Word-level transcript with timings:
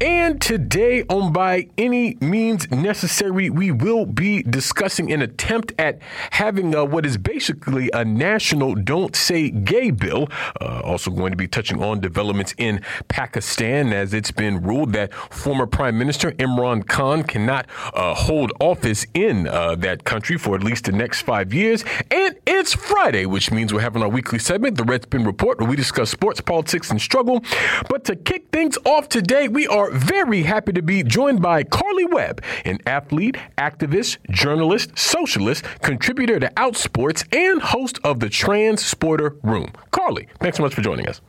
And 0.00 0.40
today, 0.40 1.02
on 1.08 1.32
By 1.32 1.70
Any 1.76 2.16
Means 2.20 2.70
Necessary, 2.70 3.50
we 3.50 3.72
will 3.72 4.06
be 4.06 4.44
discussing 4.44 5.12
an 5.12 5.22
attempt 5.22 5.72
at 5.76 6.00
having 6.30 6.72
uh, 6.72 6.84
what 6.84 7.04
is 7.04 7.16
basically 7.16 7.90
a 7.92 8.04
national 8.04 8.76
Don't 8.76 9.16
Say 9.16 9.50
Gay 9.50 9.90
bill. 9.90 10.28
Uh, 10.60 10.82
also, 10.84 11.10
going 11.10 11.32
to 11.32 11.36
be 11.36 11.48
touching 11.48 11.82
on 11.82 12.00
developments 12.00 12.54
in 12.58 12.80
Pakistan 13.08 13.92
as 13.92 14.14
it's 14.14 14.30
been 14.30 14.62
ruled 14.62 14.92
that 14.92 15.12
former 15.12 15.66
Prime 15.66 15.98
Minister 15.98 16.30
Imran 16.32 16.86
Khan 16.86 17.24
cannot 17.24 17.66
uh, 17.92 18.14
hold 18.14 18.52
office 18.60 19.04
in 19.14 19.48
uh, 19.48 19.74
that 19.76 20.04
country 20.04 20.38
for 20.38 20.54
at 20.54 20.62
least 20.62 20.84
the 20.84 20.92
next 20.92 21.22
five 21.22 21.52
years. 21.52 21.84
And 22.12 22.36
it's 22.46 22.72
Friday, 22.72 23.26
which 23.26 23.50
means 23.50 23.74
we're 23.74 23.80
having 23.80 24.04
our 24.04 24.08
weekly 24.08 24.38
segment, 24.38 24.76
the 24.76 24.84
Red 24.84 25.02
Spin 25.02 25.24
Report, 25.24 25.58
where 25.58 25.68
we 25.68 25.74
discuss 25.74 26.08
sports, 26.08 26.40
politics, 26.40 26.92
and 26.92 27.00
struggle. 27.00 27.42
But 27.90 28.04
to 28.04 28.14
kick 28.14 28.46
things 28.52 28.78
off 28.84 29.08
today, 29.08 29.48
we 29.48 29.66
are 29.66 29.87
very 29.92 30.42
happy 30.42 30.72
to 30.72 30.82
be 30.82 31.02
joined 31.02 31.42
by 31.42 31.64
Karleigh 31.64 32.10
Webb, 32.10 32.42
an 32.64 32.78
athlete, 32.86 33.36
activist, 33.56 34.18
journalist, 34.30 34.98
socialist, 34.98 35.64
contributor 35.82 36.38
to 36.40 36.48
Outsports, 36.56 37.24
and 37.34 37.60
host 37.60 37.98
of 38.04 38.20
the 38.20 38.26
TransSporter 38.26 39.38
Room. 39.42 39.72
Karleigh, 39.92 40.28
thanks 40.40 40.56
so 40.56 40.62
much 40.62 40.74
for 40.74 40.82
joining 40.82 41.08
us. 41.08 41.20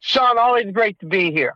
Sean, 0.00 0.38
always 0.38 0.70
great 0.72 0.98
to 1.00 1.06
be 1.06 1.30
here. 1.30 1.54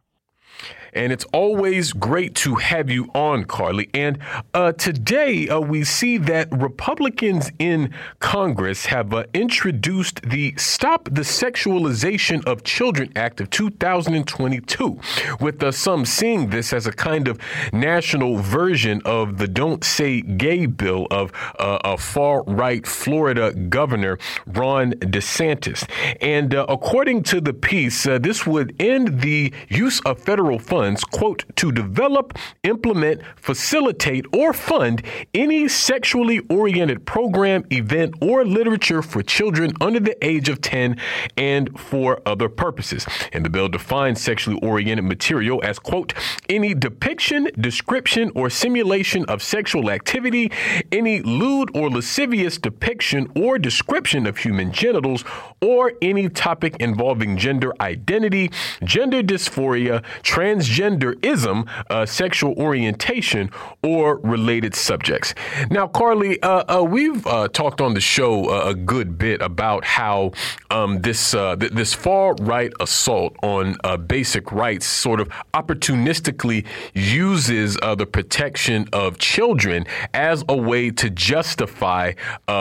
And 0.96 1.12
it's 1.12 1.26
always 1.32 1.92
great 1.92 2.34
to 2.36 2.54
have 2.54 2.88
you 2.88 3.10
on, 3.14 3.44
Karleigh. 3.44 3.90
And 3.92 4.18
uh, 4.54 4.72
today 4.72 5.46
uh, 5.48 5.60
we 5.60 5.84
see 5.84 6.16
that 6.16 6.48
Republicans 6.50 7.50
in 7.58 7.92
Congress 8.18 8.86
have 8.86 9.12
uh, 9.12 9.24
introduced 9.34 10.22
the 10.22 10.54
Stop 10.56 11.04
the 11.12 11.20
Sexualization 11.20 12.42
of 12.46 12.64
Children 12.64 13.12
Act 13.14 13.42
of 13.42 13.50
2022, 13.50 14.98
with 15.38 15.62
uh, 15.62 15.70
some 15.70 16.06
seeing 16.06 16.48
this 16.48 16.72
as 16.72 16.86
a 16.86 16.92
kind 16.92 17.28
of 17.28 17.38
national 17.74 18.38
version 18.38 19.02
of 19.04 19.36
the 19.36 19.48
Don't 19.48 19.84
Say 19.84 20.22
Gay 20.22 20.64
bill 20.64 21.06
of 21.10 21.30
uh, 21.58 21.78
a 21.84 21.98
far 21.98 22.42
right 22.44 22.86
Florida 22.86 23.52
governor, 23.52 24.18
Ron 24.46 24.92
DeSantis. 24.92 25.86
And 26.22 26.54
uh, 26.54 26.64
according 26.70 27.24
to 27.24 27.42
the 27.42 27.52
piece, 27.52 28.04
this 28.04 28.46
would 28.46 28.74
end 28.80 29.20
the 29.20 29.52
use 29.68 30.00
of 30.00 30.18
federal 30.18 30.58
funds 30.58 30.85
funds, 30.86 31.02
quote, 31.02 31.44
to 31.56 31.72
develop, 31.72 32.38
implement, 32.62 33.20
facilitate, 33.34 34.24
or 34.32 34.52
fund 34.52 35.02
any 35.34 35.66
sexually 35.66 36.38
oriented 36.48 37.04
program, 37.04 37.64
event, 37.72 38.14
or 38.20 38.44
literature 38.44 39.02
for 39.02 39.20
children 39.22 39.72
under 39.80 39.98
the 39.98 40.16
age 40.24 40.48
of 40.48 40.60
10 40.60 40.96
and 41.36 41.78
for 41.78 42.20
other 42.24 42.48
purposes. 42.48 43.04
And 43.32 43.44
the 43.44 43.50
bill 43.50 43.68
defines 43.68 44.20
sexually 44.20 44.60
oriented 44.62 45.04
material 45.04 45.60
as, 45.64 45.80
quote, 45.80 46.14
any 46.48 46.72
depiction, 46.72 47.48
description, 47.58 48.30
or 48.36 48.48
simulation 48.48 49.24
of 49.24 49.42
sexual 49.42 49.90
activity, 49.90 50.52
any 50.92 51.20
lewd 51.22 51.68
or 51.74 51.90
lascivious 51.90 52.58
depiction 52.58 53.28
or 53.34 53.58
description 53.58 54.24
of 54.24 54.38
human 54.38 54.70
genitals, 54.70 55.24
or 55.60 55.94
any 56.00 56.28
topic 56.28 56.76
involving 56.78 57.36
gender 57.36 57.72
identity, 57.80 58.52
gender 58.84 59.20
dysphoria, 59.22 60.04
transgender 60.22 60.75
transgenderism, 60.76 61.68
uh, 61.90 62.06
sexual 62.06 62.54
orientation, 62.54 63.50
or 63.82 64.18
related 64.18 64.74
subjects. 64.74 65.34
Now, 65.70 65.86
Karleigh, 65.88 66.38
uh, 66.42 66.64
uh, 66.68 66.82
we've 66.82 67.26
uh, 67.26 67.48
talked 67.48 67.80
on 67.80 67.94
the 67.94 68.00
show 68.00 68.50
uh, 68.50 68.70
a 68.70 68.74
good 68.74 69.18
bit 69.18 69.40
about 69.40 69.84
how 69.84 70.32
um, 70.70 71.00
this 71.00 71.34
uh, 71.34 71.56
th- 71.56 71.72
this 71.72 71.94
far 71.94 72.34
right 72.40 72.72
assault 72.80 73.36
on 73.42 73.76
basic 74.06 74.52
rights 74.52 74.86
sort 74.86 75.20
of 75.20 75.28
opportunistically 75.54 76.64
uses 76.94 77.76
the 77.76 78.06
protection 78.06 78.88
of 78.92 79.18
children 79.18 79.86
as 80.14 80.44
a 80.48 80.56
way 80.56 80.90
to 80.90 81.08
justify, 81.10 82.12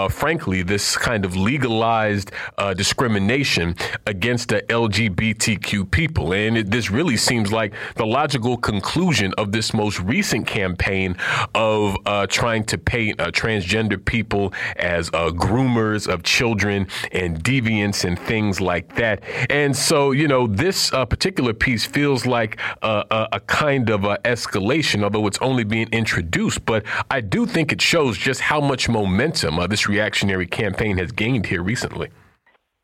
frankly, 0.09 0.62
this 0.62 0.97
kind 0.97 1.26
of 1.26 1.36
legalized 1.36 2.32
discrimination 2.76 3.76
against 4.06 4.50
the 4.50 4.62
LGBTQ 4.64 5.90
people. 5.92 6.34
And 6.34 6.58
it, 6.58 6.72
this 6.72 6.92
really 6.92 7.18
seems 7.18 7.52
like 7.52 7.74
the 7.96 8.06
logical 8.06 8.58
conclusion 8.58 9.34
of 9.38 9.52
this 9.52 9.74
most 9.74 10.00
recent 10.00 10.48
campaign 10.48 11.16
of 11.54 11.98
uh, 12.06 12.28
trying 12.28 12.64
to 12.66 12.78
paint 12.78 13.20
uh, 13.20 13.32
transgender 13.32 14.04
people 14.04 14.54
as 14.76 15.10
uh, 15.10 15.30
groomers 15.30 16.08
of 16.08 16.24
children 16.24 16.88
and 17.12 17.44
deviants 17.44 18.06
and 18.06 18.20
things 18.20 18.62
like 18.62 18.96
that. 18.96 19.24
And 19.50 19.76
so, 19.76 20.12
you 20.12 20.28
know, 20.28 20.48
this 20.48 20.92
uh, 20.94 21.06
particular 21.06 21.54
piece 21.54 21.86
feels 21.86 22.26
like 22.26 22.60
a, 22.82 23.28
a 23.32 23.40
kind 23.40 23.90
of 23.90 24.02
escalation, 24.02 25.04
although 25.04 25.28
it's 25.28 25.40
only 25.42 25.64
being 25.64 25.90
introduced. 25.92 26.66
But 26.66 26.84
I 27.10 27.22
do 27.22 27.46
think 27.46 27.72
it 27.72 27.82
shows 27.82 28.18
just 28.18 28.42
how 28.42 28.62
much 28.62 28.90
momentum 28.90 29.60
uh, 29.60 29.68
this 29.68 29.88
reactionary 29.88 30.48
campaign 30.48 30.98
has 30.98 31.12
gained 31.12 31.46
here 31.46 31.64
recently. 31.64 32.10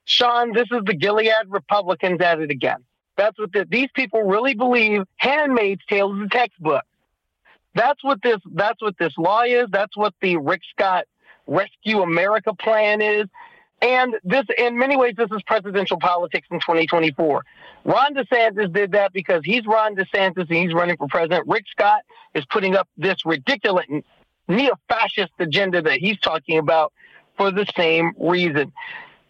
Sean, 0.05 0.51
this 0.53 0.67
is 0.71 0.81
the 0.85 0.95
Gilead 0.95 1.47
Republicans 1.47 2.21
at 2.21 2.39
it 2.39 2.51
again. 2.51 2.83
That's 3.21 3.37
what 3.37 3.53
the, 3.53 3.67
these 3.69 3.89
people 3.93 4.23
really 4.23 4.55
believe. 4.55 5.03
Handmaid's 5.17 5.83
Tale 5.87 6.11
is 6.15 6.25
a 6.25 6.29
textbook. 6.29 6.83
That's 7.75 8.03
what 8.03 8.19
this. 8.23 8.39
That's 8.51 8.81
what 8.81 8.97
this 8.97 9.15
law 9.15 9.43
is. 9.43 9.67
That's 9.69 9.95
what 9.95 10.15
the 10.23 10.37
Rick 10.37 10.61
Scott 10.71 11.05
Rescue 11.45 12.01
America 12.01 12.55
plan 12.55 12.99
is. 12.99 13.27
And 13.79 14.15
this, 14.23 14.45
in 14.57 14.75
many 14.79 14.97
ways, 14.97 15.13
this 15.17 15.29
is 15.31 15.43
presidential 15.43 15.99
politics 15.99 16.47
in 16.49 16.61
2024. 16.61 17.45
Ron 17.85 18.15
DeSantis 18.15 18.73
did 18.73 18.93
that 18.93 19.13
because 19.13 19.41
he's 19.45 19.67
Ron 19.67 19.95
DeSantis 19.95 20.49
and 20.49 20.57
he's 20.57 20.73
running 20.73 20.97
for 20.97 21.07
president. 21.07 21.47
Rick 21.47 21.65
Scott 21.69 22.01
is 22.33 22.43
putting 22.45 22.75
up 22.75 22.87
this 22.97 23.23
ridiculous 23.23 23.85
neo-fascist 24.47 25.33
agenda 25.37 25.83
that 25.83 25.99
he's 25.99 26.19
talking 26.19 26.57
about 26.57 26.91
for 27.37 27.51
the 27.51 27.67
same 27.77 28.13
reason. 28.17 28.71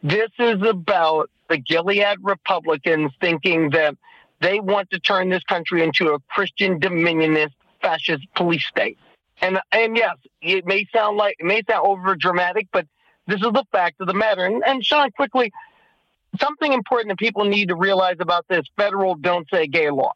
This 0.04 0.30
is 0.40 0.62
about 0.64 1.30
the 1.50 1.58
Gilead 1.58 2.18
Republicans 2.22 3.12
thinking 3.22 3.70
that 3.72 3.96
they 4.40 4.60
want 4.60 4.90
to 4.92 5.00
turn 5.00 5.30
this 5.30 5.44
country 5.44 5.84
into 5.84 6.14
a 6.14 6.20
Christian 6.30 6.80
dominionist 6.80 7.54
fascist 7.82 8.26
police 8.36 8.66
state. 8.66 8.98
And 9.42 9.60
and 9.72 9.96
yes, 9.96 10.16
it 10.42 10.66
may 10.66 10.88
sound 10.94 11.18
like 11.18 11.36
it 11.40 11.46
may 11.46 11.62
sound 11.70 11.86
over 11.86 12.16
dramatic, 12.16 12.68
but 12.72 12.88
this 13.28 13.42
is 13.42 13.52
the 13.54 13.66
fact 13.72 14.02
of 14.02 14.08
the 14.08 14.14
matter. 14.14 14.46
And, 14.46 14.64
and 14.66 14.84
Sean, 14.84 15.12
quickly, 15.12 15.52
something 16.40 16.74
important 16.74 17.10
that 17.10 17.20
people 17.20 17.46
need 17.46 17.68
to 17.70 17.76
realize 17.76 18.18
about 18.20 18.48
this 18.48 18.66
federal 18.78 19.16
"Don't 19.16 19.48
Say 19.54 19.68
Gay" 19.68 19.90
law. 19.90 20.14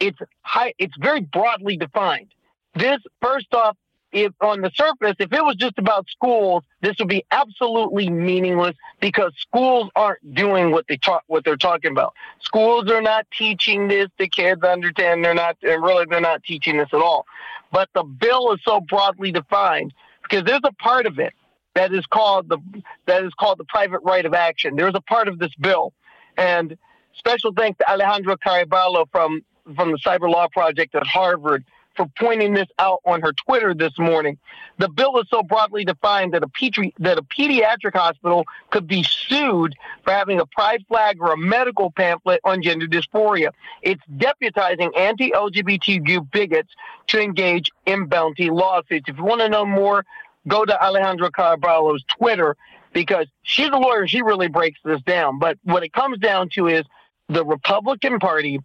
It's 0.00 0.18
high. 0.42 0.74
It's 0.78 0.94
very 0.98 1.20
broadly 1.20 1.76
defined. 1.76 2.32
This, 2.74 2.98
first 3.22 3.54
off, 3.54 3.76
if 4.14 4.32
on 4.40 4.60
the 4.60 4.70
surface, 4.74 5.16
if 5.18 5.32
it 5.32 5.44
was 5.44 5.56
just 5.56 5.76
about 5.76 6.08
schools, 6.08 6.62
this 6.80 6.96
would 7.00 7.08
be 7.08 7.24
absolutely 7.32 8.08
meaningless 8.08 8.76
because 9.00 9.32
schools 9.36 9.90
aren't 9.96 10.34
doing 10.34 10.70
what 10.70 10.86
they 10.88 10.96
talk 10.96 11.24
what 11.26 11.44
they're 11.44 11.56
talking 11.56 11.90
about. 11.90 12.14
Schools 12.40 12.88
are 12.90 13.02
not 13.02 13.26
teaching 13.36 13.88
this 13.88 14.08
to 14.18 14.28
kids 14.28 14.62
under 14.62 14.92
10. 14.92 15.20
They're 15.20 15.34
not 15.34 15.56
and 15.62 15.82
really 15.82 16.06
they're 16.08 16.20
not 16.20 16.44
teaching 16.44 16.76
this 16.78 16.88
at 16.92 17.00
all. 17.00 17.26
But 17.72 17.88
the 17.92 18.04
bill 18.04 18.52
is 18.52 18.60
so 18.64 18.80
broadly 18.80 19.32
defined 19.32 19.92
because 20.22 20.44
there's 20.44 20.60
a 20.62 20.72
part 20.72 21.06
of 21.06 21.18
it 21.18 21.34
that 21.74 21.92
is 21.92 22.06
called 22.06 22.48
the 22.48 22.58
that 23.06 23.24
is 23.24 23.34
called 23.34 23.58
the 23.58 23.64
private 23.64 24.00
right 24.04 24.24
of 24.24 24.32
action. 24.32 24.76
There's 24.76 24.94
a 24.94 25.00
part 25.00 25.26
of 25.26 25.40
this 25.40 25.54
bill. 25.56 25.92
And 26.36 26.78
special 27.14 27.52
thanks 27.52 27.78
to 27.78 27.84
Alejandra 27.84 28.36
Caraballo 28.38 29.06
from 29.10 29.40
from 29.74 29.90
the 29.90 29.98
Cyber 29.98 30.30
Law 30.30 30.46
Project 30.52 30.94
at 30.94 31.04
Harvard 31.04 31.64
for 31.96 32.06
pointing 32.18 32.54
this 32.54 32.68
out 32.78 33.00
on 33.04 33.20
her 33.22 33.32
Twitter 33.32 33.74
this 33.74 33.98
morning. 33.98 34.38
The 34.78 34.88
bill 34.88 35.18
is 35.18 35.26
so 35.30 35.42
broadly 35.42 35.84
defined 35.84 36.34
that 36.34 36.42
a 36.42 36.48
petri, 36.48 36.94
that 36.98 37.18
a 37.18 37.22
pediatric 37.22 37.94
hospital 37.94 38.44
could 38.70 38.86
be 38.86 39.02
sued 39.02 39.74
for 40.02 40.12
having 40.12 40.40
a 40.40 40.46
pride 40.46 40.84
flag 40.88 41.18
or 41.20 41.32
a 41.32 41.36
medical 41.36 41.90
pamphlet 41.90 42.40
on 42.44 42.62
gender 42.62 42.86
dysphoria. 42.86 43.50
It's 43.82 44.02
deputizing 44.16 44.96
anti-LGBTQ 44.96 46.30
bigots 46.30 46.72
to 47.08 47.20
engage 47.20 47.70
in 47.86 48.06
bounty 48.06 48.50
lawsuits. 48.50 49.08
If 49.08 49.16
you 49.16 49.24
want 49.24 49.40
to 49.40 49.48
know 49.48 49.64
more, 49.64 50.04
go 50.48 50.64
to 50.64 50.72
Alejandra 50.72 51.30
Caraballo's 51.30 52.04
Twitter 52.04 52.56
because 52.92 53.26
she's 53.42 53.68
a 53.68 53.76
lawyer. 53.76 54.06
She 54.06 54.22
really 54.22 54.48
breaks 54.48 54.80
this 54.84 55.00
down. 55.02 55.38
But 55.38 55.58
what 55.64 55.82
it 55.82 55.92
comes 55.92 56.18
down 56.18 56.48
to 56.50 56.68
is 56.68 56.84
the 57.28 57.44
Republican 57.44 58.18
Party 58.18 58.60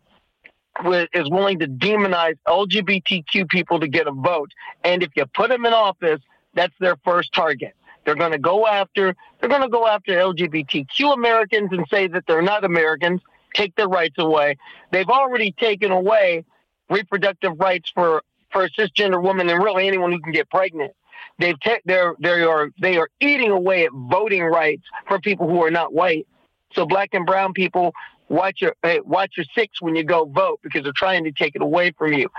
is 0.86 1.30
willing 1.30 1.60
to 1.60 1.68
demonize 1.68 2.36
LGBTQ 2.48 3.50
people 3.50 3.80
to 3.80 3.88
get 3.88 4.08
a 4.08 4.12
vote. 4.12 4.52
And 4.84 5.04
if 5.04 5.10
you 5.16 5.26
put 5.26 5.50
them 5.50 5.66
in 5.66 5.74
office, 5.74 6.22
that's 6.54 6.74
their 6.80 6.96
first 7.04 7.34
target. 7.34 7.74
They're 8.06 8.16
going 8.16 8.32
to 8.32 8.40
go 8.40 8.66
after 8.66 9.16
they're 9.40 9.50
going 9.50 9.62
to 9.62 9.70
go 9.70 9.86
after 9.88 10.14
LGBTQ 10.14 11.14
Americans 11.14 11.70
and 11.72 11.86
say 11.90 12.08
that 12.08 12.24
they're 12.28 12.42
not 12.42 12.64
Americans, 12.64 13.22
take 13.54 13.76
their 13.76 13.88
rights 13.88 14.16
away. 14.18 14.58
They've 14.92 15.10
already 15.10 15.52
taken 15.52 15.92
away 15.92 16.46
reproductive 16.90 17.60
rights 17.60 17.92
for 17.94 18.24
for 18.52 18.68
cisgender 18.70 19.22
woman 19.22 19.50
and 19.50 19.64
really 19.64 19.88
anyone 19.88 20.12
who 20.12 20.20
can 20.20 20.32
get 20.32 20.50
pregnant. 20.50 20.94
They've 21.38 21.60
te- 21.60 21.82
they're 21.86 22.16
they 22.20 22.42
are 22.42 22.70
they 22.82 22.98
are 22.98 23.10
eating 23.20 23.52
away 23.52 23.86
at 23.86 23.92
voting 23.94 24.44
rights 24.44 24.84
for 25.08 25.20
people 25.20 25.48
who 25.48 25.64
are 25.64 25.72
not 25.72 25.94
white. 25.94 26.28
So 26.74 26.86
black 26.86 27.10
and 27.14 27.26
brown 27.26 27.54
people 27.54 27.94
watch 28.30 28.62
your 28.62 28.76
hey, 28.84 29.02
watch 29.02 29.34
your 29.38 29.46
six 29.56 29.82
when 29.82 29.96
you 29.96 30.04
go 30.04 30.26
vote 30.26 30.60
because 30.64 30.84
they're 30.84 30.92
trying 30.96 31.24
to 31.26 31.32
take 31.32 31.56
it 31.56 31.62
away 31.62 31.92
from 31.92 32.14
you. 32.14 32.30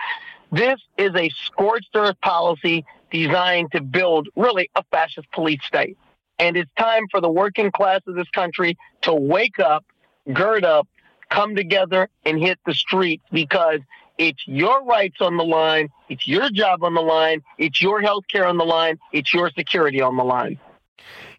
This 0.52 0.81
is 0.96 1.14
a 1.14 1.28
scorched 1.31 1.90
earth 1.94 2.20
policy 2.22 2.84
designed 3.10 3.72
to 3.72 3.81
build 3.81 4.28
really 4.37 4.70
a 4.75 4.82
fascist 4.90 5.31
police 5.32 5.62
state. 5.64 5.96
And 6.38 6.56
it's 6.56 6.70
time 6.78 7.06
for 7.10 7.20
the 7.20 7.31
working 7.31 7.70
class 7.70 8.00
of 8.06 8.14
this 8.14 8.28
country 8.31 8.78
to 9.02 9.12
wake 9.12 9.58
up, 9.60 9.84
gird 10.32 10.64
up, 10.64 10.88
come 11.28 11.54
together, 11.54 12.08
and 12.25 12.38
hit 12.38 12.58
the 12.66 12.75
streets 12.75 13.22
because 13.31 13.81
it's 14.19 14.43
your 14.46 14.82
rights 14.84 15.20
on 15.20 15.36
the 15.36 15.44
line, 15.44 15.88
it's 16.08 16.26
your 16.26 16.50
job 16.50 16.82
on 16.82 16.94
the 16.94 17.00
line, 17.00 17.43
it's 17.58 17.81
your 17.81 18.00
health 18.00 18.25
care 18.31 18.46
on 18.46 18.56
the 18.56 18.64
line, 18.64 18.98
it's 19.12 19.32
your 19.32 19.50
security 19.50 20.00
on 20.00 20.16
the 20.16 20.25
line. 20.25 20.58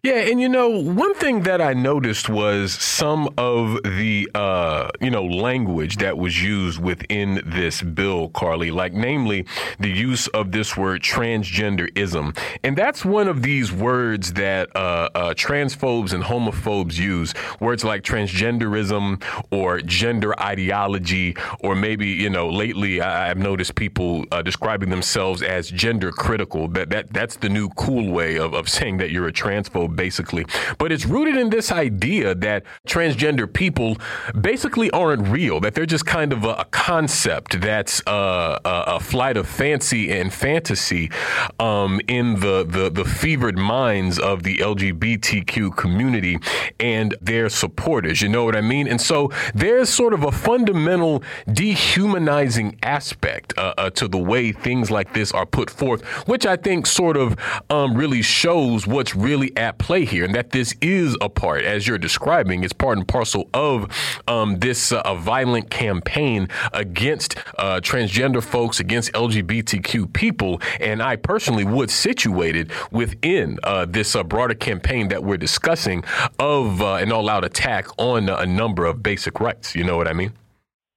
Yeah, 0.04 0.14
and 0.14 0.40
you 0.40 0.48
know, 0.48 0.68
one 0.68 1.14
thing 1.14 1.42
that 1.42 1.60
I 1.60 1.74
noticed 1.74 2.28
was 2.28 2.72
some 2.72 3.32
of 3.38 3.80
the 3.84 4.28
uh, 4.34 4.90
you 5.00 5.12
know 5.12 5.24
language 5.24 5.98
that 5.98 6.18
was 6.18 6.42
used 6.42 6.80
within 6.82 7.40
this 7.46 7.82
bill, 7.82 8.28
Karleigh, 8.30 8.72
like 8.72 8.92
namely 8.94 9.46
the 9.78 9.90
use 9.90 10.26
of 10.26 10.50
this 10.50 10.76
word 10.76 11.02
transgenderism, 11.02 12.36
and 12.64 12.76
that's 12.76 13.04
one 13.04 13.28
of 13.28 13.42
these 13.42 13.70
words 13.70 14.32
that 14.32 14.74
uh, 14.74 15.08
uh, 15.14 15.34
transphobes 15.34 16.12
and 16.12 16.24
homophobes 16.24 16.98
use. 16.98 17.32
Words 17.60 17.84
like 17.84 18.02
transgenderism 18.02 19.22
or 19.52 19.82
gender 19.82 20.36
ideology, 20.40 21.36
or 21.60 21.76
maybe 21.76 22.08
you 22.08 22.28
know, 22.28 22.48
lately 22.48 23.00
I- 23.00 23.28
have 23.28 23.38
noticed 23.38 23.76
people 23.76 24.24
uh, 24.32 24.42
describing 24.42 24.90
themselves 24.90 25.42
as 25.42 25.70
gender 25.70 26.10
critical. 26.10 26.66
That 26.66 26.90
that 26.90 27.12
that's 27.12 27.36
the 27.36 27.48
new 27.48 27.68
cool 27.68 28.10
way 28.10 28.36
of, 28.36 28.52
of 28.52 28.68
saying 28.78 28.96
that 28.96 29.12
you're 29.12 29.28
a 29.28 29.32
transphobe 29.32 29.91
basically. 29.92 30.46
But 30.78 30.92
it's 30.92 31.06
rooted 31.06 31.36
in 31.36 31.50
this 31.50 31.70
idea 31.70 32.34
that 32.36 32.64
transgender 32.86 33.52
people 33.52 33.96
basically 34.40 34.90
aren't 34.90 35.28
real, 35.28 35.60
that 35.60 35.74
they're 35.74 35.86
just 35.86 36.06
kind 36.06 36.32
of 36.32 36.44
a, 36.44 36.54
a 36.54 36.64
concept 36.66 37.60
that's 37.60 38.02
uh, 38.06 38.58
a, 38.64 38.96
a, 38.96 39.00
flight 39.00 39.36
of 39.36 39.48
fancy 39.48 40.10
and 40.10 40.32
fantasy 40.32 41.10
um, 41.58 42.00
in 42.08 42.40
the, 42.40 42.64
the, 42.64 42.90
the 42.90 43.04
fevered 43.04 43.58
minds 43.58 44.18
of 44.18 44.42
the 44.42 44.58
LGBTQ 44.58 45.76
community 45.76 46.38
and 46.80 47.14
their 47.20 47.48
supporters. 47.48 48.22
You 48.22 48.28
know 48.28 48.44
what 48.44 48.56
I 48.56 48.60
mean? 48.60 48.86
And 48.88 49.00
so 49.00 49.30
there's 49.54 49.88
sort 49.88 50.12
of 50.12 50.24
a 50.24 50.32
fundamental 50.32 51.22
dehumanizing 51.52 52.78
aspect 52.82 53.54
uh, 53.56 53.74
uh, 53.78 53.90
to 53.90 54.08
the 54.08 54.18
way 54.18 54.52
things 54.52 54.90
like 54.90 55.12
this 55.14 55.32
are 55.32 55.46
put 55.46 55.70
forth, 55.70 56.02
which 56.28 56.46
I 56.46 56.56
think 56.56 56.86
sort 56.86 57.16
of 57.16 57.36
um, 57.70 57.94
really 57.94 58.22
shows 58.22 58.86
what's 58.86 59.14
really 59.14 59.56
at 59.56 59.78
play 59.82 60.04
here, 60.04 60.24
and 60.24 60.34
that 60.34 60.50
this 60.50 60.74
is 60.80 61.16
a 61.20 61.28
part, 61.28 61.64
as 61.64 61.88
you're 61.88 61.98
describing, 61.98 62.62
it's 62.62 62.72
part 62.72 62.96
and 62.96 63.06
parcel 63.06 63.50
of 63.52 63.90
um, 64.28 64.60
this 64.60 64.92
uh, 64.92 65.14
violent 65.16 65.70
campaign 65.70 66.48
against 66.72 67.36
uh, 67.58 67.80
transgender 67.80 68.42
folks, 68.42 68.78
against 68.78 69.12
LGBTQ 69.12 70.12
people. 70.12 70.62
And 70.80 71.02
I 71.02 71.16
personally 71.16 71.64
would 71.64 71.90
situate 71.90 72.54
it 72.54 72.70
within 72.92 73.58
uh, 73.64 73.86
this 73.86 74.14
uh, 74.14 74.22
broader 74.22 74.54
campaign 74.54 75.08
that 75.08 75.24
we're 75.24 75.36
discussing 75.36 76.04
of 76.38 76.80
uh, 76.80 76.94
an 76.94 77.10
all 77.10 77.28
out 77.28 77.44
attack 77.44 77.88
on 77.98 78.28
a 78.28 78.46
number 78.46 78.86
of 78.86 79.02
basic 79.02 79.40
rights. 79.40 79.74
You 79.74 79.82
know 79.82 79.96
what 79.96 80.06
I 80.06 80.12
mean? 80.12 80.32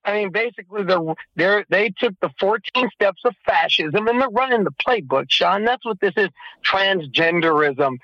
I 0.06 0.14
mean, 0.14 0.32
basically, 0.32 0.84
they 0.84 1.90
took 1.98 2.14
the 2.22 2.30
14 2.40 2.90
steps 2.94 3.22
of 3.26 3.34
fascism 3.44 4.08
and 4.08 4.22
they're 4.22 4.30
running 4.30 4.64
the 4.64 4.72
playbook, 4.72 5.26
Sean. 5.30 5.66
That's 5.66 5.84
what 5.84 6.00
this 6.00 6.14
is 6.16 6.30
transgenderism 6.64 7.98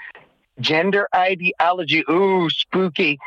gender 0.62 1.08
ideology, 1.14 2.04
ooh, 2.10 2.50
spooky. 2.50 3.20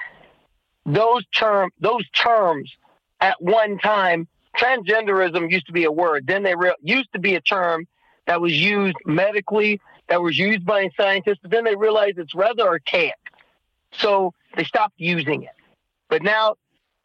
Those 0.87 1.25
term 1.27 1.71
those 1.81 2.09
terms 2.11 2.73
at 3.21 3.41
one 3.41 3.79
time, 3.79 4.29
transgenderism 4.59 5.51
used 5.51 5.67
to 5.67 5.73
be 5.73 5.85
a 5.85 5.93
word. 5.93 6.27
Then 6.27 6.43
they 6.43 6.55
re- 6.55 6.75
used 6.83 7.13
to 7.13 7.19
be 7.19 7.35
a 7.35 7.41
term 7.41 7.87
that 8.27 8.41
was 8.41 8.53
used 8.53 8.97
medically, 9.07 9.81
that 10.09 10.23
was 10.23 10.39
used 10.39 10.65
by 10.65 10.91
scientists. 10.97 11.39
But 11.43 11.51
then 11.51 11.65
they 11.65 11.77
realized 11.77 12.19
it's 12.19 12.35
rather 12.35 12.67
archaic, 12.67 13.15
so 13.93 14.35
they 14.57 14.65
stopped 14.65 14.95
using 14.99 15.43
it. 15.43 15.55
But 16.09 16.23
now 16.23 16.57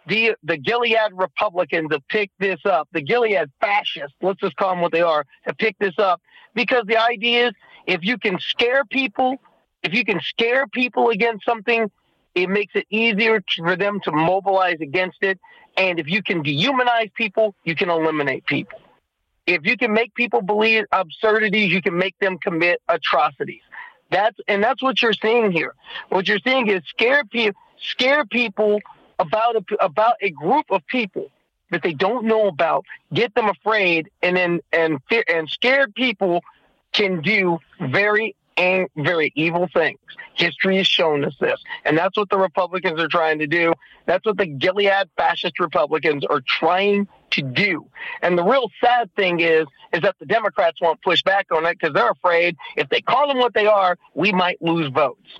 the 0.08 0.36
the 0.44 0.58
Gilead 0.58 1.14
Republicans 1.14 1.90
have 1.92 2.06
picked 2.10 2.38
this 2.40 2.60
up. 2.66 2.90
The 2.92 3.02
Gilead 3.02 3.50
fascists, 3.62 4.16
let's 4.22 4.42
just 4.42 4.58
call 4.58 4.72
them 4.72 4.82
what 4.82 4.92
they 4.92 5.02
are, 5.02 5.26
have 5.44 5.58
picked 5.58 5.80
this 5.80 5.98
up 5.98 6.22
because 6.54 6.84
the 6.86 6.98
idea 6.98 7.48
is 7.48 7.54
if 7.88 8.04
you 8.04 8.18
can 8.18 8.40
scare 8.40 8.84
people 8.86 9.38
if 9.84 9.94
you 9.94 10.04
can 10.04 10.20
scare 10.22 10.68
people 10.68 11.10
against 11.10 11.46
something, 11.46 11.90
it 12.36 12.50
makes 12.50 12.76
it 12.76 12.86
easier 12.90 13.44
for 13.58 13.76
them 13.76 14.00
to 14.04 14.12
mobilize 14.12 14.78
against 14.82 15.18
it. 15.22 15.40
And 15.78 16.00
if 16.00 16.08
you 16.08 16.22
can 16.22 16.44
dehumanize 16.44 17.14
people, 17.14 17.56
you 17.64 17.76
can 17.76 17.90
eliminate 17.90 18.46
people. 18.46 18.80
If 19.46 19.66
you 19.66 19.78
can 19.78 19.94
make 19.94 20.14
people 20.14 20.42
believe 20.42 20.86
absurdities, 20.92 21.72
you 21.72 21.82
can 21.82 21.98
make 21.98 22.18
them 22.20 22.38
commit 22.38 22.82
atrocities. 22.88 23.62
That's 24.12 24.38
and 24.48 24.64
that's 24.64 24.82
what 24.82 25.02
you're 25.02 25.14
seeing 25.14 25.52
here. 25.52 25.74
What 26.10 26.28
you're 26.28 26.40
seeing 26.40 26.68
is 26.68 26.82
scare 26.88 27.24
people, 27.26 27.60
scare 27.78 28.26
people 28.26 28.80
about 29.18 29.56
a, 29.56 29.64
about 29.84 30.16
a 30.22 30.30
group 30.32 30.66
of 30.70 30.86
people 30.88 31.30
that 31.72 31.84
they 31.84 31.94
don't 31.94 32.26
know 32.26 32.48
about, 32.48 32.86
get 33.14 33.34
them 33.36 33.50
afraid, 33.50 34.10
and 34.22 34.36
then 34.36 34.62
and 34.72 35.00
and 35.28 35.50
scared 35.50 35.94
people 35.96 36.42
can 36.92 37.22
do 37.22 37.60
very 37.80 38.36
very 38.96 39.32
evil 39.36 39.68
things. 39.74 40.00
History 40.36 40.78
has 40.78 40.88
shown 40.88 41.26
us 41.26 41.36
this. 41.40 41.62
And 41.86 41.98
that's 41.98 42.18
what 42.18 42.30
the 42.30 42.38
Republicans 42.38 43.00
are 43.00 43.08
trying 43.08 43.40
to 43.40 43.48
do. 43.48 43.74
That's 44.06 44.26
what 44.26 44.38
the 44.38 44.46
Gilead 44.46 45.10
fascist 45.18 45.60
Republicans 45.60 46.26
are 46.26 46.42
trying 46.46 47.08
to 47.32 47.42
do. 47.42 47.86
And 48.22 48.38
the 48.38 48.44
real 48.44 48.70
sad 48.84 49.14
thing 49.16 49.40
is, 49.40 49.66
is 49.94 50.02
that 50.02 50.16
the 50.20 50.26
Democrats 50.26 50.82
won't 50.82 51.02
push 51.02 51.22
back 51.24 51.48
on 51.52 51.66
it 51.66 51.78
because 51.80 51.94
they're 51.94 52.12
afraid 52.12 52.58
if 52.76 52.90
they 52.90 53.02
call 53.02 53.28
them 53.28 53.38
what 53.38 53.54
they 53.54 53.68
are, 53.68 53.98
we 54.14 54.32
might 54.32 54.62
lose 54.62 54.90
votes. 54.90 55.40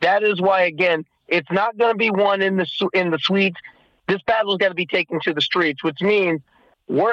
That 0.00 0.22
is 0.22 0.40
why, 0.40 0.62
again, 0.62 1.04
it's 1.28 1.50
not 1.50 1.76
going 1.76 1.92
to 1.92 1.98
be 1.98 2.10
won 2.10 2.42
in 2.42 2.56
the 2.56 2.66
in 2.92 3.10
the 3.10 3.18
suites. 3.18 3.56
This 4.06 4.22
battle's 4.26 4.58
got 4.58 4.68
to 4.68 4.74
be 4.74 4.86
taken 4.86 5.18
to 5.22 5.32
the 5.32 5.40
streets, 5.40 5.82
which 5.82 6.00
means, 6.00 6.40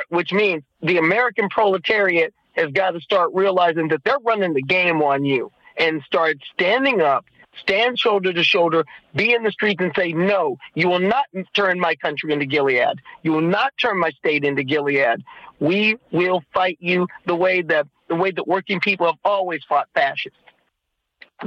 which 0.09 0.31
means 0.31 0.63
the 0.81 0.97
American 0.97 1.49
proletariat 1.49 2.33
has 2.53 2.71
got 2.71 2.91
to 2.91 3.01
start 3.01 3.31
realizing 3.33 3.87
that 3.89 4.03
they're 4.03 4.19
running 4.19 4.53
the 4.53 4.61
game 4.61 5.01
on 5.01 5.25
you 5.25 5.51
and 5.77 6.01
start 6.03 6.37
standing 6.53 7.01
up, 7.01 7.25
stand 7.55 7.97
shoulder 7.99 8.33
to 8.33 8.43
shoulder, 8.43 8.85
be 9.15 9.33
in 9.33 9.43
the 9.43 9.51
streets 9.51 9.81
and 9.81 9.91
say, 9.95 10.13
no, 10.13 10.57
you 10.75 10.87
will 10.87 10.99
not 10.99 11.25
turn 11.53 11.79
my 11.79 11.95
country 11.95 12.31
into 12.31 12.45
Gilead. 12.45 13.01
You 13.23 13.31
will 13.31 13.41
not 13.41 13.73
turn 13.79 13.99
my 13.99 14.11
state 14.11 14.43
into 14.43 14.63
Gilead. 14.63 15.23
We 15.59 15.97
will 16.11 16.43
fight 16.53 16.77
you 16.79 17.07
the 17.25 17.35
way 17.35 17.61
that 17.63 17.87
the 18.09 18.15
way 18.15 18.31
that 18.31 18.47
working 18.47 18.79
people 18.79 19.07
have 19.07 19.15
always 19.23 19.63
fought 19.63 19.87
fascists. 19.93 20.37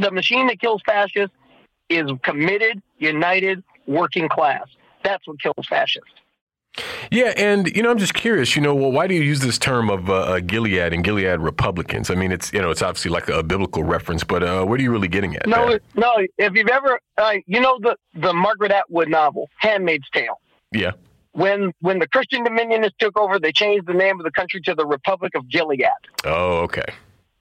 The 0.01 0.11
machine 0.11 0.47
that 0.49 0.59
kills 0.59 0.83
fascists 0.85 1.37
is 1.89 2.11
committed, 2.23 2.83
united, 2.99 3.63
working 3.87 4.29
class. 4.29 4.67
That's 5.05 5.27
what 5.29 5.41
kills 5.41 5.67
fascists. 5.69 6.11
Yeah, 7.11 7.33
and 7.37 7.75
you 7.75 7.83
know, 7.83 7.91
I'm 7.91 7.99
just 7.99 8.15
curious. 8.15 8.57
You 8.57 8.63
know, 8.63 8.75
well, 8.75 8.93
why 8.93 9.07
do 9.07 9.15
you 9.15 9.23
use 9.23 9.41
this 9.41 9.59
term 9.59 9.91
of 9.91 10.11
uh, 10.11 10.15
uh, 10.15 10.41
Gilead 10.41 10.93
and 10.93 11.03
Gilead 11.03 11.41
Republicans? 11.41 12.11
I 12.11 12.15
mean, 12.15 12.33
it's 12.33 12.53
you 12.53 12.61
know, 12.61 12.71
it's 12.71 12.83
obviously 12.83 13.11
like 13.11 13.29
a, 13.29 13.43
biblical 13.43 13.85
reference, 13.85 14.25
but 14.25 14.43
uh, 14.43 14.65
what 14.65 14.81
are 14.81 14.83
you 14.83 14.91
really 14.91 15.09
getting 15.09 15.37
at? 15.37 15.47
No, 15.47 15.79
no. 15.95 16.13
If 16.39 16.55
you've 16.55 16.69
ever, 16.69 16.99
uh, 17.17 17.35
you 17.47 17.61
know, 17.61 17.79
the 17.81 17.97
the 18.15 18.33
Margaret 18.33 18.73
Atwood 18.73 19.09
novel, 19.09 19.49
*Handmaid's 19.59 20.09
Tale*. 20.11 20.41
Yeah. 20.73 20.93
When 21.33 21.73
when 21.81 21.99
the 21.99 22.09
Christian 22.09 22.45
Dominionists 22.45 22.97
took 22.99 23.19
over, 23.19 23.39
they 23.39 23.53
changed 23.53 23.87
the 23.87 23.95
name 23.95 24.19
of 24.19 24.25
the 24.25 24.33
country 24.33 24.61
to 24.63 24.75
the 24.75 24.87
Republic 24.87 25.35
of 25.35 25.49
Gilead. 25.49 25.85
Oh, 26.25 26.59
okay. 26.63 26.87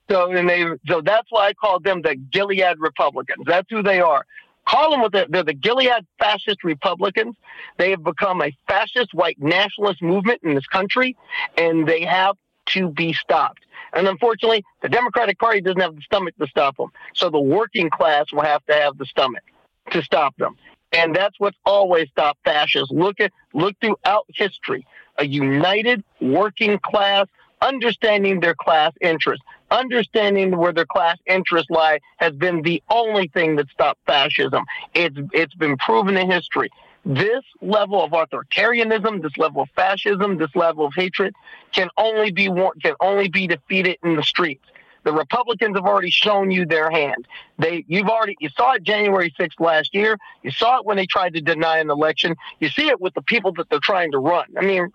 So 0.10 0.32
and 0.32 0.48
they 0.48 0.66
so 0.88 1.02
that's 1.02 1.28
why 1.30 1.48
I 1.48 1.54
call 1.54 1.80
them 1.80 2.02
the 2.02 2.16
Gilead 2.16 2.78
Republicans. 2.78 3.44
That's 3.48 3.68
who 3.70 3.82
they 3.82 4.00
are 4.00 4.26
call 4.68 4.92
them 4.92 5.02
what 5.02 5.12
they're, 5.12 5.28
they're 5.30 5.44
the 5.44 5.54
Gilead 5.54 6.06
fascist 6.20 6.64
Republicans. 6.64 7.36
They 7.78 7.92
have 7.92 8.04
become 8.04 8.42
a 8.42 8.52
fascist 8.68 9.14
white 9.14 9.40
nationalist 9.40 10.02
movement 10.02 10.42
in 10.44 10.56
this 10.56 10.68
country, 10.68 11.16
and 11.58 11.88
they 11.88 12.02
have 12.02 12.36
to 12.68 12.90
be 12.90 13.14
stopped. 13.14 13.66
And 13.94 14.08
unfortunately, 14.08 14.64
the 14.82 14.90
Democratic 14.90 15.40
Party 15.40 15.62
doesn't 15.62 15.80
have 15.80 15.96
the 15.96 16.02
stomach 16.02 16.36
to 16.40 16.48
stop 16.48 16.78
them. 16.78 16.92
So 17.14 17.30
the 17.30 17.40
working 17.40 17.90
class 17.90 18.26
will 18.34 18.44
have 18.44 18.66
to 18.66 18.74
have 18.74 18.98
the 18.98 19.06
stomach 19.06 19.44
to 19.92 20.02
stop 20.02 20.36
them. 20.38 20.56
And 20.92 21.16
that's 21.16 21.40
what's 21.40 21.58
always 21.66 22.10
stopped 22.10 22.40
fascists. 22.44 22.92
Look 22.92 23.20
at 23.20 23.32
look 23.54 23.76
throughout 23.82 24.26
history. 24.30 24.86
A 25.18 25.26
united 25.26 26.04
working 26.22 26.80
class 26.80 27.28
understanding 27.62 28.40
their 28.40 28.56
class 28.56 28.94
interests, 29.02 29.44
understanding 29.76 30.58
where 30.58 30.74
their 30.74 30.86
class 30.86 31.18
interests 31.26 31.70
lie 31.70 32.00
has 32.18 32.34
been 32.34 32.62
the 32.62 32.82
only 32.90 33.28
thing 33.28 33.56
that 33.58 33.70
stopped 33.70 34.00
fascism. 34.06 34.64
It's 34.94 35.18
it's 35.34 35.56
been 35.56 35.78
proven 35.78 36.18
in 36.18 36.30
history. 36.30 36.70
This 37.06 37.44
level 37.62 38.04
of 38.04 38.12
authoritarianism, 38.12 39.22
this 39.22 39.38
level 39.38 39.62
of 39.64 39.70
fascism, 39.76 40.38
this 40.38 40.56
level 40.56 40.88
of 40.88 40.94
hatred 40.96 41.36
can 41.72 41.90
only 41.98 42.32
be 42.32 42.46
can 42.82 42.96
only 43.00 43.30
be 43.30 43.48
defeated 43.48 43.98
in 44.04 44.16
the 44.16 44.24
streets. 44.24 44.66
The 45.04 45.14
Republicans 45.14 45.78
have 45.78 45.86
already 45.86 46.10
shown 46.10 46.50
you 46.50 46.66
their 46.66 46.90
hand. 46.90 47.28
They, 47.60 47.86
you've 47.88 48.10
already, 48.10 48.36
you 48.40 48.50
saw 48.50 48.74
it 48.74 48.82
January 48.82 49.32
6th 49.40 49.60
last 49.60 49.94
year. 49.94 50.18
You 50.42 50.50
saw 50.50 50.80
it 50.80 50.86
when 50.86 50.98
they 50.98 51.06
tried 51.06 51.36
to 51.36 51.42
deny 51.42 51.78
an 51.78 51.92
election. 51.92 52.36
You 52.60 52.70
see 52.70 52.88
it 52.88 53.00
with 53.00 53.14
the 53.14 53.22
people 53.22 53.54
that 53.54 53.70
they're 53.70 53.80
trying 53.80 54.14
to 54.14 54.18
run. 54.18 54.48
I 54.58 54.66
mean, 54.66 54.90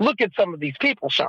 look 0.00 0.20
at 0.20 0.32
some 0.36 0.54
of 0.54 0.58
these 0.58 0.74
people, 0.80 1.08
Sean. 1.08 1.28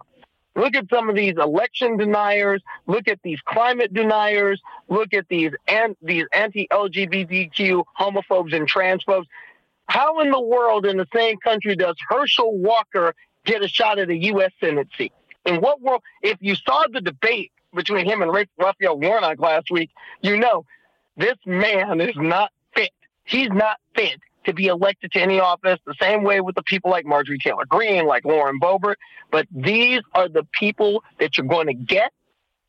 Look 0.56 0.76
at 0.76 0.90
some 0.90 1.10
of 1.10 1.16
these 1.16 1.36
election 1.38 1.98
deniers. 1.98 2.62
Look 2.88 3.08
at 3.08 3.20
these 3.24 3.40
climate 3.42 3.94
deniers. 3.94 4.62
Look 4.88 5.14
at 5.14 5.28
these 5.28 5.52
these 6.02 6.26
anti-LGBTQ 6.34 7.84
homophobes 8.00 8.56
and 8.56 8.70
transphobes. 8.70 9.26
How 9.88 10.22
in 10.22 10.32
the 10.32 10.40
world, 10.40 10.86
in 10.86 10.98
the 10.98 11.08
same 11.14 11.38
country, 11.38 11.76
does 11.76 11.96
Herschel 12.10 12.58
Walker 12.58 13.14
get 13.46 13.64
a 13.64 13.68
shot 13.68 14.00
at 14.00 14.10
a 14.10 14.16
U.S. 14.16 14.52
Senate 14.60 14.88
seat? 14.98 15.14
In 15.46 15.62
what 15.62 15.82
world? 15.82 16.02
If 16.24 16.38
you 16.40 16.56
saw 16.56 16.86
the 16.92 17.02
debate 17.02 17.52
between 17.74 18.06
him 18.06 18.22
and 18.22 18.32
Raphael 18.58 18.98
Warnock 18.98 19.40
last 19.40 19.70
week, 19.70 19.92
you 20.22 20.38
know 20.38 20.66
this 21.18 21.36
man 21.46 22.00
is 22.02 22.16
not 22.16 22.52
fit. 22.74 22.92
He's 23.26 23.50
not 23.50 23.78
fit 23.96 24.20
to 24.46 24.54
be 24.54 24.68
elected 24.68 25.12
to 25.14 25.20
any 25.20 25.40
office. 25.40 25.80
The 25.86 25.96
same 26.00 26.24
way 26.24 26.42
with 26.42 26.56
the 26.56 26.64
people 26.64 26.92
like 26.92 27.06
Marjorie 27.06 27.40
Taylor 27.40 27.66
Greene, 27.68 28.06
like 28.06 28.26
Lauren 28.26 28.60
Boebert. 28.60 28.96
But 29.32 29.48
these 29.52 30.02
are 30.14 30.30
the 30.30 30.46
people 30.58 31.04
that 31.20 31.38
you're 31.38 31.48
going 31.48 31.68
to 31.68 31.74
get 31.74 32.12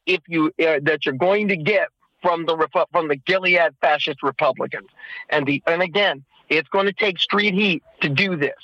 if 0.06 0.20
you 0.28 0.46
uh, 0.60 0.80
that 0.82 1.04
you're 1.04 1.14
going 1.14 1.48
to 1.48 1.56
get 1.56 1.88
from 2.22 2.46
the 2.46 2.68
from 2.92 3.08
the 3.08 3.16
Gilead 3.16 3.74
fascist 3.80 4.22
Republicans. 4.22 4.88
And 5.28 5.46
the 5.46 5.62
and 5.66 5.82
again, 5.82 6.24
it's 6.48 6.68
going 6.68 6.86
to 6.86 6.92
take 6.92 7.18
street 7.18 7.54
heat 7.54 7.82
to 8.00 8.08
do 8.08 8.36
this 8.36 8.56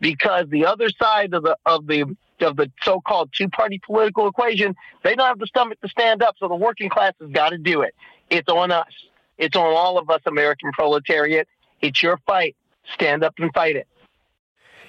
because 0.00 0.46
the 0.48 0.66
other 0.66 0.88
side 0.90 1.34
of 1.34 1.42
the 1.42 1.56
of 1.66 1.86
the 1.86 2.16
of 2.40 2.56
the 2.56 2.70
so-called 2.82 3.30
two-party 3.36 3.80
political 3.84 4.28
equation, 4.28 4.76
they 5.02 5.16
don't 5.16 5.26
have 5.26 5.40
the 5.40 5.46
stomach 5.46 5.80
to 5.80 5.88
stand 5.88 6.22
up. 6.22 6.36
So 6.38 6.46
the 6.46 6.54
working 6.54 6.88
class 6.88 7.12
has 7.20 7.30
got 7.30 7.50
to 7.50 7.58
do 7.58 7.82
it. 7.82 7.94
It's 8.30 8.48
on 8.48 8.70
us. 8.70 8.92
It's 9.38 9.56
on 9.56 9.66
all 9.66 9.98
of 9.98 10.08
us, 10.10 10.20
American 10.26 10.70
proletariat. 10.72 11.48
It's 11.80 12.02
your 12.02 12.18
fight. 12.26 12.56
Stand 12.94 13.22
up 13.24 13.34
and 13.38 13.52
fight 13.52 13.76
it. 13.76 13.86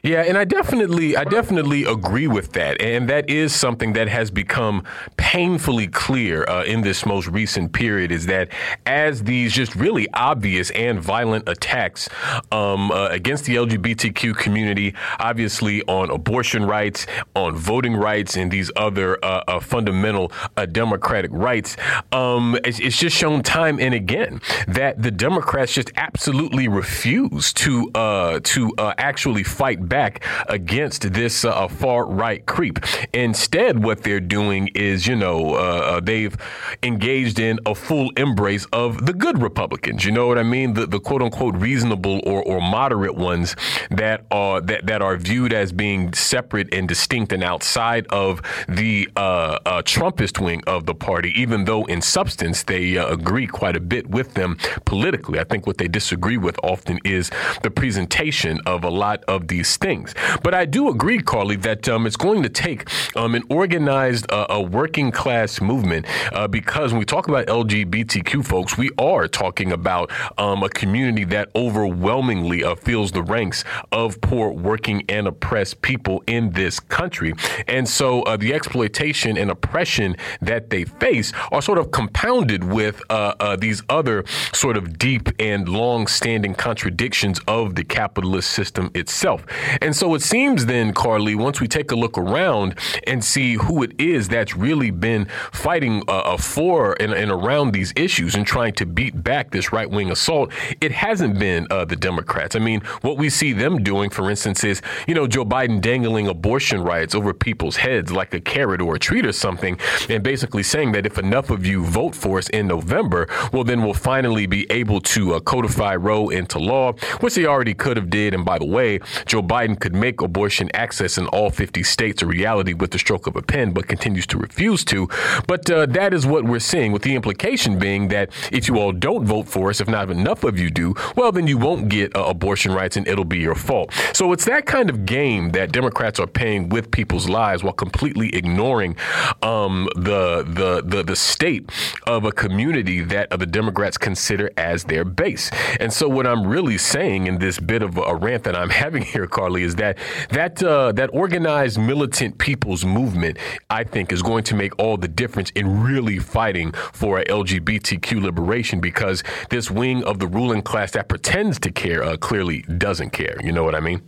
Yeah, 0.01 0.22
and 0.22 0.38
I 0.38 0.46
definitely, 0.46 1.18
I 1.18 1.25
definitely 1.25 1.84
agree 1.84 2.27
with 2.27 2.53
that, 2.53 2.82
and 2.82 3.10
that 3.10 3.29
is 3.29 3.53
something 3.53 3.94
that 3.94 4.08
has 4.08 4.32
become 4.32 4.84
painfully 5.18 5.88
clear 5.88 6.46
uh, 6.48 6.63
in 6.63 6.82
this 6.82 7.06
most 7.06 7.27
recent 7.27 7.74
period. 7.74 8.10
Is 8.12 8.25
that 8.27 8.50
as 8.86 9.24
these 9.24 9.51
just 9.51 9.75
really 9.75 10.08
obvious 10.13 10.70
and 10.72 11.01
violent 11.01 11.50
attacks 11.50 12.08
um, 12.51 12.91
uh, 12.91 13.10
against 13.10 13.44
the 13.44 13.56
LGBTQ 13.58 14.38
community, 14.38 14.96
obviously 15.20 15.84
on 15.84 16.10
abortion 16.10 16.63
rights, 16.63 17.06
on 17.36 17.56
voting 17.56 17.96
rights, 17.96 18.38
and 18.38 18.51
these 18.51 18.72
other 18.77 19.24
uh, 19.24 19.44
uh 19.48 19.60
fundamental 19.60 20.32
uh, 20.56 20.65
democratic 20.65 21.32
rights, 21.34 21.75
um, 22.13 22.58
it's, 22.63 22.79
it's, 22.79 23.00
just 23.00 23.15
shown 23.15 23.41
time 23.41 23.79
and 23.79 23.94
again 23.94 24.41
that 24.68 25.01
the 25.01 25.12
Democrats 25.12 25.74
just 25.74 25.91
absolutely 25.98 26.68
refuse 26.68 27.51
to 27.53 27.89
uh, 27.96 28.39
to 28.44 28.72
actually 28.98 29.44
fight 29.44 29.88
back 29.89 30.24
against 30.48 31.12
this 31.13 31.43
uh, 31.43 31.67
far 31.67 32.05
right 32.05 32.46
creep. 32.46 32.79
Instead, 33.13 33.84
what 33.84 34.03
they're 34.03 34.19
doing 34.19 34.69
is, 34.75 35.08
you 35.08 35.15
know, 35.15 35.55
uh, 35.55 35.58
uh, 35.58 36.00
they've 36.00 36.38
engaged 36.84 37.39
in 37.39 37.60
a 37.65 37.75
full 37.75 38.12
embrace 38.12 38.65
of 38.72 39.05
the 39.05 39.13
good 39.13 39.41
Republicans. 39.41 40.05
You 40.05 40.12
know 40.12 40.27
what 40.27 40.38
I 40.38 40.43
mean? 40.43 40.74
The, 40.74 40.86
the 40.86 41.00
quote 41.00 41.22
unquote 41.22 41.55
reasonable 41.55 42.22
or, 42.25 42.43
or 42.43 42.62
moderate 42.62 43.15
ones 43.15 43.55
that 43.89 44.25
are 44.31 44.62
that, 44.62 44.86
that 44.86 45.01
are 45.01 45.17
viewed 45.17 45.51
as 45.51 45.72
being 45.72 46.13
separate 46.13 46.74
and 46.74 46.88
distinct 46.88 47.34
and 47.34 47.43
outside 47.43 48.05
of 48.08 48.41
the 48.67 49.10
uh, 49.15 49.58
uh 49.65 49.81
Trumpist 49.81 50.39
wing 50.39 50.62
of 50.67 50.86
the 50.86 50.93
party, 50.93 51.34
even 51.36 51.65
though 51.65 51.86
in 51.86 52.01
substance 52.01 52.63
they 52.63 52.98
uh, 52.98 53.08
agree 53.08 53.48
quite 53.48 53.75
a 53.75 53.79
bit 53.79 54.10
with 54.10 54.36
them 54.36 54.58
politically. 54.86 55.39
I 55.39 55.43
think 55.43 55.65
what 55.65 55.77
they 55.77 55.88
disagree 55.88 56.38
with 56.38 56.60
often 56.63 57.00
is 57.03 57.31
the 57.63 57.72
presentation 57.72 58.60
of 58.65 58.84
a 58.84 58.89
lot 58.89 59.24
of 59.25 59.48
these 59.48 59.67
things. 59.79 60.13
But 60.43 60.53
I 60.53 60.65
do 60.65 60.89
agree, 60.89 61.19
Karleigh, 61.19 61.62
that 61.62 61.88
um, 61.89 62.05
it's 62.05 62.15
going 62.15 62.43
to 62.43 62.50
take 62.50 62.89
um, 63.15 63.36
an 63.36 63.43
organized, 63.50 64.31
uh, 64.31 64.48
a 64.50 64.62
working 64.62 65.12
class 65.12 65.62
movement 65.62 66.05
uh, 66.33 66.48
because 66.48 66.91
when 66.91 67.00
we 67.00 67.05
talk 67.05 67.27
about 67.27 67.48
LGBTQ 67.48 68.45
folks, 68.45 68.77
we 68.77 68.89
are 68.98 69.27
talking 69.27 69.71
about 69.71 70.12
um, 70.38 70.63
a 70.63 70.69
community 70.69 71.24
that 71.25 71.50
overwhelmingly 71.55 72.63
uh, 72.63 72.75
fills 72.75 73.12
the 73.12 73.24
ranks 73.24 73.63
of 73.91 74.19
poor, 74.21 74.51
working, 74.51 75.03
and 75.09 75.27
oppressed 75.27 75.81
people 75.81 76.24
in 76.27 76.51
this 76.51 76.79
country. 76.79 77.33
And 77.67 77.88
so 77.88 78.24
uh, 78.24 78.38
the 78.38 78.53
exploitation 78.53 79.38
and 79.38 79.51
oppression 79.51 80.15
that 80.41 80.69
they 80.69 80.86
face 80.86 81.31
are 81.51 81.62
sort 81.62 81.77
of 81.77 81.91
compounded 81.91 82.63
with 82.63 83.01
uh, 83.09 83.33
uh, 83.39 83.55
these 83.55 83.81
other 83.89 84.25
sort 84.53 84.77
of 84.77 84.98
deep 84.98 85.29
and 85.39 85.67
long 85.67 86.07
standing 86.07 86.53
contradictions 86.53 87.39
of 87.48 87.75
the 87.75 87.83
capitalist 87.83 88.51
system 88.51 88.91
itself. 88.93 89.45
And 89.81 89.95
so 89.95 90.13
it 90.15 90.21
seems 90.21 90.65
then, 90.65 90.93
Karleigh, 90.93 91.35
once 91.35 91.59
we 91.61 91.67
take 91.67 91.91
a 91.91 91.95
look 91.95 92.17
around 92.17 92.75
and 93.05 93.23
see 93.23 93.55
who 93.55 93.83
it 93.83 93.99
is 93.99 94.29
that's 94.29 94.55
really 94.55 94.91
been 94.91 95.25
fighting 95.51 96.03
uh, 96.07 96.19
uh, 96.19 96.38
for 96.38 96.95
and, 96.99 97.13
and, 97.13 97.29
around 97.29 97.71
these 97.71 97.93
issues 97.95 98.33
and 98.33 98.45
trying 98.45 98.73
to 98.73 98.85
beat 98.85 99.23
back 99.23 99.51
this 99.51 99.71
right 99.71 99.89
wing 99.89 100.11
assault, 100.11 100.51
it 100.81 100.91
hasn't 100.91 101.38
been 101.38 101.67
uh, 101.69 101.85
the 101.85 101.95
Democrats. 101.95 102.55
I 102.55 102.59
mean, 102.59 102.81
what 103.01 103.17
we 103.17 103.29
see 103.29 103.53
them 103.53 103.83
doing, 103.83 104.09
for 104.09 104.29
instance, 104.29 104.63
is, 104.63 104.81
you 105.07 105.13
know, 105.13 105.27
Joe 105.27 105.45
Biden 105.45 105.79
dangling 105.79 106.27
abortion 106.27 106.81
rights 106.81 107.13
over 107.13 107.33
people's 107.33 107.77
heads 107.77 108.11
like 108.11 108.33
a 108.33 108.41
carrot 108.41 108.81
or 108.81 108.95
a 108.95 108.99
treat 108.99 109.25
or 109.25 109.31
something, 109.31 109.79
and 110.09 110.23
basically 110.23 110.63
saying 110.63 110.91
that 110.93 111.05
if 111.05 111.17
enough 111.17 111.49
of 111.49 111.65
you 111.65 111.85
vote 111.85 112.15
for 112.15 112.39
us 112.39 112.49
in 112.49 112.67
November, 112.67 113.27
well, 113.53 113.63
then 113.63 113.83
we'll 113.83 113.93
finally 113.93 114.47
be 114.47 114.65
able 114.71 115.01
to 115.01 115.35
uh, 115.35 115.39
codify 115.39 115.95
Roe 115.95 116.29
into 116.29 116.59
law, 116.59 116.93
which 117.19 117.35
they 117.35 117.45
already 117.45 117.73
could 117.73 117.97
have 117.97 118.09
did. 118.09 118.33
And 118.33 118.43
by 118.43 118.57
the 118.57 118.65
way, 118.65 118.99
Joe 119.25 119.41
Biden 119.41 119.58
could 119.67 119.95
make 119.95 120.21
abortion 120.21 120.69
access 120.73 121.17
in 121.17 121.27
all 121.27 121.49
50 121.49 121.83
states 121.83 122.21
a 122.21 122.25
reality 122.25 122.73
with 122.73 122.91
the 122.91 122.99
stroke 122.99 123.27
of 123.27 123.35
a 123.35 123.41
pen, 123.41 123.71
but 123.71 123.87
continues 123.87 124.25
to 124.27 124.37
refuse 124.37 124.83
to. 124.85 125.07
But 125.47 125.69
uh, 125.69 125.85
that 125.87 126.13
is 126.13 126.25
what 126.25 126.45
we're 126.45 126.59
seeing, 126.59 126.91
with 126.91 127.03
the 127.03 127.15
implication 127.15 127.79
being 127.79 128.07
that 128.09 128.29
if 128.51 128.67
you 128.67 128.79
all 128.79 128.91
don't 128.91 129.25
vote 129.25 129.47
for 129.47 129.69
us, 129.69 129.81
if 129.81 129.87
not 129.87 130.09
enough 130.09 130.43
of 130.43 130.57
you 130.57 130.69
do, 130.69 130.95
well, 131.15 131.31
then 131.31 131.47
you 131.47 131.57
won't 131.57 131.89
get 131.89 132.15
uh, 132.15 132.23
abortion 132.25 132.71
rights 132.71 132.97
and 132.97 133.07
it'll 133.07 133.25
be 133.25 133.39
your 133.39 133.55
fault. 133.55 133.93
So 134.13 134.31
it's 134.33 134.45
that 134.45 134.65
kind 134.65 134.89
of 134.89 135.05
game 135.05 135.51
that 135.51 135.71
Democrats 135.71 136.19
are 136.19 136.27
playing 136.27 136.69
with 136.69 136.91
people's 136.91 137.27
lives 137.29 137.63
while 137.63 137.73
completely 137.73 138.35
ignoring 138.35 138.95
um, 139.41 139.87
the, 139.95 140.43
the, 140.47 140.81
the, 140.85 141.03
the 141.03 141.15
state 141.15 141.69
of 142.07 142.25
a 142.25 142.31
community 142.31 143.01
that 143.01 143.31
uh, 143.31 143.37
the 143.37 143.45
Democrats 143.45 143.97
consider 143.97 144.49
as 144.57 144.85
their 144.85 145.03
base. 145.03 145.49
And 145.79 145.91
so 145.91 146.07
what 146.07 146.25
I'm 146.25 146.45
really 146.47 146.77
saying 146.77 147.27
in 147.27 147.39
this 147.39 147.59
bit 147.59 147.81
of 147.81 147.97
a 147.97 148.15
rant 148.15 148.43
that 148.43 148.55
I'm 148.55 148.69
having 148.83 149.03
here, 149.03 149.27
Is 149.56 149.75
that 149.75 149.98
that 150.29 150.62
uh, 150.63 150.91
that 150.94 151.10
organized 151.13 151.79
militant 151.79 152.38
people's 152.38 152.86
movement, 152.86 153.38
I 153.70 153.84
think, 153.84 154.12
is 154.12 154.22
going 154.22 154.44
to 154.46 154.56
make 154.56 154.77
all 154.79 154.98
the 154.98 155.08
difference 155.08 155.50
in 155.51 155.84
really 155.84 156.20
fighting 156.20 156.72
for 156.72 157.22
LGBTQ 157.22 158.22
liberation 158.22 158.79
because 158.79 159.24
this 159.50 159.70
wing 159.70 160.03
of 160.03 160.20
the 160.20 160.27
ruling 160.27 160.62
class 160.62 160.91
that 160.91 161.10
pretends 161.10 161.60
to 161.60 161.72
care 161.72 162.03
uh, 162.03 162.18
clearly 162.18 162.62
doesn't 162.77 163.12
care. 163.12 163.38
You 163.44 163.51
know 163.51 163.63
what 163.63 163.75
I 163.75 163.79
mean? 163.79 164.01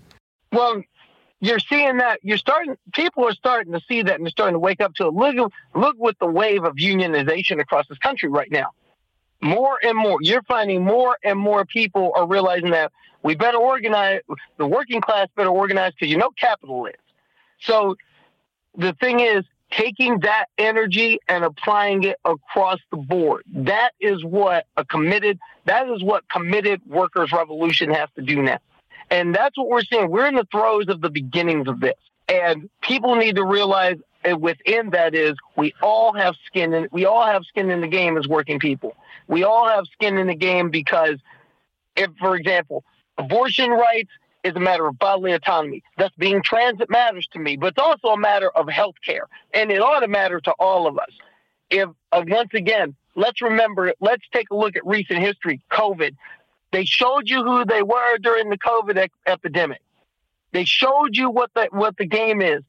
Well, 0.51 0.83
you're 1.41 1.59
seeing 1.59 1.97
that 1.97 2.19
you're 2.21 2.37
starting 2.37 2.77
people 2.93 3.27
are 3.27 3.33
starting 3.33 3.73
to 3.73 3.81
see 3.87 4.03
that 4.03 4.15
and 4.15 4.25
they're 4.25 4.31
starting 4.31 4.53
to 4.53 4.59
wake 4.59 4.79
up 4.79 4.93
to 4.93 5.07
it 5.07 5.13
look 5.13 5.51
look 5.75 5.95
with 5.97 6.17
the 6.19 6.27
wave 6.27 6.63
of 6.63 6.75
unionization 6.75 7.59
across 7.59 7.87
this 7.87 7.97
country 7.97 8.29
right 8.29 8.51
now 8.51 8.69
more 9.41 9.79
and 9.83 9.97
more 9.97 10.17
you're 10.21 10.43
finding 10.43 10.83
more 10.83 11.17
and 11.23 11.37
more 11.37 11.65
people 11.65 12.11
are 12.15 12.27
realizing 12.27 12.71
that 12.71 12.91
we 13.23 13.35
better 13.35 13.57
organize 13.57 14.21
the 14.57 14.67
working 14.67 15.01
class 15.01 15.27
better 15.35 15.49
organize 15.49 15.93
because 15.93 16.11
you 16.11 16.17
know 16.17 16.29
capital 16.39 16.85
is. 16.85 16.95
So 17.59 17.95
the 18.77 18.93
thing 18.93 19.19
is 19.19 19.43
taking 19.71 20.19
that 20.19 20.45
energy 20.57 21.19
and 21.27 21.43
applying 21.43 22.03
it 22.03 22.17
across 22.25 22.79
the 22.91 22.97
board. 22.97 23.43
That 23.53 23.91
is 23.99 24.23
what 24.23 24.65
a 24.77 24.85
committed 24.85 25.39
that 25.65 25.89
is 25.89 26.03
what 26.03 26.27
committed 26.29 26.81
workers 26.85 27.31
revolution 27.31 27.89
has 27.91 28.09
to 28.15 28.21
do 28.21 28.41
now. 28.41 28.59
And 29.09 29.35
that's 29.35 29.57
what 29.57 29.67
we're 29.67 29.83
seeing. 29.83 30.09
We're 30.09 30.27
in 30.27 30.35
the 30.35 30.47
throes 30.51 30.87
of 30.87 31.01
the 31.01 31.09
beginnings 31.09 31.67
of 31.67 31.79
this. 31.79 31.95
And 32.31 32.69
people 32.81 33.15
need 33.15 33.35
to 33.35 33.45
realize 33.45 33.97
within 34.39 34.91
that 34.91 35.13
is 35.15 35.35
we 35.57 35.73
all 35.81 36.13
have 36.13 36.35
skin 36.45 36.73
in 36.73 36.87
we 36.91 37.05
all 37.05 37.25
have 37.25 37.43
skin 37.45 37.69
in 37.69 37.81
the 37.81 37.87
game 37.87 38.17
as 38.17 38.27
working 38.27 38.59
people. 38.59 38.95
We 39.27 39.43
all 39.43 39.67
have 39.67 39.85
skin 39.91 40.17
in 40.17 40.27
the 40.27 40.35
game 40.35 40.69
because 40.69 41.17
if 41.95 42.09
for 42.19 42.35
example, 42.35 42.83
Abortion 43.17 43.71
rights 43.71 44.09
is 44.43 44.55
a 44.55 44.59
matter 44.59 44.87
of 44.87 44.97
bodily 44.97 45.33
autonomy. 45.33 45.83
Thus, 45.97 46.11
being 46.17 46.41
trans, 46.43 46.81
it 46.81 46.89
matters 46.89 47.27
to 47.33 47.39
me, 47.39 47.57
but 47.57 47.67
it's 47.67 47.77
also 47.77 48.09
a 48.09 48.17
matter 48.17 48.49
of 48.49 48.67
health 48.69 48.95
care. 49.05 49.27
And 49.53 49.71
it 49.71 49.81
ought 49.81 49.99
to 49.99 50.07
matter 50.07 50.39
to 50.41 50.51
all 50.59 50.87
of 50.87 50.97
us. 50.97 51.11
If, 51.69 51.89
uh, 52.11 52.23
once 52.27 52.49
again, 52.53 52.95
let's 53.15 53.41
remember, 53.41 53.93
let's 53.99 54.23
take 54.33 54.49
a 54.51 54.55
look 54.55 54.75
at 54.75 54.85
recent 54.85 55.19
history. 55.19 55.61
COVID, 55.71 56.15
They 56.71 56.85
showed 56.85 57.29
you 57.29 57.43
who 57.43 57.65
they 57.65 57.83
were 57.83 58.17
during 58.17 58.49
the 58.49 58.57
COVID 58.57 59.09
epidemic. 59.27 59.81
They 60.51 60.65
showed 60.65 61.15
you 61.15 61.29
what 61.29 61.51
the 61.53 61.67
what 61.71 61.97
the 61.97 62.05
game 62.05 62.41
is. 62.41 62.63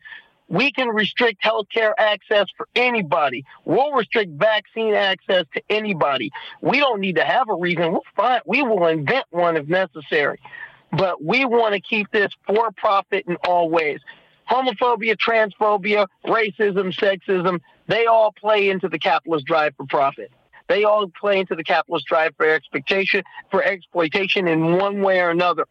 We 0.49 0.71
can 0.71 0.89
restrict 0.89 1.43
healthcare 1.43 1.93
access 1.97 2.47
for 2.57 2.69
anybody. 2.75 3.45
We'll 3.65 3.93
restrict 3.93 4.33
vaccine 4.33 4.95
access 4.95 5.47
to 5.55 5.63
anybody. 5.71 6.31
We 6.61 6.79
don't 6.79 7.01
need 7.01 7.17
to 7.17 7.25
have 7.25 7.49
a 7.49 7.55
reason. 7.55 7.93
We'll 7.93 8.03
find 8.15 8.43
we 8.45 8.63
will 8.63 8.87
invent 8.87 9.25
one 9.31 9.57
if 9.57 9.67
necessary. 9.67 10.41
But 10.93 11.25
we 11.25 11.47
want 11.47 11.75
to 11.75 11.81
keep 11.81 12.11
this 12.11 12.31
for 12.47 12.71
profit 12.73 13.25
in 13.27 13.37
all 13.49 13.71
ways. 13.71 14.01
Homophobia, 14.51 15.17
transphobia, 15.17 16.07
racism, 16.27 16.93
sexism, 16.93 17.61
they 17.87 18.05
all 18.07 18.33
play 18.33 18.69
into 18.69 18.89
the 18.89 18.99
capitalist 18.99 19.47
drive 19.47 19.75
for 19.77 19.87
profit. 19.87 20.31
They 20.69 20.85
all 20.85 21.09
play 21.09 21.39
into 21.39 21.55
the 21.55 21.65
capitalist 21.65 22.07
drive 22.07 22.35
for 22.37 22.49
expectation, 22.49 23.23
for 23.51 23.63
exploitation 23.63 24.49
in 24.49 24.77
one 24.77 25.01
way 25.01 25.21
or 25.21 25.31
another. 25.31 25.67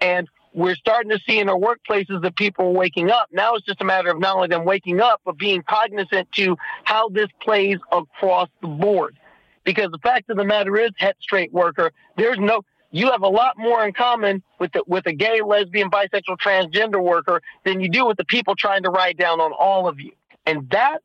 And 0.00 0.28
we're 0.56 0.74
starting 0.74 1.10
to 1.10 1.18
see 1.28 1.38
in 1.38 1.50
our 1.50 1.58
workplaces 1.58 2.22
that 2.22 2.34
people 2.34 2.68
are 2.68 2.70
waking 2.70 3.10
up. 3.10 3.28
Now 3.30 3.54
it's 3.54 3.66
just 3.66 3.82
a 3.82 3.84
matter 3.84 4.08
of 4.08 4.18
not 4.18 4.36
only 4.36 4.48
them 4.48 4.64
waking 4.64 5.00
up, 5.02 5.20
but 5.22 5.36
being 5.36 5.62
cognizant 5.62 6.32
to 6.32 6.56
how 6.84 7.10
this 7.10 7.28
plays 7.42 7.76
across 7.92 8.48
the 8.62 8.68
board. 8.68 9.18
Because 9.64 9.90
the 9.90 9.98
fact 9.98 10.30
of 10.30 10.38
the 10.38 10.44
matter 10.44 10.78
is, 10.78 10.92
het 10.96 11.16
straight 11.20 11.52
worker, 11.52 11.92
there's 12.16 12.38
no, 12.38 12.62
you 12.90 13.10
have 13.10 13.20
a 13.20 13.28
lot 13.28 13.58
more 13.58 13.86
in 13.86 13.92
common 13.92 14.42
with 14.58 14.72
the, 14.72 14.82
with 14.86 15.04
a 15.06 15.12
gay, 15.12 15.42
lesbian, 15.42 15.90
bisexual, 15.90 16.38
transgender 16.42 17.02
worker 17.02 17.42
than 17.66 17.80
you 17.80 17.90
do 17.90 18.06
with 18.06 18.16
the 18.16 18.24
people 18.24 18.54
trying 18.56 18.82
to 18.84 18.90
ride 18.90 19.18
down 19.18 19.40
on 19.40 19.52
all 19.52 19.86
of 19.86 20.00
you. 20.00 20.12
And 20.46 20.70
that 20.70 21.02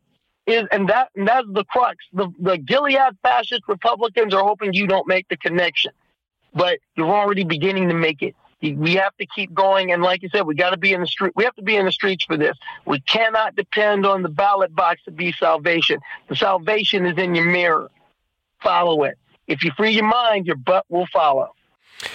is, 0.48 0.64
and 0.72 0.88
that, 0.88 1.10
and 1.14 1.28
that's 1.28 1.48
the 1.52 1.66
crux. 1.66 1.98
The, 2.14 2.30
the 2.40 2.58
Gilead 2.58 3.18
fascist 3.22 3.64
Republicans 3.68 4.34
are 4.34 4.44
hoping 4.44 4.74
you 4.74 4.88
don't 4.88 5.08
make 5.10 5.28
the 5.28 5.36
connection, 5.36 5.92
but 6.54 6.80
you're 6.96 7.14
already 7.14 7.44
beginning 7.44 7.90
to 7.90 7.96
make 7.96 8.22
it. 8.22 8.34
We 8.62 8.96
have 8.96 9.16
to 9.18 9.26
keep 9.26 9.54
going. 9.54 9.92
And 9.92 10.04
like 10.04 10.22
you 10.22 10.30
said, 10.30 10.46
we 10.46 10.54
got 10.54 10.70
to 10.70 10.78
be 10.78 10.94
in 10.94 11.02
the 11.02 11.08
street. 11.08 11.34
We 11.36 11.44
have 11.46 11.56
to 11.56 11.64
be 11.64 11.76
in 11.76 11.86
the 11.86 11.92
streets 11.92 12.26
for 12.26 12.38
this. 12.38 12.56
We 12.86 13.00
cannot 13.02 13.56
depend 13.56 14.06
on 14.06 14.22
the 14.22 14.30
ballot 14.30 14.76
box 14.76 15.02
to 15.06 15.12
be 15.12 15.32
salvation. 15.32 16.00
The 16.30 16.36
salvation 16.36 17.06
is 17.06 17.18
in 17.18 17.34
your 17.34 17.46
mirror. 17.46 17.90
Follow 18.62 19.04
it. 19.04 19.18
If 19.48 19.64
you 19.64 19.72
free 19.76 19.92
your 19.92 20.06
mind, 20.06 20.46
your 20.46 20.58
butt 20.58 20.86
will 20.90 21.08
follow. 21.12 21.54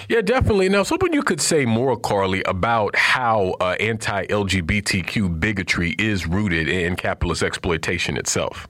Yeah, 0.08 0.20
definitely. 0.20 0.68
Now, 0.68 0.82
something 0.82 1.12
you 1.12 1.22
could 1.22 1.40
say 1.40 1.64
more, 1.64 1.96
Karleigh, 1.98 2.42
about 2.46 2.96
how 2.96 3.56
uh, 3.60 3.76
anti 3.80 4.26
LGBTQ 4.26 5.40
bigotry 5.40 5.94
is 5.98 6.26
rooted 6.26 6.68
in 6.68 6.96
capitalist 6.96 7.42
exploitation 7.42 8.16
itself. 8.16 8.68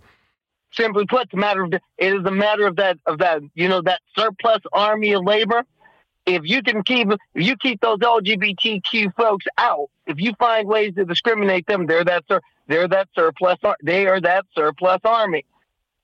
Simply 0.73 1.06
put, 1.06 1.30
the 1.30 1.38
matter 1.38 1.64
of 1.64 1.71
the, 1.71 1.80
it 1.97 2.14
is 2.14 2.25
a 2.25 2.30
matter 2.30 2.66
of 2.66 2.76
that 2.76 2.99
of 3.06 3.18
that 3.18 3.40
you 3.54 3.68
know 3.68 3.80
that 3.83 4.00
surplus 4.16 4.61
army 4.73 5.12
of 5.12 5.25
labor 5.25 5.62
if 6.26 6.42
you 6.45 6.62
can 6.62 6.83
keep 6.83 7.09
if 7.11 7.18
you 7.35 7.56
keep 7.56 7.80
those 7.80 7.99
LGBTQ 8.00 9.14
folks 9.14 9.47
out, 9.56 9.88
if 10.06 10.21
you 10.21 10.33
find 10.38 10.68
ways 10.68 10.95
to 10.97 11.04
discriminate 11.04 11.66
them, 11.66 11.87
they're 11.87 12.04
that 12.04 12.25
they're 12.66 12.88
that 12.88 13.09
surplus 13.14 13.59
they 13.83 14.06
are 14.06 14.21
that 14.21 14.45
surplus 14.54 15.00
army. 15.04 15.45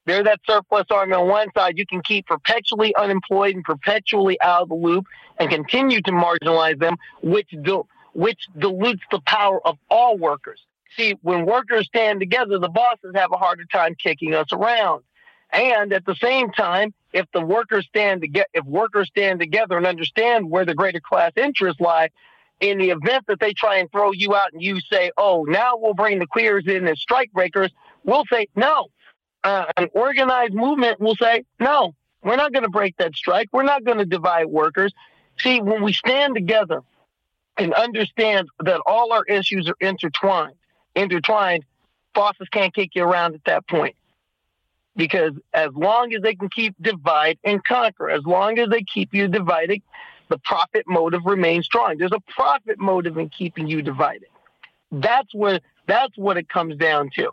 They're 0.04 0.24
that 0.24 0.40
surplus 0.48 0.86
army 0.90 1.14
on 1.14 1.28
one 1.28 1.48
side. 1.54 1.78
You 1.78 1.86
can 1.86 2.02
keep 2.02 2.26
perpetually 2.26 2.94
unemployed 2.96 3.54
and 3.54 3.64
perpetually 3.64 4.40
out 4.40 4.62
of 4.62 4.68
the 4.68 4.74
loop 4.74 5.06
and 5.38 5.48
continue 5.48 6.00
to 6.02 6.10
marginalize 6.10 6.78
them, 6.78 6.96
which 7.22 7.48
do, 7.62 7.86
which 8.12 8.48
dilutes 8.58 9.02
the 9.12 9.20
power 9.20 9.64
of 9.66 9.78
all 9.88 10.18
workers. 10.18 10.64
See, 10.96 11.14
when 11.22 11.46
workers 11.46 11.86
stand 11.86 12.20
together, 12.20 12.58
the 12.58 12.68
bosses 12.68 13.12
have 13.14 13.30
a 13.32 13.36
harder 13.36 13.64
time 13.64 13.94
kicking 13.94 14.34
us 14.34 14.52
around. 14.52 15.04
And 15.52 15.92
at 15.92 16.06
the 16.06 16.14
same 16.14 16.50
time, 16.50 16.94
if 17.12 17.26
the 17.32 17.42
workers 17.42 17.86
stand 17.86 18.22
together, 18.22 18.48
if 18.54 18.64
workers 18.64 19.08
stand 19.08 19.38
together 19.38 19.76
and 19.76 19.86
understand 19.86 20.50
where 20.50 20.64
the 20.64 20.74
greater 20.74 21.00
class 21.00 21.32
interests 21.36 21.80
lie, 21.80 22.08
in 22.60 22.78
the 22.78 22.90
event 22.90 23.26
that 23.26 23.40
they 23.40 23.52
try 23.52 23.78
and 23.78 23.90
throw 23.90 24.12
you 24.12 24.34
out 24.34 24.52
and 24.52 24.62
you 24.62 24.80
say, 24.80 25.10
"Oh, 25.18 25.44
now 25.44 25.72
we'll 25.76 25.94
bring 25.94 26.20
the 26.20 26.26
queers 26.26 26.66
in 26.66 26.86
as 26.86 27.00
strike 27.00 27.32
breakers," 27.32 27.70
we'll 28.04 28.24
say 28.32 28.48
no. 28.56 28.88
Uh, 29.44 29.66
an 29.76 29.88
organized 29.92 30.54
movement 30.54 31.00
will 31.00 31.16
say, 31.16 31.44
"No, 31.58 31.94
we're 32.22 32.36
not 32.36 32.52
going 32.52 32.62
to 32.62 32.70
break 32.70 32.96
that 32.96 33.14
strike. 33.14 33.48
We're 33.52 33.64
not 33.64 33.84
going 33.84 33.98
to 33.98 34.06
divide 34.06 34.46
workers." 34.46 34.94
See, 35.38 35.60
when 35.60 35.82
we 35.82 35.92
stand 35.92 36.34
together 36.34 36.82
and 37.58 37.74
understand 37.74 38.48
that 38.60 38.80
all 38.86 39.12
our 39.12 39.24
issues 39.24 39.68
are 39.68 39.76
intertwined, 39.80 40.54
intertwined, 40.94 41.64
bosses 42.14 42.48
can't 42.48 42.72
kick 42.72 42.94
you 42.94 43.02
around 43.02 43.34
at 43.34 43.44
that 43.44 43.66
point 43.66 43.96
because 44.96 45.32
as 45.54 45.70
long 45.74 46.12
as 46.14 46.22
they 46.22 46.34
can 46.34 46.48
keep 46.48 46.74
divide 46.80 47.38
and 47.44 47.64
conquer, 47.64 48.10
as 48.10 48.22
long 48.24 48.58
as 48.58 48.68
they 48.68 48.82
keep 48.82 49.14
you 49.14 49.28
divided, 49.28 49.82
the 50.28 50.38
profit 50.38 50.84
motive 50.86 51.22
remains 51.24 51.66
strong. 51.66 51.98
There's 51.98 52.12
a 52.12 52.20
profit 52.20 52.78
motive 52.78 53.18
in 53.18 53.28
keeping 53.28 53.66
you 53.66 53.82
divided. 53.82 54.28
That's 54.90 55.34
what 55.34 55.62
that's 55.86 56.16
what 56.16 56.36
it 56.36 56.48
comes 56.48 56.76
down 56.76 57.10
to. 57.16 57.30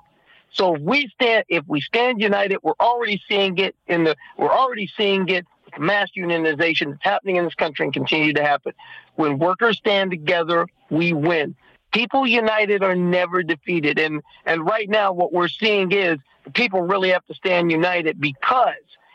So 0.52 0.76
if 0.76 0.82
we 0.82 1.08
stand 1.14 1.46
if 1.50 1.64
we 1.68 1.82
stand 1.82 2.22
united, 2.22 2.60
we're 2.64 2.74
already 2.80 3.22
seeing 3.28 3.58
it 3.58 3.76
in 3.88 4.04
the 4.04 4.16
we're 4.38 4.52
already 4.52 4.90
seeing 4.98 5.28
it 5.30 5.46
mass 5.78 6.10
unionization 6.18 6.92
that's 6.92 7.04
happening 7.04 7.36
in 7.36 7.46
this 7.46 7.56
country 7.56 7.86
and 7.86 7.94
continue 7.94 8.34
to 8.34 8.44
happen. 8.44 8.74
When 9.16 9.38
workers 9.38 9.78
stand 9.78 10.12
together, 10.12 10.68
we 10.90 11.14
win. 11.14 11.56
People 11.92 12.28
united 12.28 12.84
are 12.84 12.96
never 12.96 13.44
defeated. 13.44 14.00
And 14.00 14.22
and 14.46 14.66
right 14.66 14.90
now 14.90 15.12
what 15.12 15.34
we're 15.34 15.48
seeing 15.48 15.92
is 15.92 16.20
people 16.54 16.82
really 16.82 17.10
have 17.10 17.26
to 17.28 17.34
stand 17.34 17.72
united 17.72 18.20
because 18.20 18.74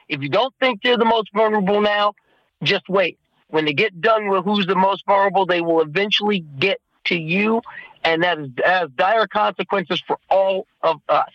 if 0.09 0.23
you 0.23 0.29
don't 0.29 0.55
think 0.61 0.83
they're 0.83 0.99
the 0.99 1.05
most 1.05 1.33
vulnerable 1.33 1.81
now, 1.81 2.15
just 2.63 2.89
wait. 2.89 3.19
When 3.49 3.65
they 3.65 3.73
get 3.73 4.01
done 4.01 4.29
with 4.29 4.45
who's 4.45 4.67
the 4.67 4.75
most 4.75 5.05
vulnerable, 5.07 5.47
they 5.47 5.61
will 5.61 5.81
eventually 5.81 6.41
get 6.59 6.81
to 7.05 7.17
you, 7.17 7.63
and 8.03 8.23
that 8.23 8.39
is, 8.39 8.49
has 8.65 8.89
dire 8.97 9.27
consequences 9.27 10.03
for 10.07 10.19
all 10.31 10.67
of 10.83 11.01
us. 11.09 11.31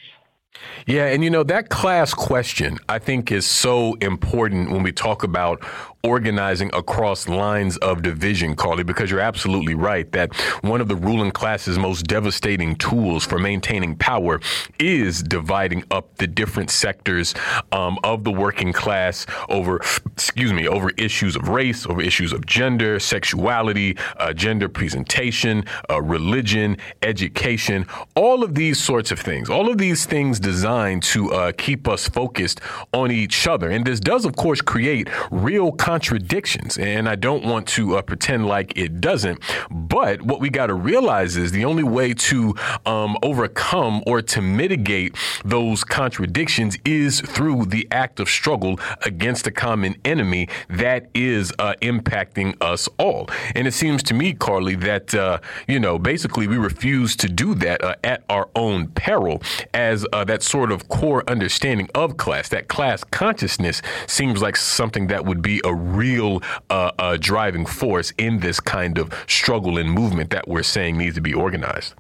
Yeah, 0.88 1.06
and 1.06 1.24
you 1.24 1.30
know, 1.30 1.44
that 1.44 1.70
class 1.70 2.14
question 2.14 2.80
I 2.88 3.00
think 3.00 3.32
is 3.32 3.46
so 3.46 3.94
important 3.96 4.72
when 4.72 4.84
we 4.84 4.92
talk 4.92 5.24
about 5.24 5.64
organizing 6.04 6.72
across 6.74 7.28
lines 7.28 7.78
of 7.78 8.02
division, 8.02 8.56
Karleigh, 8.56 8.86
because 8.86 9.12
you're 9.12 9.20
absolutely 9.20 9.74
right 9.74 10.10
that 10.14 10.34
one 10.62 10.80
of 10.80 10.88
the 10.88 10.96
ruling 10.96 11.32
class's 11.32 11.78
most 11.78 12.08
devastating 12.08 12.76
tools 12.78 13.26
for 13.26 13.38
maintaining 13.38 13.96
power 13.98 14.40
is 14.80 15.22
dividing 15.22 15.84
up 15.92 16.16
the 16.16 16.28
different 16.28 16.70
sectors 16.70 17.36
um, 17.74 18.00
of 18.04 18.24
the 18.24 18.32
working 18.32 18.72
class 18.72 19.26
over, 19.50 19.82
excuse 20.06 20.54
me, 20.54 20.68
over 20.68 20.92
issues 20.92 21.36
of 21.36 21.50
race, 21.50 21.86
over 21.86 22.02
issues 22.02 22.32
of 22.32 22.46
gender, 22.46 22.98
sexuality, 22.98 23.98
uh, 24.18 24.32
gender 24.32 24.70
presentation, 24.70 25.66
uh, 25.90 26.02
religion, 26.02 26.78
education, 27.02 27.86
all 28.16 28.44
of 28.44 28.56
these 28.56 28.80
sorts 28.80 29.12
of 29.12 29.20
things, 29.20 29.50
all 29.50 29.70
of 29.70 29.78
these 29.78 30.06
things 30.06 30.39
designed 30.40 31.04
to 31.04 31.32
uh, 31.32 31.52
keep 31.58 31.88
us 31.88 32.08
focused 32.08 32.62
on 32.94 33.12
each 33.12 33.48
other. 33.48 33.70
And 33.70 33.86
this 33.86 34.00
does, 34.00 34.26
of 34.26 34.36
course, 34.36 34.62
create 34.62 35.10
real 35.32 35.72
contradictions. 35.72 36.78
And 36.78 37.08
I 37.08 37.16
don't 37.16 37.44
want 37.46 37.68
to 37.70 37.98
uh, 37.98 38.02
pretend 38.02 38.48
like 38.48 38.78
it 38.78 39.02
doesn't. 39.02 39.40
But 39.70 40.22
what 40.22 40.40
we 40.40 40.50
got 40.50 40.68
to 40.68 40.74
realize 40.74 41.38
is 41.38 41.52
the 41.52 41.66
only 41.66 41.84
way 41.84 42.14
to 42.14 42.56
um, 42.86 43.18
overcome 43.24 44.04
or 44.06 44.22
to 44.22 44.42
mitigate 44.42 45.16
those 45.44 45.84
contradictions 45.84 46.78
is 46.86 47.22
through 47.22 47.66
the 47.66 47.88
act 47.92 48.20
of 48.20 48.30
struggle 48.30 48.80
against 49.06 49.48
a 49.48 49.52
common 49.52 49.96
enemy 50.06 50.48
that 50.70 51.08
is 51.14 51.52
uh, 51.60 51.74
impacting 51.82 52.56
us 52.62 52.88
all. 52.98 53.30
And 53.56 53.68
it 53.68 53.74
seems 53.74 54.04
to 54.04 54.14
me, 54.14 54.34
Karleigh, 54.34 54.80
that, 54.82 55.14
uh, 55.14 55.40
you 55.68 55.80
know, 55.80 56.00
basically 56.00 56.48
we 56.48 56.58
refuse 56.58 57.16
to 57.18 57.28
do 57.28 57.56
that 57.56 57.84
uh, 57.84 57.96
at 58.04 58.24
our 58.30 58.50
own 58.56 58.88
peril 58.88 59.42
as 59.74 60.06
uh, 60.14 60.24
that 60.30 60.44
sort 60.44 60.72
of 60.72 60.88
core 60.88 61.24
understanding 61.28 61.90
of 61.96 62.18
class, 62.18 62.50
that 62.50 62.68
class 62.68 63.04
consciousness 63.04 63.82
seems 64.08 64.42
like 64.42 64.56
something 64.56 65.08
that 65.08 65.26
would 65.26 65.42
be 65.42 65.60
a 65.66 65.74
real 65.74 66.42
uh, 66.70 66.92
uh, 67.00 67.18
driving 67.20 67.66
force 67.66 68.14
in 68.18 68.40
this 68.40 68.60
kind 68.60 68.98
of 68.98 69.14
struggle 69.28 69.78
and 69.78 69.92
movement 69.92 70.30
that 70.30 70.48
we're 70.48 70.64
saying 70.64 70.98
needs 70.98 71.16
to 71.16 71.22
be 71.22 71.34
organized. 71.34 71.96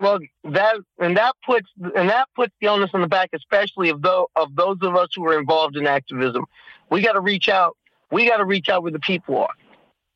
Well, 0.00 0.18
that 0.44 0.76
and 0.98 1.16
that 1.16 1.34
puts 1.46 1.68
and 1.80 2.08
that 2.10 2.28
puts 2.34 2.52
the 2.60 2.68
onus 2.68 2.90
on 2.94 3.00
the 3.00 3.06
back, 3.06 3.30
especially 3.32 3.90
of 3.90 4.02
those 4.02 4.26
of 4.36 4.54
those 4.54 4.76
of 4.82 4.96
us 4.96 5.08
who 5.14 5.26
are 5.26 5.38
involved 5.38 5.76
in 5.76 5.86
activism. 5.86 6.44
We 6.90 7.00
got 7.00 7.12
to 7.12 7.20
reach 7.20 7.48
out. 7.48 7.76
We 8.10 8.28
got 8.28 8.36
to 8.38 8.44
reach 8.44 8.68
out 8.68 8.82
where 8.82 8.92
the 8.92 9.00
people 9.00 9.38
are. 9.38 9.54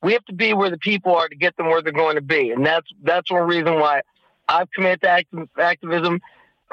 We 0.03 0.13
have 0.13 0.25
to 0.27 0.35
be 0.35 0.53
where 0.53 0.71
the 0.71 0.79
people 0.79 1.15
are 1.15 1.29
to 1.29 1.37
get 1.37 1.57
them 1.57 1.67
where 1.67 1.81
they're 1.81 1.93
going 1.93 2.17
to 2.17 2.21
be, 2.21 2.51
and 2.51 2.67
that's 2.67 2.89
that's 3.03 3.31
one 3.31 3.49
reason 3.49 3.81
why 3.81 4.03
I've 4.49 4.71
committed 4.73 5.01
to 5.03 5.07
activ- 5.09 5.49
activism 5.59 6.21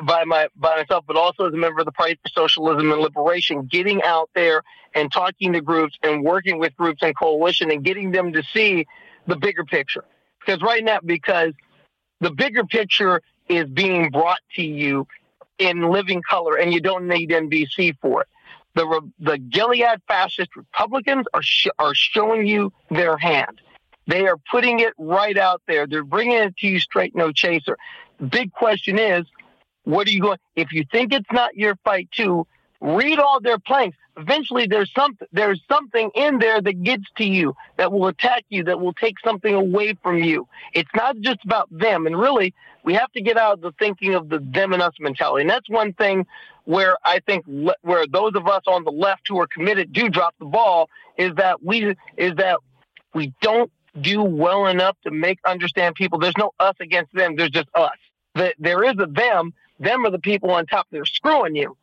by 0.04 0.24
my 0.26 0.48
by 0.56 0.78
myself, 0.78 1.06
but 1.08 1.16
also 1.16 1.48
as 1.48 1.54
a 1.54 1.58
member 1.58 1.80
of 1.80 1.86
the 1.86 1.92
Party 1.92 2.20
for 2.22 2.30
Socialism 2.30 2.92
and 2.92 3.02
Liberation, 3.02 3.66
getting 3.66 4.02
out 4.04 4.30
there 4.36 4.64
and 4.94 5.12
talking 5.12 5.54
to 5.54 5.62
groups 5.62 5.98
and 6.04 6.24
working 6.24 6.60
with 6.60 6.76
groups 6.76 7.02
and 7.02 7.18
coalition 7.18 7.72
and 7.72 7.84
getting 7.84 8.12
them 8.12 8.34
to 8.34 8.44
see 8.54 8.86
the 9.28 9.36
bigger 9.36 9.64
picture. 9.64 10.04
Because 10.40 10.62
right 10.62 10.84
now, 10.84 11.00
because 11.04 11.54
the 12.20 12.32
bigger 12.32 12.64
picture 12.66 13.22
is 13.48 13.66
being 13.70 14.10
brought 14.10 14.40
to 14.56 14.64
you 14.64 15.08
in 15.58 15.90
living 15.90 16.22
color, 16.30 16.58
and 16.58 16.74
you 16.74 16.82
don't 16.82 17.08
need 17.08 17.30
NBC 17.30 17.96
for 18.02 18.22
it. 18.22 18.28
The 18.76 19.10
the 19.20 19.38
Gilead 19.38 20.02
fascist 20.08 20.56
Republicans 20.56 21.26
are 21.34 21.42
sh- 21.42 21.68
are 21.80 21.94
showing 21.94 22.46
you 22.46 22.74
their 22.90 23.18
hand. 23.18 23.62
They 24.08 24.28
are 24.28 24.38
putting 24.52 24.82
it 24.82 24.94
right 24.98 25.38
out 25.38 25.62
there. 25.68 25.88
They're 25.88 26.04
bringing 26.04 26.38
it 26.38 26.58
to 26.58 26.68
you 26.68 26.80
straight, 26.80 27.16
no 27.16 27.32
chaser. 27.32 27.78
big 28.30 28.52
question 28.52 29.00
is, 29.00 29.26
what 29.86 30.08
are 30.08 30.12
you 30.12 30.22
going? 30.22 30.38
If 30.56 30.72
you 30.72 30.84
think 30.92 31.14
it's 31.14 31.32
not 31.32 31.56
your 31.56 31.76
fight 31.84 32.10
too, 32.12 32.46
read 32.82 33.20
all 33.20 33.40
their 33.40 33.60
planks. 33.60 33.98
Eventually, 34.18 34.66
there's 34.66 34.92
something 34.94 35.28
there's 35.34 35.62
something 35.70 36.10
in 36.16 36.40
there 36.40 36.62
that 36.62 36.84
gets 36.84 37.04
to 37.18 37.26
you 37.26 37.56
that 37.78 37.92
will 37.92 38.08
attack 38.08 38.46
you, 38.50 38.64
that 38.64 38.80
will 38.80 38.94
take 38.94 39.16
something 39.24 39.54
away 39.54 39.94
from 40.02 40.18
you. 40.24 40.48
It's 40.74 40.90
not 40.96 41.20
just 41.20 41.44
about 41.44 41.68
them, 41.70 42.08
and 42.08 42.18
really, 42.18 42.54
we 42.84 42.94
have 42.94 43.12
to 43.14 43.22
get 43.22 43.38
out 43.38 43.54
of 43.56 43.62
the 43.62 43.74
thinking 43.78 44.16
of 44.16 44.30
the 44.30 44.40
them 44.40 44.72
and 44.72 44.82
us 44.82 44.94
mentality. 45.00 45.42
And 45.42 45.50
that's 45.50 45.70
one 45.70 45.92
thing 45.94 46.26
where 46.64 46.98
I 47.04 47.20
think 47.20 47.44
le- 47.48 47.76
where 47.82 48.06
those 48.08 48.36
of 48.36 48.48
us 48.48 48.64
on 48.68 48.86
the 48.86 48.92
left 48.92 49.28
who 49.28 49.40
are 49.40 49.48
committed 49.48 49.92
do 49.92 50.08
drop 50.10 50.34
the 50.40 50.46
ball 50.46 50.90
is 51.18 51.36
that 51.36 51.62
we 51.62 51.96
is 52.18 52.36
that 52.36 52.60
we 53.14 53.34
don't 53.42 53.72
do 54.00 54.24
well 54.24 54.68
enough 54.68 54.98
to 55.04 55.12
make 55.12 55.40
understand 55.46 55.96
people. 55.96 56.20
There's 56.20 56.38
no 56.38 56.52
us 56.60 56.76
against 56.80 57.14
them. 57.14 57.36
There's 57.36 57.52
just 57.52 57.70
us. 57.76 57.98
There 58.60 58.84
is 58.84 58.96
a 59.00 59.08
them. 59.08 59.54
Them 59.80 60.06
are 60.06 60.12
the 60.12 60.20
people 60.20 60.52
on 60.52 60.66
top 60.66 60.88
that 60.92 61.00
are 61.00 61.06
screwing 61.06 61.56
you. 61.56 61.78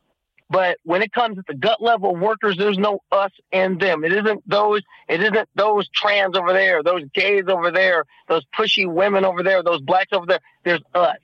But 0.49 0.77
when 0.83 1.01
it 1.01 1.11
comes 1.11 1.39
at 1.39 1.47
the 1.47 1.55
gut 1.55 1.81
level 1.81 2.15
workers, 2.15 2.57
there's 2.57 2.77
no 2.77 2.99
us 3.11 3.31
and 3.51 3.79
them. 3.79 4.03
It 4.03 4.11
isn't 4.13 4.47
those. 4.47 4.81
It 5.07 5.21
isn't 5.21 5.49
those 5.55 5.89
trans 5.89 6.37
over 6.37 6.53
there, 6.53 6.83
those 6.83 7.03
gays 7.13 7.45
over 7.47 7.71
there, 7.71 8.05
those 8.27 8.45
pushy 8.55 8.87
women 8.91 9.25
over 9.25 9.41
there, 9.41 9.63
those 9.63 9.81
blacks 9.81 10.13
over 10.13 10.25
there. 10.27 10.41
There's 10.63 10.83
us, 10.93 11.17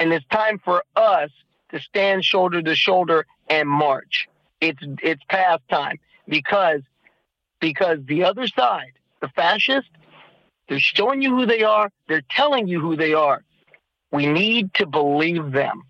and 0.00 0.12
it's 0.12 0.26
time 0.32 0.58
for 0.64 0.82
us 0.96 1.30
to 1.70 1.80
stand 1.80 2.24
shoulder 2.24 2.62
to 2.62 2.74
shoulder 2.74 3.26
and 3.48 3.68
march. 3.68 4.28
It's 4.60 4.82
it's 5.02 5.22
past 5.28 5.62
time 5.70 5.98
because 6.26 6.80
because 7.60 7.98
the 8.06 8.24
other 8.24 8.46
side, 8.48 8.92
the 9.20 9.28
fascist, 9.28 9.90
they're 10.68 10.80
showing 10.80 11.22
you 11.22 11.36
who 11.36 11.46
they 11.46 11.62
are. 11.62 11.90
They're 12.08 12.24
telling 12.30 12.66
you 12.66 12.80
who 12.80 12.96
they 12.96 13.14
are. 13.14 13.44
We 14.10 14.26
need 14.26 14.74
to 14.74 14.86
believe 14.86 15.52
them. 15.52 15.84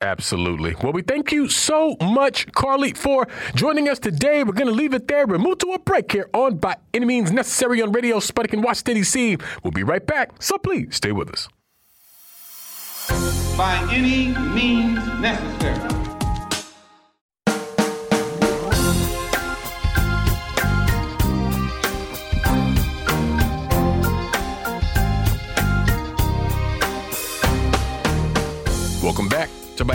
Absolutely. 0.00 0.74
Well, 0.82 0.92
we 0.92 1.02
thank 1.02 1.32
you 1.32 1.48
so 1.48 1.96
much, 2.02 2.46
Karleigh, 2.52 2.96
for 2.96 3.26
joining 3.54 3.88
us 3.88 3.98
today. 3.98 4.44
We're 4.44 4.52
going 4.52 4.68
to 4.68 4.74
leave 4.74 4.92
it 4.92 5.08
there. 5.08 5.26
We'll 5.26 5.38
move 5.38 5.58
to 5.58 5.72
a 5.72 5.78
break 5.78 6.12
here 6.12 6.28
on 6.34 6.56
By 6.56 6.76
Any 6.92 7.06
Means 7.06 7.32
Necessary 7.32 7.80
on 7.80 7.92
Radio 7.92 8.18
Sputnik 8.18 8.52
and 8.52 8.62
Washington, 8.62 8.96
D.C. 8.96 9.38
We'll 9.62 9.70
be 9.70 9.82
right 9.82 10.06
back, 10.06 10.42
so 10.42 10.58
please 10.58 10.96
stay 10.96 11.12
with 11.12 11.30
us. 11.30 11.48
By 13.56 13.88
any 13.90 14.28
means 14.54 14.98
necessary. 15.20 16.15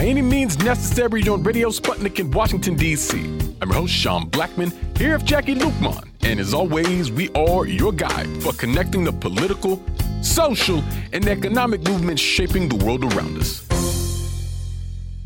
By 0.02 0.08
Any 0.08 0.20
Means 0.20 0.58
Necessary 0.58 1.28
on 1.28 1.44
Radio 1.44 1.68
Sputnik 1.68 2.18
in 2.18 2.28
Washington, 2.32 2.74
D.C. 2.74 3.20
I'm 3.60 3.70
your 3.70 3.82
host, 3.82 3.92
Sean 3.92 4.28
Blackmon, 4.28 4.72
here 4.98 5.16
with 5.16 5.24
Jacquie 5.24 5.56
Luqman. 5.56 6.08
And 6.22 6.40
as 6.40 6.52
always, 6.52 7.12
we 7.12 7.30
are 7.34 7.66
your 7.66 7.92
guide 7.92 8.26
for 8.42 8.52
connecting 8.54 9.04
the 9.04 9.12
political, 9.12 9.80
social, 10.20 10.82
and 11.12 11.28
economic 11.28 11.86
movements 11.88 12.20
shaping 12.20 12.68
the 12.68 12.84
world 12.84 13.04
around 13.14 13.38
us. 13.38 13.64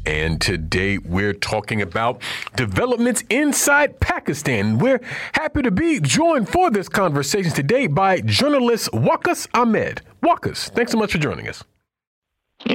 And 0.05 0.43
today 0.43 0.99
we're 0.99 1.33
talking 1.33 1.81
about 1.81 2.21
developments 2.55 3.25
inside 3.31 3.99
Pakistan. 3.99 4.77
We're 4.77 5.01
happy 5.33 5.63
to 5.63 5.71
be 5.71 6.01
joined 6.01 6.51
for 6.51 6.71
this 6.71 6.91
conversation 6.91 7.51
today 7.51 7.87
by 7.87 8.21
journalist 8.21 8.91
Waqas 8.93 9.49
Ahmed. 9.55 10.03
Waqas, 10.23 10.69
thanks 10.69 10.93
so 10.93 10.99
much 10.99 11.13
for 11.13 11.19
joining 11.19 11.49
us. 11.49 11.65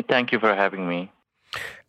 Thank 0.08 0.32
you 0.32 0.40
for 0.40 0.56
having 0.56 0.90
me. 0.90 1.12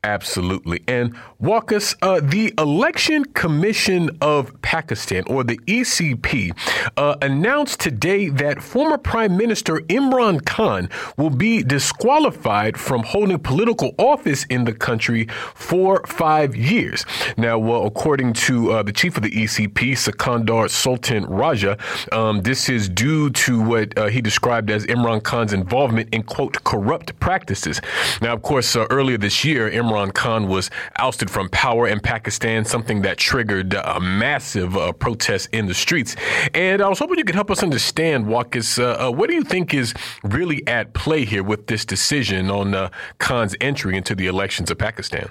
Absolutely. 0.05 0.83
And 0.89 1.15
Waqas, 1.41 1.95
uh, 2.03 2.19
the 2.21 2.53
Election 2.59 3.25
Commission 3.25 4.11
of 4.21 4.61
Pakistan, 4.61 5.23
or 5.29 5.45
the 5.45 5.59
ECP, 5.59 6.51
uh, 6.97 7.15
announced 7.23 7.79
today 7.79 8.29
that 8.29 8.61
former 8.61 8.99
Prime 8.99 9.37
Minister 9.37 9.77
Imran 9.83 10.45
Khan 10.45 10.91
will 11.17 11.31
be 11.31 11.63
disqualified 11.63 12.77
from 12.77 13.05
holding 13.05 13.39
political 13.39 13.95
office 13.97 14.43
in 14.47 14.65
the 14.65 14.73
country 14.73 15.29
for 15.55 16.05
five 16.05 16.57
years. 16.57 17.07
Now, 17.37 17.61
well, 17.61 17.87
according 17.87 18.33
to 18.33 18.73
uh, 18.73 18.83
the 18.83 18.93
chief 18.93 19.17
of 19.17 19.23
the 19.23 19.31
ECP, 19.31 19.97
Sikandar 19.97 20.67
Sultan 20.67 21.27
Raja, 21.27 21.79
um, 22.11 22.43
this 22.43 22.69
is 22.69 22.89
due 22.89 23.31
to 23.31 23.63
what 23.63 23.97
uh, 23.97 24.07
he 24.09 24.21
described 24.21 24.69
as 24.69 24.85
Imran 24.87 25.23
Khan's 25.23 25.53
involvement 25.53 26.09
in, 26.13 26.25
quote, 26.25 26.65
corrupt 26.65 27.17
practices. 27.21 27.81
Now, 28.21 28.33
of 28.33 28.43
course, 28.43 28.75
uh, 28.75 28.89
earlier 28.91 29.17
this 29.17 29.45
year, 29.45 29.71
Imran 29.71 29.92
Imran 29.93 30.15
Khan 30.15 30.49
was 30.49 30.71
ousted 30.97 31.31
from 31.31 31.49
power 31.51 31.87
in 31.87 32.01
Pakistan, 32.01 32.65
something 32.65 33.03
that 33.03 33.19
triggered 33.19 33.75
a 33.75 34.01
massive 34.01 34.77
uh, 34.77 34.93
protest 34.93 35.51
in 35.53 35.67
the 35.67 35.75
streets. 35.75 36.17
And 36.55 36.81
I 36.81 36.89
was 36.89 36.99
hoping 36.99 37.19
you 37.19 37.25
could 37.25 37.35
help 37.35 37.51
us 37.51 37.63
understand, 37.63 38.27
Waqas, 38.27 38.79
uh, 38.79 39.09
uh, 39.09 39.11
what 39.11 39.29
do 39.29 39.35
you 39.35 39.45
think 39.45 39.75
is 39.75 39.93
really 40.23 40.67
at 40.67 40.95
play 40.95 41.25
here 41.27 41.43
with 41.43 41.67
this 41.67 41.85
decision 41.85 42.51
on 42.51 42.75
uh, 42.75 42.89
Khan's 43.19 43.55
entry 43.61 43.97
into 43.97 44.15
the 44.15 44.27
elections 44.27 44.71
of 44.71 44.79
Pakistan? 44.79 45.29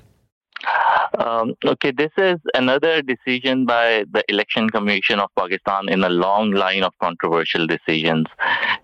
Um, 1.17 1.56
okay, 1.65 1.91
this 1.91 2.12
is 2.17 2.38
another 2.54 3.02
decision 3.02 3.65
by 3.65 4.06
the 4.12 4.24
Election 4.30 4.69
Commission 4.69 5.19
of 5.19 5.30
Pakistan 5.38 5.89
in 5.89 6.04
a 6.04 6.10
long 6.10 6.52
line 6.52 6.84
of 6.84 6.93
controversial 7.02 7.65
decisions. 7.65 8.28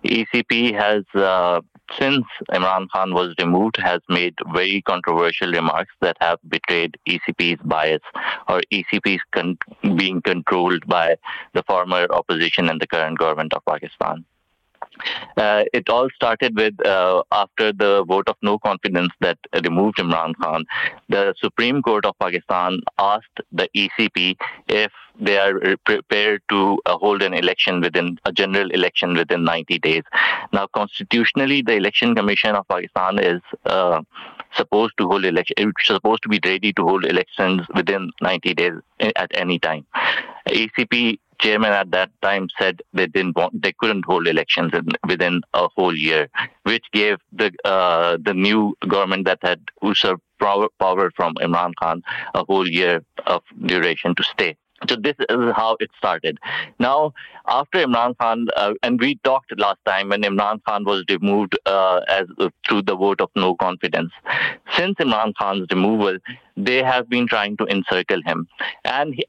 ECP 0.04 0.74
has 0.74 1.04
uh, 1.14 1.60
since 1.98 2.24
Imran 2.50 2.88
Khan 2.90 3.14
was 3.14 3.34
removed, 3.38 3.76
has 3.78 4.00
made 4.08 4.34
very 4.52 4.82
controversial 4.82 5.50
remarks 5.50 5.94
that 6.00 6.16
have 6.20 6.38
betrayed 6.48 6.96
ECP's 7.08 7.60
bias 7.64 8.02
or 8.48 8.60
ECP's 8.72 9.22
con- 9.32 9.58
being 9.96 10.20
controlled 10.22 10.86
by 10.86 11.16
the 11.54 11.62
former 11.64 12.06
opposition 12.10 12.68
and 12.68 12.80
the 12.80 12.86
current 12.86 13.18
government 13.18 13.52
of 13.54 13.64
Pakistan. 13.64 14.24
Uh, 15.36 15.64
it 15.72 15.88
all 15.88 16.08
started 16.14 16.56
with 16.56 16.74
uh, 16.86 17.22
after 17.32 17.72
the 17.72 18.04
vote 18.06 18.28
of 18.28 18.36
no 18.42 18.58
confidence 18.58 19.12
that 19.20 19.38
removed 19.64 19.98
Imran 19.98 20.34
Khan. 20.40 20.64
The 21.08 21.34
Supreme 21.38 21.82
Court 21.82 22.04
of 22.04 22.18
Pakistan 22.18 22.80
asked 22.98 23.40
the 23.52 23.68
ECP 23.76 24.36
if 24.68 24.92
they 25.20 25.38
are 25.38 25.76
prepared 25.84 26.42
to 26.48 26.80
uh, 26.86 26.96
hold 26.98 27.22
an 27.22 27.34
election 27.34 27.80
within 27.80 28.18
a 28.24 28.32
general 28.32 28.70
election 28.70 29.14
within 29.14 29.44
90 29.44 29.78
days. 29.78 30.02
Now, 30.52 30.66
constitutionally, 30.68 31.62
the 31.62 31.74
Election 31.74 32.14
Commission 32.14 32.54
of 32.54 32.66
Pakistan 32.68 33.18
is 33.18 33.40
uh, 33.66 34.02
supposed 34.52 34.94
to 34.98 35.08
hold 35.08 35.24
election. 35.24 35.72
Supposed 35.80 36.22
to 36.22 36.28
be 36.28 36.40
ready 36.44 36.72
to 36.74 36.82
hold 36.84 37.04
elections 37.04 37.62
within 37.74 38.10
90 38.20 38.54
days 38.54 38.72
eh, 39.00 39.12
at 39.16 39.30
any 39.34 39.58
time. 39.58 39.86
ACP 40.48 41.18
chairman 41.40 41.72
at 41.72 41.90
that 41.92 42.10
time 42.22 42.48
said 42.58 42.82
they 42.92 43.06
didn't 43.06 43.36
want, 43.36 43.60
they 43.62 43.72
couldn't 43.72 44.04
hold 44.04 44.26
elections 44.26 44.72
in, 44.74 44.88
within 45.06 45.40
a 45.54 45.68
whole 45.76 45.96
year, 45.96 46.28
which 46.64 46.84
gave 46.92 47.18
the 47.32 47.52
uh, 47.64 48.16
the 48.20 48.34
new 48.34 48.76
government 48.88 49.24
that 49.24 49.38
had 49.42 49.60
usurped 49.82 50.22
power 50.38 51.10
from 51.16 51.34
Imran 51.34 51.72
Khan 51.80 52.02
a 52.34 52.44
whole 52.44 52.68
year 52.68 53.02
of 53.26 53.42
duration 53.66 54.14
to 54.14 54.22
stay. 54.22 54.56
So 54.86 54.94
this 54.94 55.16
is 55.18 55.52
how 55.56 55.76
it 55.80 55.90
started. 55.98 56.38
Now, 56.78 57.12
after 57.46 57.84
Imran 57.84 58.16
Khan, 58.18 58.46
uh, 58.56 58.74
and 58.82 59.00
we 59.00 59.16
talked 59.24 59.52
last 59.58 59.78
time 59.84 60.10
when 60.10 60.22
Imran 60.22 60.62
Khan 60.64 60.84
was 60.84 61.04
removed 61.10 61.58
uh, 61.66 62.00
as 62.08 62.26
uh, 62.38 62.50
through 62.66 62.82
the 62.82 62.94
vote 62.94 63.20
of 63.20 63.30
no 63.34 63.56
confidence. 63.56 64.12
Since 64.76 64.96
Imran 64.98 65.34
Khan's 65.36 65.66
removal, 65.70 66.18
they 66.56 66.82
have 66.82 67.08
been 67.08 67.26
trying 67.26 67.56
to 67.56 67.64
encircle 67.66 68.22
him, 68.24 68.46
and 68.84 69.14
he, 69.14 69.26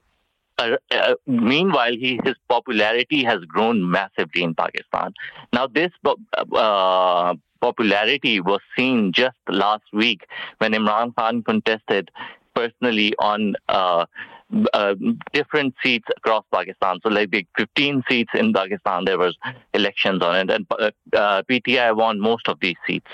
uh, 0.60 0.76
uh, 0.92 1.16
meanwhile, 1.26 1.94
he, 1.94 2.20
his 2.24 2.36
popularity 2.48 3.24
has 3.24 3.40
grown 3.46 3.90
massively 3.90 4.44
in 4.44 4.54
Pakistan. 4.54 5.14
Now, 5.52 5.68
this 5.68 5.92
uh, 6.06 7.34
popularity 7.62 8.40
was 8.40 8.60
seen 8.78 9.14
just 9.14 9.38
last 9.48 9.84
week 9.94 10.28
when 10.60 10.74
Imran 10.74 11.16
Khan 11.16 11.44
contested 11.44 12.12
personally 12.54 13.16
on 13.20 13.56
uh, 14.54 14.66
uh, 14.74 14.96
different 15.34 15.76
seats 15.84 16.08
across 16.18 16.44
Pakistan. 16.54 17.00
So, 17.04 17.10
like 17.10 17.32
the 17.32 17.46
15 17.58 18.04
seats 18.10 18.32
in 18.34 18.54
Pakistan, 18.54 19.06
there 19.06 19.18
was 19.18 19.38
elections 19.74 20.22
on 20.22 20.36
it, 20.36 20.50
and 20.50 20.66
uh, 20.72 21.44
PTI 21.50 21.96
won 21.96 22.20
most 22.20 22.48
of 22.48 22.60
these 22.60 22.78
seats. 22.88 23.08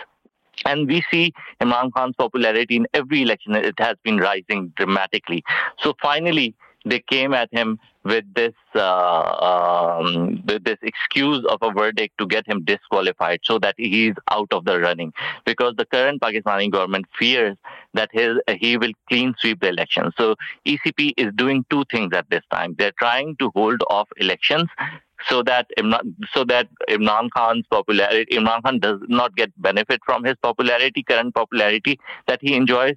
And 0.65 0.87
we 0.87 1.03
see 1.11 1.33
Imran 1.61 1.91
Khan's 1.93 2.15
popularity 2.15 2.77
in 2.77 2.87
every 2.93 3.21
election; 3.21 3.55
it 3.55 3.79
has 3.79 3.95
been 4.03 4.17
rising 4.17 4.71
dramatically. 4.77 5.43
So, 5.79 5.93
finally, 6.01 6.55
they 6.85 6.99
came 6.99 7.33
at 7.33 7.49
him 7.51 7.79
with 8.05 8.25
this 8.35 8.53
uh, 8.75 9.99
um, 9.99 10.43
with 10.45 10.63
this 10.63 10.77
excuse 10.83 11.43
of 11.49 11.57
a 11.61 11.71
verdict 11.71 12.17
to 12.19 12.27
get 12.27 12.47
him 12.47 12.63
disqualified 12.63 13.39
so 13.43 13.57
that 13.59 13.73
he's 13.77 14.13
out 14.29 14.47
of 14.51 14.63
the 14.65 14.79
running 14.79 15.11
because 15.45 15.73
the 15.77 15.85
current 15.85 16.21
Pakistani 16.21 16.71
government 16.71 17.05
fears 17.17 17.57
that 17.95 18.09
his, 18.13 18.37
he 18.59 18.77
will 18.77 18.91
clean 19.09 19.33
sweep 19.39 19.59
the 19.59 19.69
elections. 19.69 20.13
So 20.17 20.35
ECP 20.65 21.13
is 21.17 21.33
doing 21.35 21.65
two 21.69 21.83
things 21.91 22.13
at 22.13 22.29
this 22.29 22.43
time. 22.51 22.75
They're 22.77 22.93
trying 22.99 23.35
to 23.37 23.51
hold 23.55 23.81
off 23.89 24.07
elections 24.17 24.69
so 25.27 25.41
that 25.43 25.67
Imran, 25.79 26.13
so 26.31 26.43
that 26.43 26.67
Imran 26.89 27.29
Khan's 27.35 27.65
popularity, 27.71 28.35
Imran 28.35 28.61
Khan 28.63 28.79
does 28.79 28.99
not 29.07 29.35
get 29.35 29.51
benefit 29.61 30.01
from 30.05 30.23
his 30.23 30.35
popularity, 30.41 31.03
current 31.03 31.33
popularity 31.33 31.99
that 32.27 32.39
he 32.41 32.55
enjoys. 32.55 32.95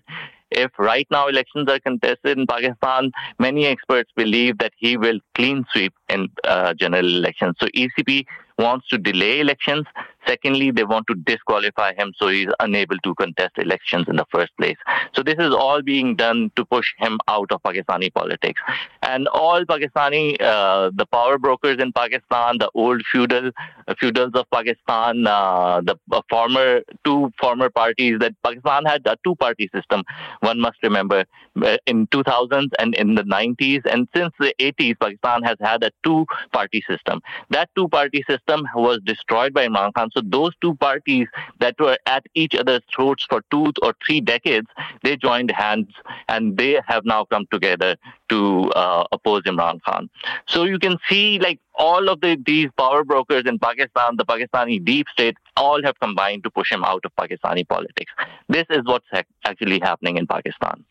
If 0.50 0.70
right 0.78 1.06
now 1.10 1.28
elections 1.28 1.68
are 1.70 1.78
contested 1.80 2.38
in 2.38 2.46
Pakistan, 2.46 3.12
many 3.38 3.66
experts 3.66 4.10
believe 4.16 4.58
that 4.58 4.72
he 4.76 4.96
will 4.96 5.20
clean 5.34 5.64
sweep 5.72 5.94
in 6.08 6.28
uh, 6.44 6.74
general 6.74 7.06
elections. 7.06 7.56
So 7.60 7.66
ECP 7.68 8.24
wants 8.58 8.88
to 8.88 8.98
delay 8.98 9.40
elections. 9.40 9.86
Secondly, 10.26 10.70
they 10.70 10.84
want 10.84 11.06
to 11.06 11.14
disqualify 11.14 11.94
him 11.94 12.12
so 12.16 12.28
he's 12.28 12.48
unable 12.60 12.98
to 12.98 13.14
contest 13.14 13.52
elections 13.56 14.06
in 14.08 14.16
the 14.16 14.26
first 14.30 14.54
place. 14.58 14.76
So 15.14 15.22
this 15.22 15.36
is 15.38 15.54
all 15.54 15.80
being 15.80 16.16
done 16.16 16.50
to 16.56 16.64
push 16.66 16.92
him 16.98 17.18
out 17.28 17.50
of 17.50 17.62
Pakistani 17.62 18.12
politics. 18.12 18.60
And 19.02 19.26
all 19.28 19.64
Pakistani, 19.64 20.36
uh, 20.40 20.90
the 20.94 21.06
power 21.06 21.38
brokers 21.38 21.78
in 21.80 21.92
Pakistan, 21.92 22.58
the 22.58 22.70
old 22.74 23.02
feudal 23.10 23.50
uh, 23.86 23.94
feudals 23.98 24.32
of 24.34 24.44
Pakistan, 24.50 25.26
uh, 25.26 25.80
the 25.80 25.96
uh, 26.12 26.20
former 26.28 26.82
two 27.04 27.32
former 27.40 27.70
parties 27.70 28.18
that 28.18 28.34
Pakistan 28.42 28.84
had 28.84 29.06
a 29.06 29.16
two-party 29.24 29.70
system. 29.74 30.02
One 30.40 30.60
must 30.60 30.82
remember 30.82 31.24
uh, 31.62 31.78
in 31.86 32.06
2000s 32.08 32.68
and 32.78 32.94
in 32.96 33.14
the 33.14 33.22
90s, 33.22 33.82
and 33.90 34.08
since 34.14 34.34
the 34.38 34.54
80s, 34.60 34.98
Pakistan 35.00 35.42
has 35.42 35.56
had 35.60 35.82
a 35.84 35.90
two-party 36.02 36.82
system. 36.88 37.22
That 37.50 37.70
two-party 37.74 38.24
system 38.28 38.47
system 38.48 38.66
was 38.74 39.00
destroyed 39.04 39.52
by 39.52 39.66
Imran 39.66 39.92
Khan. 39.94 40.10
So 40.12 40.22
those 40.24 40.52
two 40.60 40.74
parties 40.76 41.26
that 41.60 41.74
were 41.78 41.98
at 42.06 42.24
each 42.34 42.54
other's 42.54 42.82
throats 42.94 43.26
for 43.28 43.42
two 43.50 43.72
or 43.82 43.94
three 44.04 44.20
decades, 44.20 44.66
they 45.02 45.16
joined 45.16 45.50
hands 45.50 45.88
and 46.28 46.56
they 46.56 46.80
have 46.86 47.04
now 47.04 47.24
come 47.24 47.46
together 47.50 47.96
to 48.30 48.70
uh, 48.72 49.04
oppose 49.12 49.42
Imran 49.42 49.80
Khan. 49.82 50.08
So 50.46 50.64
you 50.64 50.78
can 50.78 50.98
see 51.08 51.38
like 51.38 51.60
all 51.74 52.08
of 52.08 52.20
the, 52.20 52.36
these 52.44 52.68
power 52.76 53.04
brokers 53.04 53.44
in 53.46 53.58
Pakistan, 53.58 54.16
the 54.16 54.24
Pakistani 54.24 54.84
deep 54.84 55.06
state, 55.12 55.36
all 55.56 55.82
have 55.82 55.98
combined 56.00 56.44
to 56.44 56.50
push 56.50 56.70
him 56.70 56.84
out 56.84 57.04
of 57.04 57.14
Pakistani 57.16 57.66
politics. 57.66 58.12
This 58.48 58.66
is 58.70 58.82
what's 58.84 59.06
actually 59.44 59.80
happening 59.80 60.16
in 60.16 60.26
Pakistan. 60.26 60.84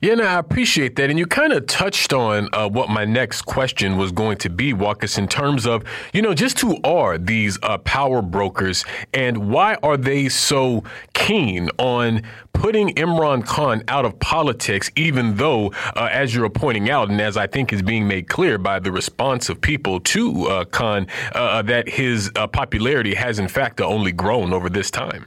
Yeah, 0.00 0.14
no, 0.14 0.24
I 0.24 0.38
appreciate 0.38 0.96
that. 0.96 1.10
And 1.10 1.18
you 1.18 1.26
kind 1.26 1.52
of 1.52 1.66
touched 1.66 2.12
on 2.12 2.48
uh, 2.52 2.68
what 2.68 2.88
my 2.88 3.04
next 3.04 3.42
question 3.42 3.96
was 3.96 4.12
going 4.12 4.38
to 4.38 4.50
be, 4.50 4.72
Waqas, 4.72 5.18
in 5.18 5.28
terms 5.28 5.66
of, 5.66 5.84
you 6.12 6.22
know, 6.22 6.34
just 6.34 6.60
who 6.60 6.78
are 6.84 7.18
these 7.18 7.58
uh, 7.62 7.78
power 7.78 8.22
brokers 8.22 8.84
and 9.12 9.50
why 9.50 9.74
are 9.82 9.96
they 9.96 10.28
so 10.28 10.84
keen 11.14 11.68
on 11.78 12.22
putting 12.52 12.94
Imran 12.94 13.44
Khan 13.44 13.84
out 13.88 14.04
of 14.04 14.18
politics, 14.18 14.90
even 14.96 15.36
though, 15.36 15.72
uh, 15.94 16.08
as 16.10 16.34
you're 16.34 16.48
pointing 16.48 16.90
out, 16.90 17.10
and 17.10 17.20
as 17.20 17.36
I 17.36 17.46
think 17.46 17.72
is 17.72 17.82
being 17.82 18.08
made 18.08 18.28
clear 18.28 18.58
by 18.58 18.80
the 18.80 18.90
response 18.90 19.48
of 19.48 19.60
people 19.60 20.00
to 20.00 20.46
uh, 20.46 20.64
Khan, 20.64 21.06
uh, 21.32 21.62
that 21.62 21.88
his 21.88 22.30
uh, 22.34 22.46
popularity 22.46 23.14
has 23.14 23.38
in 23.38 23.48
fact 23.48 23.80
only 23.80 24.12
grown 24.12 24.52
over 24.52 24.68
this 24.68 24.90
time? 24.90 25.26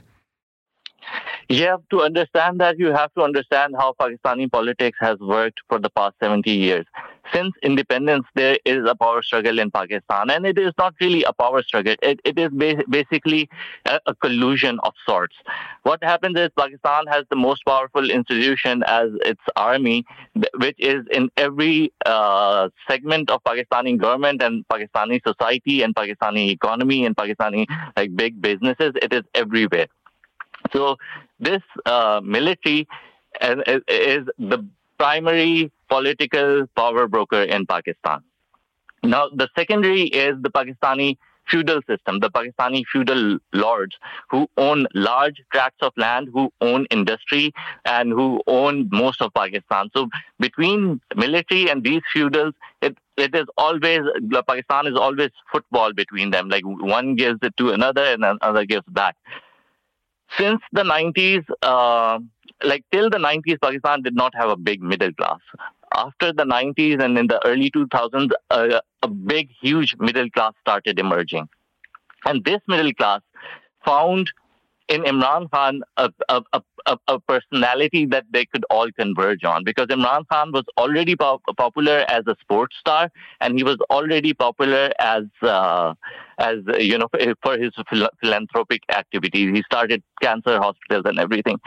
You 1.52 1.66
have 1.66 1.82
to 1.90 2.00
understand 2.00 2.62
that 2.62 2.78
you 2.78 2.92
have 2.94 3.12
to 3.12 3.22
understand 3.22 3.74
how 3.78 3.92
Pakistani 4.00 4.50
politics 4.50 4.96
has 5.02 5.18
worked 5.18 5.60
for 5.68 5.78
the 5.78 5.90
past 5.90 6.14
70 6.18 6.50
years. 6.50 6.86
Since 7.30 7.52
independence, 7.62 8.24
there 8.34 8.56
is 8.64 8.88
a 8.88 8.94
power 8.94 9.22
struggle 9.22 9.58
in 9.58 9.70
Pakistan, 9.70 10.30
and 10.30 10.46
it 10.46 10.58
is 10.58 10.72
not 10.78 10.94
really 10.98 11.24
a 11.24 11.32
power 11.34 11.62
struggle. 11.62 11.94
It, 12.00 12.20
it 12.24 12.38
is 12.38 12.48
ba- 12.52 12.82
basically 12.88 13.50
a, 13.84 14.00
a, 14.06 14.14
collusion 14.14 14.80
of 14.82 14.94
sorts. 15.06 15.36
What 15.82 16.02
happens 16.02 16.38
is 16.38 16.48
Pakistan 16.58 17.06
has 17.08 17.24
the 17.28 17.36
most 17.36 17.66
powerful 17.66 18.08
institution 18.10 18.82
as 18.86 19.10
its 19.20 19.42
army, 19.54 20.06
which 20.56 20.76
is 20.78 21.04
in 21.12 21.28
every 21.36 21.92
uh, 22.06 22.70
segment 22.88 23.28
of 23.30 23.44
Pakistani 23.44 23.98
government 23.98 24.40
and 24.40 24.66
Pakistani 24.68 25.20
society 25.22 25.82
and 25.82 25.94
Pakistani 25.94 26.48
economy 26.48 27.04
and 27.04 27.14
Pakistani 27.14 27.66
like 27.94 28.16
big 28.16 28.40
businesses. 28.40 28.92
It 29.02 29.12
is 29.12 29.24
everywhere. 29.34 29.88
So 30.72 30.96
this 31.42 31.62
uh, 31.86 32.20
military 32.24 32.88
is, 33.42 33.82
is 33.88 34.26
the 34.38 34.64
primary 34.98 35.70
political 35.88 36.66
power 36.76 37.06
broker 37.08 37.42
in 37.42 37.66
Pakistan. 37.66 38.22
Now, 39.02 39.28
the 39.28 39.48
secondary 39.56 40.04
is 40.04 40.36
the 40.40 40.50
Pakistani 40.50 41.18
feudal 41.48 41.80
system, 41.88 42.20
the 42.20 42.30
Pakistani 42.30 42.84
feudal 42.90 43.38
lords 43.52 43.96
who 44.30 44.46
own 44.56 44.86
large 44.94 45.42
tracts 45.52 45.82
of 45.82 45.92
land, 45.96 46.28
who 46.32 46.52
own 46.60 46.86
industry, 46.90 47.52
and 47.84 48.12
who 48.12 48.40
own 48.46 48.88
most 48.92 49.20
of 49.20 49.34
Pakistan. 49.34 49.90
So 49.94 50.08
between 50.38 51.00
military 51.16 51.68
and 51.68 51.82
these 51.82 52.02
feudals, 52.12 52.54
it 52.80 52.96
it 53.16 53.34
is 53.34 53.46
always 53.58 54.00
Pakistan 54.48 54.86
is 54.86 54.96
always 54.96 55.30
football 55.50 55.92
between 55.92 56.30
them. 56.30 56.48
Like 56.48 56.62
one 56.64 57.16
gives 57.16 57.40
it 57.42 57.56
to 57.56 57.70
another, 57.70 58.04
and 58.04 58.24
another 58.24 58.64
gives 58.64 58.86
back 58.86 59.16
since 60.38 60.60
the 60.72 60.82
90s, 60.82 61.44
uh, 61.62 62.18
like 62.64 62.84
till 62.92 63.10
the 63.10 63.18
90s, 63.18 63.60
Pakistan 63.60 64.02
did 64.02 64.14
not 64.14 64.34
have 64.34 64.50
a 64.50 64.56
big 64.56 64.82
middle 64.82 65.12
class. 65.12 65.40
After 65.94 66.32
the 66.32 66.44
90s 66.44 67.02
and 67.02 67.18
in 67.18 67.26
the 67.26 67.44
early 67.46 67.70
2000s, 67.70 68.30
uh, 68.50 68.80
a 69.02 69.08
big, 69.08 69.50
huge 69.60 69.94
middle 69.98 70.30
class 70.30 70.52
started 70.60 70.98
emerging. 70.98 71.48
And 72.24 72.44
this 72.44 72.60
middle 72.66 72.94
class 72.94 73.20
found 73.84 74.30
in 74.92 75.02
Imran 75.04 75.50
Khan 75.50 75.80
a, 75.96 76.10
a, 76.28 76.42
a, 76.86 76.98
a, 77.08 77.18
personality 77.20 78.04
that 78.06 78.26
they 78.30 78.44
could 78.44 78.64
all 78.68 78.90
converge 78.92 79.42
on 79.42 79.64
because 79.64 79.86
Imran 79.86 80.26
Khan 80.30 80.52
was 80.52 80.64
already 80.76 81.16
popular 81.16 82.04
as 82.08 82.24
a 82.26 82.36
sports 82.40 82.76
star 82.78 83.10
and 83.40 83.56
he 83.56 83.64
was 83.64 83.78
already 83.90 84.34
popular 84.34 84.92
as 85.00 85.24
uh, 85.42 85.94
as 86.38 86.56
you 86.78 86.98
know 86.98 87.08
for 87.42 87.56
his 87.58 87.72
philanthropic 88.20 88.82
activities. 88.90 89.54
He 89.54 89.62
started 89.62 90.02
cancer 90.20 90.58
hospitals 90.58 91.04
and 91.06 91.18
everything. 91.18 91.58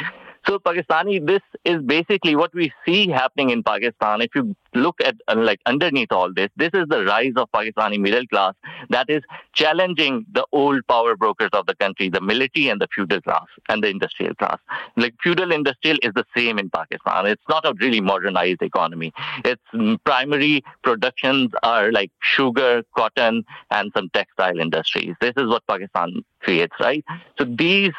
So 0.48 0.60
Pakistani, 0.60 1.26
this 1.26 1.42
is 1.64 1.82
basically 1.82 2.36
what 2.36 2.54
we 2.54 2.72
see 2.86 3.08
happening 3.10 3.50
in 3.50 3.64
Pakistan. 3.64 4.22
If 4.22 4.36
you 4.36 4.56
look 4.76 5.02
at 5.04 5.16
uh, 5.28 5.36
like 5.36 5.60
underneath 5.66 6.12
all 6.12 6.32
this, 6.32 6.50
this 6.56 6.70
is 6.74 6.86
the 6.88 7.04
rise 7.04 7.34
of 7.36 7.52
Pakistani 7.52 8.00
middle 8.00 8.28
class 8.28 8.54
that 8.90 9.10
is 9.10 9.24
challenging 9.54 10.26
the 10.32 10.46
old 10.52 10.86
power 10.88 11.16
brokers 11.16 11.50
of 11.54 11.66
the 11.66 11.76
country, 11.76 12.10
the 12.10 12.22
military 12.22 12.70
and 12.70 12.80
the 12.80 12.88
feudal 12.94 13.22
class 13.22 13.46
and 13.70 13.84
the 13.84 13.88
industrial 13.88 14.36
class. 14.36 14.60
Like 14.96 15.16
feudal 15.24 15.52
industrial 15.52 15.98
is 16.04 16.14
the 16.14 16.26
same 16.36 16.60
in 16.60 16.70
Pakistan. 16.70 17.26
It's 17.26 17.50
not 17.50 17.66
a 17.66 17.74
really 17.80 18.02
modernized 18.02 18.62
economy. 18.62 19.14
Its 19.44 19.64
primary 20.06 20.64
productions 20.84 21.52
are 21.64 21.92
like 21.92 22.12
sugar, 22.20 22.84
cotton, 22.96 23.46
and 23.72 23.92
some 23.96 24.10
textile 24.10 24.60
industries. 24.60 25.16
This 25.22 25.34
is 25.38 25.48
what 25.48 25.66
Pakistan 25.66 26.24
creates, 26.42 26.76
right? 26.80 27.04
So 27.40 27.46
these 27.46 27.94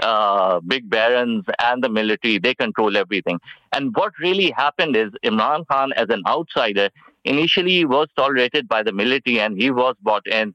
uh, 0.00 0.60
big 0.60 0.88
barons 0.88 1.44
and 1.62 1.82
the 1.82 1.88
military, 1.88 2.38
they 2.38 2.54
control 2.54 2.96
everything. 2.96 3.40
And 3.72 3.94
what 3.94 4.12
really 4.20 4.50
happened 4.50 4.96
is 4.96 5.10
Imran 5.24 5.66
Khan, 5.68 5.92
as 5.94 6.06
an 6.10 6.22
outsider, 6.26 6.90
initially 7.24 7.84
was 7.84 8.08
tolerated 8.16 8.68
by 8.68 8.82
the 8.82 8.92
military 8.92 9.40
and 9.40 9.60
he 9.60 9.70
was 9.70 9.96
bought 10.02 10.26
in, 10.26 10.54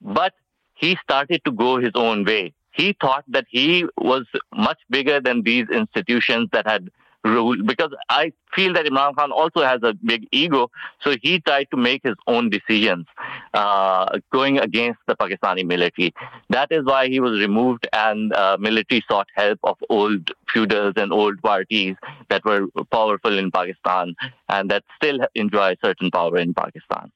but 0.00 0.34
he 0.74 0.96
started 1.02 1.42
to 1.44 1.52
go 1.52 1.78
his 1.78 1.92
own 1.94 2.24
way. 2.24 2.52
He 2.72 2.96
thought 3.00 3.24
that 3.28 3.46
he 3.48 3.84
was 3.98 4.24
much 4.54 4.78
bigger 4.88 5.20
than 5.20 5.42
these 5.42 5.68
institutions 5.70 6.48
that 6.52 6.66
had 6.66 6.90
rule 7.24 7.62
because 7.64 7.92
I 8.08 8.32
feel 8.54 8.72
that 8.74 8.86
Imran 8.86 9.14
Khan 9.16 9.30
also 9.32 9.62
has 9.62 9.80
a 9.82 9.94
big 10.04 10.26
ego. 10.32 10.70
So 11.02 11.16
he 11.22 11.40
tried 11.40 11.68
to 11.70 11.76
make 11.76 12.02
his 12.02 12.14
own 12.26 12.50
decisions 12.50 13.06
uh, 13.54 14.18
going 14.32 14.58
against 14.58 15.00
the 15.06 15.16
Pakistani 15.16 15.66
military. 15.66 16.14
That 16.48 16.68
is 16.70 16.84
why 16.84 17.08
he 17.08 17.20
was 17.20 17.38
removed 17.40 17.88
and 17.92 18.32
uh, 18.32 18.56
military 18.58 19.02
sought 19.08 19.28
help 19.34 19.58
of 19.64 19.76
old 19.88 20.30
feudals 20.52 20.94
and 20.96 21.12
old 21.12 21.40
parties 21.42 21.96
that 22.28 22.44
were 22.44 22.66
powerful 22.90 23.38
in 23.38 23.50
Pakistan 23.50 24.14
and 24.48 24.70
that 24.70 24.84
still 24.96 25.18
enjoy 25.34 25.76
certain 25.82 26.10
power 26.10 26.38
in 26.38 26.54
Pakistan. 26.54 27.12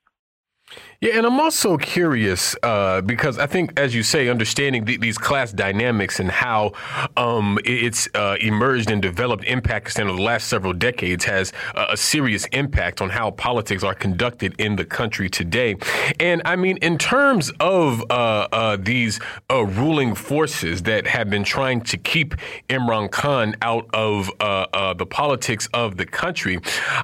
Yeah, 1.05 1.19
and 1.19 1.27
I'm 1.27 1.39
also 1.39 1.77
curious 1.77 2.57
uh, 2.63 3.03
because 3.03 3.39
I 3.39 3.47
think, 3.47 3.79
as 3.79 3.95
you 3.95 4.03
say, 4.03 4.29
understanding 4.29 4.87
the, 4.87 4.97
these 4.97 5.19
class 5.19 5.53
dynamics 5.53 6.19
and 6.19 6.31
how 6.31 6.73
um, 7.19 7.59
it's 7.63 8.09
uh, 8.15 8.39
emerged 8.41 8.91
and 8.91 9.03
developed 9.03 9.45
in 9.45 9.61
Pakistan 9.61 10.09
over 10.09 10.17
the 10.17 10.23
last 10.23 10.49
several 10.49 10.73
decades 10.73 11.27
has 11.27 11.53
uh, 11.75 11.89
a 11.91 11.97
serious 11.99 12.47
impact 12.53 13.03
on 13.03 13.11
how 13.11 13.31
politics 13.33 13.83
are 13.83 13.95
conducted 13.95 14.55
in 14.59 14.77
the 14.77 14.85
country 14.87 15.29
today. 15.29 15.77
And 16.21 16.41
I 16.47 16.57
mean, 16.57 16.79
in 16.79 16.97
terms 16.97 17.53
of 17.61 18.01
uh, 18.11 18.49
uh, 18.51 18.79
these 18.81 19.21
uh, 19.51 19.67
ruling 19.67 20.15
forces 20.15 20.85
that 20.85 21.07
have 21.07 21.29
been 21.29 21.45
trying 21.45 21.83
to 21.83 21.99
keep 21.99 22.35
Imran 22.71 23.11
Khan 23.11 23.57
out 23.61 23.87
of 23.93 24.31
the 24.39 25.07
politics 25.07 25.69
of 25.75 25.99
the 25.99 26.07
country, 26.07 26.61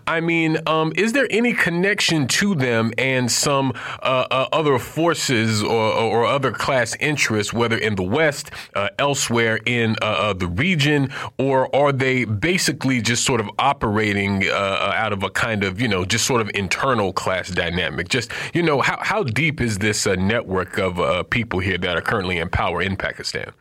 I 0.07 0.21
mean, 0.21 0.57
um, 0.67 0.95
is 0.97 1.13
there 1.13 1.27
any 1.29 1.53
connection 1.53 2.27
to 2.29 2.55
them 2.55 2.95
and 2.97 3.31
some 3.31 3.50
uh, 3.51 4.27
uh, 4.31 4.49
other 4.53 4.79
forces 4.79 5.63
or, 5.63 5.93
or, 5.93 6.25
other 6.25 6.53
class 6.53 6.97
interests, 7.01 7.53
whether 7.53 7.77
in 7.77 7.97
the 7.97 8.03
West, 8.03 8.51
uh, 8.75 8.89
elsewhere 8.99 9.59
in 9.67 9.97
uh, 10.01 10.05
uh, 10.05 10.33
the 10.33 10.47
region, 10.47 11.13
or 11.39 11.75
are 11.75 11.93
they 11.93 12.25
basically 12.25 13.01
just 13.01 13.25
sort 13.25 13.41
of 13.41 13.51
operating 13.59 14.49
out 14.49 15.13
of 15.13 15.23
a 15.23 15.31
kind 15.31 15.65
of, 15.65 15.81
you 15.81 15.89
know, 15.89 16.05
just 16.05 16.27
sort 16.27 16.41
of 16.41 16.51
internal 16.55 17.13
class 17.13 17.49
dynamic? 17.51 18.09
Just, 18.09 18.31
you 18.55 18.63
know, 18.63 18.81
how, 18.81 18.99
how 19.01 19.23
deep 19.23 19.61
is 19.61 19.79
this 19.79 20.07
network 20.07 20.79
of 20.79 21.29
people 21.31 21.59
here 21.59 21.79
that 21.79 21.97
are 21.97 22.03
currently 22.03 22.39
in 22.39 22.49
power 22.49 22.81
in 22.81 22.97
Pakistan? 22.97 23.53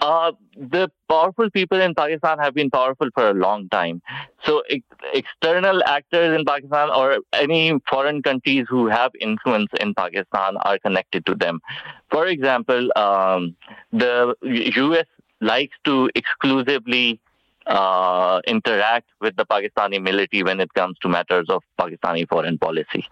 Uh, 0.00 0.32
the 0.56 0.90
powerful 1.08 1.50
people 1.50 1.80
in 1.80 1.94
Pakistan 1.94 2.38
have 2.38 2.54
been 2.54 2.70
powerful 2.70 3.08
for 3.14 3.30
a 3.30 3.34
long 3.34 3.68
time. 3.70 4.02
So 4.44 4.62
ex- 4.68 4.84
external 5.14 5.82
actors 5.84 6.38
in 6.38 6.44
Pakistan 6.44 6.90
or 6.90 7.18
any 7.32 7.72
foreign 7.88 8.22
countries 8.22 8.66
who 8.68 8.88
have 8.88 9.12
influence 9.20 9.70
in 9.80 9.94
Pakistan 9.94 10.58
are 10.58 10.78
connected 10.78 11.24
to 11.26 11.34
them. 11.34 11.60
For 12.10 12.26
example, 12.26 12.90
um, 12.96 13.56
the 13.92 14.34
U.S. 14.42 15.06
likes 15.40 15.76
to 15.84 16.10
exclusively 16.14 17.18
uh, 17.66 18.40
interact 18.46 19.08
with 19.20 19.34
the 19.36 19.46
Pakistani 19.46 20.00
military 20.00 20.42
when 20.42 20.60
it 20.60 20.72
comes 20.74 20.98
to 21.00 21.08
matters 21.08 21.46
of 21.48 21.62
Pakistani 21.80 22.28
foreign 22.28 22.58
policy. 22.58 23.06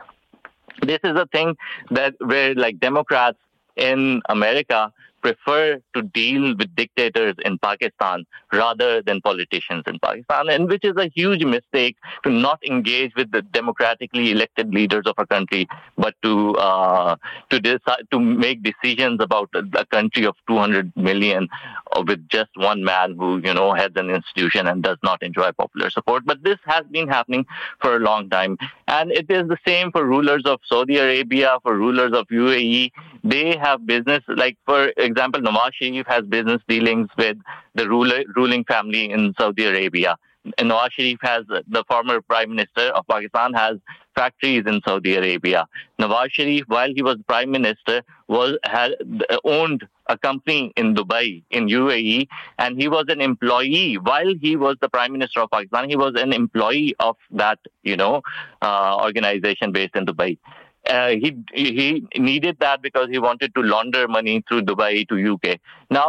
This 0.83 1.01
is 1.03 1.17
a 1.17 1.27
thing 1.27 1.57
that 1.91 2.15
where 2.19 2.55
like 2.55 2.79
Democrats 2.79 3.39
in 3.77 4.23
America 4.29 4.93
prefer 5.25 5.81
to 5.95 6.03
deal 6.03 6.55
with 6.59 6.75
dictators 6.77 7.35
in 7.47 7.59
Pakistan 7.59 8.25
rather 8.53 9.01
than 9.03 9.23
politicians 9.23 9.83
in 9.87 9.99
Pakistan, 9.99 10.51
and 10.51 10.69
which 10.69 10.85
is 10.85 10.97
a 10.97 11.09
huge 11.15 11.45
mistake 11.45 11.97
to 12.25 12.31
not 12.31 12.59
engage 12.75 13.13
with 13.17 13.31
the 13.33 13.41
democratically 13.59 14.31
elected 14.33 14.75
leaders 14.75 15.05
of 15.07 15.15
a 15.17 15.27
country, 15.27 15.67
but 15.97 16.15
to 16.23 16.35
uh, 16.57 17.17
to 17.51 17.59
decide 17.59 18.05
to 18.11 18.21
make 18.21 18.63
decisions 18.63 19.23
about 19.29 19.49
a 19.85 19.87
country 19.87 20.27
of 20.27 20.37
200 20.47 20.93
million 20.95 21.49
with 22.07 22.29
just 22.29 22.51
one 22.57 22.85
man 22.85 23.17
who 23.17 23.31
you 23.43 23.55
know 23.55 23.73
heads 23.73 23.97
an 23.97 24.11
institution 24.11 24.69
and 24.69 24.83
does 24.83 24.99
not 25.03 25.23
enjoy 25.23 25.51
popular 25.53 25.91
support. 25.91 26.27
But 26.27 26.45
this 26.45 26.59
has 26.67 26.85
been 26.91 27.09
happening 27.09 27.47
for 27.81 27.97
a 27.97 28.01
long 28.11 28.29
time, 28.29 28.59
and 28.89 29.11
it 29.11 29.31
is 29.31 29.49
the 29.49 29.59
same 29.67 29.91
for 29.91 30.05
rulers 30.05 30.43
of 30.45 30.61
Saudi 30.73 30.99
Arabia, 30.99 31.59
for 31.63 31.75
rulers 31.77 32.13
of 32.13 32.27
UAE. 32.29 32.93
They 33.25 33.57
have 33.57 33.87
business 33.87 34.23
like 34.29 34.59
for 34.67 34.93
example, 34.99 35.14
Nawaz 35.15 35.71
Sharif 35.75 36.07
has 36.07 36.25
business 36.25 36.61
dealings 36.69 37.09
with 37.17 37.39
the 37.75 37.89
ruler, 37.89 38.23
ruling 38.37 38.65
family 38.65 39.11
in 39.11 39.35
Saudi 39.39 39.65
Arabia. 39.65 40.17
And 40.59 40.71
Nawaz 40.71 40.91
Sharif 40.93 41.19
has 41.23 41.45
the 41.49 41.85
former 41.89 42.21
prime 42.21 42.51
minister 42.51 42.89
of 42.95 43.07
Pakistan 43.07 43.55
has 43.55 43.79
factories 44.15 44.65
in 44.67 44.81
Saudi 44.87 45.17
Arabia. 45.17 45.67
Nawaz 45.99 46.31
Sharif, 46.31 46.65
while 46.67 46.93
he 46.95 47.03
was 47.03 47.17
prime 47.27 47.51
minister, 47.51 48.03
was 48.29 48.59
had 48.65 48.93
owned 49.45 49.87
a 50.07 50.19
company 50.19 50.71
in 50.77 50.95
Dubai, 50.95 51.43
in 51.51 51.67
UAE, 51.69 52.29
and 52.59 52.79
he 52.79 52.89
was 52.89 53.07
an 53.09 53.23
employee 53.23 53.97
while 53.97 54.35
he 54.41 54.55
was 54.57 54.77
the 54.83 54.89
prime 54.89 55.13
minister 55.13 55.41
of 55.41 55.51
Pakistan. 55.51 55.89
He 55.89 55.97
was 55.97 56.13
an 56.17 56.33
employee 56.35 56.95
of 57.01 57.17
that, 57.31 57.59
you 57.83 57.97
know, 57.97 58.21
uh, 58.61 58.99
organization 59.03 59.73
based 59.73 59.97
in 59.97 60.05
Dubai 60.05 60.37
uh, 60.89 61.09
he 61.09 61.37
he 61.53 62.07
needed 62.17 62.59
that 62.61 62.83
because 62.83 63.09
he 63.09 63.19
wanted 63.19 63.55
to 63.55 63.63
launder 63.63 64.07
money 64.09 64.45
through 64.49 64.63
Dubai 64.63 65.09
to 65.09 65.35
UK. 65.35 65.61
Now, 65.95 66.09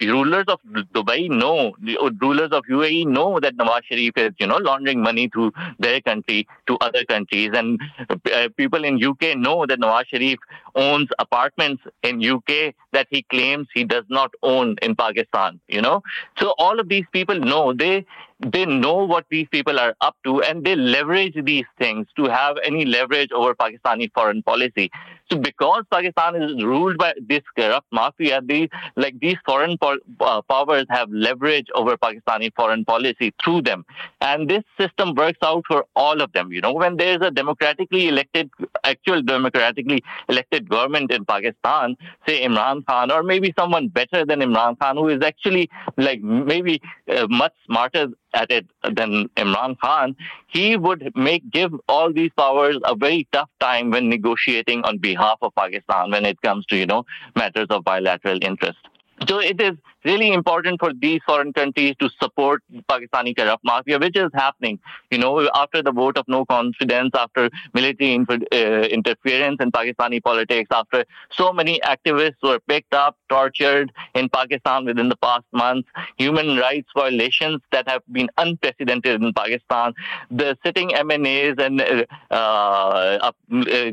rulers 0.00 0.46
of 0.48 0.60
Dubai 0.94 1.28
know, 1.28 1.74
rulers 2.20 2.52
of 2.52 2.64
UAE 2.70 3.06
know 3.06 3.38
that 3.40 3.56
Nawaz 3.56 3.82
Sharif 3.84 4.16
is, 4.16 4.32
you 4.38 4.46
know, 4.46 4.56
laundering 4.56 5.02
money 5.02 5.28
through 5.28 5.52
their 5.78 6.00
country 6.00 6.46
to 6.68 6.78
other 6.78 7.04
countries, 7.04 7.50
and 7.52 7.78
uh, 8.08 8.48
people 8.56 8.84
in 8.84 9.04
UK 9.04 9.36
know 9.36 9.66
that 9.66 9.78
Nawaz 9.78 10.06
Sharif 10.06 10.38
owns 10.74 11.08
apartments 11.18 11.82
in 12.02 12.24
UK 12.24 12.74
that 12.92 13.08
he 13.10 13.22
claims 13.34 13.66
he 13.74 13.84
does 13.84 14.04
not 14.08 14.30
own 14.42 14.76
in 14.80 14.96
Pakistan. 14.96 15.60
You 15.68 15.82
know, 15.82 16.02
so 16.38 16.54
all 16.56 16.80
of 16.80 16.88
these 16.88 17.04
people 17.12 17.38
know 17.38 17.74
they 17.74 18.06
they 18.40 18.64
know 18.64 19.04
what 19.04 19.26
these 19.30 19.48
people 19.48 19.78
are 19.78 19.94
up 20.00 20.16
to 20.24 20.42
and 20.42 20.64
they 20.64 20.74
leverage 20.74 21.36
these 21.44 21.66
things 21.78 22.06
to 22.16 22.24
have 22.24 22.56
any 22.64 22.84
leverage 22.84 23.30
over 23.32 23.54
Pakistani 23.54 24.10
foreign 24.14 24.42
policy. 24.42 24.90
So 25.30 25.38
because 25.38 25.84
Pakistan 25.92 26.42
is 26.42 26.64
ruled 26.64 26.98
by 26.98 27.14
this 27.28 27.42
corrupt 27.56 27.86
mafia, 27.92 28.40
these 28.44 28.68
like 28.96 29.18
these 29.20 29.36
foreign 29.46 29.78
po- 29.78 29.98
uh, 30.20 30.42
powers 30.42 30.86
have 30.90 31.08
leverage 31.10 31.68
over 31.74 31.96
Pakistani 31.96 32.50
foreign 32.56 32.84
policy 32.84 33.32
through 33.42 33.62
them, 33.62 33.84
and 34.20 34.50
this 34.50 34.64
system 34.78 35.14
works 35.14 35.38
out 35.44 35.62
for 35.68 35.84
all 35.94 36.20
of 36.20 36.32
them. 36.32 36.50
You 36.52 36.60
know, 36.60 36.72
when 36.72 36.96
there 36.96 37.14
is 37.14 37.20
a 37.22 37.30
democratically 37.30 38.08
elected, 38.08 38.50
actual 38.82 39.22
democratically 39.22 40.02
elected 40.28 40.68
government 40.68 41.12
in 41.12 41.24
Pakistan, 41.24 41.96
say 42.26 42.44
Imran 42.44 42.84
Khan, 42.86 43.12
or 43.12 43.22
maybe 43.22 43.54
someone 43.56 43.86
better 43.86 44.26
than 44.26 44.40
Imran 44.40 44.80
Khan, 44.80 44.96
who 44.96 45.08
is 45.08 45.22
actually 45.22 45.70
like 45.96 46.20
maybe 46.20 46.82
uh, 47.08 47.28
much 47.28 47.52
smarter 47.66 48.08
at 48.34 48.50
it 48.50 48.66
than 48.82 49.28
Imran 49.36 49.78
Khan, 49.80 50.16
he 50.48 50.76
would 50.76 51.12
make 51.16 51.48
give 51.50 51.72
all 51.88 52.12
these 52.12 52.30
powers 52.36 52.78
a 52.84 52.94
very 52.94 53.26
tough 53.32 53.50
time 53.60 53.90
when 53.90 54.08
negotiating 54.08 54.82
on 54.84 54.98
behalf 54.98 55.38
of 55.42 55.54
Pakistan 55.54 56.10
when 56.10 56.24
it 56.24 56.40
comes 56.42 56.66
to 56.66 56.76
you 56.76 56.86
know 56.86 57.04
matters 57.36 57.66
of 57.70 57.84
bilateral 57.84 58.38
interest. 58.42 58.78
So 59.28 59.38
it 59.38 59.60
is 59.60 59.76
really 60.04 60.32
important 60.32 60.80
for 60.80 60.92
these 60.94 61.20
foreign 61.26 61.52
countries 61.52 61.94
to 62.00 62.08
support 62.22 62.62
Pakistani 62.88 63.36
corrupt 63.36 63.62
mafia, 63.64 63.98
which 63.98 64.16
is 64.16 64.30
happening. 64.32 64.78
You 65.10 65.18
know, 65.18 65.48
after 65.54 65.82
the 65.82 65.92
vote 65.92 66.16
of 66.16 66.24
no 66.26 66.46
confidence, 66.46 67.10
after 67.14 67.50
military 67.74 68.14
inter- 68.14 68.38
uh, 68.52 68.86
interference 68.88 69.58
in 69.60 69.72
Pakistani 69.72 70.22
politics, 70.22 70.68
after 70.72 71.04
so 71.30 71.52
many 71.52 71.80
activists 71.80 72.42
were 72.42 72.60
picked 72.60 72.94
up, 72.94 73.16
tortured 73.28 73.92
in 74.14 74.30
Pakistan 74.30 74.86
within 74.86 75.10
the 75.10 75.16
past 75.16 75.44
months, 75.52 75.88
human 76.16 76.56
rights 76.56 76.88
violations 76.96 77.60
that 77.72 77.86
have 77.88 78.02
been 78.10 78.30
unprecedented 78.38 79.22
in 79.22 79.34
Pakistan, 79.34 79.92
the 80.30 80.56
sitting 80.64 80.90
MNAs 80.90 81.60
and 81.60 82.06
uh, 82.30 82.36
uh, 82.40 83.32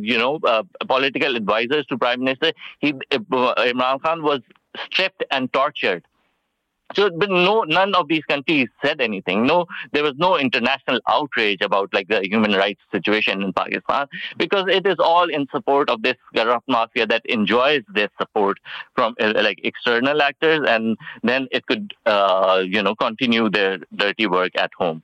you 0.01 0.17
know 0.17 0.39
uh, 0.45 0.63
political 0.87 1.35
advisors 1.35 1.85
to 1.87 1.97
Prime 1.97 2.21
Minister, 2.23 2.53
he, 2.79 2.93
uh, 3.11 3.17
Imran 3.57 4.01
Khan 4.01 4.23
was 4.23 4.39
stripped 4.85 5.23
and 5.31 5.51
tortured. 5.53 6.03
So, 6.95 7.09
but 7.09 7.29
no, 7.29 7.63
none 7.63 7.93
of 7.95 8.07
these 8.07 8.23
countries 8.25 8.69
said 8.83 9.01
anything. 9.01 9.45
No, 9.45 9.65
there 9.91 10.03
was 10.03 10.13
no 10.15 10.37
international 10.37 11.01
outrage 11.09 11.59
about 11.61 11.93
like 11.93 12.07
the 12.07 12.21
human 12.25 12.53
rights 12.53 12.79
situation 12.91 13.41
in 13.41 13.51
Pakistan 13.51 14.07
because 14.37 14.65
it 14.69 14.87
is 14.87 14.95
all 14.97 15.29
in 15.29 15.47
support 15.51 15.89
of 15.89 16.01
this 16.01 16.15
corrupt 16.33 16.67
mafia 16.69 17.05
that 17.07 17.25
enjoys 17.25 17.83
this 17.93 18.09
support 18.17 18.57
from 18.95 19.15
uh, 19.19 19.33
like 19.35 19.59
external 19.63 20.21
actors, 20.21 20.61
and 20.67 20.97
then 21.23 21.47
it 21.51 21.65
could, 21.65 21.93
uh, 22.05 22.63
you 22.65 22.81
know, 22.81 22.95
continue 22.95 23.49
their 23.49 23.79
dirty 23.95 24.27
work 24.27 24.51
at 24.55 24.71
home. 24.77 25.03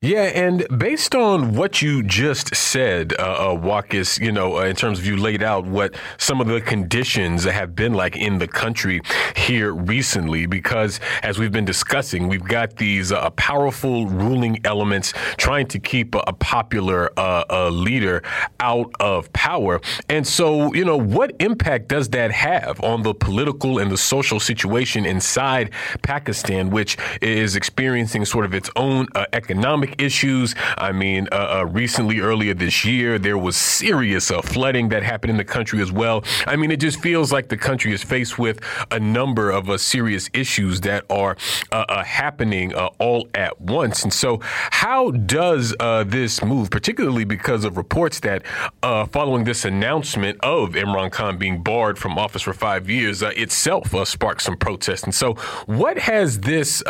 Yeah, 0.00 0.30
and 0.32 0.64
based 0.78 1.16
on 1.16 1.56
what 1.56 1.82
you 1.82 2.04
just 2.04 2.54
said, 2.54 3.14
uh, 3.18 3.58
uh, 3.58 3.82
you 4.20 4.30
know, 4.30 4.58
uh, 4.58 4.66
in 4.66 4.76
terms 4.76 5.00
of 5.00 5.06
you 5.06 5.16
laid 5.16 5.42
out 5.42 5.66
what 5.66 5.96
some 6.18 6.40
of 6.40 6.46
the 6.46 6.60
conditions 6.60 7.42
have 7.42 7.74
been 7.74 7.94
like 7.94 8.14
in 8.14 8.38
the 8.38 8.46
country 8.46 9.00
here 9.34 9.72
recently, 9.72 10.46
because 10.46 11.00
as 11.24 11.40
we've 11.40 11.50
been 11.50 11.64
discussing, 11.64 12.28
we've 12.28 12.44
got 12.44 12.76
these 12.76 13.10
uh, 13.10 13.28
powerful 13.30 14.06
ruling 14.06 14.64
elements 14.64 15.14
trying 15.36 15.66
to 15.66 15.80
keep 15.80 16.14
a, 16.14 16.22
a 16.28 16.32
popular 16.32 17.10
uh, 17.18 17.68
leader 17.68 18.22
out 18.60 18.92
of 19.00 19.32
power. 19.32 19.80
And 20.08 20.24
so, 20.24 20.72
you 20.74 20.84
know, 20.84 20.96
what 20.96 21.32
impact 21.40 21.88
does 21.88 22.10
that 22.10 22.30
have 22.30 22.80
on 22.84 23.02
the 23.02 23.14
political 23.14 23.80
and 23.80 23.90
the 23.90 23.98
social 23.98 24.38
situation 24.38 25.04
inside 25.04 25.72
Pakistan, 26.02 26.70
which 26.70 26.96
is 27.20 27.56
experiencing 27.56 28.24
sort 28.24 28.44
of 28.44 28.54
its 28.54 28.70
own 28.76 29.08
uh, 29.16 29.26
economic 29.32 29.87
economic 29.88 30.00
issues. 30.00 30.54
I 30.76 30.92
mean, 30.92 31.28
uh, 31.32 31.60
uh, 31.60 31.66
recently, 31.66 32.20
earlier 32.20 32.54
this 32.54 32.84
year, 32.84 33.18
there 33.18 33.38
was 33.38 33.56
serious 33.56 34.30
uh, 34.30 34.42
flooding 34.42 34.88
that 34.90 35.02
happened 35.02 35.30
in 35.30 35.36
the 35.36 35.44
country 35.44 35.80
as 35.82 35.92
well. 35.92 36.24
I 36.46 36.56
mean, 36.56 36.70
it 36.70 36.80
just 36.80 37.00
feels 37.00 37.32
like 37.32 37.48
the 37.48 37.56
country 37.56 37.92
is 37.92 38.02
faced 38.02 38.38
with 38.38 38.60
a 38.90 39.00
number 39.00 39.50
of 39.50 39.68
uh, 39.68 39.78
serious 39.78 40.30
issues 40.32 40.80
that 40.82 41.04
are 41.10 41.36
uh, 41.72 41.84
uh, 41.88 42.04
happening 42.04 42.74
all 42.74 43.28
at 43.34 43.60
once. 43.60 44.04
And 44.04 44.12
so, 44.12 44.40
how 44.42 45.10
does 45.10 45.74
this 46.06 46.42
move, 46.42 46.70
particularly 46.70 47.24
because 47.24 47.64
of 47.64 47.76
reports 47.76 48.20
that 48.20 48.42
following 48.82 49.44
this 49.44 49.64
announcement 49.64 50.38
of 50.42 50.70
Imran 50.70 51.10
Khan 51.10 51.38
being 51.38 51.62
barred 51.62 51.98
from 51.98 52.18
office 52.18 52.42
for 52.42 52.52
five 52.52 52.88
years, 52.88 53.22
itself 53.22 53.94
sparked 54.06 54.42
some 54.42 54.56
protests? 54.56 55.04
And 55.04 55.14
so, 55.14 55.34
what 55.66 55.98
has 55.98 56.40
this 56.40 56.82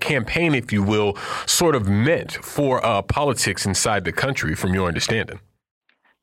campaign, 0.00 0.54
if 0.54 0.72
you 0.72 0.82
will, 0.82 1.16
sort 1.46 1.74
of 1.74 1.88
meant 1.88 2.41
for 2.42 2.84
uh, 2.84 3.02
politics 3.02 3.66
inside 3.66 4.04
the 4.04 4.12
country, 4.12 4.54
from 4.54 4.74
your 4.74 4.88
understanding? 4.88 5.40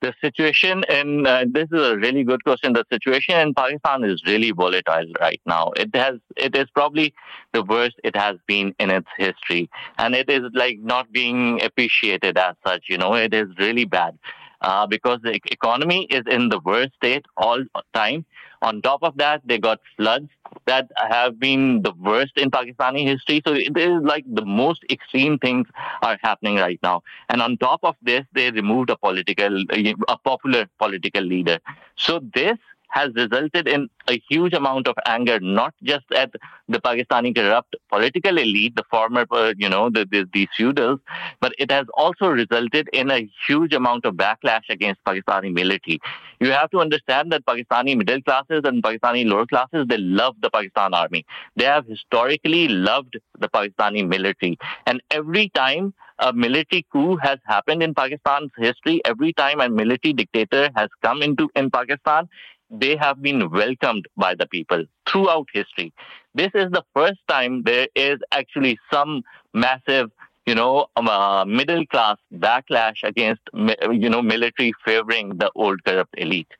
The 0.02 0.14
situation, 0.22 0.86
and 0.88 1.28
uh, 1.28 1.46
this 1.52 1.68
is 1.74 1.82
a 1.82 1.98
really 1.98 2.24
good 2.24 2.42
question. 2.46 2.72
The 2.72 2.86
situation 2.90 3.36
in 3.36 3.54
Pakistan 3.54 4.06
is 4.06 4.24
really 4.26 4.52
volatile 4.52 5.12
right 5.20 5.42
now. 5.46 5.72
It 5.76 5.94
has, 5.94 6.16
it 6.38 6.56
is 6.56 6.68
probably 6.74 7.14
the 7.52 7.64
worst 7.64 7.96
it 8.06 8.16
has 8.16 8.38
been 8.48 8.74
in 8.80 8.92
its 8.92 9.08
history, 9.18 9.70
and 9.98 10.16
it 10.16 10.30
is 10.30 10.44
like 10.54 10.80
not 10.80 11.12
being 11.12 11.62
appreciated 11.62 12.38
as 12.38 12.56
such. 12.66 12.86
You 12.88 12.98
know, 12.98 13.14
it 13.16 13.34
is 13.34 13.48
really 13.58 13.84
bad 13.84 14.18
uh, 14.62 14.88
because 14.88 15.20
the 15.22 15.40
economy 15.52 16.08
is 16.10 16.24
in 16.30 16.50
the 16.50 16.60
worst 16.64 16.94
state 16.96 17.26
all 17.38 17.64
time. 17.94 18.26
On 18.62 18.82
top 18.82 19.04
of 19.04 19.16
that, 19.18 19.42
they 19.46 19.58
got 19.58 19.80
floods 19.96 20.30
that 20.66 20.90
have 21.10 21.40
been 21.40 21.82
the 21.82 21.94
worst 21.94 22.34
in 22.38 22.52
Pakistani 22.52 23.06
history. 23.06 23.42
So 23.46 23.54
it 23.54 23.78
is 23.78 24.02
like 24.04 24.26
the 24.28 24.46
most 24.46 24.84
extreme 24.90 25.38
things 25.40 25.68
are 26.02 26.18
happening 26.22 26.56
right 26.58 26.80
now. 26.84 27.04
And 27.30 27.42
on 27.42 27.58
top 27.58 27.80
of 27.84 27.96
this, 28.02 28.26
they 28.34 28.52
removed 28.52 28.90
a 28.90 28.98
political, 28.98 29.64
a 30.08 30.18
popular 30.18 30.66
political 30.78 31.24
leader. 31.24 31.60
So 31.96 32.20
this 32.34 32.58
has 32.90 33.12
resulted 33.16 33.68
in 33.68 33.90
a 34.08 34.22
huge 34.30 34.54
amount 34.54 34.88
of 34.88 34.96
anger, 35.06 35.40
not 35.40 35.74
just 35.84 36.06
at 36.16 36.32
the 36.68 36.80
Pakistani 36.80 37.36
corrupt 37.36 37.76
political 37.90 38.38
elite, 38.38 38.76
the 38.76 38.84
former, 38.90 39.26
uh, 39.32 39.54
you 39.58 39.70
know, 39.70 39.90
the, 39.90 40.06
the, 40.12 40.28
these 40.34 40.48
feudals, 40.56 41.00
but 41.40 41.54
it 41.58 41.72
has 41.72 41.86
also 41.94 42.28
resulted 42.28 42.90
in 42.94 43.12
a 43.12 43.30
huge 43.48 43.74
amount 43.74 44.06
of 44.06 44.16
backlash 44.16 44.68
against 44.70 45.04
Pakistani 45.04 45.54
military. 45.54 46.00
You 46.40 46.52
have 46.52 46.70
to 46.72 46.80
understand 46.80 47.32
that 47.32 47.46
Pakistani 47.46 47.98
middle 47.98 48.22
classes 48.22 48.62
and 48.64 48.82
Pakistani 48.82 49.26
lower 49.26 49.46
classes, 49.46 49.86
they 49.88 49.98
love 49.98 50.36
the 50.42 50.50
Pakistan 50.50 50.94
army. 50.94 51.26
They 51.56 51.66
have 51.66 51.86
historically 51.86 52.68
loved 52.68 53.20
the 53.40 53.50
Pakistani 53.50 54.08
military. 54.08 54.58
And 54.86 55.02
every 55.12 55.50
time 55.50 55.94
a 56.20 56.34
military 56.34 56.86
coup 56.92 57.18
has 57.18 57.40
happened 57.46 57.82
in 57.82 57.94
Pakistan's 57.94 58.52
history, 58.58 59.02
every 59.06 59.34
time 59.34 59.62
a 59.62 59.70
military 59.70 60.14
dictator 60.14 60.70
has 60.76 60.90
come 61.02 61.22
into 61.22 61.50
in 61.56 61.72
Pakistan, 61.72 62.28
they 62.70 62.96
have 62.96 63.22
been 63.22 63.50
welcomed 63.50 64.06
by 64.18 64.36
the 64.36 64.48
people 64.48 64.84
throughout 65.08 65.48
history. 65.54 65.94
This 66.34 66.52
is 66.54 66.72
the 66.72 66.84
first 66.94 67.20
time 67.28 67.64
there 67.64 67.88
is 67.96 68.20
actually 68.32 68.78
some 68.92 69.24
massive, 69.54 70.12
you 70.46 70.56
know, 70.56 70.88
um, 70.96 71.08
uh, 71.08 71.46
middle 71.46 71.86
class 71.88 72.18
backlash 72.34 73.04
against, 73.04 73.42
you 73.54 74.10
know, 74.10 74.22
military 74.22 74.74
favoring 74.86 75.38
the 75.38 75.52
old 75.56 75.84
corrupt 75.84 76.14
elite. 76.18 76.52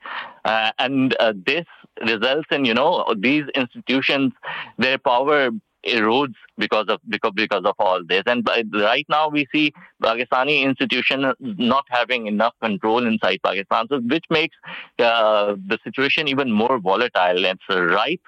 Uh, 0.46 0.72
and 0.80 1.16
uh, 1.20 1.34
this 1.46 1.66
results 2.06 2.48
in, 2.52 2.66
you 2.66 2.74
know, 2.74 3.06
these 3.18 3.46
institutions, 3.56 4.34
their 4.78 4.98
power 4.98 5.52
erodes 5.86 6.36
because 6.58 6.86
of 6.90 7.00
because, 7.08 7.32
because 7.36 7.64
of 7.66 7.76
all 7.80 8.04
this. 8.04 8.24
And 8.26 8.48
right 8.74 9.06
now 9.10 9.30
we 9.30 9.48
see 9.52 9.74
Pakistani 10.04 10.62
institution 10.64 11.34
not 11.40 11.86
having 11.90 12.28
enough 12.28 12.54
control 12.62 13.06
inside 13.06 13.40
Pakistan, 13.44 13.88
so 13.90 14.00
which 14.00 14.26
makes 14.30 14.56
uh, 15.00 15.56
the 15.68 15.78
situation 15.84 16.28
even 16.28 16.52
more 16.52 16.80
volatile. 16.80 17.46
It's 17.46 17.64
ripe 17.70 18.22